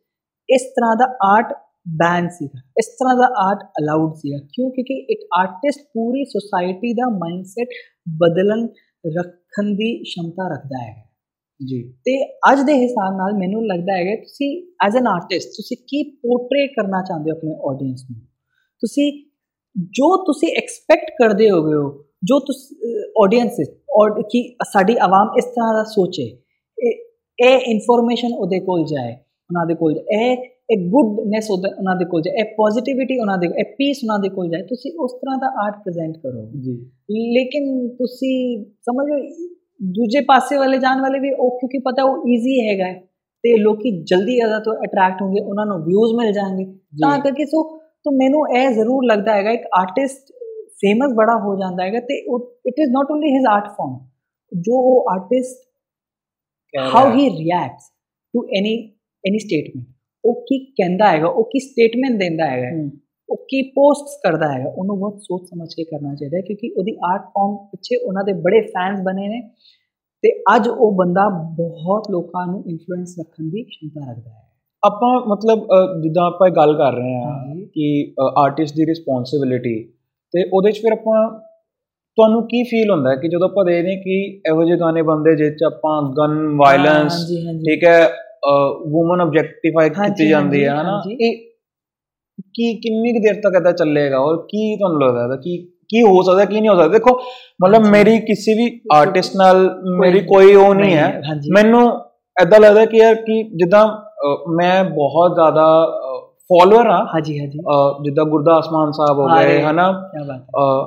ਇਸ 0.49 0.63
ਤਰ੍ਹਾਂ 0.75 0.95
ਦਾ 0.95 1.05
ਆਰਟ 1.25 1.53
ਬੈਨ 1.87 2.29
ਸੀਗਾ। 2.29 2.59
ਇਸ 2.77 2.85
ਤਰ੍ਹਾਂ 2.87 3.15
ਦਾ 3.15 3.27
ਆਰਟ 3.37 3.63
ਅਲਾਉਡ 3.81 4.13
ਸੀਗਾ। 4.13 4.37
ਕਿਉਂ? 4.37 4.69
ਕਿਉਂਕਿ 4.71 4.93
ਇੱਕ 5.09 5.27
ਆਰਟਿਸਟ 5.39 5.81
ਪੂਰੀ 5.93 6.25
ਸੋਸਾਇਟੀ 6.25 6.93
ਦਾ 6.93 7.09
ਮਾਈਂਡਸੈਟ 7.17 7.67
ਬਦਲਣ 8.09 8.67
ਰੱਖਣ 9.17 9.73
ਦੀ 9.75 10.03
ਸ਼ਮਤਾ 10.03 10.47
ਰੱਖਦਾ 10.47 10.83
ਹੈ 10.87 10.93
ਜੀ। 11.67 11.81
ਤੇ 12.05 12.23
ਅੱਜ 12.51 12.61
ਦੇ 12.61 12.73
ਹਿਸਾਬ 12.73 13.17
ਨਾਲ 13.17 13.33
ਮੈਨੂੰ 13.33 13.65
ਲੱਗਦਾ 13.67 13.97
ਹੈ 13.97 14.15
ਤੁਸੀਂ 14.15 14.49
ਐਜ਼ 14.85 14.97
ਐਨ 14.97 15.07
ਆਰਟਿਸਟ 15.07 15.49
ਤੁਸੀਂ 15.49 15.77
ਕੀ 15.87 16.03
ਪੋਰਟਰੇਟ 16.03 16.69
ਕਰਨਾ 16.69 17.03
ਚਾਹੁੰਦੇ 17.03 17.31
ਹੋ 17.31 17.35
ਆਪਣੇ 17.35 17.53
ਆਡੀਅנס 17.69 18.05
ਨੂੰ? 18.11 18.21
ਤੁਸੀਂ 18.79 19.11
ਜੋ 19.77 20.15
ਤੁਸੀਂ 20.23 20.49
ਐਕਸਪੈਕਟ 20.57 21.11
ਕਰਦੇ 21.19 21.49
ਹੋਗੇ 21.51 21.75
ਹੋ 21.75 22.05
ਜੋ 22.23 22.39
ਤੁਸੀਂ 22.39 22.77
ਆਡੀਅנס 23.23 23.73
ਔਰ 23.89 24.21
ਕਿ 24.23 24.55
ਸਾਡੀ 24.73 24.95
ਆਵਾਮ 25.01 25.27
ਇਸ 25.37 25.45
ਤਰ੍ਹਾਂ 25.45 25.73
ਦਾ 25.73 25.83
ਸੋਚੇ 25.83 26.23
ਇਹ 27.39 27.59
ਇਨਫੋਰਮੇਸ਼ਨ 27.59 28.33
ਉਹਦੇ 28.33 28.59
ਕੋਲ 28.59 28.85
ਜਾਏ 28.85 29.11
ਉਹਨਾਂ 29.13 29.65
ਦੇ 29.65 29.73
ਕੋਲ 29.73 29.97
ਇਹ 30.11 30.37
ਇਹ 30.69 30.85
ਗੁੱਡਨੈਸ 30.91 31.49
ਉਹਨਾਂ 31.51 31.95
ਦੇ 31.95 32.05
ਕੋਲ 32.11 32.21
ਜਾਏ 32.21 32.41
ਇਹ 32.41 32.53
ਪੋਜ਼ਿਟਿਵਿਟੀ 32.55 33.17
ਉਹਨਾਂ 33.19 33.37
ਦੇ 33.37 33.47
ਇਹ 33.59 33.65
ਪੀਸ 33.77 33.99
ਉਹਨਾਂ 34.03 34.17
ਦੇ 34.19 34.29
ਕੋਲ 34.29 34.49
ਜਾਏ 34.49 34.61
ਤੁਸੀਂ 34.69 34.91
ਉਸ 35.03 35.11
ਤਰ੍ਹਾਂ 35.13 35.37
ਦਾ 35.37 35.47
ਆਰਟ 35.63 35.75
ਪ੍ਰੈਜ਼ੈਂਟ 35.83 36.15
ਕਰੋ 36.17 36.45
ਜੀ। 36.63 36.73
ਲੇਕਿਨ 37.33 37.67
ਤੁਸੀਂ 37.97 38.37
ਸਮਝੋ 38.87 39.19
ਦੂਜੇ 39.97 40.21
ਪਾਸੇ 40.27 40.57
ਵਾਲੇ 40.57 40.77
ਜਾਣ 40.77 41.01
ਵਾਲੇ 41.01 41.19
ਵੀ 41.19 41.31
ਉਹ 41.33 41.57
ਕਿਉਂਕਿ 41.59 41.79
ਪਤਾ 41.85 42.03
ਉਹ 42.03 42.27
ਈਜ਼ੀ 42.33 42.59
ਹੈਗਾ 42.67 42.91
ਤੇ 43.43 43.55
ਲੋਕੀ 43.57 43.91
ਜਲਦੀ 44.03 44.35
ਜ਼ਿਆਦਾ 44.35 44.59
ਤੋਂ 44.59 44.73
ਅਟਰੈਕਟ 44.85 45.21
ਹੋਣਗੇ 45.21 45.41
ਉਹਨਾਂ 45.41 45.65
ਨੂੰ 45.65 45.77
ਵਿਊਜ਼ 45.83 46.13
ਮਿਲ 46.17 46.31
ਜਾਣਗੇ। 46.33 46.65
ਤਾਂ 47.01 47.17
ਕਰਕੇ 47.19 47.45
ਸੋ 47.45 47.63
ਤਾਂ 48.05 48.11
ਮੈਨੂੰ 48.13 48.41
ਇਹ 48.57 48.69
ਜ਼ਰੂਰ 48.73 49.05
ਲੱਗਦਾ 49.05 49.33
ਹੈਗਾ 49.33 49.51
ਇੱਕ 49.51 49.65
ਆਰਟਿਸਟ 49.79 50.31
ਫੇਮਸ 50.81 51.13
ਬੜਾ 51.17 51.35
ਹੋ 51.43 51.55
ਜਾਂਦਾ 51.59 51.83
ਹੈਗਾ 51.83 51.99
ਤੇ 52.09 52.17
it 52.67 52.79
is 52.79 52.89
not 52.91 53.11
only 53.11 53.33
his 53.35 53.45
art 53.51 53.67
form 53.77 53.97
ਜੋ 54.51 54.79
ਉਹ 54.89 55.09
artist 55.11 55.63
how 56.73 57.11
he. 57.11 57.29
Reacts 57.29 57.91
to 58.33 58.45
any 58.57 58.75
any 59.23 59.39
statement 59.39 59.87
ਉਹ 60.25 60.43
ਕੀ 60.47 60.57
ਕਹਿੰਦਾ 60.77 61.11
ਹੈਗਾ 61.11 61.27
ਉਹ 61.29 61.43
ਕੀ 61.43 61.59
ਸਟੇਟਮੈਂਟ 61.59 62.19
ਦਿੰਦਾ 62.19 62.45
ਹੈਗਾ 62.47 62.69
ਉਹ 63.29 63.37
ਕੀ 63.49 63.61
ਪੋਸਟਸ 63.75 64.17
ਕਰਦਾ 64.23 64.51
ਹੈਗਾ 64.53 64.69
ਉਹਨੂੰ 64.69 64.97
ਬਹੁਤ 64.99 65.19
ਸੋਚ 65.21 65.45
ਸਮਝ 65.49 65.67
ਕੇ 65.73 65.83
ਕਰਨਾ 65.83 66.13
ਚਾਹੀਦਾ 66.15 66.41
ਕਿਉਂਕਿ 66.41 66.71
ਉਹਦੀ 66.77 66.95
ਆਰਟ 67.05 67.21
ਫਾਰਮ 67.29 67.55
ਪਿੱਛੇ 67.71 67.95
ਉਹਨਾਂ 67.97 68.23
ਦੇ 68.23 68.33
ਬੜੇ 68.41 68.61
ਫੈਨਸ 68.67 68.99
ਬਣੇ 69.03 69.27
ਨੇ 69.27 69.41
ਤੇ 70.23 70.31
ਅੱਜ 70.55 70.67
ਉਹ 70.69 70.91
ਬੰਦਾ 70.95 71.27
ਬਹੁਤ 71.57 72.09
ਲੋਕਾਂ 72.11 72.45
ਨੂੰ 72.47 72.63
ਇਨਫਲੂਐਂਸ 72.67 73.15
ਰੱਖਣ 73.19 73.49
ਦੀ 73.49 73.63
ਸ਼ਮਤਾ 73.71 74.09
ਰੱਖਦਾ 74.11 74.29
ਹੈ। 74.29 74.43
ਆਪਾਂ 74.83 75.09
ਮਤਲਬ 75.27 75.67
ਜਿੱਦਾਂ 76.01 76.23
ਆਪਾਂ 76.25 76.49
ਗੱਲ 76.51 76.73
ਕਰ 76.77 76.93
ਰਹੇ 76.93 77.13
ਹਾਂ 77.15 77.55
ਕਿ 77.73 78.13
ਆਰਟਿਸਟ 78.37 78.75
ਦੀ 78.75 78.85
ਰਿਸਪੌਂਸਿਬਿਲਿਟੀ 78.85 79.75
ਤੇ 80.33 80.43
ਉਹਦੇ 80.53 80.71
'ਚ 80.71 80.81
ਫਿਰ 80.81 80.91
ਆਪਾਂ 80.91 81.17
ਤੁਹਾਨੂੰ 82.17 82.41
ਕੀ 82.47 82.63
ਫੀਲ 82.63 82.91
ਹੁੰਦਾ 82.91 83.09
ਹੈ 83.09 83.15
ਕਿ 83.15 83.27
ਜਦੋਂ 83.27 83.47
ਆਪਾਂ 83.49 83.65
ਦੇਖਦੇ 83.65 83.95
ਕਿ 83.95 84.17
ਇਹੋ 84.49 84.63
ਜਿਹੇ 84.63 84.77
ਗਾਣੇ 84.77 85.01
ਬੰਦੇ 85.01 85.35
ਜਿਸ 85.35 85.53
'ਚ 85.53 85.63
ਆਪਾਂ 85.63 86.01
ਗਨ 86.17 86.37
ਵਾਇਲੈਂਸ 86.57 87.17
ਠੀਕ 87.65 87.83
ਹੈ 87.83 87.97
ਔਮਨ 88.45 89.21
ਆਬਜੈਕਟੀਫਾਈ 89.21 89.89
ਕੀਤੀ 89.91 90.27
ਜਾਂਦੀ 90.29 90.63
ਹੈ 90.65 90.69
ਹਨਾ? 90.71 91.01
ਇਹ 91.11 91.37
ਕੀ 92.55 92.73
ਕਿੰਨੀ 92.79 93.11
ਕੁ 93.13 93.19
ਦੇਰ 93.19 93.41
ਤੱਕ 93.41 93.55
ਇਹਦਾ 93.55 93.71
ਚੱਲੇਗਾ 93.73 94.17
ਔਰ 94.19 94.37
ਕੀ 94.49 94.75
ਤੁਹਾਨੂੰ 94.75 95.01
ਲੱਗਦਾ 95.01 95.21
ਹੈ 95.25 95.37
ਕਿ 95.37 95.57
ਕੀ 95.89 96.01
ਹੋ 96.03 96.21
ਸਕਦਾ 96.21 96.45
ਕੀ 96.45 96.59
ਨਹੀਂ 96.59 96.69
ਹੋ 96.69 96.75
ਸਕਦਾ? 96.75 96.87
ਦੇਖੋ 96.87 97.19
ਮਤਲਬ 97.63 97.85
ਮੇਰੀ 97.87 98.17
ਕਿਸੇ 98.21 98.53
ਵੀ 98.53 98.69
ਆਰਟਿਸਟ 98.93 99.35
ਨਾਲ 99.35 99.69
ਮੇਰੀ 99.99 100.19
ਕੋਈ 100.25 100.53
ਉਹ 100.55 100.73
ਨਹੀਂ 100.75 100.95
ਹੈ। 100.95 101.21
ਮੈਨੂੰ 101.53 101.81
ਐਦਾਂ 102.37 102.59
ਲੱਗਦਾ 102.59 102.85
ਕਿ 102.85 102.97
ਯਾਰ 102.97 103.15
ਕਿ 103.21 103.41
ਜਿੱਦਾਂ 103.55 103.85
ਮੈਂ 104.57 104.83
ਬਹੁਤ 104.85 105.33
ਜ਼ਿਆਦਾ 105.33 105.65
ਫਾਲੋਅਰ 106.49 106.87
ਆ 106.87 106.97
ਹਾਂਜੀ 107.13 107.39
ਹਾਂਜੀ। 107.39 107.59
ਜਿੱਦਾਂ 108.03 108.25
ਗੁਰਦਾਸ 108.25 108.67
ਮਾਨ 108.71 108.91
ਸਾਹਿਬ 108.91 109.19
ਹੋ 109.19 109.27
ਗਏ 109.27 109.61
ਹਨਾ? 109.61 109.87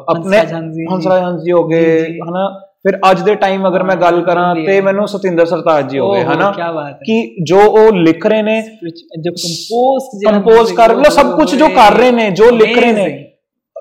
ਆਪਣੇ 0.08 0.38
ਹੰਸਰਾਜ 0.38 1.22
ਹੰਸੀ 1.22 1.52
ਹੋ 1.52 1.66
ਗਏ 1.68 2.18
ਹਨਾ? 2.20 2.48
ਫਿਰ 2.88 2.98
ਅੱਜ 3.10 3.20
ਦੇ 3.20 3.34
ਟਾਈਮ 3.34 3.68
ਅਗਰ 3.68 3.82
ਮੈਂ 3.82 3.96
ਗੱਲ 3.96 4.20
ਕਰਾਂ 4.22 4.54
ਤੇ 4.54 4.80
ਮੈਨੂੰ 4.80 5.08
ਸਤਿੰਦਰ 5.08 5.46
ਸਰਤਾਜ 5.46 5.90
ਜੀ 5.90 5.98
ਹੋ 5.98 6.12
ਗਏ 6.12 6.22
ਹਨਾ? 6.22 6.50
ਕਿ 6.92 7.36
ਜੋ 7.44 7.60
ਉਹ 7.60 7.92
ਲਿਖ 7.92 8.26
ਰਹੇ 8.26 8.42
ਨੇ 8.42 8.62
ਜੋ 9.20 9.32
ਕੰਪੋਜ਼ 9.32 10.34
ਕੰਪੋਜ਼ 10.34 10.72
ਕਰ 10.72 10.94
ਰਹੇ 10.94 11.10
ਸਭ 11.10 11.34
ਕੁਝ 11.36 11.54
ਜੋ 11.54 11.68
ਕਰ 11.68 11.96
ਰਹੇ 11.96 12.10
ਨੇ 12.10 12.30
ਜੋ 12.30 12.50
ਲਿਖ 12.50 12.78
ਰਹੇ 12.78 12.92
ਨੇ 12.92 13.24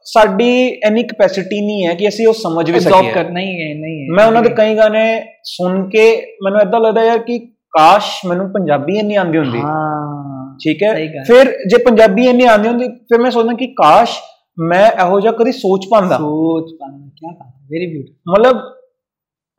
ਸਾਡੀ 0.04 0.80
ਐਨੀ 0.84 1.04
ਕੈਪੈਸਿਟੀ 1.04 1.66
ਨਹੀਂ 1.66 1.88
ਹੈ 1.88 1.94
ਕਿ 1.94 2.08
ਅਸੀਂ 2.08 2.28
ਉਹ 2.28 2.34
ਸਮਝ 2.34 2.72
ਵੀ 2.72 2.80
ਸਕੀਏ। 2.80 3.12
ਕਰ 3.12 3.30
ਨਹੀਂ 3.30 3.48
ਹੈ 3.48 3.74
ਨਹੀਂ 3.74 4.02
ਹੈ। 4.02 4.16
ਮੈਂ 4.16 4.26
ਉਹਨਾਂ 4.28 4.42
ਦੇ 4.42 4.50
ਕਈ 4.50 4.76
ਗਾਣੇ 4.76 5.22
ਸੁਣ 5.44 5.90
ਕੇ 5.90 6.22
ਮੈਨੂੰ 6.44 6.62
ਇਦਾਂ 6.62 6.80
ਲੱਗਦਾ 6.80 7.04
ਯਾਰ 7.04 7.18
ਕਿ 7.18 7.40
ਕਾਸ਼ 7.78 8.26
ਮੈਨੂੰ 8.26 8.50
ਪੰਜਾਬੀ 8.50 8.98
ਇੰਨੀ 8.98 9.16
ਆਉਂਦੀ 9.16 9.38
ਹੁੰਦੀ। 9.38 9.60
ਹਾਂ 9.60 10.58
ਠੀਕ 10.64 10.84
ਹੈ? 10.84 10.94
ਫਿਰ 11.28 11.46
ਜੇ 11.46 11.78
ਪੰਜਾਬੀ 11.78 12.26
ਇੰਨੀ 12.28 12.46
ਆਉਂਦੀ 12.46 12.70
ਹੁੰਦੀ 12.70 12.88
ਫਿਰ 12.88 13.22
ਮੈਂ 13.22 13.32
ਸੋਚਦਾ 13.32 13.54
ਕਿ 13.54 13.68
ਕਾਸ਼ 13.68 14.20
ਮੈਂ 14.60 14.92
ਇਹੋ 14.92 15.20
ਜਿਹਾ 15.20 15.34
ਕਦੀ 15.34 15.52
ਸੋਚ 15.52 15.86
ਪਾਉਂਦਾ। 15.92 16.18
ਸੋਚ 16.18 16.72
ਪਾਉਂਦਾ 16.80 16.98
ਕੀ 16.98 17.26
ਬਾਤ 17.26 17.48
ਹੈ 17.48 17.52
ਵੈਰੀ 17.64 17.94
ਬਿਊਟੀਫੁਲ 17.94 18.32
ਮਤਲਬ 18.32 18.77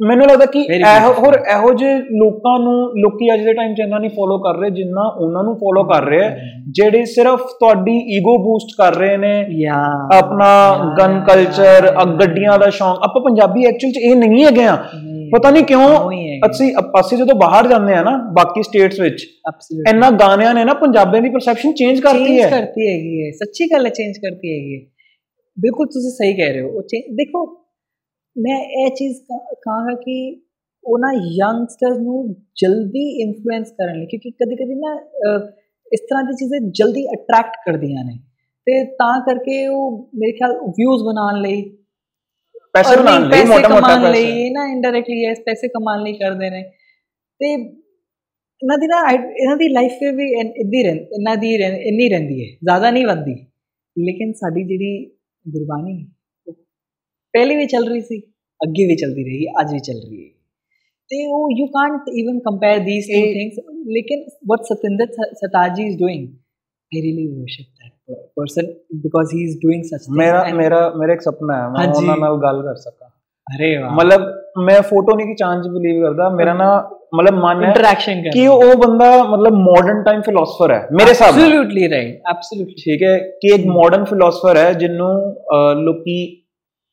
ਮੈਨੂੰ 0.01 0.26
ਲੱਗਦਾ 0.26 0.46
ਕਿ 0.46 0.61
ਇਹੋ 0.74 1.12
ਹੋਰ 1.14 1.34
ਇਹੋ 1.53 1.72
ਜਿਹੇ 1.74 1.94
ਲੋਕਾਂ 2.18 2.59
ਨੂੰ 2.59 2.74
ਲੋਕੀ 2.96 3.32
ਅੱਜ 3.34 3.40
ਦੇ 3.44 3.53
ਟਾਈਮ 3.53 3.74
'ਚ 3.74 3.80
ਇੰਨਾ 3.80 3.99
ਨਹੀਂ 3.99 4.11
ਫੋਲੋ 4.11 4.38
ਕਰ 4.38 4.59
ਰਹੇ 4.61 4.70
ਜਿੰਨਾ 4.70 5.07
ਉਹਨਾਂ 5.20 5.42
ਨੂੰ 5.44 5.55
ਫੋਲੋ 5.59 5.82
ਕਰ 5.84 6.05
ਰਹੇ 6.05 6.24
ਆ 6.24 6.30
ਜਿਹੜੇ 6.78 7.05
ਸਿਰਫ 7.14 7.40
ਤੁਹਾਡੀ 7.61 7.96
ਈਗੋ 8.16 8.36
ਬੂਸਟ 8.44 8.76
ਕਰ 8.78 8.94
ਰਹੇ 8.94 9.16
ਨੇ 9.16 9.32
ਆਪਣਾ 10.16 10.51
ਗਨ 10.99 11.18
ਕਲਚਰ 11.28 11.90
ਗੱਡੀਆਂ 12.20 12.59
ਦਾ 12.59 12.70
ਸ਼ੌਂਕ। 12.70 12.99
ਆਪਾਂ 13.05 13.22
ਪੰਜਾਬੀ 13.22 13.64
ਐਕਚੁਅਲ 13.66 13.92
'ਚ 13.92 13.99
ਇਹ 13.99 14.16
ਨਹੀਂ 14.16 14.44
ਹੈਗੇ 14.44 14.64
ਆ। 14.64 14.76
ਪਤਾ 15.34 15.51
ਨਹੀਂ 15.51 15.64
ਕਿਉਂ 15.64 15.88
ਅਸੀਂ 16.51 16.72
ਅਸੀਂ 17.01 17.18
ਜਦੋਂ 17.18 17.34
ਬਾਹਰ 17.38 17.66
ਜਾਂਦੇ 17.68 17.94
ਆ 17.94 18.03
ਨਾ 18.03 18.16
ਬਾਕੀ 18.36 18.62
ਸਟੇਟਸ 18.62 19.01
ਵਿੱਚ 19.01 19.24
ਇੰਨਾ 19.88 20.11
ਗਾਣਿਆਂ 20.20 20.55
ਨੇ 20.55 20.64
ਨਾ 20.64 20.74
ਪੰਜਾਬੀਆਂ 20.82 21.22
ਦੀ 21.22 21.28
ਪਰਸੈਪਸ਼ਨ 21.30 21.72
ਚੇਂਜ 21.72 22.01
ਕਰਤੀ 22.01 22.40
ਹੈ। 22.40 22.49
ਚੇਂਜ 22.49 22.51
ਕਰਤੀ 22.51 22.88
ਹੈਗੀ 22.88 23.24
ਹੈ। 23.24 23.30
ਸੱਚੀ 23.38 23.66
ਗੱਲ 23.72 23.86
ਹੈ 23.86 23.90
ਚੇਂਜ 23.90 24.18
ਕਰਤੀ 24.18 24.53
ਹੈਗੀ 24.53 24.76
ਹੈ। 24.76 24.80
ਬਿਲਕੁਲ 25.57 25.86
ਤੁਸੀਂ 25.86 26.11
ਸਹੀ 26.12 26.34
ਕਹਿ 26.34 26.53
ਰਹੇ 26.53 26.62
ਹੋ। 26.62 26.68
ਉਹ 26.68 26.82
ਦੇਖੋ 27.16 27.46
ਮੈਂ 28.39 28.59
ਇਹ 28.80 28.91
ਚੀਜ਼ 28.97 29.16
ਕਹਾਂਗਾ 29.62 29.95
ਕਿ 30.03 30.18
ਉਹਨਾਂ 30.84 31.12
ਯੰਗਸਟਰਸ 31.36 31.99
ਨੂੰ 31.99 32.18
ਜਲਦੀ 32.62 33.09
ਇਨਫਲੂਐਂਸ 33.22 33.70
ਕਰਨ 33.78 33.99
ਲਈ 33.99 34.07
ਕਿਉਂਕਿ 34.07 34.30
ਕਦੇ 34.43 34.57
ਕਦੇ 34.57 34.74
ਨਾ 34.74 34.95
ਇਸ 35.93 36.01
ਤਰ੍ਹਾਂ 36.01 36.22
ਦੀ 36.24 36.34
ਚੀਜ਼ਾਂ 36.36 36.61
ਜਲਦੀ 36.78 37.05
ਅਟਰੈਕਟ 37.14 37.57
ਕਰਦੀਆਂ 37.66 38.05
ਨੇ। 38.05 38.18
ਤੇ 38.66 38.84
ਤਾਂ 38.95 39.20
ਕਰਕੇ 39.26 39.66
ਉਹ 39.66 40.09
ਮੇਰੇ 40.14 40.32
ਖਿਆਲ 40.32 40.53
ਵਿਊਜ਼ 40.78 41.03
ਬਣਾਉਣ 41.05 41.41
ਲਈ 41.43 41.62
ਪੈਸੇ 42.74 42.97
ਬਣਾਉਣ 42.97 43.28
ਲਈ 43.28 43.45
ਮੋਟਾ 43.49 43.68
ਮੋਟਾ 43.68 43.97
ਪੈਸੇ। 44.03 44.51
ਨਾ 44.51 44.66
ਇਨਡਾਇਰੈਕਟਲੀ 44.72 45.24
ਇਸ 45.30 45.41
ਪੈਸੇ 45.47 45.68
ਕਮਾਉਣ 45.68 46.03
ਲਈ 46.03 46.12
ਕਰਦੇ 46.12 46.51
ਨੇ। 46.51 46.62
ਤੇ 47.41 47.53
ਇਹਨਾਂ 47.53 48.78
ਦੀ 48.78 48.86
ਨਾ 48.86 49.01
ਇਹਨਾਂ 49.12 49.57
ਦੀ 49.57 49.68
ਲਾਈਫ 49.68 49.99
ਵੀ 50.16 50.30
ਇੱਦੀ 50.41 50.82
ਰਹਿ 50.82 50.95
ਇਹਨਾਂ 50.95 51.36
ਦੀ 51.36 51.55
ਇੰਨੀ 51.55 52.09
ਰਹਿੰਦੀ 52.09 52.43
ਹੈ 52.43 52.49
ਜ਼ਿਆਦਾ 52.64 52.91
ਨਹੀਂ 52.91 53.07
ਵੱਧਦੀ। 53.07 53.34
ਲੇਕਿਨ 53.97 54.32
ਸਾਡੀ 54.32 54.64
ਜਿਹੜੀ 54.64 55.05
ਗੁਰਬਾਣੀ 55.47 55.97
ਪਹਿਲੇ 57.35 57.57
ਵੀ 57.57 57.66
ਚੱਲ 57.66 57.89
ਰਹੀ 57.89 58.01
ਸੀ। 58.01 58.20
ਅੱਗੇ 58.61 58.87
ਵੀ 58.87 58.97
ਚੱਲਦੀ 58.97 59.24
ਰਹੀ 59.24 59.47
ਅੱਜ 59.61 59.72
ਵੀ 59.72 59.79
ਚੱਲ 59.89 60.01
ਰਹੀ 60.03 60.24
ਹੈ। 60.24 60.31
ਤੇ 61.11 61.16
ਉਹ 61.35 61.49
you 61.59 61.66
can't 61.74 62.09
even 62.20 62.39
compare 62.47 62.79
these 62.87 63.07
two 63.07 63.20
things 63.35 63.59
ਲੇਕਿਨ 63.97 64.24
what 64.49 64.64
Satinder 64.72 65.07
Sartaaj 65.35 65.87
is 65.87 65.99
doing 65.99 66.29
I 66.93 67.01
really 67.05 67.22
worship 67.31 67.66
that 67.81 68.20
person 68.39 68.68
because 69.01 69.33
he 69.33 69.41
is 69.47 69.57
doing 69.64 69.81
such 69.89 70.05
things. 70.05 70.18
ਮੇਰਾ 70.18 70.45
ਮੇਰਾ 70.57 70.79
ਮੇਰਾ 70.99 71.12
ਇੱਕ 71.12 71.22
ਸੁਪਨਾ 71.22 71.57
ਹੈ 71.57 71.66
ਮੈਂ 71.72 71.87
ਉਹਨਾਂ 71.89 72.16
ਨਾਲ 72.16 72.37
ਗੱਲ 72.43 72.62
ਕਰ 72.62 72.76
ਸਕਾਂ। 72.85 73.09
ਅਰੇ 73.47 73.76
ਵਾਹ। 73.79 73.91
ਮਤਲਬ 73.97 74.22
ਮੈਂ 74.66 74.81
ਫੋਟੋ 74.83 75.16
ਨਹੀਂ 75.16 75.26
ਕਿ 75.26 75.35
ਚਾਂਸ 75.39 75.66
ਬਿਲੀਵ 75.74 76.05
ਕਰਦਾ 76.05 76.29
ਮੇਰਾ 76.37 76.55
ਨਾ 76.55 76.70
ਮਤਲਬ 77.14 77.39
ਮਨ 77.43 77.62
ਹੈ 77.62 77.68
ਇੰਟਰੈਕਸ਼ਨ 77.68 78.22
ਕਿ 78.31 78.47
ਉਹ 78.47 78.74
ਬੰਦਾ 78.79 79.11
ਮਤਲਬ 79.24 79.59
ਮਾਡਰਨ 79.59 80.03
ਟਾਈਮ 80.05 80.20
ਫਿਲਾਸਫਰ 80.22 80.72
ਹੈ 80.72 80.81
ਮੇਰੇ 80.93 81.11
ਹਿਸਾਬ 81.11 81.35
ਨਾਲ। 81.35 81.45
ਐਬਸੋਲੂਟਲੀ 81.45 81.89
ਰਾਈਟ 81.91 82.20
ਐਬਸੋਲੂਟਲੀ 82.31 82.74
ਠੀਕ 82.85 83.03
ਹੈ 83.03 83.16
ਕਿ 83.43 83.55
ਇੱਕ 83.55 83.66
ਮਾਡਰਨ 83.76 84.05
ਫਿਲਾਸਫਰ 84.05 84.57
ਹੈ 84.57 84.72
ਜਿਹਨੂੰ 84.72 85.12
ਲੋਕੀ 85.85 86.18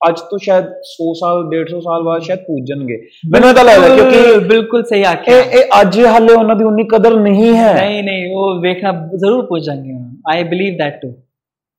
ਅੱਜ 0.09 0.19
ਤੋਂ 0.19 0.37
ਸ਼ਾਇਦ 0.37 0.65
100 0.65 1.13
ਸਾਲ 1.13 1.43
150 1.43 1.79
ਸਾਲ 1.79 2.03
ਬਾਅਦ 2.03 2.21
ਸ਼ਾਇਦ 2.21 2.39
ਪੂਜਣਗੇ। 2.39 2.97
ਮੈਨੂੰ 3.31 3.53
ਤਾਂ 3.53 3.63
ਲੱਗਦਾ 3.63 3.95
ਕਿਉਂਕਿ 3.95 4.47
ਬਿਲਕੁਲ 4.47 4.83
ਸਹੀ 4.83 5.03
ਆਖਿਆ। 5.03 5.37
ਇਹ 5.37 5.59
ਇਹ 5.59 5.81
ਅੱਜ 5.81 5.99
ਹਾਲੇ 6.05 6.33
ਉਹਨਾਂ 6.33 6.55
ਦੀ 6.55 6.63
ਉਨੀ 6.63 6.83
ਕਦਰ 6.83 7.15
ਨਹੀਂ 7.15 7.55
ਹੈ। 7.55 7.73
ਨਹੀਂ 7.73 8.03
ਨਹੀਂ 8.03 8.35
ਉਹ 8.35 8.61
ਵੇਖਣਾ 8.61 8.91
ਜ਼ਰੂਰ 9.15 9.45
ਪੂਜਾਂਗੇ 9.45 9.93
ਆਈ 10.31 10.43
ਬਲੀਵ 10.43 10.77
ਥੈਟ 10.77 11.01
ਟੂ 11.01 11.13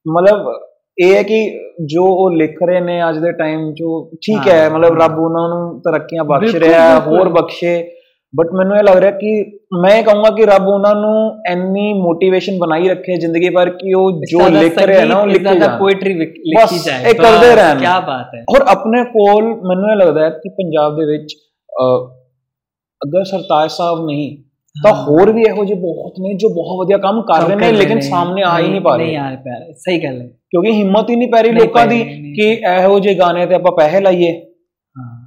ਮਤਲਬ 0.06 0.52
ਇਹ 0.98 1.16
ਹੈ 1.16 1.22
ਕਿ 1.22 1.60
ਜੋ 1.84 2.04
ਉਹ 2.04 2.30
ਲਿਖ 2.30 2.62
ਰਹੇ 2.68 2.80
ਨੇ 2.80 3.08
ਅੱਜ 3.08 3.18
ਦੇ 3.18 3.32
ਟਾਈਮ 3.32 3.74
'ਚ 3.74 3.82
ਠੀਕ 4.16 4.48
ਹੈ 4.48 4.70
ਮਤਲਬ 4.70 5.02
ਰੱਬ 5.02 5.18
ਉਹਨਾਂ 5.18 5.48
ਨੂੰ 5.48 5.80
ਤਰੱਕੀਆਂ 5.80 6.24
ਬਖਸ਼ 6.24 6.56
ਰਿਹਾ 6.56 7.00
ਹੋਰ 7.00 7.28
ਬਖਸ਼ੇ। 7.28 7.95
ਬਟ 8.36 8.46
ਮੈਨੂੰ 8.54 8.76
ਇਹ 8.76 8.82
ਲੱਗ 8.82 8.96
ਰਿਹਾ 8.96 9.10
ਕਿ 9.10 9.58
ਮੈਂ 9.82 10.02
ਕਹੂੰਗਾ 10.02 10.30
ਕਿ 10.30 10.46
ਰੱਬ 10.46 10.68
ਉਹਨਾਂ 10.68 10.94
ਨੂੰ 10.94 11.42
ਐਨੀ 11.46 11.92
ਮੋਟੀਵੇਸ਼ਨ 11.92 12.58
ਬਣਾਈ 12.58 12.88
ਰੱਖੇ 12.88 13.16
ਜ਼ਿੰਦਗੀ 13.16 13.48
ਭਰ 13.48 13.70
ਕਿ 13.70 13.94
ਉਹ 13.94 14.12
ਜੋ 14.12 14.48
ਲਿਖ 14.48 14.78
ਰਿਹਾ 14.78 15.04
ਨਾ 15.04 15.18
ਉਹ 15.18 15.26
ਲਿਖੀ 15.26 15.44
ਜਾਏ 15.44 15.78
ਪੋਇਟਰੀ 15.78 16.14
ਲਿਖੀ 16.14 16.78
ਜਾਏ। 16.78 17.10
ਇਹ 17.10 17.14
ਕਰਦੇ 17.14 17.54
ਰਹਿਣ। 17.54 17.78
ਕੀ 17.78 17.84
ਬਾਤ 17.84 18.34
ਹੈ। 18.34 18.44
ਔਰ 18.56 18.62
ਆਪਣੇ 18.68 19.04
ਕੋਲ 19.04 19.44
ਮੈਨੂੰ 19.44 19.90
ਇਹ 19.90 19.96
ਲੱਗਦਾ 19.96 20.24
ਹੈ 20.24 20.30
ਕਿ 20.30 20.48
ਪੰਜਾਬ 20.48 20.96
ਦੇ 20.96 21.06
ਵਿੱਚ 21.06 21.34
ਅਗਰ 23.04 23.24
ਸਰਤਾਜ 23.24 23.70
ਸਾਹਿਬ 23.70 24.06
ਨਹੀਂ 24.06 24.36
ਤਾਂ 24.84 24.92
ਹੋਰ 24.94 25.32
ਵੀ 25.32 25.42
ਇਹੋ 25.42 25.64
ਜਿਹੇ 25.64 25.78
ਬਹੁਤ 25.78 26.14
ਨੇ 26.20 26.34
ਜੋ 26.34 26.48
ਬਹੁਤ 26.48 26.86
ਵਧੀਆ 26.86 26.98
ਕੰਮ 26.98 27.22
ਕਰ 27.22 27.46
ਰਹੇ 27.46 27.56
ਨੇ 27.56 27.72
ਲੇਕਿਨ 27.72 28.00
ਸਾਹਮਣੇ 28.00 28.42
ਆ 28.42 28.58
ਹੀ 28.58 28.68
ਨਹੀਂ 28.68 28.80
ਪਾ 28.80 28.96
ਰਹੇ। 28.96 29.06
ਨਹੀਂ 29.06 29.16
ਆ 29.16 29.22
ਪਾ 29.22 29.58
ਰਹੇ। 29.58 29.72
ਸਹੀ 29.72 30.04
ਗੱਲ 30.04 30.20
ਹੈ। 30.20 30.26
ਕਿਉਂਕਿ 30.26 30.70
ਹਿੰਮਤ 30.70 31.10
ਹੀ 31.10 31.16
ਨਹੀਂ 31.16 31.28
ਪੈ 31.28 31.42
ਰਹੀ 31.42 31.52
ਲੋਕਾਂ 31.52 31.86
ਦੀ 31.86 32.04
ਕਿ 32.36 32.50
ਇਹੋ 32.52 32.98
ਜਿਹੇ 32.98 33.14
ਗਾਣੇ 33.14 33.46
ਤੇ 33.46 33.54
ਆਪਾਂ 33.54 33.72
ਪੈਸੇ 33.72 34.00
ਲਾਈਏ। 34.00 34.32
ਹਾਂ। 34.98 35.26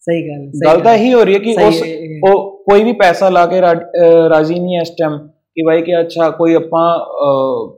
ਸਹੀ 0.00 0.28
ਗੱਲ 0.28 0.50
ਗੱਲ 0.66 0.80
ਤਾਂ 0.80 0.94
ਇਹੀ 0.94 1.14
ਹੋ 1.14 1.24
ਰਹੀ 1.24 1.34
ਹੈ 1.34 1.38
ਕਿ 1.38 1.56
ਉਸ 1.68 1.82
ਉਹ 2.24 2.64
ਕੋਈ 2.64 2.82
ਵੀ 2.84 2.92
ਪੈਸਾ 2.92 3.28
ਲਾ 3.28 3.46
ਕੇ 3.46 3.60
ਰਾਜ਼ੀ 3.60 4.58
ਨਹੀਂ 4.58 4.76
ਹੈ 4.76 4.80
ਇਸ 4.80 4.90
ਟਾਈਮ 4.98 5.18
ਕਿ 5.56 5.62
ਭਾਈ 5.66 5.82
ਕਿ 5.82 5.98
ਅੱਛਾ 6.00 6.28
ਕੋਈ 6.30 6.54
ਆਪਾਂ 6.54 6.82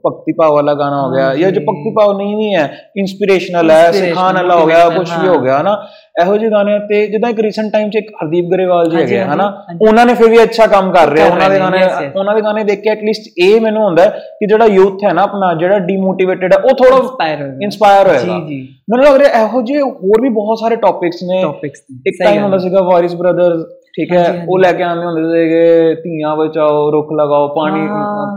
ਭਗਤੀ 0.05 0.33
ਭਾਵ 0.33 0.53
ਵਾਲਾ 0.53 0.73
ਗਾਣਾ 0.73 1.01
ਹੋ 1.01 1.09
ਗਿਆ 1.11 1.33
ਜਾਂ 1.35 1.49
ਜੋ। 1.51 1.61
ਭਗਤੀ 1.61 1.91
ਭਾਵ 1.95 2.11
ਨਹੀਂ 2.17 2.35
ਵੀ 2.37 2.53
ਹੈ 2.55 2.63
ਇਨਸਪੀਰੇਸ਼ਨਲ 2.97 3.71
ਹੈ 3.71 3.91
ਸਿਖਾਉਣ 3.91 4.35
ਵਾਲਾ 4.35 4.55
ਹੋ 4.55 4.65
ਗਿਆ 4.65 4.89
ਕੁਝ 4.89 5.09
ਵੀ 5.11 5.27
ਹੋ। 5.27 5.37
ਗਿਆ 5.39 5.59
ਹਨਾ? 5.61 5.73
ਇਹੋ 6.21 6.37
ਜਿਹੇ 6.37 6.51
ਗਾਣੇ 6.51 6.77
ਤੇ 6.89 7.05
ਜਿੱਦਾਂ 7.07 7.29
ਇੱਕ 7.29 7.39
ਰੀਸੈਂਟ 7.39 7.71
ਟਾਈਮ 7.73 7.89
'ਚ 7.89 7.95
ਇੱਕ 7.95 8.11
ਹਰਦੀਪ 8.21 8.45
ਗਰੇਵਾਲ 8.51 8.89
ਜੀ 8.89 8.97
ਹੈਗੇ 8.97 9.19
ਹਨਾ। 9.23 9.47
ਉਹਨਾਂ 9.81 10.05
ਨੇ 10.05 10.13
ਫਿਰ 10.13 10.29
ਵੀ 10.29 10.41
ਅੱਛਾ 10.43 10.67
ਕੰਮ 10.67 10.91
ਕਰ 10.93 11.07
ਰਹੇ 11.07 11.29
ਉਹਨਾਂ 11.29 11.49
ਦੇ 11.49 11.59
ਨੇ, 11.59 11.65
ਗਾਣੇ. 11.65 12.11
ਉਹਨਾਂ 12.15 12.35
ਦੇ 12.35 12.41
ਗਾਣੇ 12.41 12.63
ਦੇਖ 12.63 12.81
ਕੇ 12.81 12.89
ਐਟਲੀਸਟ 12.89 13.31
ਇਹ 13.37 13.59
ਮੈਨੂੰ 13.61 13.83
ਹੁੰਦਾ 13.85 14.05
ਕਿ 14.09 14.47
ਜਿਹੜਾ 14.47 14.65
ਯੂਥ 14.65 15.03
ਹੈ 15.03 15.13
ਨਾ 15.13 15.23
ਆਪਣਾ 15.23 15.53
ਜਿਹੜਾ 15.59 15.79
ਡੀਮੋਟੀਵੇਟਡ 15.87 16.53
ਹੈ 16.53 16.59
ਉਹ 16.59 16.75
ਥੋੜਾ 16.75 16.95
ਇਨਸਪਾਇਰ 16.97 18.07
ਹੋਏਗਾ। 18.07 18.19
ਜੀ 18.19 18.45
ਜੀ। 18.47 18.61
ਮੈਨੂੰ 18.91 19.05
ਲੱਗ 19.05 19.15
ਰਿਹਾ 19.21 19.43
ਇਹੋ 19.43 19.61
ਜਿਹੇ 19.61 19.81
ਹੋਰ 19.81 20.21
ਵੀ 20.21 20.29
ਬਹੁਤ 20.31 20.57
ਸਾਰੇ 20.59 20.75
ਟੌਪਿਕਸ 20.85 21.23
ਨੇ। 21.23 21.41
ਟੌਪਿਕਸ 21.43 21.81
ਇੱਕ 22.07 22.23
ਟਾਈਮ 22.23 22.43
ਹੁੰਦਾ 22.43 22.57
ਸੀਗਾ 22.57 22.81
ਵਾਰਿਸ 22.91 23.15
ਬ੍ਰਦਰਸ 23.15 23.65
ਠੀਕ 23.97 24.11
ਹੈ 24.13 24.23
ਉਹ 24.47 24.57
ਲੈ 24.59 24.71
ਕੇ 24.73 24.83
ਆਉਂਦੇ 24.83 25.05
ਹੁੰਦੇ 25.05 25.21
ਸੀਗੇ 25.33 25.93
ਧੀਆਂ 25.97 26.35
ਬਚਾਓ 26.35 26.89
ਰੁੱਖ 26.91 27.11
ਲਗਾਓ 27.13 27.47
ਪਾਣੀ 27.55 27.87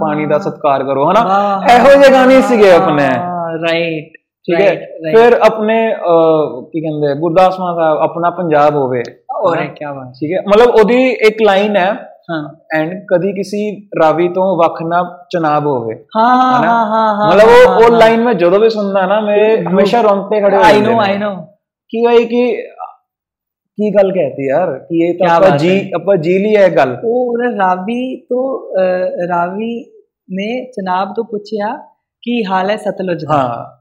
ਪਾਣੀ 0.00 0.26
ਦਾ 0.26 0.38
ਸਤਿਕਾਰ 0.40 0.84
ਕਰੋ 0.84 1.08
ਹਨਾ? 1.10 1.22
ਇਹੋ 1.70 1.90
ਜਿਹੇ 1.92 2.12
ਗਾਣੇ 2.12 2.40
ਸੀਗੇ 2.42 2.70
ਆਪਣੇ। 2.72 3.08
ਰਾਈਟ 3.62 4.12
ਠੀਕ 4.48 4.60
ਹੈ 4.60 4.74
ਫਿਰ 5.12 5.38
ਆਪਣੇ 5.42 5.76
ਕੀ 6.72 6.80
ਕਹਿੰਦੇ 6.80 7.14
ਗੁਰਦਾਸ 7.20 7.58
ਮਾਨ 7.60 7.74
ਸਾਹਿਬ 7.76 7.98
ਆਪਣਾ 8.00 8.30
ਪੰਜਾਬ 8.32 8.76
ਹੋਵੇ 8.76 9.02
ਔਰ 9.38 9.56
ਕੀ 9.68 9.84
ਬਾਤ। 9.86 10.12
ਠੀਕ 10.20 10.32
ਹੈ 10.32 10.42
ਮਤਲਬ 10.48 10.74
ਉਹਦੀ 10.74 11.02
ਇੱਕ 11.28 11.42
ਲਾਈਨ 11.42 11.76
ਹੈ 11.76 11.90
ਹਾਂ। 12.30 12.42
ਐਂਡ 12.74 12.92
ਕਦੀ 13.08 13.32
ਕਿਸੇ 13.32 13.58
ਰਾਵੀ 14.02 14.28
ਤੋਂ 14.28 14.46
ਵੱਖ 14.56 14.80
ਨਾ 14.84 15.02
ਚਨਾਬ 15.30 15.66
ਹੋਵੇ 15.66 15.94
ਹਾਂ 16.16 16.26
ਹਾਂ 16.62 16.84
ਹਾਂ 16.86 17.28
ਮਤਲਬ 17.28 17.48
ਉਹ 17.50 17.84
ਉਹ 17.84 17.90
ਲਾਈਨ 17.92 18.22
ਮੈਂ 18.22 18.34
ਜਦੋਂ 18.36 18.58
ਵੀ 18.60 18.68
ਸੁਣਦਾ 18.70 19.04
ਨਾ 19.06 19.20
ਮੇਰੇ 19.20 19.56
ਹਮੇਸ਼ਾ 19.62 20.00
ਰੌਂਗਟੇ 20.02 20.40
ਖੜੇ 20.40 20.56
ਹੋ 20.56 20.62
ਜਾਂਦੇ 20.62 20.72
ਆਈ 20.72 20.80
ਨੋ। 20.84 20.98
ਆਈ 21.00 21.18
ਨੋ 21.18 21.34
ਕਿ 21.92 22.04
ਹੋਈ 22.06 22.24
ਕਿ 22.26 22.42
ਕੀ 23.78 23.90
ਗੱਲ 23.94 24.12
ਕਹਿਤੀ 24.12 24.46
ਯਾਰ? 24.48 24.78
ਕਿ 24.78 25.08
ਇਹ 25.08 25.14
ਤਾਂ 25.14 25.28
ਆਪਾਂ 25.36 25.58
ਜੀ 25.58 25.68
ਹੈ। 25.68 25.90
ਆਪਾਂ 25.94 26.16
ਜੀ 26.16 26.38
ਲਈ 26.38 26.52
ਇਹ 26.52 26.70
ਗੱਲ। 26.70 26.96
ਉਹ 27.04 27.36
ਰਾਵੀ 27.58 28.16
ਤੋਂ 28.16 28.74
ਰਾਵੀ 29.28 29.84
ਨੇ 30.30 30.64
ਚਨਾਬ 30.64 31.12
ਤੋਂ 31.16 31.24
ਪੁੱਛਿਆ 31.24 31.76
ਕੀ 32.22 32.44
ਹਾਲ 32.44 32.70
ਹੈ 32.70 32.76
ਸਤਲੁਜ 32.76 33.24
ਦਾ। 33.24 33.36
ਹਾਂ। 33.36 33.78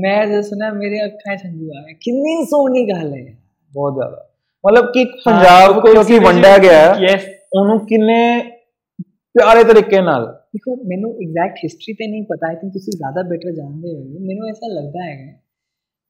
ਮੈਂ 0.00 0.26
ਜਦੋਂ 0.26 0.42
ਸੁਣਿਆ 0.42 0.72
ਮੇਰੇ 0.72 1.04
ਅੱਖਾਂ 1.04 1.36
ਹੰਝੂ 1.36 1.70
ਆ 1.78 1.82
ਗਏ। 1.82 1.94
ਕਿੰਨੀ 1.94 2.44
ਸੋਹਣੀ 2.44 2.84
ਗੱਲ 2.88 3.12
ਹੈ। 3.14 3.34
ਬਹੁਤ 3.74 3.94
ਜ਼ਿਆਦਾ। 3.94 4.28
ਮਤਲਬ 4.66 4.84
ਕਿ 4.84 5.02
हाँ, 5.02 5.22
ਪੰਜਾਬ 5.24 5.80
ਕਿਉਂਕਿ 5.80 6.18
ਵੰਡਿਆ 6.18 6.58
ਗਿਆ 6.58 6.72
ਹੈ, 6.72 7.00
ਯੈਸ 7.00 7.24
ਉਹਨੂੰ 7.56 7.78
ਕਿੰਨੇ 7.86 8.40
ਪਿਆਰੇ 9.34 9.64
ਤਰੀਕੇ 9.64 10.00
ਨਾਲ। 10.00 10.26
ਦੇਖੋ 10.26 10.76
ਮੈਨੂੰ 10.88 11.10
ਐਗਜ਼ੈਕਟ 11.10 11.58
ਹਿਸਟਰੀ 11.64 11.94
ਤੇ 11.94 12.06
ਨਹੀਂ 12.06 12.22
ਪਤਾ। 12.22 12.48
ਆਈ 12.48 12.56
ਥਿੰਕ 12.56 12.72
ਤੁਸੀਂ 12.72 12.92
ਜ਼ਿਆਦਾ 12.96 13.22
ਬੈਟਰ 13.22 13.52
ਜਾਣਦੇ 13.52 13.94
ਹੋ 13.94 14.04
ਮੈਨੂੰ 14.26 14.48
ਐਸਾ 14.48 14.66
ਲੱਗਦਾ 14.74 15.04
ਹੈਗਾ 15.04 15.32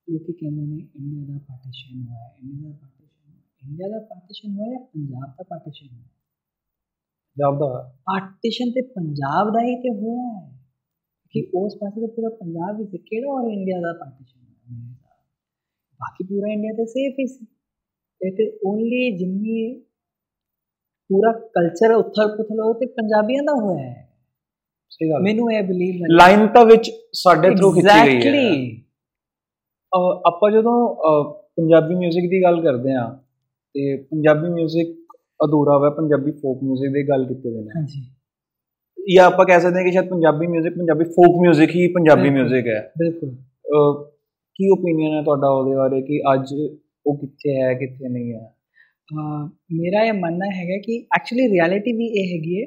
ਲੋਕੀ 0.09 0.33
ਕਹਿੰਦੇ 0.33 0.63
ਨੇ 0.63 0.77
ਇੰਡੀਆ 0.77 1.33
ਦਾ 1.33 1.39
ਪਾਰਟੀਸ਼ਨ 1.49 2.01
ਹੋਇਆ 2.01 2.31
ਇੰਡੀਆ 2.43 2.71
ਦਾ 2.71 2.87
ਇੰਡੀਆ 3.63 3.89
ਦਾ 3.89 3.99
ਪਾਰਟੀਸ਼ਨ 4.05 4.53
ਹੋਇਆ 4.53 4.79
ਪੰਜਾਬ 4.79 5.29
ਦਾ 5.29 5.45
ਪਾਰਟੀਸ਼ਨ 5.49 5.87
ਹੋਇਆ? 5.87 6.09
ਪੰਜਾਬ 7.37 7.59
ਦਾ 7.59 7.69
ਪਾਰਟੀਸ਼ਨ 8.07 8.71
ਤੇ 8.71 8.83
ਪੰਜਾਬ 8.95 9.53
ਦਾ 9.55 9.63
ਹੀ 9.65 9.75
ਤੇ 9.83 9.91
ਹੋਇਆ 9.91 10.27
ਹੈ। 10.31 10.51
ਕਿ 11.35 11.43
ਉਸ 11.55 11.77
ਪਾਸੇ 11.81 12.01
ਤੇ 12.01 12.07
ਪੂਰਾ 12.07 12.29
ਪੰਜਾਬ 12.41 12.81
ਹੀ 12.81 12.87
ਸੀ। 12.87 12.99
ਕਿਹੜਾ 12.99 13.33
ਔਰ 13.33 13.49
ਇੰਡੀਆ 13.51 13.81
ਦਾ 13.81 13.93
ਪਾਰਟੀਸ਼ਨ 14.01 14.41
ਹੋਇਆ। 14.41 14.85
ਬਾਕੀ 16.01 16.25
ਪੂਰਾ 16.25 16.53
ਇੰਡੀਆ 16.53 16.73
ਤੇ 16.73 16.87
ਸੇਫ 16.87 17.19
ਹੀ 17.21 17.27
ਸੀ। 17.27 17.47
ਤੇ 18.21 18.47
ਓਨਲੀ 18.67 19.11
ਜਿੰਨੀ 19.19 19.63
ਪੂਰਾ 21.11 21.33
ਕਲਚਰ 21.55 21.93
ਉਥਲ 21.93 22.37
ਪੁਥਲ 22.37 22.61
ਹੋਇਆ 22.61 22.73
ਤੇ 22.73 22.87
ਪੰਜਾਬੀਆਂ 22.93 23.43
ਦਾ 23.43 23.53
ਹੋਇਆ 23.63 23.85
ਹੈ। 23.85 24.09
ਸਹੀ 24.91 25.11
ਗੱਲ 25.11 25.23
ਮੈਨੂੰ 25.23 25.53
ਇਹ 25.53 25.63
ਬਲੀਵ 25.63 26.05
ਲਾਈਨ 26.11 26.47
ਤਾਂ 26.47 26.65
ਵਿੱਚ 26.67 26.91
ਸਾਡੇ 27.15 27.55
ਥਰੂ 27.55 27.73
ਖਿੱਚੀ 27.73 27.89
ਗਈ 27.89 27.91
ਹੈ। 27.91 28.03
ਐਗਜ਼ੈਕਟਲੀ 28.03 28.83
ਆਪਾਂ 30.27 30.51
ਜਦੋਂ 30.51 30.77
ਪੰਜਾਬੀ 31.57 31.95
뮤직 31.97 32.29
ਦੀ 32.31 32.43
ਗੱਲ 32.43 32.61
ਕਰਦੇ 32.63 32.95
ਆ 32.95 33.05
ਤੇ 33.76 33.96
ਪੰਜਾਬੀ 34.04 34.48
뮤직 34.54 34.94
ਅਧੂਰਾ 35.40 35.78
ਹੋਇਆ 35.78 35.90
ਪੰਜਾਬੀ 35.90 36.32
ਫੋਕ 36.34 36.64
뮤직 36.64 36.94
ਦੀ 36.94 37.08
ਗੱਲ 37.10 37.26
ਕੀਤੀ 37.26 37.50
ਦੇ 37.50 37.62
ਨੇ 37.62 37.72
ਹਾਂਜੀ 37.76 38.02
ਜਾਂ 38.98 39.26
ਆਪਾਂ 39.26 39.46
ਕਹਿ 39.46 39.60
ਸਕਦੇ 39.60 39.78
ਹਾਂ 39.78 39.84
ਕਿ 39.84 39.92
ਸ਼ਾਇਦ 39.92 40.10
ਪੰਜਾਬੀ 40.10 40.48
뮤직 40.48 40.78
ਪੰਜਾਬੀ 40.78 41.04
ਫੋਕ 41.12 41.36
뮤직 41.44 41.76
ਹੀ 41.76 41.88
ਪੰਜਾਬੀ 41.94 42.30
ਬਿਲਕੁਲ। 42.30 42.48
뮤직 42.48 42.68
ਹੈ 42.68 42.80
ਬਿਲਕੁਲ 42.98 43.30
ਅਹ, 43.30 44.04
ਕੀ 44.56 44.70
ਓਪੀਨੀਅਨ 44.70 45.16
ਹੈ 45.16 45.22
ਤੁਹਾਡਾ 45.24 45.50
ਉਹਦੇ 45.50 45.76
ਬਾਰੇ 45.76 46.02
ਕਿ 46.02 46.20
ਅੱਜ 46.34 46.54
ਉਹ 47.06 47.18
ਕਿੱਥੇ 47.18 47.62
ਹੈ 47.62 47.74
ਕਿੱਥੇ 47.74 48.10
ਨਹੀਂ 48.10 48.34
ਹੈ 48.34 48.46
ਅਹ 49.12 49.46
ਮੇਰਾ 49.74 50.04
ਇਹ 50.04 50.14
ਮੰਨਣਾ 50.14 50.46
ਹੈਗਾ 50.52 50.78
ਕਿ 50.78 50.98
ਐਕਚੁਅਲੀ 51.18 51.48
ਰਿਐਲਿਟੀ 51.48 51.94
ਵੀ 51.94 52.06
ਇਹ 52.14 52.34
ਹੈਗੀ 52.34 52.62
ਹੈ 52.62 52.66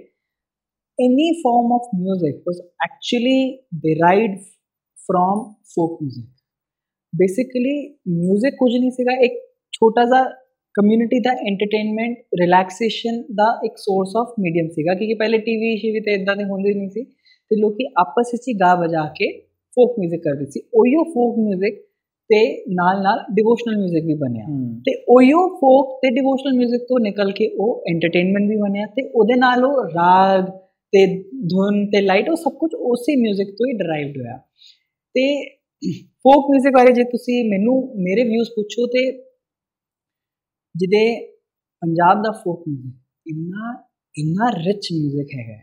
any 0.99 1.31
form 1.41 1.73
of 1.73 1.89
뮤직 1.97 2.39
was 2.47 2.61
actually 2.85 3.37
derived 3.81 4.37
from 4.99 5.43
folk 5.75 5.99
뮤직 6.03 6.25
basically 7.13 7.75
뮤직 8.17 8.57
ਕੁਝ 8.59 8.73
ਨਹੀਂ 8.77 8.91
ਸੀਗਾ 8.91 9.17
ਇੱਕ 9.21 9.39
ਛੋਟਾ 9.73 10.05
ਜਿਹਾ 10.05 10.25
ਕਮਿਊਨਿਟੀ 10.75 11.19
ਦਾ 11.21 11.31
ਐਂਟਰਟੇਨਮੈਂਟ 11.49 12.41
ਰਿਲੈਕਸੇਸ਼ਨ 12.41 13.23
ਦਾ 13.35 13.47
ਇੱਕ 13.65 13.77
ਸੋਰਸ 13.77 14.17
ਆਫ 14.17 14.35
ਮੀਡੀਅਮ 14.41 14.69
ਸੀਗਾ 14.69 14.95
ਕਿਉਂਕਿ 14.95 15.15
ਪਹਿਲੇ 15.15 15.39
ਟੀਵੀ 15.39 15.77
ਸ਼ੀਵੀ 15.77 16.01
ਤੇ 16.01 16.15
ਇਦਾਂ 16.15 16.37
ਦੇ 16.37 16.45
ਹੁੰਦੇ 16.45 16.75
ਨਹੀਂ 16.75 16.89
ਸੀ 16.89 17.05
ਤੇ 17.51 17.57
ਲੋਕੀ 17.57 17.87
ਆਪਸ 18.01 18.33
ਵਿੱਚ 18.33 18.49
ਹੀ 18.49 18.55
ਗਾ 18.55 18.75
ਵਜਾ 18.75 19.05
ਕੇ 19.17 19.31
ਫੋਕ 19.77 19.99
뮤직 20.01 20.21
ਕਰਦੇ 20.21 20.47
ਸੀ 20.47 20.61
ਉਹੀਓ 20.75 21.05
ਫੋਕ 21.05 21.39
뮤직 21.39 21.79
ਤੇ 22.31 22.41
ਨਾਲ 22.71 23.03
ਨਾਲ 23.03 23.25
ਡਿਵੋਸ਼ਨਲ 23.35 23.77
뮤직 23.77 24.07
ਵੀ 24.07 24.15
ਬਣਿਆ 24.15 24.45
ਤੇ 24.87 24.93
ਉਹੀਓ 25.09 25.47
ਫੋਕ 25.55 25.99
ਤੇ 26.03 26.11
ਡਿਵੋਸ਼ਨਲ 26.15 26.59
뮤직 26.59 26.85
ਤੋਂ 26.89 26.99
ਨਿਕਲ 27.01 27.33
ਕੇ 27.33 27.49
ਉਹ 27.59 27.83
ਐਂਟਰਟੇਨਮੈਂਟ 27.91 28.49
ਵੀ 28.51 28.57
ਬਣਿਆ 28.57 28.87
ਤੇ 28.97 29.11
ਉਹਦੇ 29.15 29.37
ਨਾਲ 29.37 29.65
ਉਹ 29.65 29.83
ਰਾਗ 29.87 30.51
ਤੇ 30.93 31.07
ਧੁਨ 31.49 31.87
ਤੇ 31.87 32.01
ਲਾਈਟ 32.01 32.29
ਉਹ 32.29 32.37
ਸਭ 32.37 32.53
ਕੁਝ 32.53 32.71
ਉਸੇ 32.75 33.17
뮤직 33.21 33.51
ਤੋਂ 33.51 33.67
ਹੀ 33.67 33.77
ਡਰਾਈਵਡ 33.79 34.17
ਹੋਇਆ 34.17 34.37
ਤੇ 35.15 35.25
ਫੋਕ 36.25 36.51
뮤직 36.51 36.73
ਬਾਰੇ 36.75 36.93
ਜੇ 36.93 37.05
ਤੁਸੀਂ 37.05 37.45
ਮੈਨੂੰ 37.51 37.77
ਮੇਰੇ 38.03 38.25
ਵਿਊਜ਼ 38.25 38.51
ਪੁੱਛੋ 38.51 38.87
ਤੇ 38.87 39.05
ਜਿਹਦੇ 40.76 41.04
ਪੰਜਾਬ 41.82 42.22
ਦਾ 42.24 42.32
ਫੋਕ 42.44 42.64
ਮਿਊਜ਼ਿਕ 42.68 43.32
ਇੰਨਾ 43.32 43.74
ਇੰਨਾ 44.16 44.50
ਰਿਚ 44.58 44.88
ਮਿਊਜ਼ਿਕ 44.94 45.36
ਹੈਗਾ 45.40 45.58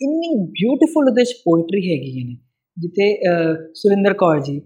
ਇੰਨੀ 0.00 0.34
ਬਿਊਟੀਫੁਲ 0.52 1.08
ਉਹਦੇ 1.08 1.24
ਚ 1.24 1.34
ਪੋਇਟਰੀ 1.44 1.80
ਹੈਗੀ 1.90 2.24
ਨੇ 2.24 2.36
ਜਿੱਤੇ 2.76 3.06
ਸੁਰਿੰਦਰ 3.74 4.14
ਕੌਰ 4.14 4.40
ਜੀ 4.40 4.58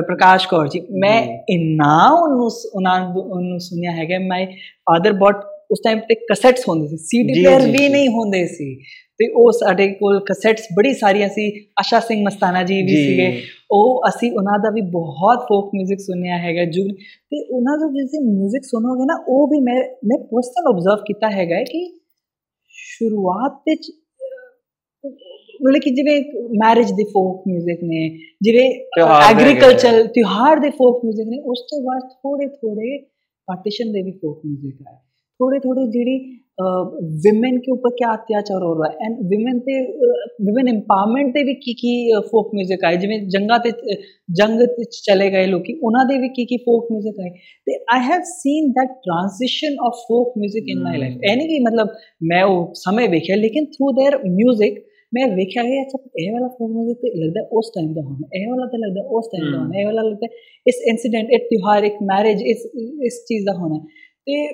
ਪ੍ਰਕਾਸ਼ 0.00 0.46
ਕੌਰ 0.48 0.68
ਜੀ 0.68 0.80
ਮੈਂ 1.00 1.20
ਇੰਨਾ 1.50 1.94
ਉਹਨੂੰ 2.12 2.50
ਉਹਨਾਂ 2.74 2.98
ਨੂੰ 3.40 3.58
ਸੁਣਿਆ 3.60 3.92
ਹੈਗਾ 3.92 4.18
ਮਾਈ 4.18 4.46
ਫਾਦਰ 4.86 5.12
ਬੋਟ 5.12 5.44
ਉਸ 5.70 5.80
ਟਾਈਮ 5.84 5.98
ਤੇ 5.98 6.14
ਕੈਸੈਟਸ 6.14 6.62
ਹੁੰਦੇ 6.68 6.86
ਸੀ 6.86 6.96
ਸੀਡੀ 6.96 7.44
ਪਲੇਅਰ 7.44 7.60
ਵੀ 7.60 7.88
ਨਹੀਂ 7.88 8.08
ਹੁੰਦੇ 8.08 8.46
ਸੀ। 8.46 8.74
ਤੇ 9.18 9.32
ਉਹ 9.32 9.52
ਸਾਡੇ 9.52 9.88
ਕੋਲ 9.88 10.20
ਕੈਸੈਟਸ 10.20 10.62
ਬੜੀ 10.76 10.94
ਸਾਰੀਆਂ 10.94 11.28
ਸੀ। 11.28 11.60
ਆਸ਼ਾ 11.78 12.00
ਸਿੰਘ 12.00 12.24
ਮਸਤਾਨਾ 12.26 12.62
ਜੀ 12.62 12.82
ਵੀ 12.82 12.96
ਸੀਗੇ। 12.96 13.42
ਉਹ 13.70 14.02
ਅਸੀਂ 14.08 14.32
ਉਹਨਾਂ 14.32 14.58
ਦਾ 14.58 14.70
ਵੀ 14.70 14.80
ਬਹੁਤ 14.80 15.38
ਫੋਕ 15.44 15.66
뮤직 15.66 15.96
ਸੁਣਿਆ 15.98 16.38
ਹੈਗਾ 16.38 16.64
ਜੁਗ 16.64 16.94
ਤੇ 17.02 17.46
ਉਹਨਾਂ 17.50 17.78
ਦਾ 17.78 17.86
ਜਿਵੇਂ 17.86 18.44
뮤직 18.44 18.60
ਸੁਣੋਗੇ 18.64 19.04
ਨਾ 19.04 19.24
ਉਹ 19.28 19.48
ਵੀ 19.48 19.60
ਮੈਂ 19.60 19.84
ਮੈਂ 20.04 20.18
ਪਰਸਨਲ 20.18 20.74
ਆਬਜ਼ਰਵ 20.74 21.04
ਕੀਤਾ 21.04 21.30
ਹੈਗਾ 21.30 21.62
ਕਿ 21.62 22.00
ਸ਼ੁਰੂਆਤ 22.68 23.52
ਤੇ 23.52 23.74
ਮਤਲਬ 25.64 25.80
ਕਿ 25.80 25.90
ਜਿਵੇਂ 25.90 26.20
ਮੈਰਿਜ 26.38 26.92
ਦੇ 26.92 27.04
ਫੋਕ 27.04 27.44
뮤직 27.50 27.78
ਨੇ 27.82 28.18
ਜਿਵੇਂ 28.42 28.70
ਐਗਰੀਕਲਚਰ 29.30 30.06
ਤਿਉਹਾਰ 30.06 30.58
ਦੇ 30.58 30.70
ਫੋਕ 30.70 31.06
뮤직 31.06 31.30
ਨੇ 31.30 31.42
ਉਸ 31.44 31.60
ਤੋਂ 31.60 31.82
ਬਾਅਦ 31.82 32.08
ਥੋੜੇ 32.12 32.46
ਥੋੜੇ 32.46 32.98
ਪਾਰਟੀਸ਼ਨ 33.46 33.92
ਦੇ 33.92 34.02
ਵੀ 34.02 34.10
ਫੋਕ 34.10 34.42
뮤직 34.46 34.76
ਆਇਆ 34.88 34.98
थोड़े 35.39 35.59
थोड़े 35.61 35.87
ਜਿਹੜੀ 35.91 36.19
ਵਿਮਨ 37.23 37.57
के 37.59 37.71
ऊपर 37.73 37.91
क्या 37.93 38.07
अत्याचार 38.13 38.63
हो 38.63 38.69
रहा 38.71 38.87
है 38.87 39.05
एंड 39.05 39.19
विमेन 39.27 39.59
ਤੇ 39.67 39.75
ਵਿਮਨ 40.47 40.69
ਐਮਪਾਵਰਮੈਂਟ 40.69 41.29
ਤੇ 41.33 41.43
ਵੀ 41.43 41.53
ਕੀ 41.61 41.73
ਕੀ 41.75 41.91
ਫੋਕ 42.25 42.49
뮤직 42.55 42.83
ਆਏ 42.87 42.97
ਜਿਵੇਂ 42.97 43.19
ਜੰਗਾਂ 43.35 43.59
ਤੇ 43.59 43.69
ਅਹ, 43.71 44.01
ਜੰਗ 44.39 44.63
ਤੇ 44.73 44.83
ਚਲੇ 44.99 45.29
ਗਏ 45.31 45.45
ਲੋਕੀ 45.47 45.73
ਉਹਨਾਂ 45.79 46.03
ਦੇ 46.05 46.17
ਵੀ 46.17 46.29
ਕੀ 46.35 46.45
ਕੀ 46.45 46.57
ਫੋਕ 46.65 46.91
뮤직 46.93 47.21
ਆਏ 47.23 47.31
ਤੇ 47.67 47.77
I 47.95 48.03
have 48.09 48.21
seen 48.31 48.67
that 48.77 48.93
transition 49.07 49.79
of 49.89 50.03
folk 50.03 50.35
music 50.43 50.69
in 50.75 50.83
my 50.83 50.93
Hmm. 50.93 51.01
life 51.05 51.23
ਇਹ 51.23 51.37
ਨਹੀਂ 51.37 51.47
ਕਿ 51.49 51.59
ਮਤਲਬ 51.69 51.95
ਮੈਂ 52.29 52.43
ਉਹ 52.45 52.61
ਸਮੇਂ 52.81 53.07
ਵੇਖਿਆ 53.09 53.35
ਲੇਕਿਨ 53.37 53.71
ਥਰੂ 53.73 53.91
देयर 53.95 54.19
뮤직 54.35 54.79
ਮੈਂ 55.13 55.27
ਵੇਖਿਆ 55.35 55.63
ਕਿ 55.65 55.81
ਅੱਛਾ 55.81 56.03
ਇਹ 56.17 56.31
ਵਾਲਾ 56.33 56.47
ਫੋਕ 56.53 56.71
뮤직 56.77 57.01
ਤੇ 57.03 57.13
ਲੱਗਦਾ 57.17 57.47
ਉਸ 57.59 57.71
ਟਾਈਮ 57.75 57.93
ਦਾ 57.93 58.01
ਹੋਣਾ 58.03 58.27
ਇਹ 58.35 58.47
ਵਾਲਾ 58.49 58.65
ਤੇ 58.71 58.85
ਲੱਗਦਾ 58.85 59.07
ਉਸ 59.11 59.29
ਟਾਈਮ 59.31 59.45
ਦਾ 59.45 59.51
Hmm. 59.51 59.61
ਹੋਣਾ 59.61 59.79
ਇਹ 59.79 59.85
ਵਾਲਾ 59.85 60.01
ਲੱਗਦਾ 60.03 60.27
ਇਸ 60.65 60.81
ਇਨਸੀਡੈਂਟ 60.87 61.31
ਇੱਕ 61.37 61.47
ਤਿਉਹਾਰ 61.49 61.83
ਇੱਕ 61.85 62.01
ਮੈਰਿਜ 62.09 62.41
ਇਸ 62.53 62.65
ਇਸ 63.07 63.23
ਚੀਜ਼ 63.27 63.45
ਦਾ 63.45 63.57
ਹੋਣਾ 63.57 63.79
ਤੇ 64.27 64.47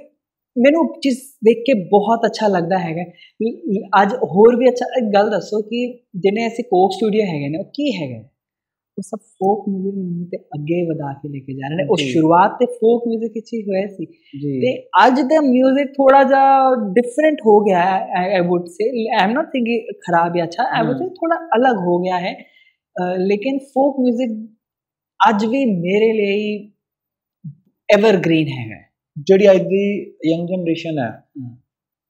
ਮੈਨੂੰ 0.56 0.86
ਚੀਜ਼ 1.02 1.18
ਦੇਖ 1.44 1.62
ਕੇ 1.66 1.74
ਬਹੁਤ 1.90 2.26
ਅੱਛਾ 2.26 2.48
ਲੱਗਦਾ 2.48 2.78
ਹੈਗਾ। 2.78 3.02
ਅੱਜ 4.02 4.14
ਹੋਰ 4.32 4.56
ਵੀ 4.56 4.68
ਅੱਛਾ 4.68 4.86
ਇੱਕ 4.98 5.12
ਗੱਲ 5.14 5.30
ਦੱਸੋ 5.30 5.60
ਕਿ 5.62 5.86
ਜਿਨੇ 6.24 6.44
ਐਸੇ 6.44 6.62
ਕੋਕ 6.62 6.92
ਸਟੂਡੀਓ 6.92 7.24
ਹੈਗੇ 7.26 7.48
ਨੇ 7.48 7.58
ਉਹ 7.58 7.64
ਕੀ 7.74 7.90
ਹੈਗੇ? 7.92 8.18
ਉਹ 8.98 9.02
ਸਭ 9.02 9.18
ਫੋਕ 9.18 9.68
ਮਿਊਜ਼ਿਕ 9.68 9.94
ਨੂੰ 9.96 10.26
ਤੇ 10.30 10.38
ਅੱਗੇ 10.54 10.82
ਵਧਾ 10.86 11.12
ਕੇ 11.12 11.28
ਲੈ 11.28 11.38
ਕੇ 11.38 11.54
ਜਾ 11.54 11.68
ਰਹੇ 11.68 11.76
ਨੇ। 11.76 11.86
ਉਹ 11.90 11.96
ਸ਼ੁਰੂਆਤ 11.96 12.56
ਤੇ 12.58 12.66
ਫੋਕ 12.72 13.06
ਮਿਊਜ਼ਿਕ 13.08 13.32
ਵਿੱਚ 13.34 13.52
ਹੀ 13.54 13.62
ਹੋਇਆ 13.62 13.86
ਸੀ। 13.86 14.06
ਤੇ 14.60 14.74
ਅੱਜ 15.04 15.20
ਦਾ 15.20 15.40
ਮਿਊਜ਼ਿਕ 15.40 15.92
ਥੋੜਾ 15.92 16.22
ਜਿਹਾ 16.24 16.74
ਡਿਫਰੈਂਟ 16.94 17.40
ਹੋ 17.46 17.58
ਗਿਆ 17.60 17.80
ਹੈ 17.82 18.28
I 18.32 18.40
would 18.48 18.66
say 18.68 18.88
I 18.90 19.06
am 19.22 19.32
not 19.32 19.46
thinking 19.52 19.94
ਖਰਾਬ 20.00 20.36
ਹੈ 20.36 20.44
ਅੱਛਾ 20.44 20.64
ਆਈ 20.72 20.86
ਵੁੱਡ 20.86 20.98
ਸੇ 20.98 21.08
ਥੋੜਾ 21.20 21.36
ਅਲੱਗ 21.56 21.76
ਹੋ 21.86 21.98
ਗਿਆ 21.98 22.18
ਹੈ। 22.18 22.34
ਲੇਕਿਨ 23.18 23.58
ਫੋਕ 23.74 24.00
ਮਿਊਜ਼ਿਕ 24.00 24.30
ਅੱਜ 25.20 25.44
ਵੀ 25.46 25.64
ਮੇਰੇ 25.72 26.12
ਲਈ 26.12 26.56
ਐਵਰਗ੍ਰੀਨ 27.88 28.48
ਹੈਗਾ। 28.48 28.80
ਜਿਹੜੀ 29.17 29.49
ਅੱਜ 29.51 29.61
ਦੀ 29.65 29.83
ਯੰਗ 30.29 30.47
ਜਨਰੇਸ਼ਨ 30.47 30.99
ਹੈ 30.99 31.09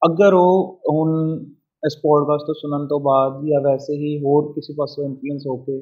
ਅਗਰ 0.01 0.33
ਉਹ 0.33 0.79
ਹੁਣ 0.89 1.09
ਇਸ 1.83 1.97
ਪੋਡਕਾਸਟ 1.97 2.45
ਤੋਂ 2.45 2.53
ਸੁਣਨ 2.53 2.87
ਤੋਂ 2.87 2.99
ਬਾਅਦ 3.01 3.43
ਜਾਂ 3.47 3.61
ਵੈਸੇ 3.61 3.95
ਹੀ 3.95 4.17
ਹੋਰ 4.19 4.51
ਕਿਸੇ 4.53 4.73
ਪਾਸੋਂ 4.77 5.05
ਇਨਫਲੂਐਂਸ 5.05 5.45
ਹੋ 5.47 5.57
ਕੇ 5.59 5.79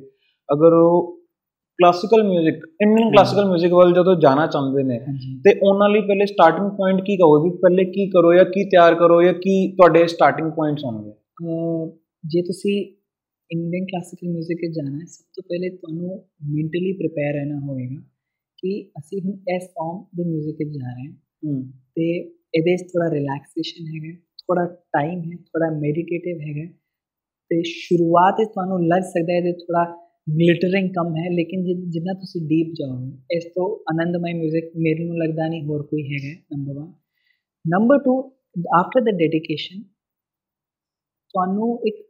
ਅਗਰ 0.49 0.74
ਉਹ 0.76 1.11
ਕਲਾਸੀਕਲ 1.80 2.22
뮤직 2.24 2.66
ਇੰਡੀਅਨ 2.82 3.09
ਕਲਾਸੀਕਲ 3.11 3.45
뮤직 3.51 3.74
ਵੱਲ 3.74 3.93
ਜਦੋਂ 3.93 4.16
ਜਾਣਾ 4.20 4.45
ਚਾਹੁੰਦੇ 4.47 4.84
ਨੇ 4.84 4.99
ਹਾਂਜੀ 4.99 5.36
ਤੇ 5.45 5.53
ਉਹਨਾਂ 5.61 5.89
ਲਈ 5.89 6.01
ਪਹਿਲੇ 6.01 6.26
ਸਟਾਰਟਿੰਗ 6.26 6.70
ਪੁਆਇੰਟ 6.72 7.01
ਕੀ 7.01 7.16
ਕਹੋਗੇ 7.18 7.49
ਪਹਿਲੇ 7.57 7.86
ਕੀ 7.86 8.07
ਕਰੋ 8.09 8.34
ਜਾਂ 8.34 8.45
ਕੀ 8.47 8.64
ਤਿਆਰ 8.70 8.95
ਕਰੋ 8.95 9.22
ਜਾਂ 9.24 9.34
ਕੀ 9.39 9.55
ਤੁਹਾਡੇ 9.78 10.05
ਸਟਾਰਟਿੰਗ 10.07 10.51
ਪੁਆਇੰਟਸ 10.51 10.84
ਹੋਣਗੇ 10.86 11.11
ਅਹ, 11.11 11.88
ਜੇ 12.24 12.41
ਤੁਸੀਂ 12.41 12.76
ਇੰਡੀਅਨ 13.51 13.86
ਕਲਾਸੀਕਲ 13.86 14.28
뮤직 14.30 14.61
ਵਿੱਚ 14.61 14.76
ਜਾਣਾ 14.76 14.91
ਹੈ 14.91 15.05
ਸਭ 15.07 15.24
ਤੋਂ 15.36 15.43
ਪਹਿਲੇ 15.43 15.70
ਤੁਹਾਨੂੰ 15.72 16.20
ਮੈਂਟਲੀ 16.51 16.91
ਪ੍ਰਿਪੇਅਰ 16.93 17.34
ਰਹਿਣਾ 17.34 17.59
ਹੋਏਗਾ 17.61 18.01
ਕਿ 18.64 18.72
ਅਸੀਂ 18.99 19.22
ਹੁਣ 19.22 19.34
ਇਸ 19.55 19.64
ਫਾਰਮ 19.70 20.03
ਦੇ 20.16 20.24
뮤직 20.26 20.55
ਵਿੱਚ 20.59 20.70
ਜਾ 20.72 20.93
ਰਹੇ 20.93 21.07
ਹਾਂ 21.07 21.14
ਹੂੰ 21.45 21.64
ਤੇ 21.95 22.05
ਇਹਦੇ 22.53 22.76
'ਚ 22.78 22.88
ਥੋੜਾ 22.93 23.09
ਰਿਲੈਕਸੇਸ਼ਨ 23.14 23.88
ਹੈਗਾ 23.88 24.14
ਥੋੜਾ 24.39 24.66
ਟਾਈਮ 24.93 25.20
ਹੈ 25.22 25.36
ਥੋੜਾ 25.45 25.70
ਮੈਡੀਟੇਟਿਵ 25.80 26.39
ਹੈਗਾ 26.41 26.66
ਤੇ 27.51 27.61
ਸ਼ੁਰੂਆਤ 27.66 28.39
ਵਿੱਚ 28.39 28.49
ਤੁਹਾਨੂੰ 28.49 28.80
ਲੱਗ 28.88 29.03
ਸਕਦਾ 29.03 29.34
ਹੈ 29.34 29.38
ਇਹਦੇ 29.38 29.51
ਥੋੜਾ 29.59 29.84
ਗਲਿਟਰਿੰਗ 30.32 30.89
ਕਮ 30.89 31.16
ਹੈ 31.16 31.30
ਲੇਕਿਨ 31.30 31.64
ਜਿ- 31.64 31.89
ਜਿੰਨਾ 31.89 32.14
ਤੁਸੀਂ 32.14 32.41
ਡੀਪ 32.47 32.74
ਜਾਓਗੇ 32.74 33.38
ਇਸ 33.38 33.45
ਤੋਂ 33.55 33.66
ਆਨੰਦਮਈ 33.93 34.34
뮤직 34.34 34.70
ਮੇਰੇ 34.78 35.05
ਨੂੰ 35.05 35.18
ਲੱਗਦਾ 35.18 35.47
ਨਹੀਂ 35.47 35.64
ਹੋਰ 35.66 35.84
ਕੋਈ 35.88 36.03
ਹੈਗਾ 36.14 36.34
number 36.51 36.80
1 36.80 36.91
number 37.66 37.99
2 38.05 38.16
after 38.80 39.01
the 39.01 39.18
dedication 39.18 39.82
ਤੁਹਾਨੂੰ 41.34 41.68
ਇੱਕ 41.88 42.01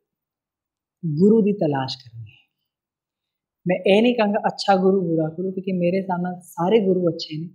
ਗੁਰੂ 1.04 1.42
ਦੀ 1.42 1.54
ਤਲਾਸ਼ 1.54 1.98
ਕਰਨੀ 1.98 2.32
ਹੈ 2.32 2.37
ਮੈਂ 3.68 3.96
ਇਹ 3.96 4.02
ਨਹੀਂ 4.02 4.16
ਕਹਾਂਗਾ 4.16 4.40
ਅੱਛਾ 4.48 4.76
ਗੁਰੂ 4.76 5.02
ਬੁਰਾ 5.02 5.30
ਗੁਰੂ 5.36 5.52
ਕਿਉਂਕਿ 5.52 5.72
ਮੇਰੇ 5.72 6.02
ਸਾਹਮਣੇ 6.02 6.42
ਸਾਰੇ 6.44 6.80
ਗੁਰੂ 6.80 7.08
ਅੱਛੇ 7.10 7.42
ਨੇ 7.42 7.48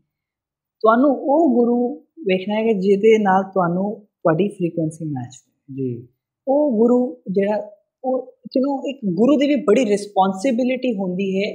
ਤੁਹਾਨੂੰ 0.80 1.10
ਉਹ 1.10 1.54
ਗੁਰੂ 1.54 1.94
ਵੇਖਣਾ 2.24 2.54
ਹੈ 2.54 2.62
ਕਿ 2.62 2.74
ਜਿਹਦੇ 2.74 3.18
ਨਾਲ 3.18 3.42
ਤੁਹਾਨੂੰ 3.42 4.00
ਤੁਹਾਡੀ 4.00 4.48
ਫ੍ਰੀਕੁਐਂਸੀ 4.48 5.04
ਮੈਚ 5.04 5.36
ਹੋਵੇ 5.36 5.74
ਜੀ 5.74 6.08
ਉਹ 6.48 6.78
ਗੁਰੂ 6.78 7.22
ਜਿਹੜਾ 7.30 7.70
ਉਹ 8.04 8.38
ਕਿਨੂੰ 8.52 8.88
ਇੱਕ 8.88 8.98
ਗੁਰੂ 9.14 9.36
ਦੀ 9.38 9.48
ਵੀ 9.48 9.56
ਬੜੀ 9.56 9.84
ਰਿਸਪੌਂਸਿਬਿਲਿਟੀ 9.84 10.94
ਹੁੰਦੀ 10.94 11.42
ਹੈ 11.42 11.50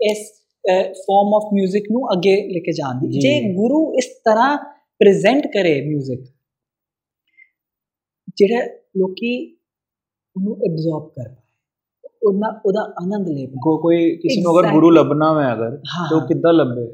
ਇਸ 0.00 0.32
ਫਾਰਮ 0.86 1.34
ਆਫ 1.34 1.42
뮤직 1.44 1.82
ਨੂੰ 1.92 2.12
ਅੱਗੇ 2.12 2.36
ਲੈ 2.54 2.60
ਕੇ 2.60 2.72
ਜਾਣ 2.72 3.00
ਦੀ 3.00 3.12
ਜੀ। 3.12 3.20
ਜੇ 3.20 3.54
ਗੁਰੂ 3.54 3.94
ਇਸ 3.94 4.06
ਤਰ੍ਹਾਂ 4.24 4.56
ਪ੍ਰੈਜ਼ੈਂਟ 4.98 5.46
ਕਰੇ 5.46 5.94
뮤직 5.94 6.24
ਜਿਹੜਾ 8.36 8.64
ਲੋਕੀ 8.96 9.56
ਉਹਨੂੰ 10.36 10.56
ਐਬਜ਼ੌਰਬ 10.56 11.08
ਕਰ 11.08 11.34
ਪਾਏ 12.16 12.28
ਉਹਦਾ 12.28 12.48
ਉਹਦਾ 12.66 12.80
ਆਨੰਦ 13.02 13.28
ਲੈ 13.28 13.46
ਪਾਏ 13.46 13.60
ਕੋ 13.62 13.76
ਕੋਈ 13.78 14.16
ਕਿਸੇ 14.16 14.40
ਨੂੰ 14.42 14.52
ਅਗਰ 14.52 14.60
Exactly. 14.60 14.74
ਗੁਰੂ 14.74 14.90
ਲੱਭਣਾ 14.90 15.32
ਹੈ 15.42 15.52
ਅਗਰ 15.54 15.78
ਹਾਂ 15.88 16.08
ਤੇ 16.10 16.14
ਉਹ 16.16 16.26
ਕਿੱਦਾਂ 16.28 16.52
ਲੱਭੇ 16.52 16.86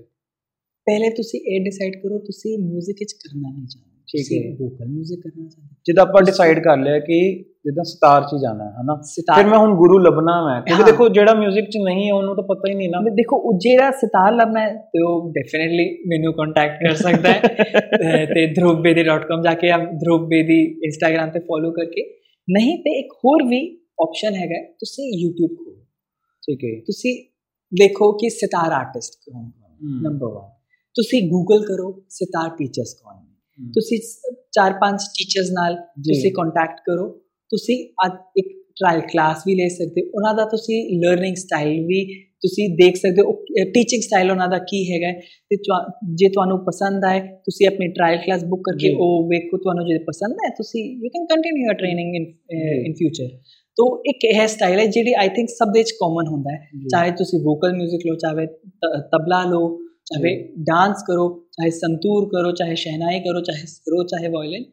ਪਹਿਲੇ 0.87 1.11
ਤੁਸੀਂ 1.11 1.41
ਇਹ 1.41 1.65
ਡਿਸਾਈਡ 1.65 1.97
ਕਰੋ 2.03 2.19
ਤੁਸੀਂ 2.19 2.57
뮤직 2.59 2.95
ਵਿੱਚ 3.01 3.13
ਕਰਨਾ 3.13 3.49
ਨਹੀਂ 3.49 3.67
ਚਾਹੁੰਦੇ 3.67 3.87
ਠੀਕ 4.09 4.23
ਤੁਸੀਂ 4.23 4.39
ਹੈ। 4.45 4.55
ਵੋਕਲ 4.61 4.87
뮤직 4.87 5.21
ਕਰਨਾ 5.21 5.49
ਚਾਹੁੰਦੇ 5.49 5.75
ਜਿੱਦਾਂ 5.87 6.05
ਆਪਾਂ 6.05 6.23
ਡਿਸਾਈਡ 6.23 6.59
ਕਰ 6.59 6.77
ਲਿਆ 6.77 6.99
ਕਿ 6.99 7.19
ਜਿੱਦਾਂ 7.65 7.85
ਸਤਾਰ 7.85 8.23
ਚ 8.23 8.33
ਹੀ 8.35 8.39
ਜਾਣਾ 8.39 8.65
ਹੈ 8.65 8.71
ਹਨਾ 8.71 9.01
ਸਿਤਾਰ 9.03 9.37
ਫਿਰ 9.37 9.47
ਮੈਂ 9.47 9.59
ਹੁਣ 9.59 9.75
ਗੁਰੂ 9.77 9.99
ਲੱਭਣਾ 9.99 10.37
ਮੈਂ 10.47 10.61
ਕਿਉਂਕਿ 10.63 10.83
ਹਾਂ। 10.83 10.87
ਦੇਖੋ 10.87 11.09
ਜਿਹੜਾ 11.09 11.33
뮤직 11.33 11.69
ਚ 11.71 11.77
ਨਹੀਂ 11.85 12.07
ਹੈ 12.09 12.15
ਉਹਨੂੰ 12.15 12.37
ਤਾਂ 12.37 12.45
ਪਤਾ 12.45 12.69
ਹੀ 12.69 12.75
ਨਹੀਂ 12.75 12.89
ਨਾ 12.91 13.01
ਮੈਂ 13.01 13.13
ਦੇਖੋ 13.13 13.37
ਉਹ 13.41 13.59
ਜਿਹੜਾ 13.59 13.91
ਸਿਤਾਰ 13.91 14.33
ਲੱਭਣਾ 14.35 14.61
ਹੈ 14.61 14.75
ਤੇ 14.75 15.03
ਉਹ 15.03 15.31
ਡੈਫੀਨਿਟਲੀ 15.33 15.89
ਮੈਨੂੰ 16.07 16.33
ਕੰਟੈਕਟ 16.35 16.83
ਕਰ 16.85 16.95
ਸਕਦਾ 16.95 17.29
ਹੈ 17.29 17.41
ਅਹ 17.41 18.35
ਤੇ 18.35 18.47
dhruvbedi.com 18.53 19.43
ਜਾ 19.43 19.55
ਕੇ 19.55 19.71
ਆਪ 19.71 19.83
dhruvbedi 20.05 20.59
ਇੰਸਟਾਗ੍ਰam 20.85 21.31
ਤੇ 21.33 21.41
ਫੋਲੋ 21.41 21.71
ਕਰਕੇ 21.73 22.05
ਨਹੀਂ 22.49 22.79
ਤੇ 22.79 22.99
ਇੱਕ 22.99 23.13
ਹੋਰ 23.13 23.43
ਵੀ 23.49 23.61
ਆਪਸ਼ਨ 23.98 24.36
ਹੈਗਾ 24.36 24.56
ਹੈ, 24.56 24.64
ਤੁਸੀਂ 24.80 25.06
YouTube 25.20 25.56
ਖੋਲੋ 25.58 25.80
ਠੀਕ 26.44 26.64
ਹੈ। 26.64 26.80
ਤੁਸੀਂ 26.86 27.14
ਦੇਖੋ 27.72 28.12
ਕਿ 28.18 28.30
ਸਿਤਾਰ 28.30 28.72
ਆਰਟਿਸਟ 28.72 29.14
ਕੌਣ 29.26 29.50
ਕੌਣ 29.50 30.02
ਨੰਬਰ 30.04 30.36
1 30.38 30.50
ਤੁਸੀਂ 30.96 31.22
ਗੂਗਲ 31.30 31.64
ਕਰੋ 31.66 31.92
ਸਿਤਾਰ 32.10 32.50
ਟੀਚਰਸ 32.58 32.94
ਕੌਣ 32.94 33.16
ਨੇ। 33.16 33.70
ਤੁਸੀਂ 33.74 33.98
ਚਾਰ 34.56 34.74
ਪੰਜ 34.82 35.02
ਟੀਚਰਸ 35.18 35.50
ਨਾਲ। 35.52 35.76
ਤੁਸੀਂ 36.00 36.32
ਕੰਟੈਕਟ 36.34 36.80
ਕਰੋ। 36.86 37.08
ਤੁਸੀਂ 37.52 37.78
ਅੱਜ 38.06 38.14
ਇੱਕ 38.38 38.52
ਟ੍ਰਾਇਲ 38.76 39.02
ਕਲਾਸ 39.12 39.42
ਵੀ 39.48 39.56
ਲੈ 39.56 39.68
ਸਕਦੇ 39.70 40.02
ਹੋ। 40.02 40.06
ਉਹਨਾਂ 40.16 40.34
ਦਾ 40.36 40.46
ਤੁਸੀਂ 40.52 40.78
ਲਰਨਿੰਗ 41.00 41.36
ਸਟਾਈਲ 41.36 41.82
ਵੀ 41.88 42.04
ਤੁਸੀਂ 42.44 42.68
ਦੇਖ 42.78 42.96
ਸਕਦੇ 42.98 43.22
ਹੋ। 43.22 43.32
ਟੀਚਿੰਗ 43.74 44.02
ਸਟਾਈਲ 44.02 44.32
ਉਹਨਾਂ 44.32 44.48
ਦਾ 44.50 44.58
ਕੀ 44.70 44.80
ਹੈਗਾ 44.92 45.08
ਹੈ 45.08 45.20
ਤੇ 45.50 45.58
ਜੇ 46.22 46.30
ਤੁਹਾਨੂੰ 46.30 46.58
ਪਸੰਦ 46.66 47.06
ਆਏ 47.06 47.20
ਤੁਸੀਂ 47.46 47.68
ਆਪਣੀ 47.68 47.88
ਟ੍ਰਾਇਲ 47.98 48.18
ਕਲਾਸ 48.26 48.44
ਬੁੱਕ 48.54 48.62
ਕਰਕੇ। 48.70 48.94
ਉਹ 48.96 49.28
ਵੇਖੋ। 49.30 49.58
ਤੁਹਾਨੂੰ 49.58 49.86
ਜੇ 49.88 49.98
ਪਸੰਦ 50.08 50.38
ਹੈ 50.46 50.50
ਤੁਸੀਂ 50.58 50.84
you 51.04 51.10
can 51.10 51.26
continue 51.34 51.68
your 51.68 51.78
training 51.84 52.16
in. 52.16 52.26
In 52.86 52.94
future 52.94 53.30
ਤੋ 53.78 53.86
ਇੱਕ 54.06 54.26
ਇਹ 54.26 54.48
ਸਟਾਈਲ 54.48 54.80
ਹੈ 54.80 54.86
ਜਿਹੜੀ 54.86 55.14
ਆਈ 55.14 55.30
ਥਿੰਕ 55.30 55.50
ਸਭ 55.50 55.72
ਦੇ 55.74 55.80
ਵਿੱਚ 55.80 55.92
ਕਾਮਨ 55.92 56.28
ਹੁੰਦਾ 56.28 56.56
ਹੈ। 56.56 56.70
ਚਾਹੇ 56.92 57.12
ਤੁਸੀਂ 57.12 57.40
ਵੋਕਲ 57.40 57.72
뮤직 57.72 58.04
ਲਓ 58.08 58.16
ਚਾਹੇ 58.16 58.46
ਤਬਲਾ 59.00 59.44
ਲਓ 59.44 59.80
ਚਾਹੇ 60.06 60.48
ਡਾਂਸ 60.60 61.04
ਕਰੋ 61.08 61.28
ਚਾਹੇ 61.52 61.70
ਸੰਤੂਰ 61.70 62.26
ਕਰੋ 62.26 62.52
ਚਾਹੇ 62.52 62.76
ਸ਼ਹਿਨਾਈ 62.76 63.20
ਕਰੋ 63.20 63.42
ਚਾਹੇ 63.42 63.66
ਸਰੋ 63.66 64.04
ਚਾਹੇ 64.04 64.28
ਵਾਇਲਿਨ 64.28 64.64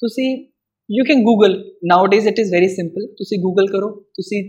ਤੁਸੀਂ 0.00 0.46
you 0.90 1.04
can 1.04 1.22
Google 1.22 1.72
nowadays 1.84 2.28
it 2.28 2.38
is 2.38 2.52
very 2.52 2.68
simple 2.68 3.06
ਤੁਸੀਂ 3.18 3.38
ਗੂਗਲ 3.38 3.66
ਕਰੋ 3.66 3.90
ਤੁਸੀਂ 4.14 4.42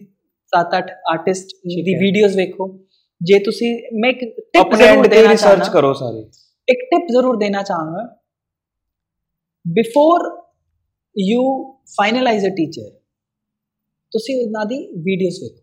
7-8 0.54 0.82
ਆਰਟਿਸਟ 1.12 1.48
ਦੀ। 1.66 1.96
ਵੀਡੀਓਜ਼ 1.96 2.38
ਵੇਖੋ। 2.38 2.68
ਜੇ 3.22 3.40
ਤੁਸੀਂ 3.40 3.70
ਮੈਂ 4.02 4.10
ਇੱਕ 4.10 4.20
ਟਿਪ 4.54 4.76
ਜ਼ਰੂਰ 4.76 5.08
ਦੇਣਾ 5.08 5.32
ਰਿਸਰਚ 5.32 5.70
ਕਰੋ 5.70 5.94
ਸਾਰੇ। 5.94 6.20
ਇੱਕ 6.68 6.80
ਟਿਪ 6.92 7.08
ਜ਼ਰੂਰ 7.12 7.38
ਦੇਣਾ 7.38 7.64
ਚਾਹਾਂਗਾ। 7.64 8.04
Before 9.66 10.20
you 11.20 11.72
finalize 11.98 12.46
a 12.46 12.50
teacher 12.50 12.90
ਤੁਸੀਂ 14.14 14.36
ਉਹਨਾਂ 14.38 14.66
ਦੀ 14.66 14.78
ਵੀਡੀਓਜ਼ 15.06 15.40
ਵੇਖੋ 15.44 15.62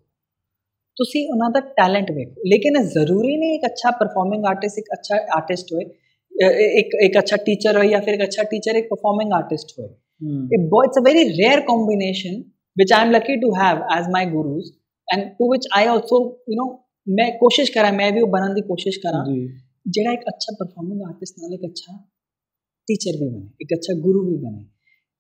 ਤੁਸੀਂ 0.96 1.26
ਉਹਨਾਂ 1.28 1.50
ਦਾ 1.50 1.60
ਟੈਲੈਂਟ 1.76 2.10
ਵੇਖੋ 2.12 2.48
ਲੇਕਿਨ 2.48 2.76
ਇਹ 2.76 2.84
ਜ਼ਰੂਰੀ 2.92 3.36
ਨਹੀਂ 3.36 3.54
ਇੱਕ 3.54 3.66
ਅੱਛਾ 3.66 3.90
ਪਰਫਾਰਮਿੰਗ 3.98 4.44
ਆਰਟਿਸਟ 4.46 4.78
ਇੱਕ 4.78 4.88
ਅੱਛਾ 4.94 5.16
ਆਰਟਿਸਟ 5.36 5.72
ਹੋਏ 5.72 5.84
ਅ, 5.84 6.50
ਇੱਕ 6.80 6.94
ਇੱਕ 7.04 7.18
ਅੱਛਾ 7.18 7.36
ਟੀਚਰ 7.46 7.76
ਹੋਏ 7.76 7.88
ਜਾਂ 7.88 8.00
ਫਿਰ 8.02 8.14
ਇੱਕ 8.14 8.22
ਅੱਛਾ 8.24 8.42
ਟੀਚਰ 8.50 8.76
ਇੱਕ 8.76 8.88
ਪਰਫਾਰਮਿੰਗ 8.88 9.32
ਆਰਟਿਸਟ 9.32 9.78
ਹੋਏ 9.78 9.88
ਹਮ, 9.88 10.48
it, 10.54 10.64
boy, 10.72 10.80
it's 10.86 10.98
a 11.00 11.02
very 11.04 11.22
rare 11.36 11.60
combination 11.68 12.34
which 12.76 12.90
I'm 12.96 13.12
lucky 13.14 13.36
to 13.44 13.50
have 13.58 13.78
as 13.94 14.08
my 14.16 14.22
gurus 14.32 14.66
and 15.08 15.28
to 15.38 15.46
which 15.52 15.68
I 15.78 15.82
also 15.92 16.18
you 16.50 16.58
know 16.58 16.68
ਮੈਂ 17.06 17.30
ਕੋਸ਼ਿਸ਼ 17.38 17.70
ਕਰਾਂ 17.72 17.92
ਮੈਂ 17.92 18.10
ਵੀ 18.12 18.20
ਉਹ 18.20 18.28
ਬਣਨ 18.28 18.54
ਦੀ 18.54 18.62
ਕੋਸ਼ਿਸ਼ 18.62 18.98
ਕਰਾਂ 19.00 19.24
ਜੀ 19.26 19.38
ਜਿਹੜਾ 19.90 20.12
ਇੱਕ 20.12 20.28
ਅੱਛਾ 20.28 20.54
ਪਰਫਾਰਮਿੰਗ 20.58 21.02
ਆਰਟਿਸਟ 21.02 21.38
ਨਾਲ 21.38 21.54
ਇੱਕ 21.54 21.64
ਅੱਛਾ 21.66 21.96
ਟੀਚਰ 22.88 23.16
ਵੀ 23.20 23.28
ਬਣੇ 23.28 23.48
ਇੱਕ 23.60 23.72
ਅੱਛਾ 23.74 23.94
ਗੁਰੂ 24.00 24.24
ਵੀ 24.26 24.36
ਬਣੇ 24.36 24.64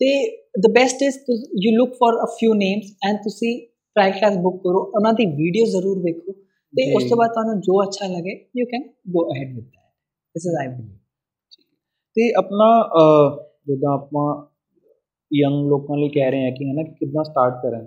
ਤੇ 0.00 0.10
the 0.60 0.70
best 0.74 1.02
is 1.02 1.18
you 1.64 1.72
look 1.76 1.92
for 1.94 2.16
a 2.22 2.26
few 2.36 2.54
names 2.54 2.92
and 3.08 3.16
ਤੁਸੀਂ 3.24 3.52
ਟ੍ਰਾਈ 3.96 4.12
ਕਲਾਸ 4.12 4.36
ਬੁੱਕ 4.38 4.56
ਕਰੋ 4.62 4.80
ਉਹਨਾਂ 4.94 5.12
ਦੀ 5.12 5.26
ਵੀਡੀਓ 5.36 5.64
ਜ਼ਰੂਰ 5.66 5.98
ਵੇਖੋ। 5.98 6.32
ਤੇ 6.74 6.84
ਜੀ। 6.84 6.92
ਉਸ 6.94 7.08
ਤੋਂ 7.10 7.16
ਬਾਅਦ 7.16 7.30
ਤੁਹਾਨੂੰ 7.30 7.60
ਜੋ 7.60 7.82
ਅੱਛਾ 7.82 8.06
ਲੱਗੇ 8.06 8.34
you 8.56 8.66
can 8.66 8.82
go 9.14 9.24
ahead 9.30 9.54
with 9.54 9.64
that 9.64 9.78
this 10.34 10.46
is 10.46 10.56
I 10.60 10.68
believe 10.68 10.96
ਤੇ 12.16 12.30
ਆਪਣਾ 12.38 12.68
ਜਿੱਦਾਂ 13.68 13.92
ਆਪਾਂ 13.92 14.26
ਯੰਗ 15.30 15.68
ਲੋਕਾਂ 15.68 15.96
ਲਈ 15.98 16.08
ਕਹਿ 16.08 16.30
ਰਹੇ 16.30 16.44
ਹਾਂ 16.44 16.50
ਕਿ 16.52 16.64
ਹਨਾ 16.70 16.82
ਕਿ 16.82 16.92
ਕਿੱਦਾਂ 17.00 17.24
ਸਟਾਰਟ 17.24 17.54
ਕਰਨ। 17.62 17.86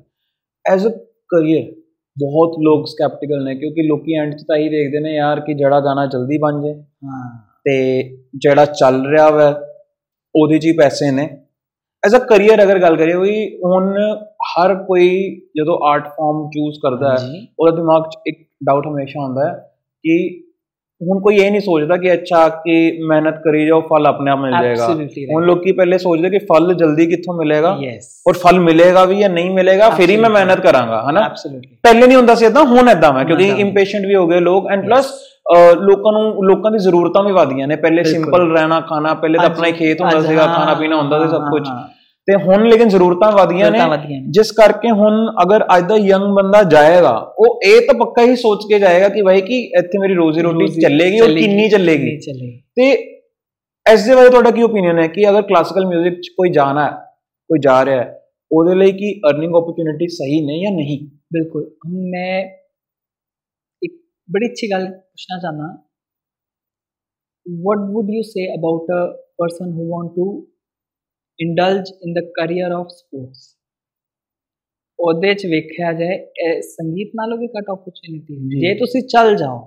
ਐਜ਼ 0.66 0.88
ਅ 0.88 0.92
ਕਰੀਅਰ 1.30 1.72
ਬਹੁਤ 2.18 2.58
ਲੋਕ 2.64 2.86
ਸਕੈਪਟੀਕਲ 2.88 3.44
ਨੇ 3.44 3.56
ਕਿਉਂਕਿ 3.56 3.82
ਲੋਕੀ 3.88 4.16
ਐਂਡ 4.20 4.34
'ਚ 4.36 4.44
ਤਾਂ 4.48 4.58
ਹੀ 4.58 4.70
ਦੇਖਦੇ 4.70 5.00
ਨੇ 5.00 5.16
ਯਾਰ 5.16 5.40
ਕਿ 5.40 5.54
ਜਿਹੜਾ 5.54 5.80
ਗਾਣਾ 5.80 6.06
ਜਲਦੀ 6.06 6.38
ਬਣ 6.38 6.62
ਜਾਏ। 6.64 6.74
ਹਾਂ। 6.74 7.30
ਤੇ 7.66 7.76
ਜਿਹੜਾ 8.38 8.66
ਚੱਲ 8.80 9.06
ਰਿਹਾ 9.08 9.30
ਵਾ 9.30 9.50
ਉਹਦੇ 10.36 10.60
'ਚ 10.60 10.66
ਹੀ 10.66 10.72
ਪੈਸੇ 10.78 11.12
ਨੇ। 11.12 11.28
ਐਜ਼ 12.04 12.16
ਅ 12.16 12.20
ਕਰੀਅਰ 12.30 12.64
ਅਗਰ 12.64 12.80
ਗੱਲ 12.80 12.96
ਕਰੀਏ 12.98 13.16
ਵੀ 13.16 13.36
ਹੁਣ 13.66 13.94
ਹਰ 14.50 14.74
ਕੋਈ 14.86 15.10
ਜਦੋਂ 15.58 15.78
ਆਰਟ 15.90 16.08
ਫਾਰਮ 16.10 16.48
ਚੂਜ਼ 16.50 16.80
ਕਰਦਾ 16.80 17.12
ਹੈ 17.12 17.18
ਜੀ 17.18 17.46
ਉਹਦਾ 17.60 17.76
ਦਿਮਾਗ 17.76 18.10
'ਚ 18.10 18.18
ਇੱਕ 18.28 18.40
ਡਾਊਟ 18.66 18.88
ਹਮੇਸ਼ਾ 18.88 19.22
ਹੁੰਦਾ 19.22 19.48
ਹੈ 19.48 19.54
ਕਿ 20.04 20.18
ਹੁਣ 21.02 21.20
ਕੋਈ 21.20 21.38
ਇਹ 21.38 21.50
ਨਹੀਂ 21.52 21.62
ਸੋਚਦਾ 21.62 21.96
ਕਿ 21.98 22.12
ਅੱਛਾ 22.14 22.48
ਕਿ 22.66 22.76
ਮਿਹਨਤ 23.10 23.38
ਕਰੀ 23.44 23.66
ਜਾਓ 23.66 23.80
ਫਲ 23.82 24.06
ਆਪਣੇ 24.08 24.32
ਆਪ 24.32 24.40
ਮਿਲ 24.40 24.52
ਜਾਏਗਾ 24.54 24.86
Absolutely 24.86 25.08
right. 25.16 25.32
ਹੁਣ 25.34 25.46
ਲੋਕੀ 25.46 25.72
ਪਹਿਲੇ 25.72 25.98
ਸੋਚਦੇ 25.98 26.30
ਕਿ 26.30 26.38
ਫਲ 26.46 26.74
ਜਲਦੀ 26.74 27.06
ਕਿੱਥੋਂ 27.08 27.34
ਮਿਲੇਗਾ 27.34 27.76
ਯੈਸ 27.82 28.10
ਔਰ 28.28 28.34
ਫਲ 28.38 28.60
ਮਿਲੇਗਾ 28.60 29.04
ਵੀ 29.06 29.20
ਜਾਂ 29.20 29.30
ਨਹੀਂ 29.30 29.50
ਮਿਲੇਗਾ 29.52 29.90
ਫਿਰ 29.90 30.10
ਹੀ 30.10 30.18
ਮੈਂ 30.18 30.30
Absolutely. 30.30 30.46
ਮਿਹਨਤ 30.46 30.64
ਕਰਾਂਗਾ 30.64 31.02
ਹਨਾ 31.10 31.26
ਐਬਸੋਲੂਟਲੀ 31.26 31.76
ਪਹਿਲੇ 31.84 32.08
ਨਹੀਂ 32.08 32.18
ਹੁੰਦਾ 32.18 32.36
ਸੀ 32.36 32.46
ਇਦਾਂ 32.46 32.64
ਹੁਣ 32.66 32.90
ਇਦਾਂ 32.90 33.12
ਮੈਂ 33.14 33.26
ਕਿਉਂਕਿ 33.26 33.44
ਏਦਾਂ। 33.46 33.58
ਇੰਪੇਸ਼ੈਂਟ 33.58 34.06
ਵੀ 34.06 34.16
ਹੋ 34.16 34.28
ਗਏ 34.28 34.40
ਲੋਕ 34.42 34.68
ਐਂਡ 34.68 34.80
Yes. 34.80 34.88
ਪਲੱਸ 34.88 35.12
ਲੋਕਾਂ 35.82 36.12
ਨੂੰ 36.14 36.46
ਲੋਕਾਂ 36.46 36.72
ਦੀ 36.72 36.78
ਜ਼ਰੂਰਤਾਂ 36.80 37.24
ਵੀ 37.24 37.32
ਵਧੀਆਂ 37.32 37.68
ਨੇ। 37.68 37.76
ਪਹਿਲੇ 37.76 38.04
ਸਿੰਪਲ 38.04 38.52
ਰਹਿਣਾ 38.52 38.80
ਖਾਣਾ 38.82 39.14
ਪਹਿਲੇ 39.14 39.38
ਤਾਂ 39.38 39.46
ਆਪਣਾ 39.46 39.68
ਹੀ 39.68 39.72
ਖੇਤ 39.72 40.02
ਹੁੰਦਾ 40.02 40.22
ਸੀਗਾ 40.22 40.46
ਖਾਣਾ 40.48 40.74
ਪੀਣਾ 40.74 40.96
ਹੁੰਦਾ 40.96 41.20
ਸੀ 41.20 41.30
ਸਭ 41.30 41.50
ਕੁਝ 41.52 41.68
ਤੇ 42.28 42.36
ਹੁਣ 42.44 42.64
ਲੇਕਿਨ 42.68 42.90
ਜ਼ਰੂਰਤਾਂ 42.90 43.32
ਵਧੀਆਂ 43.32 43.72
ਨੇ। 43.72 43.80
ਜਿਸ 44.32 44.52
ਕਰਕੇ 44.52 44.92
ਹੁਣ 44.92 45.16
ਅਗਰ 45.44 45.66
ਅੱਜ 45.78 45.84
ਦਾ 45.88 45.96
ਯੰਗ 45.98 46.34
ਬੰਦਾ 46.36 46.62
ਜਾਏਗਾ 46.64 47.12
ਉਹ 47.40 47.60
ਇਹ 47.68 47.82
ਤਾਂ 47.88 47.96
ਪੱਕਾ 47.96 48.22
ਹੀ 48.22 48.36
ਸੋਚ 48.36 48.66
ਕੇ 48.70 48.80
ਜਾਏਗਾ 48.80 49.10
ਕਿ 49.10 49.22
ਭਾਈ 49.22 49.42
ਕਿ 49.42 49.60
ਇੱਥੇ 49.80 50.00
ਮੇਰੀ 50.00 50.14
ਰੋਜ਼ੀ 50.14 50.42
ਰੋਟੀ 50.42 50.68
ਚੱਲੇਗੀ 50.82 51.20
ਉਹ 51.20 51.28
ਕਿੰਨੀ 51.28 51.70
ਚੱਲੇਗੀ। 51.70 52.18
ਤੇ 52.76 52.92
ਇਸ 53.86 54.06
ਦੇ 54.08 54.16
ਬਾਰੇ 54.16 54.30
ਤੁਹਾਡਾ 54.30 54.52
ਕੀ 54.52 54.62
ਓਪੀਨੀਅਨ 54.62 55.00
ਹੈ 55.00 55.08
ਕਿ 55.08 55.30
ਅਗਰ 55.30 55.42
ਕਲਾਸਿਕਲ 55.42 55.86
뮤직 55.86 56.20
ਚ 56.22 56.30
ਕੋਈ 56.38 56.50
ਜਾਣਾ 56.50 56.86
ਹੈ 56.86 56.92
ਕੋਈ 57.50 57.60
ਜਾ 57.60 57.84
ਰਿਹਾ 57.86 58.02
ਹੈ 58.02 58.20
ਉਹਦੇ 58.52 58.76
ਲਈ 58.76 58.92
ਕੀ 58.92 59.12
ਅਰਨਿੰਗ 59.30 59.56
ਓਪਰਚ्युनिटी 59.56 60.08
ਸਹੀ 60.08 60.40
ਨਹੀਂ 60.46 60.62
ਜਾਂ 60.64 60.72
ਨਹੀਂ? 60.72 60.98
ਬਿਲਕੁਲ। 61.34 61.64
ਮੈਂ 62.12 62.44
बड़ी 64.30 64.48
अच्छी 64.48 64.68
गल 64.68 64.86
पूछना 64.90 65.38
चाहना 65.40 65.66
what 67.66 67.82
would 67.94 68.10
you 68.12 68.22
say 68.26 68.46
about 68.54 68.92
a 68.92 69.02
person 69.42 69.74
who 69.74 69.86
want 69.88 70.12
to 70.16 70.26
indulge 71.40 71.92
in 72.06 72.14
the 72.14 72.24
career 72.36 72.72
of 72.74 72.88
sports 72.92 73.50
वेख्या 75.46 75.92
जाए 75.94 76.60
संगीत 76.66 77.12
नालों 77.16 77.38
की 77.38 77.48
कट 77.56 77.70
ऑपरचुनिटी 77.70 78.36
जे। 78.60 78.74
तुम 78.80 79.02
चल 79.14 79.36
जाओ 79.38 79.60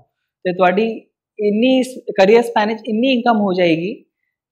तो 0.44 0.68
इन्नी 1.38 1.72
करियर 2.18 2.42
स्पैन 2.42 2.70
इन्नी 2.70 3.12
इनकम 3.12 3.38
हो 3.38 3.52
जाएगी 3.54 3.92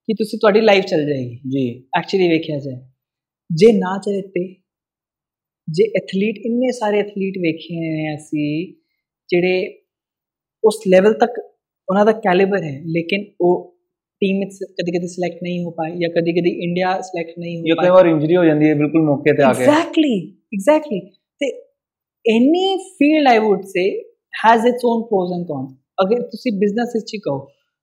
कि 0.09 0.15
तुसी 0.15 0.39
थोड़ी 0.39 0.61
लाइफ 0.61 0.85
चल 0.85 1.05
जाएगी। 1.07 1.37
जी। 1.47 1.63
एक्चुअली 1.99 2.29
वेख्या 2.29 2.59
जाए 2.59 2.81
जे 3.51 3.71
ना 3.79 3.97
चले 4.07 4.21
ते 4.35 4.45
जे 5.69 5.85
एथलीट 5.99 6.43
इन्ने 6.47 6.73
सारे 6.73 6.99
एथलीट 7.01 7.39
वेखे 7.43 7.75
हैं 7.77 8.13
ऐसी 8.15 8.45
जेडे 9.29 9.55
ਉਸ 10.65 10.81
ਲੈਵਲ 10.89 11.13
ਤੱਕ 11.21 11.39
ਉਹਨਾਂ 11.89 12.05
ਦਾ 12.05 12.13
ਕੈਲੀਬਰ 12.21 12.63
ਹੈ 12.63 12.81
ਲੇਕਿਨ 12.89 13.25
ਉਹ 13.41 13.55
ਟੀਮ 14.23 14.39
ਵਿੱਚ 14.39 14.59
ਕਦੀ 14.79 14.93
ਕਦੀ 14.99 15.09
ਸਿਲੈਕਟ 15.09 15.43
ਨਹੀਂ 15.43 15.65
ਹੋ 15.65 15.71
ਪਾਏ 15.71 15.97
ਜਾਂ 15.99 16.11
ਕਦੀ 16.11 16.33
ਕਦੀ 16.33 16.51
ਇੰਡੀਆ 16.65 17.01
ਸਿਲੈਕਟ 17.01 17.39
ਨਹੀਂ 17.39 17.57
ਹੋ 17.57 17.77
ਪਾਏ 17.77 17.89
ਕਈ 17.89 17.91
ਵਾਰ 17.91 18.07
ਇੰਜਰੀ 18.07 18.37
ਹੋ 18.37 18.45
ਜਾਂਦੀ 18.45 18.69
ਹੈ 18.69 18.75
ਬਿਲਕੁਲ 18.75 19.03
ਮੌਕੇ 19.03 19.33
ਤੇ 19.33 19.43
ਆ 19.43 19.53
ਕੇ 19.53 19.65
ਐਗਜ਼ੈਕਟਲੀ 19.65 20.17
ਐਗਜ਼ੈਕਟਲੀ 20.55 21.01
ਤੇ 21.41 21.51
any 22.25 22.77
field 22.99 23.29
I 23.29 23.39
would 23.49 23.65
say 23.75 23.89
has 24.45 24.67
its 24.67 24.85
own 24.85 25.03
pros 25.03 25.33
and 25.33 25.47
cons 25.47 25.73
ਅਗਰ 25.99 26.23
ਤੁਸੀਂ 26.31 26.53
ਬਿਜ਼ਨਸ 26.59 26.95
ਵਿੱਚ 26.95 27.15
ਹੀ 27.15 27.19
ਕਹੋ 27.19 27.39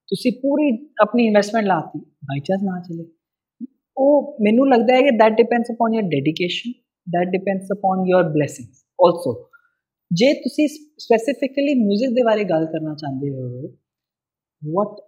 ਤੁਸੀਂ 0.09 0.32
ਪੂਰੀ 0.41 0.71
ਆਪਣੀ 1.01 1.25
ਇਨਵੈਸਟਮੈਂਟ 1.27 1.67
ਲਾਤੀ 1.67 1.99
ਬਾਈ 1.99 2.39
ਚਾਂਸ 2.39 2.63
ਨਾ 2.63 2.79
ਚਲੇ 2.88 3.05
ਉਹ 3.97 4.36
ਮੈਨੂੰ 4.41 4.67
ਲੱਗਦਾ 4.69 4.95
ਹੈ 4.95 5.01
ਕਿ 5.01 5.17
that 5.17 5.38
depends 5.38 5.71
upon 5.73 5.97
your 5.97 6.05
dedication 6.11 6.73
that 7.07 7.32
depends 7.32 7.73
upon 7.75 8.03
your 8.05 8.23
blessings 8.36 8.84
also. 8.99 9.34
ਜੇ 10.11 10.32
ਤੁਸੀਂ 10.34 10.68
ਸਪੈਸੀਫਿਕਲੀ 11.01 11.72
뮤직 11.80 12.14
ਦੇ 12.14 12.22
ਬਾਰੇ 12.22 12.45
ਗੱਲ 12.45 12.66
ਕਰਨਾ 12.66 12.95
ਚਾਹੁੰਦੇ 12.95 13.30
ਹੋ 13.30 13.74
what 14.62 15.01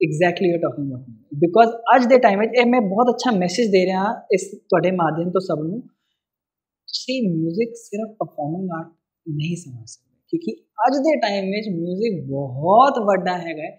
exactly 0.00 0.48
you're 0.50 0.62
talking 0.62 0.86
about 0.88 1.36
because 1.40 1.74
ਅੱਜ 1.94 2.06
ਦੇ 2.06 2.18
ਟਾਈਮ 2.18 2.40
ਵਿੱਚ 2.40 2.56
ਇਹ 2.60 2.66
ਮੈਂ 2.66 2.80
ਬਹੁਤ 2.86 3.14
ਅੱਛਾ 3.14 3.30
ਮੈਸੇਜ 3.36 3.70
ਦੇ 3.70 3.84
ਰਿਹਾ 3.84 4.06
ਇਸ 4.32 4.48
ਤੁਹਾਡੇ 4.52 4.90
ਮਾਧਿਅਮ 4.96 5.30
ਤੋਂ 5.30 5.40
ਸਭ 5.40 5.62
ਨੂੰ 5.62 5.80
ਤੁਸੀਂ 6.88 7.20
뮤직 7.28 7.76
ਸਿਰਫ 7.76 8.16
ਪਰਫਾਰਮਿੰਗ 8.18 8.70
ਆਰਟ 8.70 8.90
ਨਹੀਂ 9.26 9.56
ਸਮਝ 9.56 9.86
ਸਕਦੇ 9.86 10.14
ਕਿਉਂਕਿ 10.32 10.52
ਅੱਜ 10.86 10.98
ਦੇ 10.98 11.14
ਟਾਈਮ 11.20 11.50
ਵਿੱਚ 11.50 11.68
뮤직 11.76 12.18
ਬਹੁਤ 12.28 12.98
ਵੱਡਾ 13.06 13.36
ਹੈਗਾ 13.38 13.70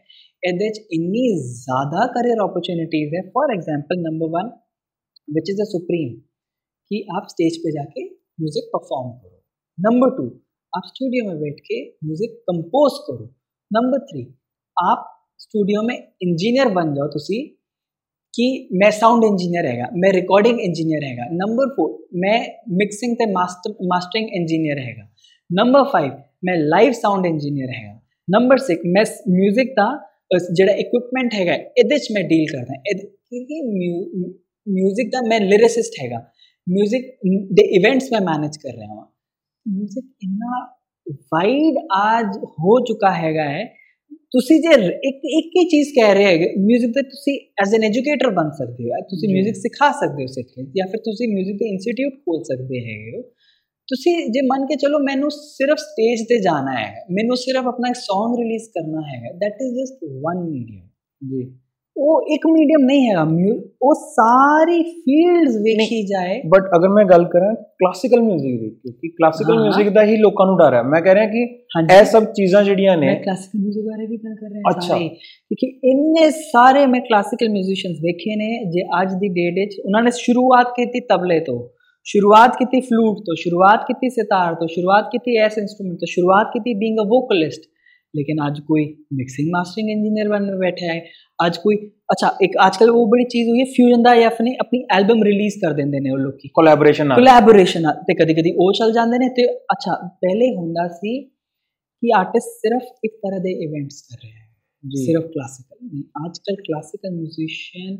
ਇਹਦੇ 0.44 0.70
ਚ 0.70 0.82
ਇੰਨੀ 0.92 1.28
ਜ਼ਿਆਦਾ 1.44 2.08
ਕਰੀਅਰ 2.14 2.42
अपॉर्चुनिटीज 2.42 3.14
है 3.16 3.22
for 3.30 3.54
example 3.54 4.02
number 4.02 4.34
one 4.34 4.52
which 5.28 5.50
is 5.50 5.62
the 5.62 5.66
supreme 5.70 6.12
कि 6.92 7.00
आप 7.18 7.26
स्टेज 7.30 7.58
पे 7.58 7.72
जाके 7.72 8.04
म्यूजिक 8.42 8.68
परफॉर्म 8.74 9.10
करो 9.14 9.38
नंबर 9.78 10.14
टू 10.18 10.28
आप 10.74 10.84
स्टूडियो 10.86 11.26
में 11.26 11.38
बैठ 11.40 11.60
के 11.62 11.82
म्यूजिक 12.06 12.34
कंपोज 12.50 12.98
करो 13.06 13.26
नंबर 13.72 14.00
थ्री 14.06 14.24
आप 14.78 15.06
स्टूडियो 15.40 15.82
में 15.82 15.96
इंजीनियर 15.96 16.70
बन 16.74 16.94
जाओ 16.94 17.08
तुसी 17.10 17.40
कि 18.34 18.48
मैं 18.74 18.90
साउंड 18.94 19.24
इंजीनियर 19.24 19.66
हैगा 19.66 19.88
मैं 19.96 20.12
रिकॉर्डिंग 20.12 20.60
इंजीनियर 20.62 21.04
हैगा 21.04 21.28
नंबर 21.36 21.70
फोर 21.76 21.94
मैं 22.20 22.40
मिक्सिंग 22.78 23.16
ते 23.16 23.32
मास्टर 23.32 23.78
मास्टरिंग 23.88 24.30
इंजीनियर 24.34 24.80
हैगा 24.80 25.08
नंबर 25.50 25.84
फाइव 25.92 26.12
मैं 26.46 26.58
लाइव 26.66 26.94
साउंड 26.96 27.26
इंजीनियर 27.26 27.70
हैगा 27.72 27.94
नंबर 28.28 28.60
सिक्स 28.62 28.94
मैं 28.98 29.06
म्यूजिक 29.32 29.74
का 29.80 29.90
ਜਿਹੜਾ 30.32 30.72
ਇਕਵਿਪਮੈਂਟ 30.76 31.34
ਹੈਗਾ 31.34 31.54
ਇਹਦੇ 31.54 31.98
ਚ 31.98 32.12
ਮੈਂ 32.14 32.24
ਡੀਲ 32.24 32.46
ਕਰਦਾ 32.48 32.74
ਕਿਉਂਕਿ 32.94 33.62
ਮਿਊਜ਼ਿਕ 34.68 35.12
ਦਾ 35.12 35.22
ਮੈਂ 35.28 35.40
ਲਿਰਿਸਿਸਟ 35.42 36.02
ਹੈਗਾ 36.02 36.20
ਮਿਊਜ਼ਿਕ 36.68 37.06
ਦੇ 37.54 37.64
ਇਵੈਂਟਸ 37.78 38.12
ਮੈਂ 38.12 38.22
ਮੈਨੇਜ 38.22 38.58
ਕਰ 38.58 38.74
ਰਿਹਾ 38.74 38.88
ਹਾਂ 38.88 39.06
ਮਿਊਜ਼ਿਕ 39.67 40.05
ਇੰਨਾ 40.25 40.61
ਵਾਈਡ 41.33 41.79
ਅੱਜ 42.01 42.37
ਹੋ 42.59 42.79
ਚੁੱਕਾ 42.87 43.11
ਹੈਗਾ 43.15 43.45
ਹੈ। 43.45 43.65
ਤੁਸੀਂ 44.33 44.61
ਜੇ 44.61 44.73
ਇੱਕ 45.09 45.21
ਇੱਕ 45.39 45.57
ਹੀ 45.57 45.65
ਚੀਜ਼ 45.69 45.89
ਕਹਿ 45.95 46.15
ਰਹੇ 46.15 46.25
ਹੈਗੇ 46.25 46.47
ਮਿਊਜ਼ਿਕ 46.59 46.93
ਤੇ 46.95 47.03
ਤੁਸੀਂ 47.03 47.35
ਐਜ਼ 47.63 47.75
ਐਨ 47.75 47.85
ਐਜੂਕੇਟਰ 47.85 48.31
ਬਣ 48.31 48.51
ਸਕਦੇ 48.51 48.85
ਹੋ 48.85 49.01
ਤੁਸੀਂ 49.11 49.29
ਮਿਊਜ਼ਿਕ 49.35 49.57
ਸਿਖਾ 49.57 49.91
ਸਕਦੇ 49.93 50.23
ਹੋ 50.23 50.27
ਸਿੱਖ 50.27 50.49
ਕੇ 50.49 50.65
ਜਾਂ 50.77 50.87
ਫਿਰ 50.87 51.01
ਤੁਸੀਂ 51.01 51.29
ਮਿਊਜ਼ਿਕ 51.35 51.57
ਦੇ 51.57 51.69
ਇੰਸਟੀਚਿਊਟ 51.69 52.15
ਖੋਲ 52.15 52.43
ਸਕਦੇ 52.43 52.81
ਹੈਗੇ 52.81 53.17
ਹੋ। 53.17 53.23
ਤੁਸੀਂ 53.89 54.15
ਜੇ 54.31 54.41
ਮੰਨ 54.47 54.67
ਕੇ 54.67 54.77
ਚਲੋ 54.77 54.99
ਮੈਨੂੰ 54.99 55.31
ਸਿਰਫ 55.31 55.79
ਸਟੇਜ 55.79 56.23
ਤੇ 56.29 56.39
ਜਾਣਾ 56.41 56.79
ਹੈ 56.79 57.05
ਮੈਨੂੰ 57.13 57.37
ਸਿਰਫ 57.37 57.67
ਆਪਣਾ 57.67 57.89
ਇੱਕ 57.89 57.99
Song 57.99 58.37
ਰਿਲੀਜ਼ 58.39 58.69
ਕਰਨਾ 58.69 59.03
ਹੈ 59.09 59.33
that 59.39 59.63
is 59.63 59.75
just 59.75 60.05
one 60.25 60.43
medium 60.51 60.87
ji. 61.23 61.43
ਉਹ 61.97 62.23
ਇੱਕ 62.35 62.47
ਮੀਡੀਅਮ 62.47 62.85
ਨਹੀਂ 62.87 63.09
ਹੈਗਾ। 63.09 63.23
ਉਹ 63.83 63.95
ਸਾਰੀ 63.95 64.83
ਫੀਲਡਸ 64.83 65.57
ਵੇਖੀ 65.57 66.03
ਜਾਏ। 66.07 66.41
ਬਟ 66.47 66.69
ਅਗਰ 66.77 66.89
ਮੈਂ 66.89 67.05
ਗੱਲ 67.05 67.25
ਕਰਾਂ 67.25 67.55
ਕਲਾਸਿਕਲ 67.55 68.21
뮤직 68.21 68.55
ਦੀ 68.61 68.71
ਕਿਉਂਕਿ 68.71 69.09
ਕਲਾਸਿਕਲ 69.09 69.59
뮤직 69.59 69.91
ਦਾ 69.95 70.05
ਹੀ 70.05 70.17
ਲੋਕਾਂ 70.17 70.47
ਨੂੰ 70.47 70.57
ਡਰ 70.59 70.75
ਹੈ। 70.75 70.83
ਮੈਂ 70.83 71.01
ਕਹਿ 71.01 71.15
ਰਿਹਾ 71.15 71.27
ਕਿ 71.27 71.43
ਇਹ 71.99 72.05
ਸਭ 72.05 72.25
ਚੀਜ਼ਾਂ 72.25 72.63
ਜਿਹੜੀਆਂ 72.65 72.97
ਨੇ 72.97 73.07
ਮੈਂ 73.07 73.17
ਕਲਾਸਿਕਲ 73.17 73.61
뮤직 73.67 73.85
ਬਾਰੇ 73.87 74.07
ਵੀ 74.07 74.17
ਗੱਲ 74.17 74.35
ਕਰ 74.35 74.49
ਰਿਹਾ 74.49 74.81
ਸਾਰੇ। 74.81 75.09
ਕਿਉਂਕਿ 75.09 75.67
ਇੰਨੇ 75.91 76.31
ਸਾਰੇ 76.31 76.87
ਮੈਂ 76.87 77.01
ਕਲਾਸਿਕਲ 77.01 77.49
ਮਿਊਜ਼ੀਸ਼ੀਅਨਸ 77.49 77.99
ਵੇਖੇ 77.99 78.37
ਨੇ 78.37 78.51
ਜੇ 78.71 78.83
ਅੱਜ 79.03 79.15
ਦੀ 79.15 79.29
ਡੇਟ 79.29 79.55
ਵਿੱਚ। 79.55 79.79
ਉਹਨਾਂ 79.85 80.03
ਨੇ 80.03 80.11
ਸ਼ੁਰੂਆਤ 80.17 80.73
ਕੀਤੀ 80.77 81.01
ਤਬਲੇ 81.01 81.41
ਤੋਂ। 81.41 81.59
ਸ਼ੁਰੂਆਤ 82.07 82.57
ਕੀਤੀ 82.57 82.81
ਫਲੂਟ 82.81 83.19
ਤੋਂ। 83.19 83.35
ਸ਼ੁਰੂਆਤ 83.39 83.85
ਕੀਤੀ 83.89 84.09
ਸਿਤਾਰ 84.11 84.55
ਤੋਂ। 84.55 84.67
ਸ਼ੁਰੂਆਤ 84.67 85.05
ਕੀਤੀ 85.13 85.37
ਐਸ 85.37 85.59
ਇਨਸਟਰੂਮੈਂਟ 85.59 85.99
ਤੋਂ। 85.99 86.07
ਸ਼ੁਰੂਆਤ 86.11 86.47
ਕੀਤੀ 86.47 86.75
ਬੀਇੰਗ 86.75 86.99
ਅ 86.99 87.09
ਵੋਕਲਿਸਟ 87.09 87.72
थी 88.12 88.24
बीइंग 88.24 88.40
अ 88.40 88.40
वोकलिस्ट 88.40 88.40
लेकिन 88.40 88.40
आज 88.40 88.60
कोई 88.68 88.84
मिक्सिंग 89.14 89.52
मास्टरिंग 89.54 89.90
इंजीनियर 89.92 90.30
बन 90.30 90.58
बैठे 90.60 90.86
है 90.86 91.00
आज 91.40 91.58
कोई 91.58 91.76
अच्छा 92.12 92.38
एक 92.44 92.58
आजकल 92.62 92.90
वो 92.90 93.06
बड़ी 93.06 93.26
चीज 93.26 93.50
हुई 93.50 93.60
है 93.60 93.66
फ्यूजन 93.72 94.04
दा 94.04 94.14
एफ 94.22 94.38
ने 94.42 94.54
अपनी 94.56 94.80
एल्बम 94.94 95.24
रिलीज 95.24 95.56
कर 95.62 95.74
देंगे 95.74 96.00
ने 96.00 96.12
वो 96.12 96.18
लोग 96.18 96.34
की 96.42 96.50
कोलैबोरेशन 96.56 97.16
कोलैबोरेशन 97.16 97.90
ते 98.10 98.18
कदी 98.24 98.34
कदी 98.34 98.52
वो 98.52 98.72
चल 98.74 98.94
जाते 98.94 99.24
हैं 99.24 99.32
तो 99.40 99.48
अच्छा 99.72 99.96
पहले 100.26 100.50
हुंदा 100.56 100.88
सी 100.98 101.16
कि 102.04 102.12
आर्टिस्ट 102.18 102.60
सिर्फ 102.66 103.06
एक 103.06 103.16
तरह 103.18 103.40
के 103.40 103.56
इवेंट्स 103.66 104.02
कर 104.02 104.20
रहे 104.24 104.32
हैं 104.32 104.46
सिर्फ 104.84 105.30
क्लासिकल 105.34 105.86
नहीं 105.86 106.04
आजकल 106.26 106.56
क्लासिकल 106.56 107.16
म्यूजिशियन 107.16 107.98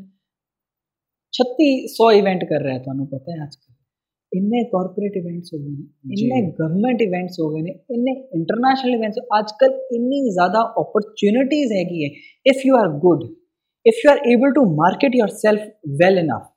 छत्ती 1.32 1.72
सौ 1.88 2.10
इवेंट 2.10 2.44
कर 2.44 2.62
रहा 2.62 2.74
है 2.74 2.80
ਤੁਹਾਨੂੰ 2.80 3.06
ਪਤਾ 3.08 3.32
ਹੈ 3.32 3.44
ਅੱਜਕੱਲ 3.44 3.71
इन्ने 4.33 4.63
कॉर्पोरेट 4.69 5.17
इवेंट्स 5.17 5.51
हो 5.53 5.59
गए 5.59 5.71
ने 5.71 6.15
इन्ने 6.15 6.41
गवर्नमेंट 6.53 7.01
इवेंट्स 7.01 7.37
हो 7.41 7.49
गए 7.49 7.61
ने 7.61 7.75
इन्ने 7.91 8.15
इंटरनेशनल 8.35 8.93
इवेंट्स 8.93 9.27
आजकल 9.33 9.75
इतनी 9.91 10.23
ज़्यादा 10.31 10.61
अपॉर्चुनिटीज़ 10.77 11.73
हैगी 11.73 12.03
है 12.03 12.09
if 12.45 12.65
you 12.67 12.77
are 12.77 12.89
good 13.05 13.27
if 13.85 14.01
you 14.05 14.11
are 14.11 14.25
able 14.31 14.51
to 14.53 14.65
market 14.75 15.15
yourself 15.37 15.69
well 16.01 16.19
enough 16.19 16.49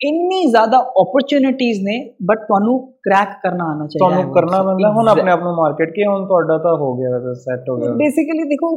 ਇੰਨੀ 0.00 0.44
ਜ਼ਿਆਦਾ 0.44 0.78
ਓਪਰਚ्युनिटीज 0.98 1.80
ਨੇ 1.84 1.96
ਬਟ 2.22 2.44
ਤੁਹਾਨੂੰ 2.46 2.76
ਕ੍ਰੈਕ 3.04 3.32
ਕਰਨਾ 3.42 3.64
ਆਣਾ 3.64 3.86
ਚਾਹੀਦਾ 3.86 3.98
ਤੁਹਾਨੂੰ 3.98 4.32
ਕਰਨਾ 4.34 4.62
ਮਤਲਬ 4.62 4.96
ਹੁਣ 4.96 5.08
ਆਪਣੇ 5.08 5.32
ਆਪ 5.32 5.42
ਨੂੰ 5.42 5.54
ਮਾਰਕੀਟ 5.54 5.90
ਕੇ 5.90 6.06
ਹੁਣ 6.06 6.26
ਤੁਹਾਡਾ 6.26 6.56
ਤਾਂ 6.58 6.76
ਹੋ 6.76 6.94
ਗਿਆ 6.96 7.34
ਸੈੱਟ 7.34 7.68
ਹੋ 7.70 7.76
ਗਿਆ 7.76 7.92
ਬੇਸਿਕਲੀ 7.94 8.48
ਦੇਖੋ 8.48 8.70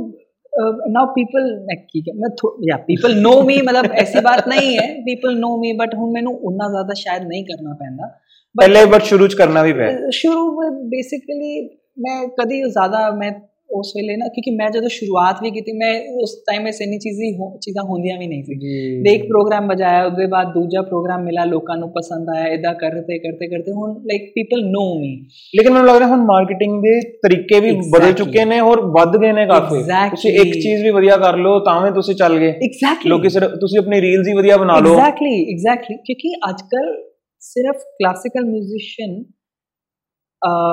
नाउ 0.91 1.07
पीपल 1.07 1.45
मैं 1.67 1.77
ठीक 1.77 2.09
है 2.09 2.15
मैं 2.15 2.31
या 2.69 2.77
पीपल 2.77 3.15
नो 3.21 3.33
मी 3.43 3.57
मतलब 3.63 3.93
ऐसी 3.93 4.21
बात 4.21 4.49
नहीं 4.49 4.73
है 4.79 4.87
पीपल 5.03 5.37
नो 5.39 5.51
मी 5.57 5.73
बट 5.75 5.95
ਹੁਣ 5.95 6.11
ਮੈਨੂੰ 6.13 6.33
ਉਨਾ 6.43 6.69
ਜ਼ਿਆਦਾ 6.69 6.95
ਸ਼ਾਇਦ 6.95 7.23
ਨਹੀਂ 7.23 7.45
ਕਰਨਾ 7.45 7.75
ਪੈਂਦਾ 7.75 8.09
ਪਹਿਲੇ 8.55 8.85
ਬਟ 8.85 9.03
ਸ਼ੁਰੂ 9.03 9.29
ਚ 9.29 9.35
ਕਰਨਾ 9.35 9.63
ਵੀ 9.63 9.73
ਪਿਆ 9.73 10.11
ਸ਼ੁਰੂ 10.11 10.51
ਬੇਸਿਕਲੀ 10.89 11.61
ਮੈਂ 11.99 12.27
ਕਦੀ 12.29 12.63
ਜ਼ਿਆਦਾ 12.63 13.11
ਮੈਂ 13.11 13.31
ਉਸ 13.74 13.92
ਵੇਲੇ 13.96 14.16
ਨਾ 14.18 14.28
ਕਿਉਂਕਿ 14.28 14.52
ਮੈਂ 14.56 14.70
ਜਦੋਂ 14.72 14.90
ਸ਼ੁਰੂਆਤ 14.90 15.42
ਵੀ 15.44 15.50
ਕੀਤੀ 15.52 15.72
ਮੈਂ 15.78 15.92
ਉਸ 16.22 16.34
ਟਾਈਮ 16.48 16.64
ਵਿੱਚ 16.64 16.82
ਇੰਨੀ 16.82 16.98
ਚੀਜ਼ਾਂ 17.00 17.50
ਚੀਜ਼ਾਂ 17.62 17.84
ਹੁੰਦੀਆਂ 17.84 18.18
ਵੀ 18.20 18.28
ਨਹੀਂ 18.28 18.44
ਸੀ। 18.44 18.56
ਦੇ 19.04 19.14
ਇੱਕ 19.16 19.24
ਪ੍ਰੋਗਰਾਮ 19.28 19.68
ਵਜਾਇਆ 19.70 20.06
ਉਹਦੇ 20.06 20.26
ਬਾਅਦ 20.28 20.52
ਦੂਜਾ 20.54 20.82
ਪ੍ਰੋਗਰਾਮ 20.84 21.24
ਮਿਲਾ 21.24 21.46
ਲੋਕਾਂ 21.46 21.78
ਨੂੰ 21.78 21.90
ਪਸੰਦ 21.94 22.30
ਆਇਆ 22.36 22.48
ਇਦਾਂ 22.54 22.74
ਕਰਦੇ 22.76 23.18
ਕਰਦੇ 23.20 23.48
ਕਰਦੇ 23.48 23.72
ਹੁਣ 23.74 23.94
ਲਾਈਕ 24.06 24.30
ਪੀਪਲ 24.36 24.64
ਨੋ 24.70 24.84
ਮੀ 25.00 25.12
ਲੇਕਿਨ 25.54 25.74
ਮੈਨੂੰ 25.74 25.88
ਲੱਗ 25.88 25.98
ਰਿਹਾ 25.98 26.10
ਹੁਣ 26.10 26.26
ਮਾਰਕੀਟਿੰਗ 26.26 26.82
ਦੇ 26.84 27.00
ਤਰੀਕੇ 27.24 27.60
ਵੀ 27.60 27.72
ਬਦਲ 27.94 28.14
ਚੁੱਕੇ 28.14 28.46
ਨੇ 28.46 28.60
ਔਰ 28.62 28.82
ਵੱਧ 28.98 29.18
ਗਏ 29.18 29.32
ਨੇ 29.32 29.46
ਕਾਫੀ। 29.48 29.82
ਤੁਸੀਂ 30.12 30.32
ਇੱਕ 30.36 30.54
ਚੀਜ਼ 30.54 30.84
ਵੀ 30.84 30.90
ਵਧੀਆ 30.92 31.18
ਕਰ 31.18 31.38
ਲਓ 31.38 31.60
ਤਾਂ 31.66 31.80
ਵੀ 31.82 31.92
ਤੁਸੀਂ 31.96 32.16
ਚੱਲ 32.16 32.38
ਗਏ। 32.40 32.50
ਐਗਜ਼ੈਕਟਲੀ 32.64 33.10
ਲੋਕੀ 33.10 33.30
ਸਿਰਫ 33.30 33.56
ਤੁਸੀਂ 33.62 33.80
ਆਪਣੀ 33.80 34.02
ਰੀਲਸ 34.02 34.28
ਹੀ 34.28 34.34
ਵਧੀਆ 34.34 34.58
ਬਣਾ 34.58 34.80
ਲਓ। 34.80 34.94
ਐਗਜ਼ੈਕਟਲੀ 34.94 35.42
ਐਗਜ਼ੈਕਟਲੀ 35.54 35.98
ਕਿਉਂਕਿ 36.06 36.34
ਅੱਜਕੱਲ 36.50 36.94
ਸਿਰਫ 37.42 37.84
ਕਲਾਸਿਕਲ 38.00 38.46
ਮਿਊਜ਼ੀਸ਼ੀਅਨ 38.46 39.22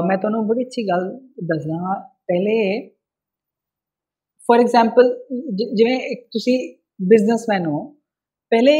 ਮੈਂ 0.09 0.17
ਤੁਹਾਨੂੰ 0.17 0.47
ਬੜੀ 0.47 0.65
ਅੱਛੀ 0.65 0.83
ਗੱਲ 0.87 1.11
ਦੱਸਦਾ 1.49 1.99
पहले 2.31 2.57
फॉर 4.49 4.61
एग्ज़ाम्पल 4.61 5.13
जिमें 5.75 5.97
बिजनेसमैन 7.09 7.67
हो 7.67 7.81
पहले 8.53 8.75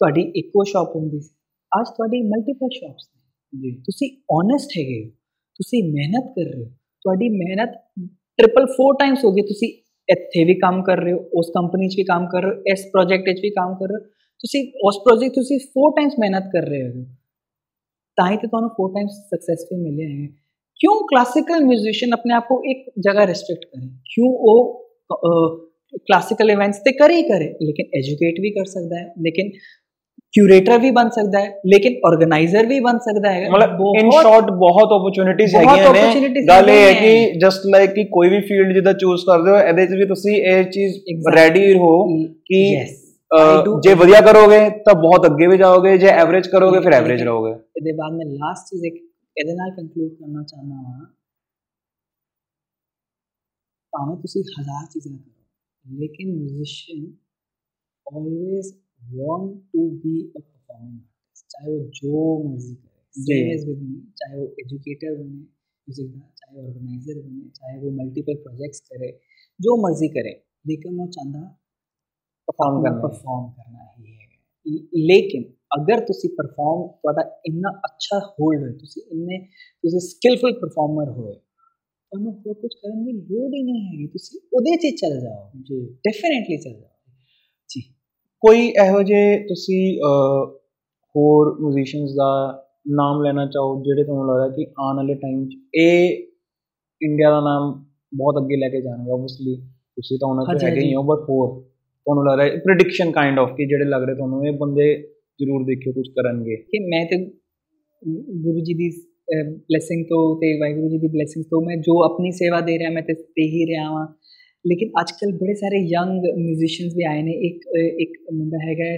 थोड़ी 0.00 0.24
इको 0.36 0.64
शॉप 0.66 0.92
होंगी 0.94 1.20
अज 1.72 1.90
थी 1.96 2.22
मल्टीपल 2.28 2.72
शॉप 2.72 2.96
ने। 2.96 3.72
जी। 3.92 4.08
ऑनेस्ट 4.32 4.76
है 4.78 4.84
तुम 5.58 5.92
मेहनत 5.92 6.32
कर 6.34 6.46
रहे 6.46 6.62
हो 6.62 6.68
थोड़ी 7.04 7.28
मेहनत 7.36 7.78
ट्रिपल 8.38 8.66
फोर 8.72 8.96
टाइम्स 8.96 9.24
हो 9.24 9.32
गए 9.32 9.42
तुम 9.48 9.68
इतने 10.08 10.44
भी 10.44 10.54
काम 10.60 10.80
कर 10.82 11.02
रहे 11.02 11.12
हो 11.12 11.18
उस 11.40 11.50
कंपनी 11.52 11.88
भी 11.92 12.04
काम 12.06 12.26
कर 12.28 12.42
रहे 12.42 12.54
हो 12.54 12.72
इस 12.72 12.84
प्रोजेक्ट 12.92 13.28
भी 13.42 13.50
काम 13.52 13.74
कर 13.76 13.88
रहे 13.88 14.00
हो। 14.00 14.10
ਤੁਸੀਂ 14.40 14.60
ਉਸ 14.84 14.96
ਪ੍ਰੋਜੈਕਟ 15.02 15.34
ਤੁਸੀਂ 15.34 15.56
4 15.66 15.90
ਟਾਈਮਸ 15.96 16.14
ਮਿਹਨਤ 16.18 16.46
ਕਰ 16.52 16.64
ਰਹੇ 16.68 16.82
ਹੋ 16.84 17.02
ਤਾਂ 18.18 18.24
ਹੀ 18.30 18.36
ਤੇ 18.36 18.46
ਤੁਹਾਨੂੰ 18.46 18.70
4 18.78 18.86
ਟਾਈਮਸ 18.94 19.18
ਸਕਸੈਸਫੁਲ 19.26 19.78
क्यों 20.82 20.94
क्लासिकल 21.04 21.64
म्यूजिशियन 21.64 22.12
अपने 22.12 22.34
आप 22.34 22.46
को 22.46 22.56
एक 22.70 22.78
जगह 23.02 23.24
रिस्ट्रिक्ट 23.24 23.64
करें? 23.64 23.84
क्यों 24.06 24.30
वो 24.38 24.54
क्लासिकल 26.06 26.50
इवेंट्स 26.50 26.78
तो 26.78 26.92
करे 26.98 27.14
ही 27.16 27.22
करे 27.24 27.44
लेकिन 27.62 27.98
एजुकेट 27.98 28.40
भी 28.42 28.50
कर 28.50 28.64
सकता 28.70 28.98
है 29.00 29.04
लेकिन 29.26 29.52
क्यूरेटर 30.34 30.78
भी 30.78 30.90
बन 30.90 31.08
सकता 31.08 31.38
है 31.38 31.60
लेकिन 31.66 32.00
ऑर्गेनाइजर 32.08 32.66
भी 32.66 32.80
बन 32.80 32.98
सकता 33.04 33.30
है। 33.30 33.50
मतलब 33.50 33.84
इन 34.00 34.10
शॉर्ट 34.16 34.50
बहुत 34.64 34.96
अपॉर्चुनिटीज़ 34.96 35.56
ਹੈਗੀਆਂ 35.56 35.92
ਗੱਲ 36.48 36.70
ਇਹ 36.70 36.80
ਹੈ 36.80 36.92
ਕਿ 36.94 37.38
ਜਸਟ 37.38 37.66
ਲਾਈਕ 37.66 37.94
ਕਿ 37.94 38.04
ਕੋਈ 38.16 38.28
ਵੀ 38.28 38.40
ਫੀਲਡ 38.40 38.72
ਜਿਹਦਾ 38.72 38.92
ਚੂਜ਼ 39.04 39.24
ਕਰਦੇ 39.26 39.50
ਹੋ 39.50 39.58
ਇਹਦੇ 39.58 39.86
ਚ 39.86 40.00
ਵੀ 40.00 40.06
ਤੁਸੀਂ 40.06 40.36
ਇਹ 40.42 40.64
ਚੀਜ਼ 40.70 40.98
ਰੈਡੀ 41.36 41.72
ਹੋ 41.78 41.94
ਕਿ 42.46 42.64
ਜੇ 43.84 43.94
ਵਧੀਆ 43.94 44.20
ਕਰੋਗੇ 44.20 44.60
ਤਾਂ 44.86 44.94
ਬਹੁਤ 45.02 45.26
ਅੱਗੇ 45.26 45.46
ਵੀ 45.46 45.58
ਜਾਓਗੇ 45.58 45.96
ਜੇ 45.98 46.08
ਐਵਰੇਜ 46.16 46.48
ਕਰੋਗੇ 46.48 46.80
ਫਿਰ 46.80 46.92
ਐਵਰੇਜ 46.94 47.22
ਰਹੋਗੇ 47.22 47.50
ਇਹਦੇ 47.50 47.92
ਬਾਅਦ 47.92 48.12
ਮੈਂ 48.14 48.26
ਲਾਸਟ 48.26 48.68
ਚੀਜ਼ 48.70 48.84
ਇੱਕ 48.86 49.00
ਇਹਦੇ 49.37 49.53
ਨਾਲ 49.53 49.71
ਕੰਕਲੂਡ 49.75 50.13
ਕਰਨਾ 50.13 50.43
ਚਾਹੁੰਦਾ 50.43 50.75
ਹਾਂ 50.77 51.05
ਭਾਵੇਂ 53.93 54.17
ਤੁਸੀਂ 54.17 54.43
ਹਜ਼ਾਰ 54.49 54.85
ਚੀਜ਼ਾਂ 54.91 55.17
ਕਰੋ 55.17 55.99
ਲੇਕਿਨ 55.99 56.31
musician 56.31 57.05
always 58.05 58.73
want 59.01 59.57
to 59.73 59.89
be 59.99 60.15
a 60.21 60.39
performing 60.39 60.95
artist 60.95 61.45
ਚਾਹੇ 61.49 61.73
ਉਹ 61.73 61.85
ਜੋ 61.93 62.23
ਮਰਜ਼ੀ 62.43 62.75
ਕਰੇ 62.75 63.03
ਸੇਮ 63.15 63.51
ਇਜ਼ 63.51 63.65
ਵਿਦ 63.67 63.81
ਮੀ 63.83 64.01
ਚਾਹੇ 64.15 64.39
ਉਹ 64.39 64.47
एजुकेटर 64.63 65.13
बने 65.13 65.37
म्यूजिक 65.87 66.09
का 66.11 66.25
चाहे 66.39 66.63
ऑर्गेनाइजर 66.63 67.21
बने 67.21 67.49
चाहे 67.51 67.77
वो 67.79 67.91
मल्टीपल 67.93 68.41
प्रोजेक्ट्स 68.43 68.81
करे 68.89 69.11
जो 69.59 69.75
मर्जी 69.83 70.09
करे 70.09 70.33
लेकिन 70.65 70.99
वो 70.99 71.07
चाहता 71.11 71.45
ਪਰਫਾਰਮ 72.47 72.83
ਕਰਨਾ 72.83 72.99
ਪਰਫਾਰਮ 73.01 73.47
ਕਰਨਾ 73.51 73.85
ਹੀ 73.93 74.13
ਹੈ 74.13 74.25
ਲੇਕਿਨ 75.01 75.43
ਅਗਰ 75.72 76.00
ਤੁਸੀਂ 76.00 76.30
ਪਰਫਾਰਮ 76.30 76.86
ਤੁਹਾਡਾ 76.86 77.22
ਇੰਨਾ 77.46 77.70
ਅੱਛਾ 77.84 78.18
ਹੋਲਡ 78.18 78.62
ਹੋਏ 78.62 78.72
ਤੁਸੀਂ 78.72 79.02
ਇੰਨੇ 79.12 79.38
ਤੁਸੀਂ 79.84 80.00
ਸਕਿਲਫੁਲ 80.00 80.52
ਪਰਫਾਰਮਰ 80.52 81.10
ਹੋਏ 81.10 81.32
ਤੁਹਾਨੂੰ 81.32 82.32
ਹੋਰ 82.32 82.54
ਕੁਝ 82.54 82.70
ਕਰਨ 82.74 83.04
ਦੀ 83.04 83.12
ਲੋੜ 83.12 83.52
ਹੀ 83.54 83.62
ਨਹੀਂ 83.62 83.82
ਹੈਗੀ 83.82 84.06
ਤੁਸੀਂ 84.06 84.40
ਉਹਦੇ 84.52 84.76
'ਚ 84.76 84.84
ਹੀ 84.84 84.90
ਚੱਲ 84.90 85.20
ਜਾਓ। 85.20 85.50
ਜੀ। 85.62 85.80
ਡੈਫੀਨਿਟਲੀ 86.04 86.56
ਚੱਲ 86.56 86.72
ਜਾਓ। 86.72 86.88
ਜੀ। 87.70 87.80
ਕੋਈ 88.42 88.66
ਇਹੋ 88.84 89.02
ਜਿਹੇ 89.02 89.38
ਤੁਸੀਂ 89.48 89.80
ਹੋਰ 91.14 91.54
ਮਿਊਜ਼ੀਸ਼ੀਅਨਸ 91.60 92.10
ਦਾ 92.10 92.28
ਨਾਮ 92.90 93.22
ਲੈਣਾ 93.22 93.46
ਚਾਹੋ 93.46 93.82
ਜਿਹੜੇ 93.82 94.04
ਤੁਹਾਨੂੰ 94.04 94.26
ਲੱਗਦਾ 94.26 94.48
ਕਿ 94.48 94.66
ਆਉਣ 94.78 94.96
ਵਾਲੇ 94.96 95.14
ਟਾਈਮ 95.14 95.48
'ਚ 95.48 95.56
ਇਹ 95.74 96.26
ਇੰਡੀਆ 97.00 97.30
ਦਾ 97.30 97.40
ਨਾਮ 97.40 97.72
ਬਹੁਤ 98.12 98.38
ਅੱਗੇ 98.38 98.56
ਲੈ 98.56 98.68
ਕੇ 98.68 98.80
ਜਾਣਗੇ? 98.80 99.10
ਆਬਵੀਅਸਲੀ 99.10 99.54
ਤੁਸੀਂ 99.96 100.18
ਤਾਂ 100.18 100.28
ਉਹਨਾਂ 100.28 100.54
'ਚ 100.58 100.64
ਹੈਗੇ 100.64 100.80
ਹੀ। 100.80 100.94
ਹੋ 100.94 101.02
ਬਟ 101.02 101.28
ਹੋਰ 101.28 101.48
ਤੁਹਾਨੂੰ 102.06 102.24
ਲੱਗ 102.26 102.38
ਰਿਹਾ 102.38 102.56
ਪ੍ਰੈਡਿਕਸ਼ਨ 102.56 103.10
ਕਾਈਂਡ 103.10 103.38
ਆਫ 103.38 103.54
ਕਿ 103.56 103.66
ਜਿਹੜੇ 103.66 103.84
ਲੱਗ 103.84 104.02
ਰਹੇ 104.02 104.14
ਤੁਹਾਨੂੰ 104.14 104.46
ਇਹ 104.46 104.52
ਬੰਦੇ 104.58 104.86
ਜ਼ਰੂਰ 105.42 105.64
ਦੇਖਿਓ 105.66 105.92
ਕੁਝ 105.92 106.08
ਕਰਨਗੇ। 106.18 106.56
ਕਿ 106.72 106.78
ਮੈਂ 106.88 107.04
ਤੇ 107.10 107.16
ਗੁਰੂ 108.44 108.60
ਜੀ 108.64 108.74
ਦੀ 108.74 108.90
ਬਲੇਸਿੰਗ 109.70 110.04
ਤੋਂ 110.04 110.20
ਤੇ 110.40 110.48
ਵਾਹਿਗੁਰੂ 110.60 110.88
ਜੀ 110.88 110.98
ਦੀ 110.98 111.08
ਬਲੇਸਿੰਗ 111.08 111.44
ਤੋਂ 111.50 111.60
ਮੈਂ 111.66 111.76
ਜੋ 111.86 112.02
ਆਪਣੀ 112.04 112.30
ਸੇਵਾ 112.40 112.60
ਦੇ 112.60 112.78
ਰਿਹਾ, 112.78 112.90
ਮੈਂ 112.90 113.02
ਤੇ 113.02 113.14
ਦੇ 113.14 113.44
ਹੀ 113.52 113.64
ਰਿਹਾ 113.66 113.84
ਹਾਂ 113.90 114.06
ਲੇਕਿਨ 114.64 114.90
ਅੱਜ 115.00 115.10
ਕੱਲ 115.20 115.32
ਬੜੇ 115.38 115.54
ਸਾਰੇ 115.60 115.78
ਯੰਗ 115.90 116.24
ਮਿਊਜ਼ੀਸ਼ੀਅਨਸ 116.38 116.92
ਵੀ 116.96 117.04
ਆਏ 117.12 117.22
ਨੇ। 117.22 117.32
ਇੱਕ 117.48 117.62
ਇੱਕ 118.00 118.12
ਮੁੰਡਾ 118.34 118.58
ਹੈਗਾ 118.66 118.90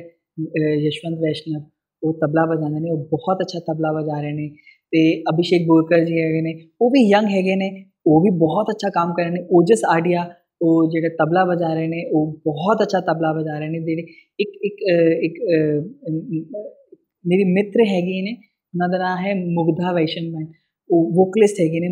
ਯਸ਼ਵੰਤ 0.87 1.19
ਵੈਸ਼ਨਵ। 1.21 1.63
ਉਹ 2.03 2.13
ਤਬਲਾ 2.15 2.45
ਵਜਾਉਂਦੇ 2.51 2.81
ਨੇ। 2.81 2.91
ਉਹ 2.91 3.05
ਬਹੁਤ 3.13 3.41
ਅੱਛਾ 3.43 3.61
ਤਬਲਾ 3.69 3.93
ਵਜਾ 3.93 4.21
ਰਹੇ 4.23 4.33
ਨੇ। 4.33 4.49
ਤੇ 4.93 5.03
ਅਭਿਸ਼ੇਕ 5.33 5.67
ਬੋਰਕਰ 5.67 6.05
ਜੀ 6.05 6.21
ਹੈਗੇ 6.23 6.41
ਨੇ। 6.43 6.53
ਉਹ 6.83 6.91
ਵੀ 6.91 7.03
ਯੰਗ 7.11 7.29
ਹੈਗੇ 7.31 7.55
ਨੇ। 7.57 7.71
ਉਹ 8.07 8.21
ਵੀ 8.23 8.31
ਬਹੁਤ 8.39 8.71
ਅੱਛਾ 8.71 8.91
ਕੰਮ 8.95 9.13
ਕਰ 9.15 9.23
ਰਹੇ 9.23 9.31
ਨੇ। 9.31 9.47
ਓਜਸ 9.59 9.85
ਆਡੀਆ 9.91 10.25
ਉਹ 10.61 10.91
ਜਿਹੜੇ 10.91 11.09
ਤਬਲਾ 11.19 11.45
ਵਜਾ 11.45 11.73
ਰਹੇ 11.75 11.87
ਨੇ, 11.89 12.05
ਉਹ 12.13 12.33
ਬਹੁਤ 12.47 12.83
ਅੱਛਾ 12.83 13.01
ਤਬਲਾ 13.09 13.33
ਵਜਾ 13.33 13.59
ਰਹੇ 13.59 13.69
ਨੇ, 13.69 13.81
ਜਿਹੜੇ 13.81 14.03
ਇੱਕ 14.39 14.53
ਇੱਕ 14.65 14.83
ਇੱਕ 15.23 15.41
ਮੇਰੀ 17.25 17.45
ਮਿੱਤਰ 17.53 17.85
ਹੈਗੀ 17.89 18.21
ਨੇ, 18.23 18.33
ਉਹਨਾਂ 18.75 18.89
ਦਾ 18.89 18.99
ਨਾਮ 18.99 19.19
ਹੈ 19.27 19.35
ਮੁਗਧਾ 19.59 19.93
ਵੈਸ਼ਨਮੈਨ 19.95 20.47
ਉਹ 20.91 21.11
ਵੋਕਲਿਸਟ 21.17 21.61
ਹੈਗੀ 21.61 21.81
ਨੇ 21.81 21.89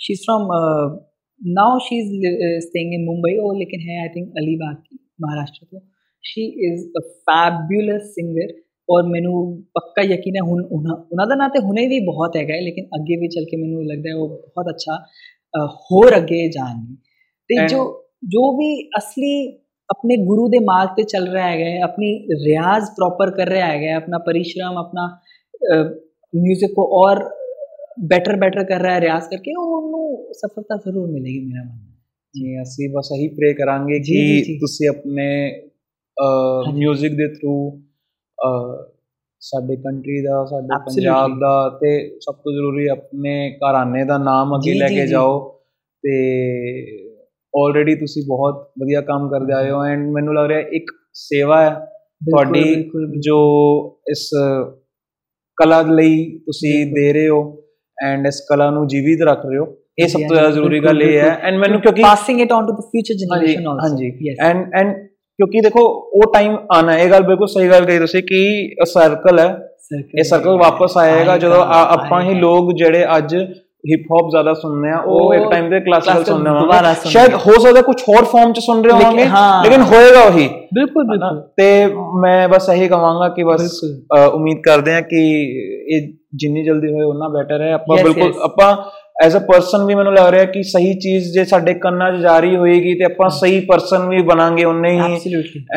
she 0.00 0.12
is 0.12 0.20
firm 0.26 0.46
now 1.40 1.78
she 1.86 1.98
is 1.98 2.12
staying 2.64 2.92
in 2.94 3.04
Mumbai 3.04 3.36
ਉਹ 3.38 3.54
ਲੇਕਿਨ 3.58 3.80
ਹੈ 3.88 3.98
ਆਈ 4.02 4.08
ਥਿੰਕ 4.14 4.28
ਅਲੀਬਾਗ 4.38 4.76
ਕੀ 4.84 4.98
ਮਹਾਰਾਸ਼ਟਰ 5.22 5.66
ਤੋਂ। 5.66 5.80
She 6.24 6.44
is 6.68 6.84
a 6.98 7.00
fabulous 7.28 8.02
singer 8.14 8.52
ਔਰ 8.88 9.02
ਮੈਨੂੰ 9.08 9.34
ਪੱਕਾ 9.74 10.02
ਯਕੀਨ 10.02 10.36
ਹੈ, 10.36 10.40
ਹੁਣ 10.42 10.62
ਉਹਨਾਂ 10.64 11.26
ਦਾ 11.28 11.34
ਨਾਂ 11.36 11.48
ਤੇ 11.48 11.60
ਹੁਣੇ 11.66 11.86
ਵੀ 11.88 11.98
ਬਹੁਤ 12.06 12.36
ਹੈਗਾ 12.36 12.54
ਲੇਕਿਨ 12.62 12.86
ਅੱਗੇ 12.98 13.16
ਵੀ 13.20 13.28
ਚੱਲ 13.34 13.44
ਕੇ 13.50 13.56
ਮੈਨੂੰ 13.56 13.84
ਲੱਗਦਾ 13.86 14.10
ਹੈ 14.10 14.14
ਉਹ 14.14 14.28
ਬਹੁਤ 14.30 14.70
ਅੱਛਾ 14.70 14.96
ਹੋਰ 15.82 16.16
ਅੱਗੇ 16.16 16.46
ਜਾਣਗੇ। 16.56 16.96
ਤੇ 17.50 17.66
ਜੋ 17.66 18.04
ਜੋ 18.24 18.56
ਵੀ 18.56 18.88
ਅਸਲੀ 18.98 19.58
ਆਪਣੇ 19.90 20.16
ਗੁਰੂ 20.16 20.48
ਦੇ 20.48 20.58
ਮਾਰਗ 20.58 20.88
ਤੇ 20.96 21.02
ਚੱਲ 21.02 21.28
ਰਿਹਾ 21.28 21.50
ਹੈਗਾ 21.50 21.84
ਆਪਣੀ 21.84 22.26
ਰਿਆਜ਼ 22.46 22.84
ਪ੍ਰੋਪਰ 22.84 23.30
ਕਰ 23.30 23.46
ਰਿਹਾ 23.46 23.66
ਹੈਗਾ 23.66 23.96
ਆਪਣਾ 23.96 24.18
ਪਰਿਸ਼ਰਮ 24.18 24.78
ਆਪਣਾ 24.78 25.18
ਮਿਊਜ਼ਿਕ 26.34 26.70
ਕੋ 26.70 27.06
ਔਰ 27.06 27.30
ਬੈਟਰ 28.06 28.36
ਬੈਟਰ 28.36 28.64
ਕਰ 28.64 28.80
ਰਿਹਾ 28.80 28.94
ਹੈ 28.94 29.00
ਰਿਆਜ਼ 29.00 29.24
ਕਰਕੇ 29.24 29.52
ਉਹਨੂੰ 29.58 30.32
ਸਫਲਤਾ 30.32 30.76
ਜ਼ਰੂਰ 30.76 31.10
ਮਿਲੇਗੀ 31.10 31.40
ਮੇਰਾ 31.40 31.62
ਮੰਨਣਾ। 31.62 31.86
ਜੀ 32.34 32.62
ਅਸੀਂ 32.62 32.88
ਬਸ 32.88 33.08
ਇਹੀ 33.18 33.28
ਪ੍ਰੇ 33.28 33.52
ਕਰਾਂਗੇ 33.54 33.98
ਕਿ 33.98 34.58
ਤੁਸੀਂ 34.60 34.88
ਆਪਣੇ 34.88 35.26
ਮਿਊਜ਼ਿਕ 36.74 37.12
ਦੇ 37.12 37.28
ਥਰੂ 37.28 37.82
ਸਾਡੇ 39.40 39.76
ਕੰਟਰੀ 39.76 40.22
ਦਾ 40.22 40.44
ਸਾਡੇ 40.44 40.78
ਪੰਜਾਬ 40.78 41.38
ਦਾ 41.38 41.78
ਤੇ 41.80 42.18
ਸਭ 42.20 42.34
ਤੋਂ 42.34 42.52
ਜ਼ਰੂਰੀ 42.52 42.86
ਆਪਣੇ 42.86 43.56
ਘਰਾਣੇ 43.56 44.04
ਦਾ 44.04 44.18
ਨਾਮ 44.18 44.56
ਅੱਗੇ 44.56 44.74
ਲੈ 44.74 44.88
ਕੇ 44.88 45.06
ਜਾਓ 45.06 45.60
ਤੇ 46.02 46.18
ਆਲਰੇਡੀ 47.54 47.94
ਤੁਸੀਂ 47.94 48.22
ਬਹੁਤ 48.28 48.70
ਵਧੀਆ 48.80 49.00
ਕੰਮ 49.00 49.28
ਕਰਦੇ 49.30 49.52
ਆਏ 49.52 49.70
ਹੋ 49.70 49.84
ਐਂਡ 49.84 50.10
ਮੈਨੂੰ 50.10 50.34
ਲੱਗ 50.34 50.46
ਰਿਹਾ 50.46 50.60
ਇੱਕ 50.72 50.90
ਸੇਵਾ 51.12 51.60
ਹੈ 51.62 51.70
ਤੁਹਾਡੀ। 52.30 52.62
ਜੋ 53.20 53.38
ਇਸ 54.10 54.28
ਕਲਾ 55.58 55.80
ਲਈ 55.82 56.24
ਤੁਸੀਂ। 56.46 56.72
ਦੇ 56.94 57.12
ਰਹੇ 57.12 57.28
ਹੋ 57.28 57.40
ਐਂਡ 57.98 58.26
ਇਸ 58.26 58.40
ਕਲਾ 58.48 58.70
ਨੂੰ 58.70 58.86
ਜੀਵਿਤ 58.86 59.22
ਰੱਖ 59.22 59.46
ਰਹੇ 59.46 59.58
ਹੋ 59.58 59.66
ਇਹ 59.98 60.08
ਸਭ 60.08 60.20
ਤੋਂ 60.20 60.34
ਜ਼ਿਆਦਾ 60.34 60.50
ਜ਼ਰੂਰੀ 60.50 60.80
ਗੱਲ 60.80 61.02
ਇਹ 61.02 61.18
ਹੈ। 61.20 61.28
ਐਂਡ 61.42 61.58
ਮੈਨੂੰ 61.58 61.80
ਕਿਉਂਕਿ 61.80 62.02
passing 62.02 62.40
it 62.40 62.52
on 62.52 62.66
to 62.66 62.72
the 62.72 62.80
future 62.80 63.14
generation 63.14 63.66
also 63.66 63.86
ਹਾਂਜੀ 63.86 64.34
ਐਂਡ 64.42 64.74
ਐਂਡ 64.74 64.94
ਕਿਉਂਕਿ 65.38 65.60
ਦੇਖੋ 65.60 65.82
ਉਹ 66.14 66.32
ਟਾਈਮ 66.32 66.56
ਆਣਾ 66.72 66.96
ਇਹ 66.98 67.10
ਗੱਲ 67.10 67.22
ਬਿਲਕੁਲ 67.22 67.46
ਸਹੀ 67.46 67.68
ਗੱਲ 67.68 67.84
ਕਹੀ 67.84 67.98
ਤੁਸੀਂ 67.98 68.22
ਕਿ 68.22 68.74
ਸਰਕਲ 68.84 69.38
ਹੈ 69.38 69.48
ਇਹ 70.18 70.24
ਸਰਕਲ 70.24 70.58
ਵਾਪਸ 70.58 70.96
ਆਏਗਾ 70.96 71.36
ਜਦੋਂ 71.38 71.62
ਆਪਾਂ 71.66 72.22
ਹੀ 72.22 72.34
ਲੋਕ 72.34 72.72
ਜਿਹੜੇ 72.76 73.04
ਅੱਜ 73.16 73.36
ਹਿਪ 73.84 74.06
ਹੌਪ 74.12 74.28
ਜ਼ਿਆਦਾ 74.30 74.52
ਸੁਣਦੇ 74.54 74.90
ਆ 74.90 74.98
ਉਹ 75.06 75.34
ਇੱਕ 75.34 75.44
ਟਾਈਮ 75.50 75.68
ਤੇ 75.70 75.80
ਕਲਾਸਿਕਲ 75.80 76.24
ਸੁਣਨੇ 76.24 76.50
ਸੁਣਨੇ। 76.50 77.10
ਸ਼ਾਇਦ 77.10 77.34
ਹੋ 77.36 77.52
ਸਕਦਾ 77.58 77.82
ਕੁਝ 77.82 77.96
ਹੋਰ 78.02 78.24
ਫਾਰਮ 78.24 78.52
ਚ 78.52 78.60
ਸੁਣ 78.60 78.82
ਰਹੇ 78.84 78.92
ਲੇਕਿਨ 78.92 79.06
ਹੋਣਗੇ 79.06 79.24
ਹਾਂ। 79.26 79.62
ਲੇਕਿਨ 79.64 79.82
ਹੋਏਗਾ 79.82 80.22
ਉਹੀ 80.24 80.48
ਬਿਲਕੁਲ? 80.74 81.04
ਬਿਲਕੁਲ 81.06 81.40
ਤੇ 81.56 81.86
ਮੈਂ 82.20 82.48
ਬਸ 82.48 82.68
ਇਹੀ 82.68 82.88
ਕਹਾਂਗਾ 82.88 83.28
ਕਿ 83.28 83.44
ਬਸ 83.44 83.80
ਉਮੀਦ 84.34 84.58
ਕਰਦੇ 84.64 84.94
ਹਾਂ 84.94 85.02
ਕਿ 85.02 85.22
ਇਹ 85.88 86.08
ਜਿੰਨੀ 86.36 86.64
ਜਲਦੀ 86.64 86.92
ਹੋਏ 86.92 87.04
ਉਨਾ 87.04 87.28
ਬੈਟਰ 87.28 87.60
ਹੈ 87.62 87.72
ਆਪਾਂ 87.72 87.96
ਬਿਲਕੁਲ. 88.02 88.32
ਆਪਾਂ 88.42 88.76
ਐਜ਼ 89.24 89.36
ਅ 89.36 89.40
ਪਰਸਨ 89.40 89.84
ਵੀ 89.84 89.94
ਮੈਨੂੰ 89.94 90.12
ਲੱਗ 90.14 90.28
ਰਿਹਾ 90.28 90.44
ਕਿ 90.44 90.62
ਸਹੀ 90.62 90.92
ਚੀਜ਼ 90.94 91.32
ਜੇ 91.32 91.44
ਸਾਡੇ 91.44 91.74
ਕੰਨਾਂ 91.74 92.12
'ਚ 92.12 92.20
ਜਾਰੀ 92.20 92.54
ਹੋਏਗੀ 92.56 92.94
ਤੇ 92.94 93.04
ਆਪਾਂ 93.04 93.28
ਸਹੀ 93.30 93.60
ਪਰਸਨ 93.60 94.08
ਵੀ 94.08 94.22
ਬਣਾਂਗੇ 94.22 94.64
ਉਨੇ 94.64 94.90
ਹੀ 94.92 95.18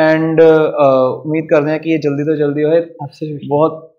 ਐਂਡ 0.02 0.42
ਉਮੀਦ 0.42 1.48
ਕਰਦੇ 1.50 1.72
ਹਾਂ 1.72 1.80
ਕਿ 1.80 1.94
ਇਹ 1.94 2.00
ਜਲਦੀ 2.00 2.24
ਤੋਂ 2.24 2.36
ਜਲਦੀ 2.36 2.64
ਹੋਏ 2.64 2.82
ਬਹੁਤ 3.48 3.93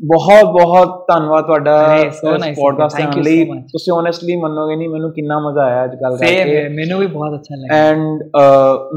ਬਹੁਤ 0.00 0.44
ਬਹੁਤ 0.52 1.04
ਧੰਨਵਾਦ 1.08 1.44
ਤੁਹਾਡਾ 1.44 1.74
nice, 1.90 2.54
ਪੋਡਕਾਸਟ 2.54 2.96
ਦੇ 2.96 3.20
ਲਈ. 3.22 3.44
ਤੁਸੀਂ 3.68 3.92
ਓਨੈਸਟਲੀ 3.92 4.36
ਮੰਨੋਗੇ 4.36 4.76
ਨਹੀਂ 4.76 4.88
ਮੈਨੂੰ 4.88 5.10
ਕਿੰਨਾ 5.12 5.38
ਮਜ਼ਾ 5.38 5.62
ਆਇਆ 5.62 5.84
ਅੱਜ 5.84 5.94
ਗੱਲ 5.94 6.16
ਕਰਕੇ 6.16 6.68
ਮੈਨੂੰ 6.68 6.98
ਵੀ 7.00 7.06
ਬਹੁਤ 7.06 7.34
ਅੱਛਾ 7.34 7.54
ਲੱਗਾ 7.56 7.76
ਐਂਡ 7.78 8.22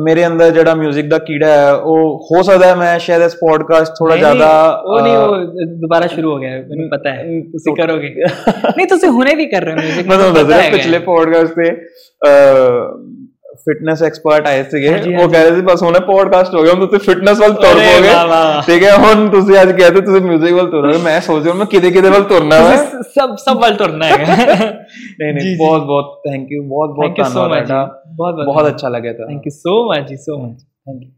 ਮੇਰੇ 0.04 0.26
ਅੰਦਰ 0.28 0.52
ਜਿਹੜਾ 0.52 0.74
뮤직 0.74 1.08
ਦਾ 1.10 1.18
ਕੀੜਾ 1.18 1.48
ਹੈ 1.48 1.72
ਉਹ 1.74 2.26
ਹੋ 2.32 2.42
ਸਕਦਾ 2.42 2.68
ਹੈ 2.68 2.76
ਮੈਂ 2.76 2.98
ਸ਼ਾਇਦ 3.00 3.22
ਇਸ 3.22 3.36
ਪੋਡਕਾਸਟ 3.36 3.94
ਥੋੜਾ 3.94 4.16
ਜ਼ਿਆਦਾ 4.18 4.50
ਉਹ 4.86 5.02
ਨਹੀਂ 5.02 5.16
ਉਹ 5.18 5.36
ਦੁਬਾਰਾ 5.82 6.08
ਸ਼ੁਰੂ 6.08 6.32
ਹੋ 6.34 6.38
ਗਿਆ 6.40 6.50
ਹੈ, 6.50 6.60
ਮੈਨੂੰ 6.62 6.90
ਪਤਾ 6.90 7.10
ਹੈ। 7.10 7.24
ਤੁਸੀਂ 7.52 7.76
ਕਰੋਗੇ। 7.76 8.14
ਨਹੀਂ 8.78 8.88
ਤੁਸੀਂ 8.88 9.10
ਹੁਣੇ 9.10 9.36
ਵੀ 9.36 9.46
ਕਰ 9.46 9.64
ਰਹੇ 9.64 9.74
ਹੋ 9.74 9.78
ਮਿਊਜ਼ਿਕ 9.78 10.08
ਮੈਂ 10.08 10.18
ਤੁਹਾਨੂੰ 10.18 10.34
ਦੱਸ 10.36 10.58
ਰਿਹਾ 10.58 10.72
ਪਿਛਲੇ 10.72 11.00
ਪੋਡਕਾਸਟ 11.00 11.54
ਤੇ 11.56 11.72
ਫਿਟਨੈਸ 13.66 14.02
ਐਕਸਪਰਟ 14.04 14.48
ਆਏ 14.48 14.64
ਸੀਗੇ 14.64 14.90
ਹਾਂਜੀ, 14.90 15.10
ਉਹ 15.10 15.20
ਹਾਂਜੀ। 15.20 15.34
ਕਹਿ 15.34 15.44
ਰਹੇ 15.44 15.56
ਸੀ 15.56 15.62
ਬਸ 15.64 15.84
ਹੁਣੇ 15.84 16.00
ਪੋਡਕਾਸਟ 16.06 16.56
ਹੋ 16.56 16.64
ਗਿਆ 16.64 16.74
ਹੁਣ 16.74 16.86
ਤੁਸੀਂ 16.86 17.00
ਫਿਟਨੈਸ 17.06 17.40
ਵੱਲ 17.40 17.54
ਤੁਰ 17.54 17.66
ਅਰੇ, 17.72 17.86
ਪੋਗੇ 17.88 18.10
ਵਾਹ, 18.10 18.26
ਵਾਹ। 18.28 18.62
ਠੀਕ 18.62 18.84
ਹੈ 18.84 18.96
ਹੁਣ 18.98 19.28
ਤੁਸੀਂ 19.30 19.62
ਅੱਜ 19.62 19.72
ਕਹਿੰਦੇ 19.72 20.02
ਤੁਸੀਂ 20.02 20.22
뮤직 20.24 20.54
ਵੱਲ 20.54 20.70
ਤੁਰੋਗੇ 20.72 20.98
ਮੈਂ 21.04 21.20
ਸੋਚ 21.22 21.44
ਰਿਹਾ 21.44 21.54
ਮੈਂ 21.54 21.66
ਕਿਹਦੇ 21.66 21.92
ਕਿਹਦੇ 21.92 22.10
ਵੱਲ 22.10 22.24
ਤੁਰਨਾ 22.26 22.60
ਹੈ 22.62 22.76
ਸਭ 23.12 23.36
ਸਭ 23.40 23.62
ਵੱਲ 23.62 23.76
ਤੁਰਨਾ 23.76 24.06
ਹੈ 24.08 24.18
ਨਹੀਂ 24.18 24.28
ਜੀ, 24.28 25.32
ਨਹੀਂ 25.34 25.44
ਜੀ। 25.44 25.56
ਬਹੁਤ 25.58 25.84
ਬਹੁਤ 25.84 26.20
ਥੈਂਕ 26.28 26.52
ਯੂ 26.52 26.64
ਬਹੁਤ 26.66 26.90
ਬਹੁਤ 26.92 27.06
ਥੈਂਕ 27.08 27.20
ਯੂ 27.20 27.26
ਸੋ 27.26 27.40
ਧੰਨਵਾਦ 27.40 27.52
ਮਚ 27.54 27.68
ਤੁਹਾਡਾ 27.68 28.02
ਬਹੁਤ 28.18 28.46
ਬਹੁਤ 28.46 28.68
ਅੱਛਾ 28.68 28.90
ਲੱਗਿਆ 28.90 29.14
ਤੁਹਾਨੂੰ 29.14 29.36
ਥੈਂਕ 29.36 29.46
ਯੂ 29.46 29.52
ਸੋ 29.54 29.84
ਮਚ 29.92 30.08
ਜੀ 30.10 30.18
ਸੋ 30.20 30.38
ਮਚ 30.40 30.60
ਥੈਂਕ 30.60 31.04
ਯੂ 31.04 31.10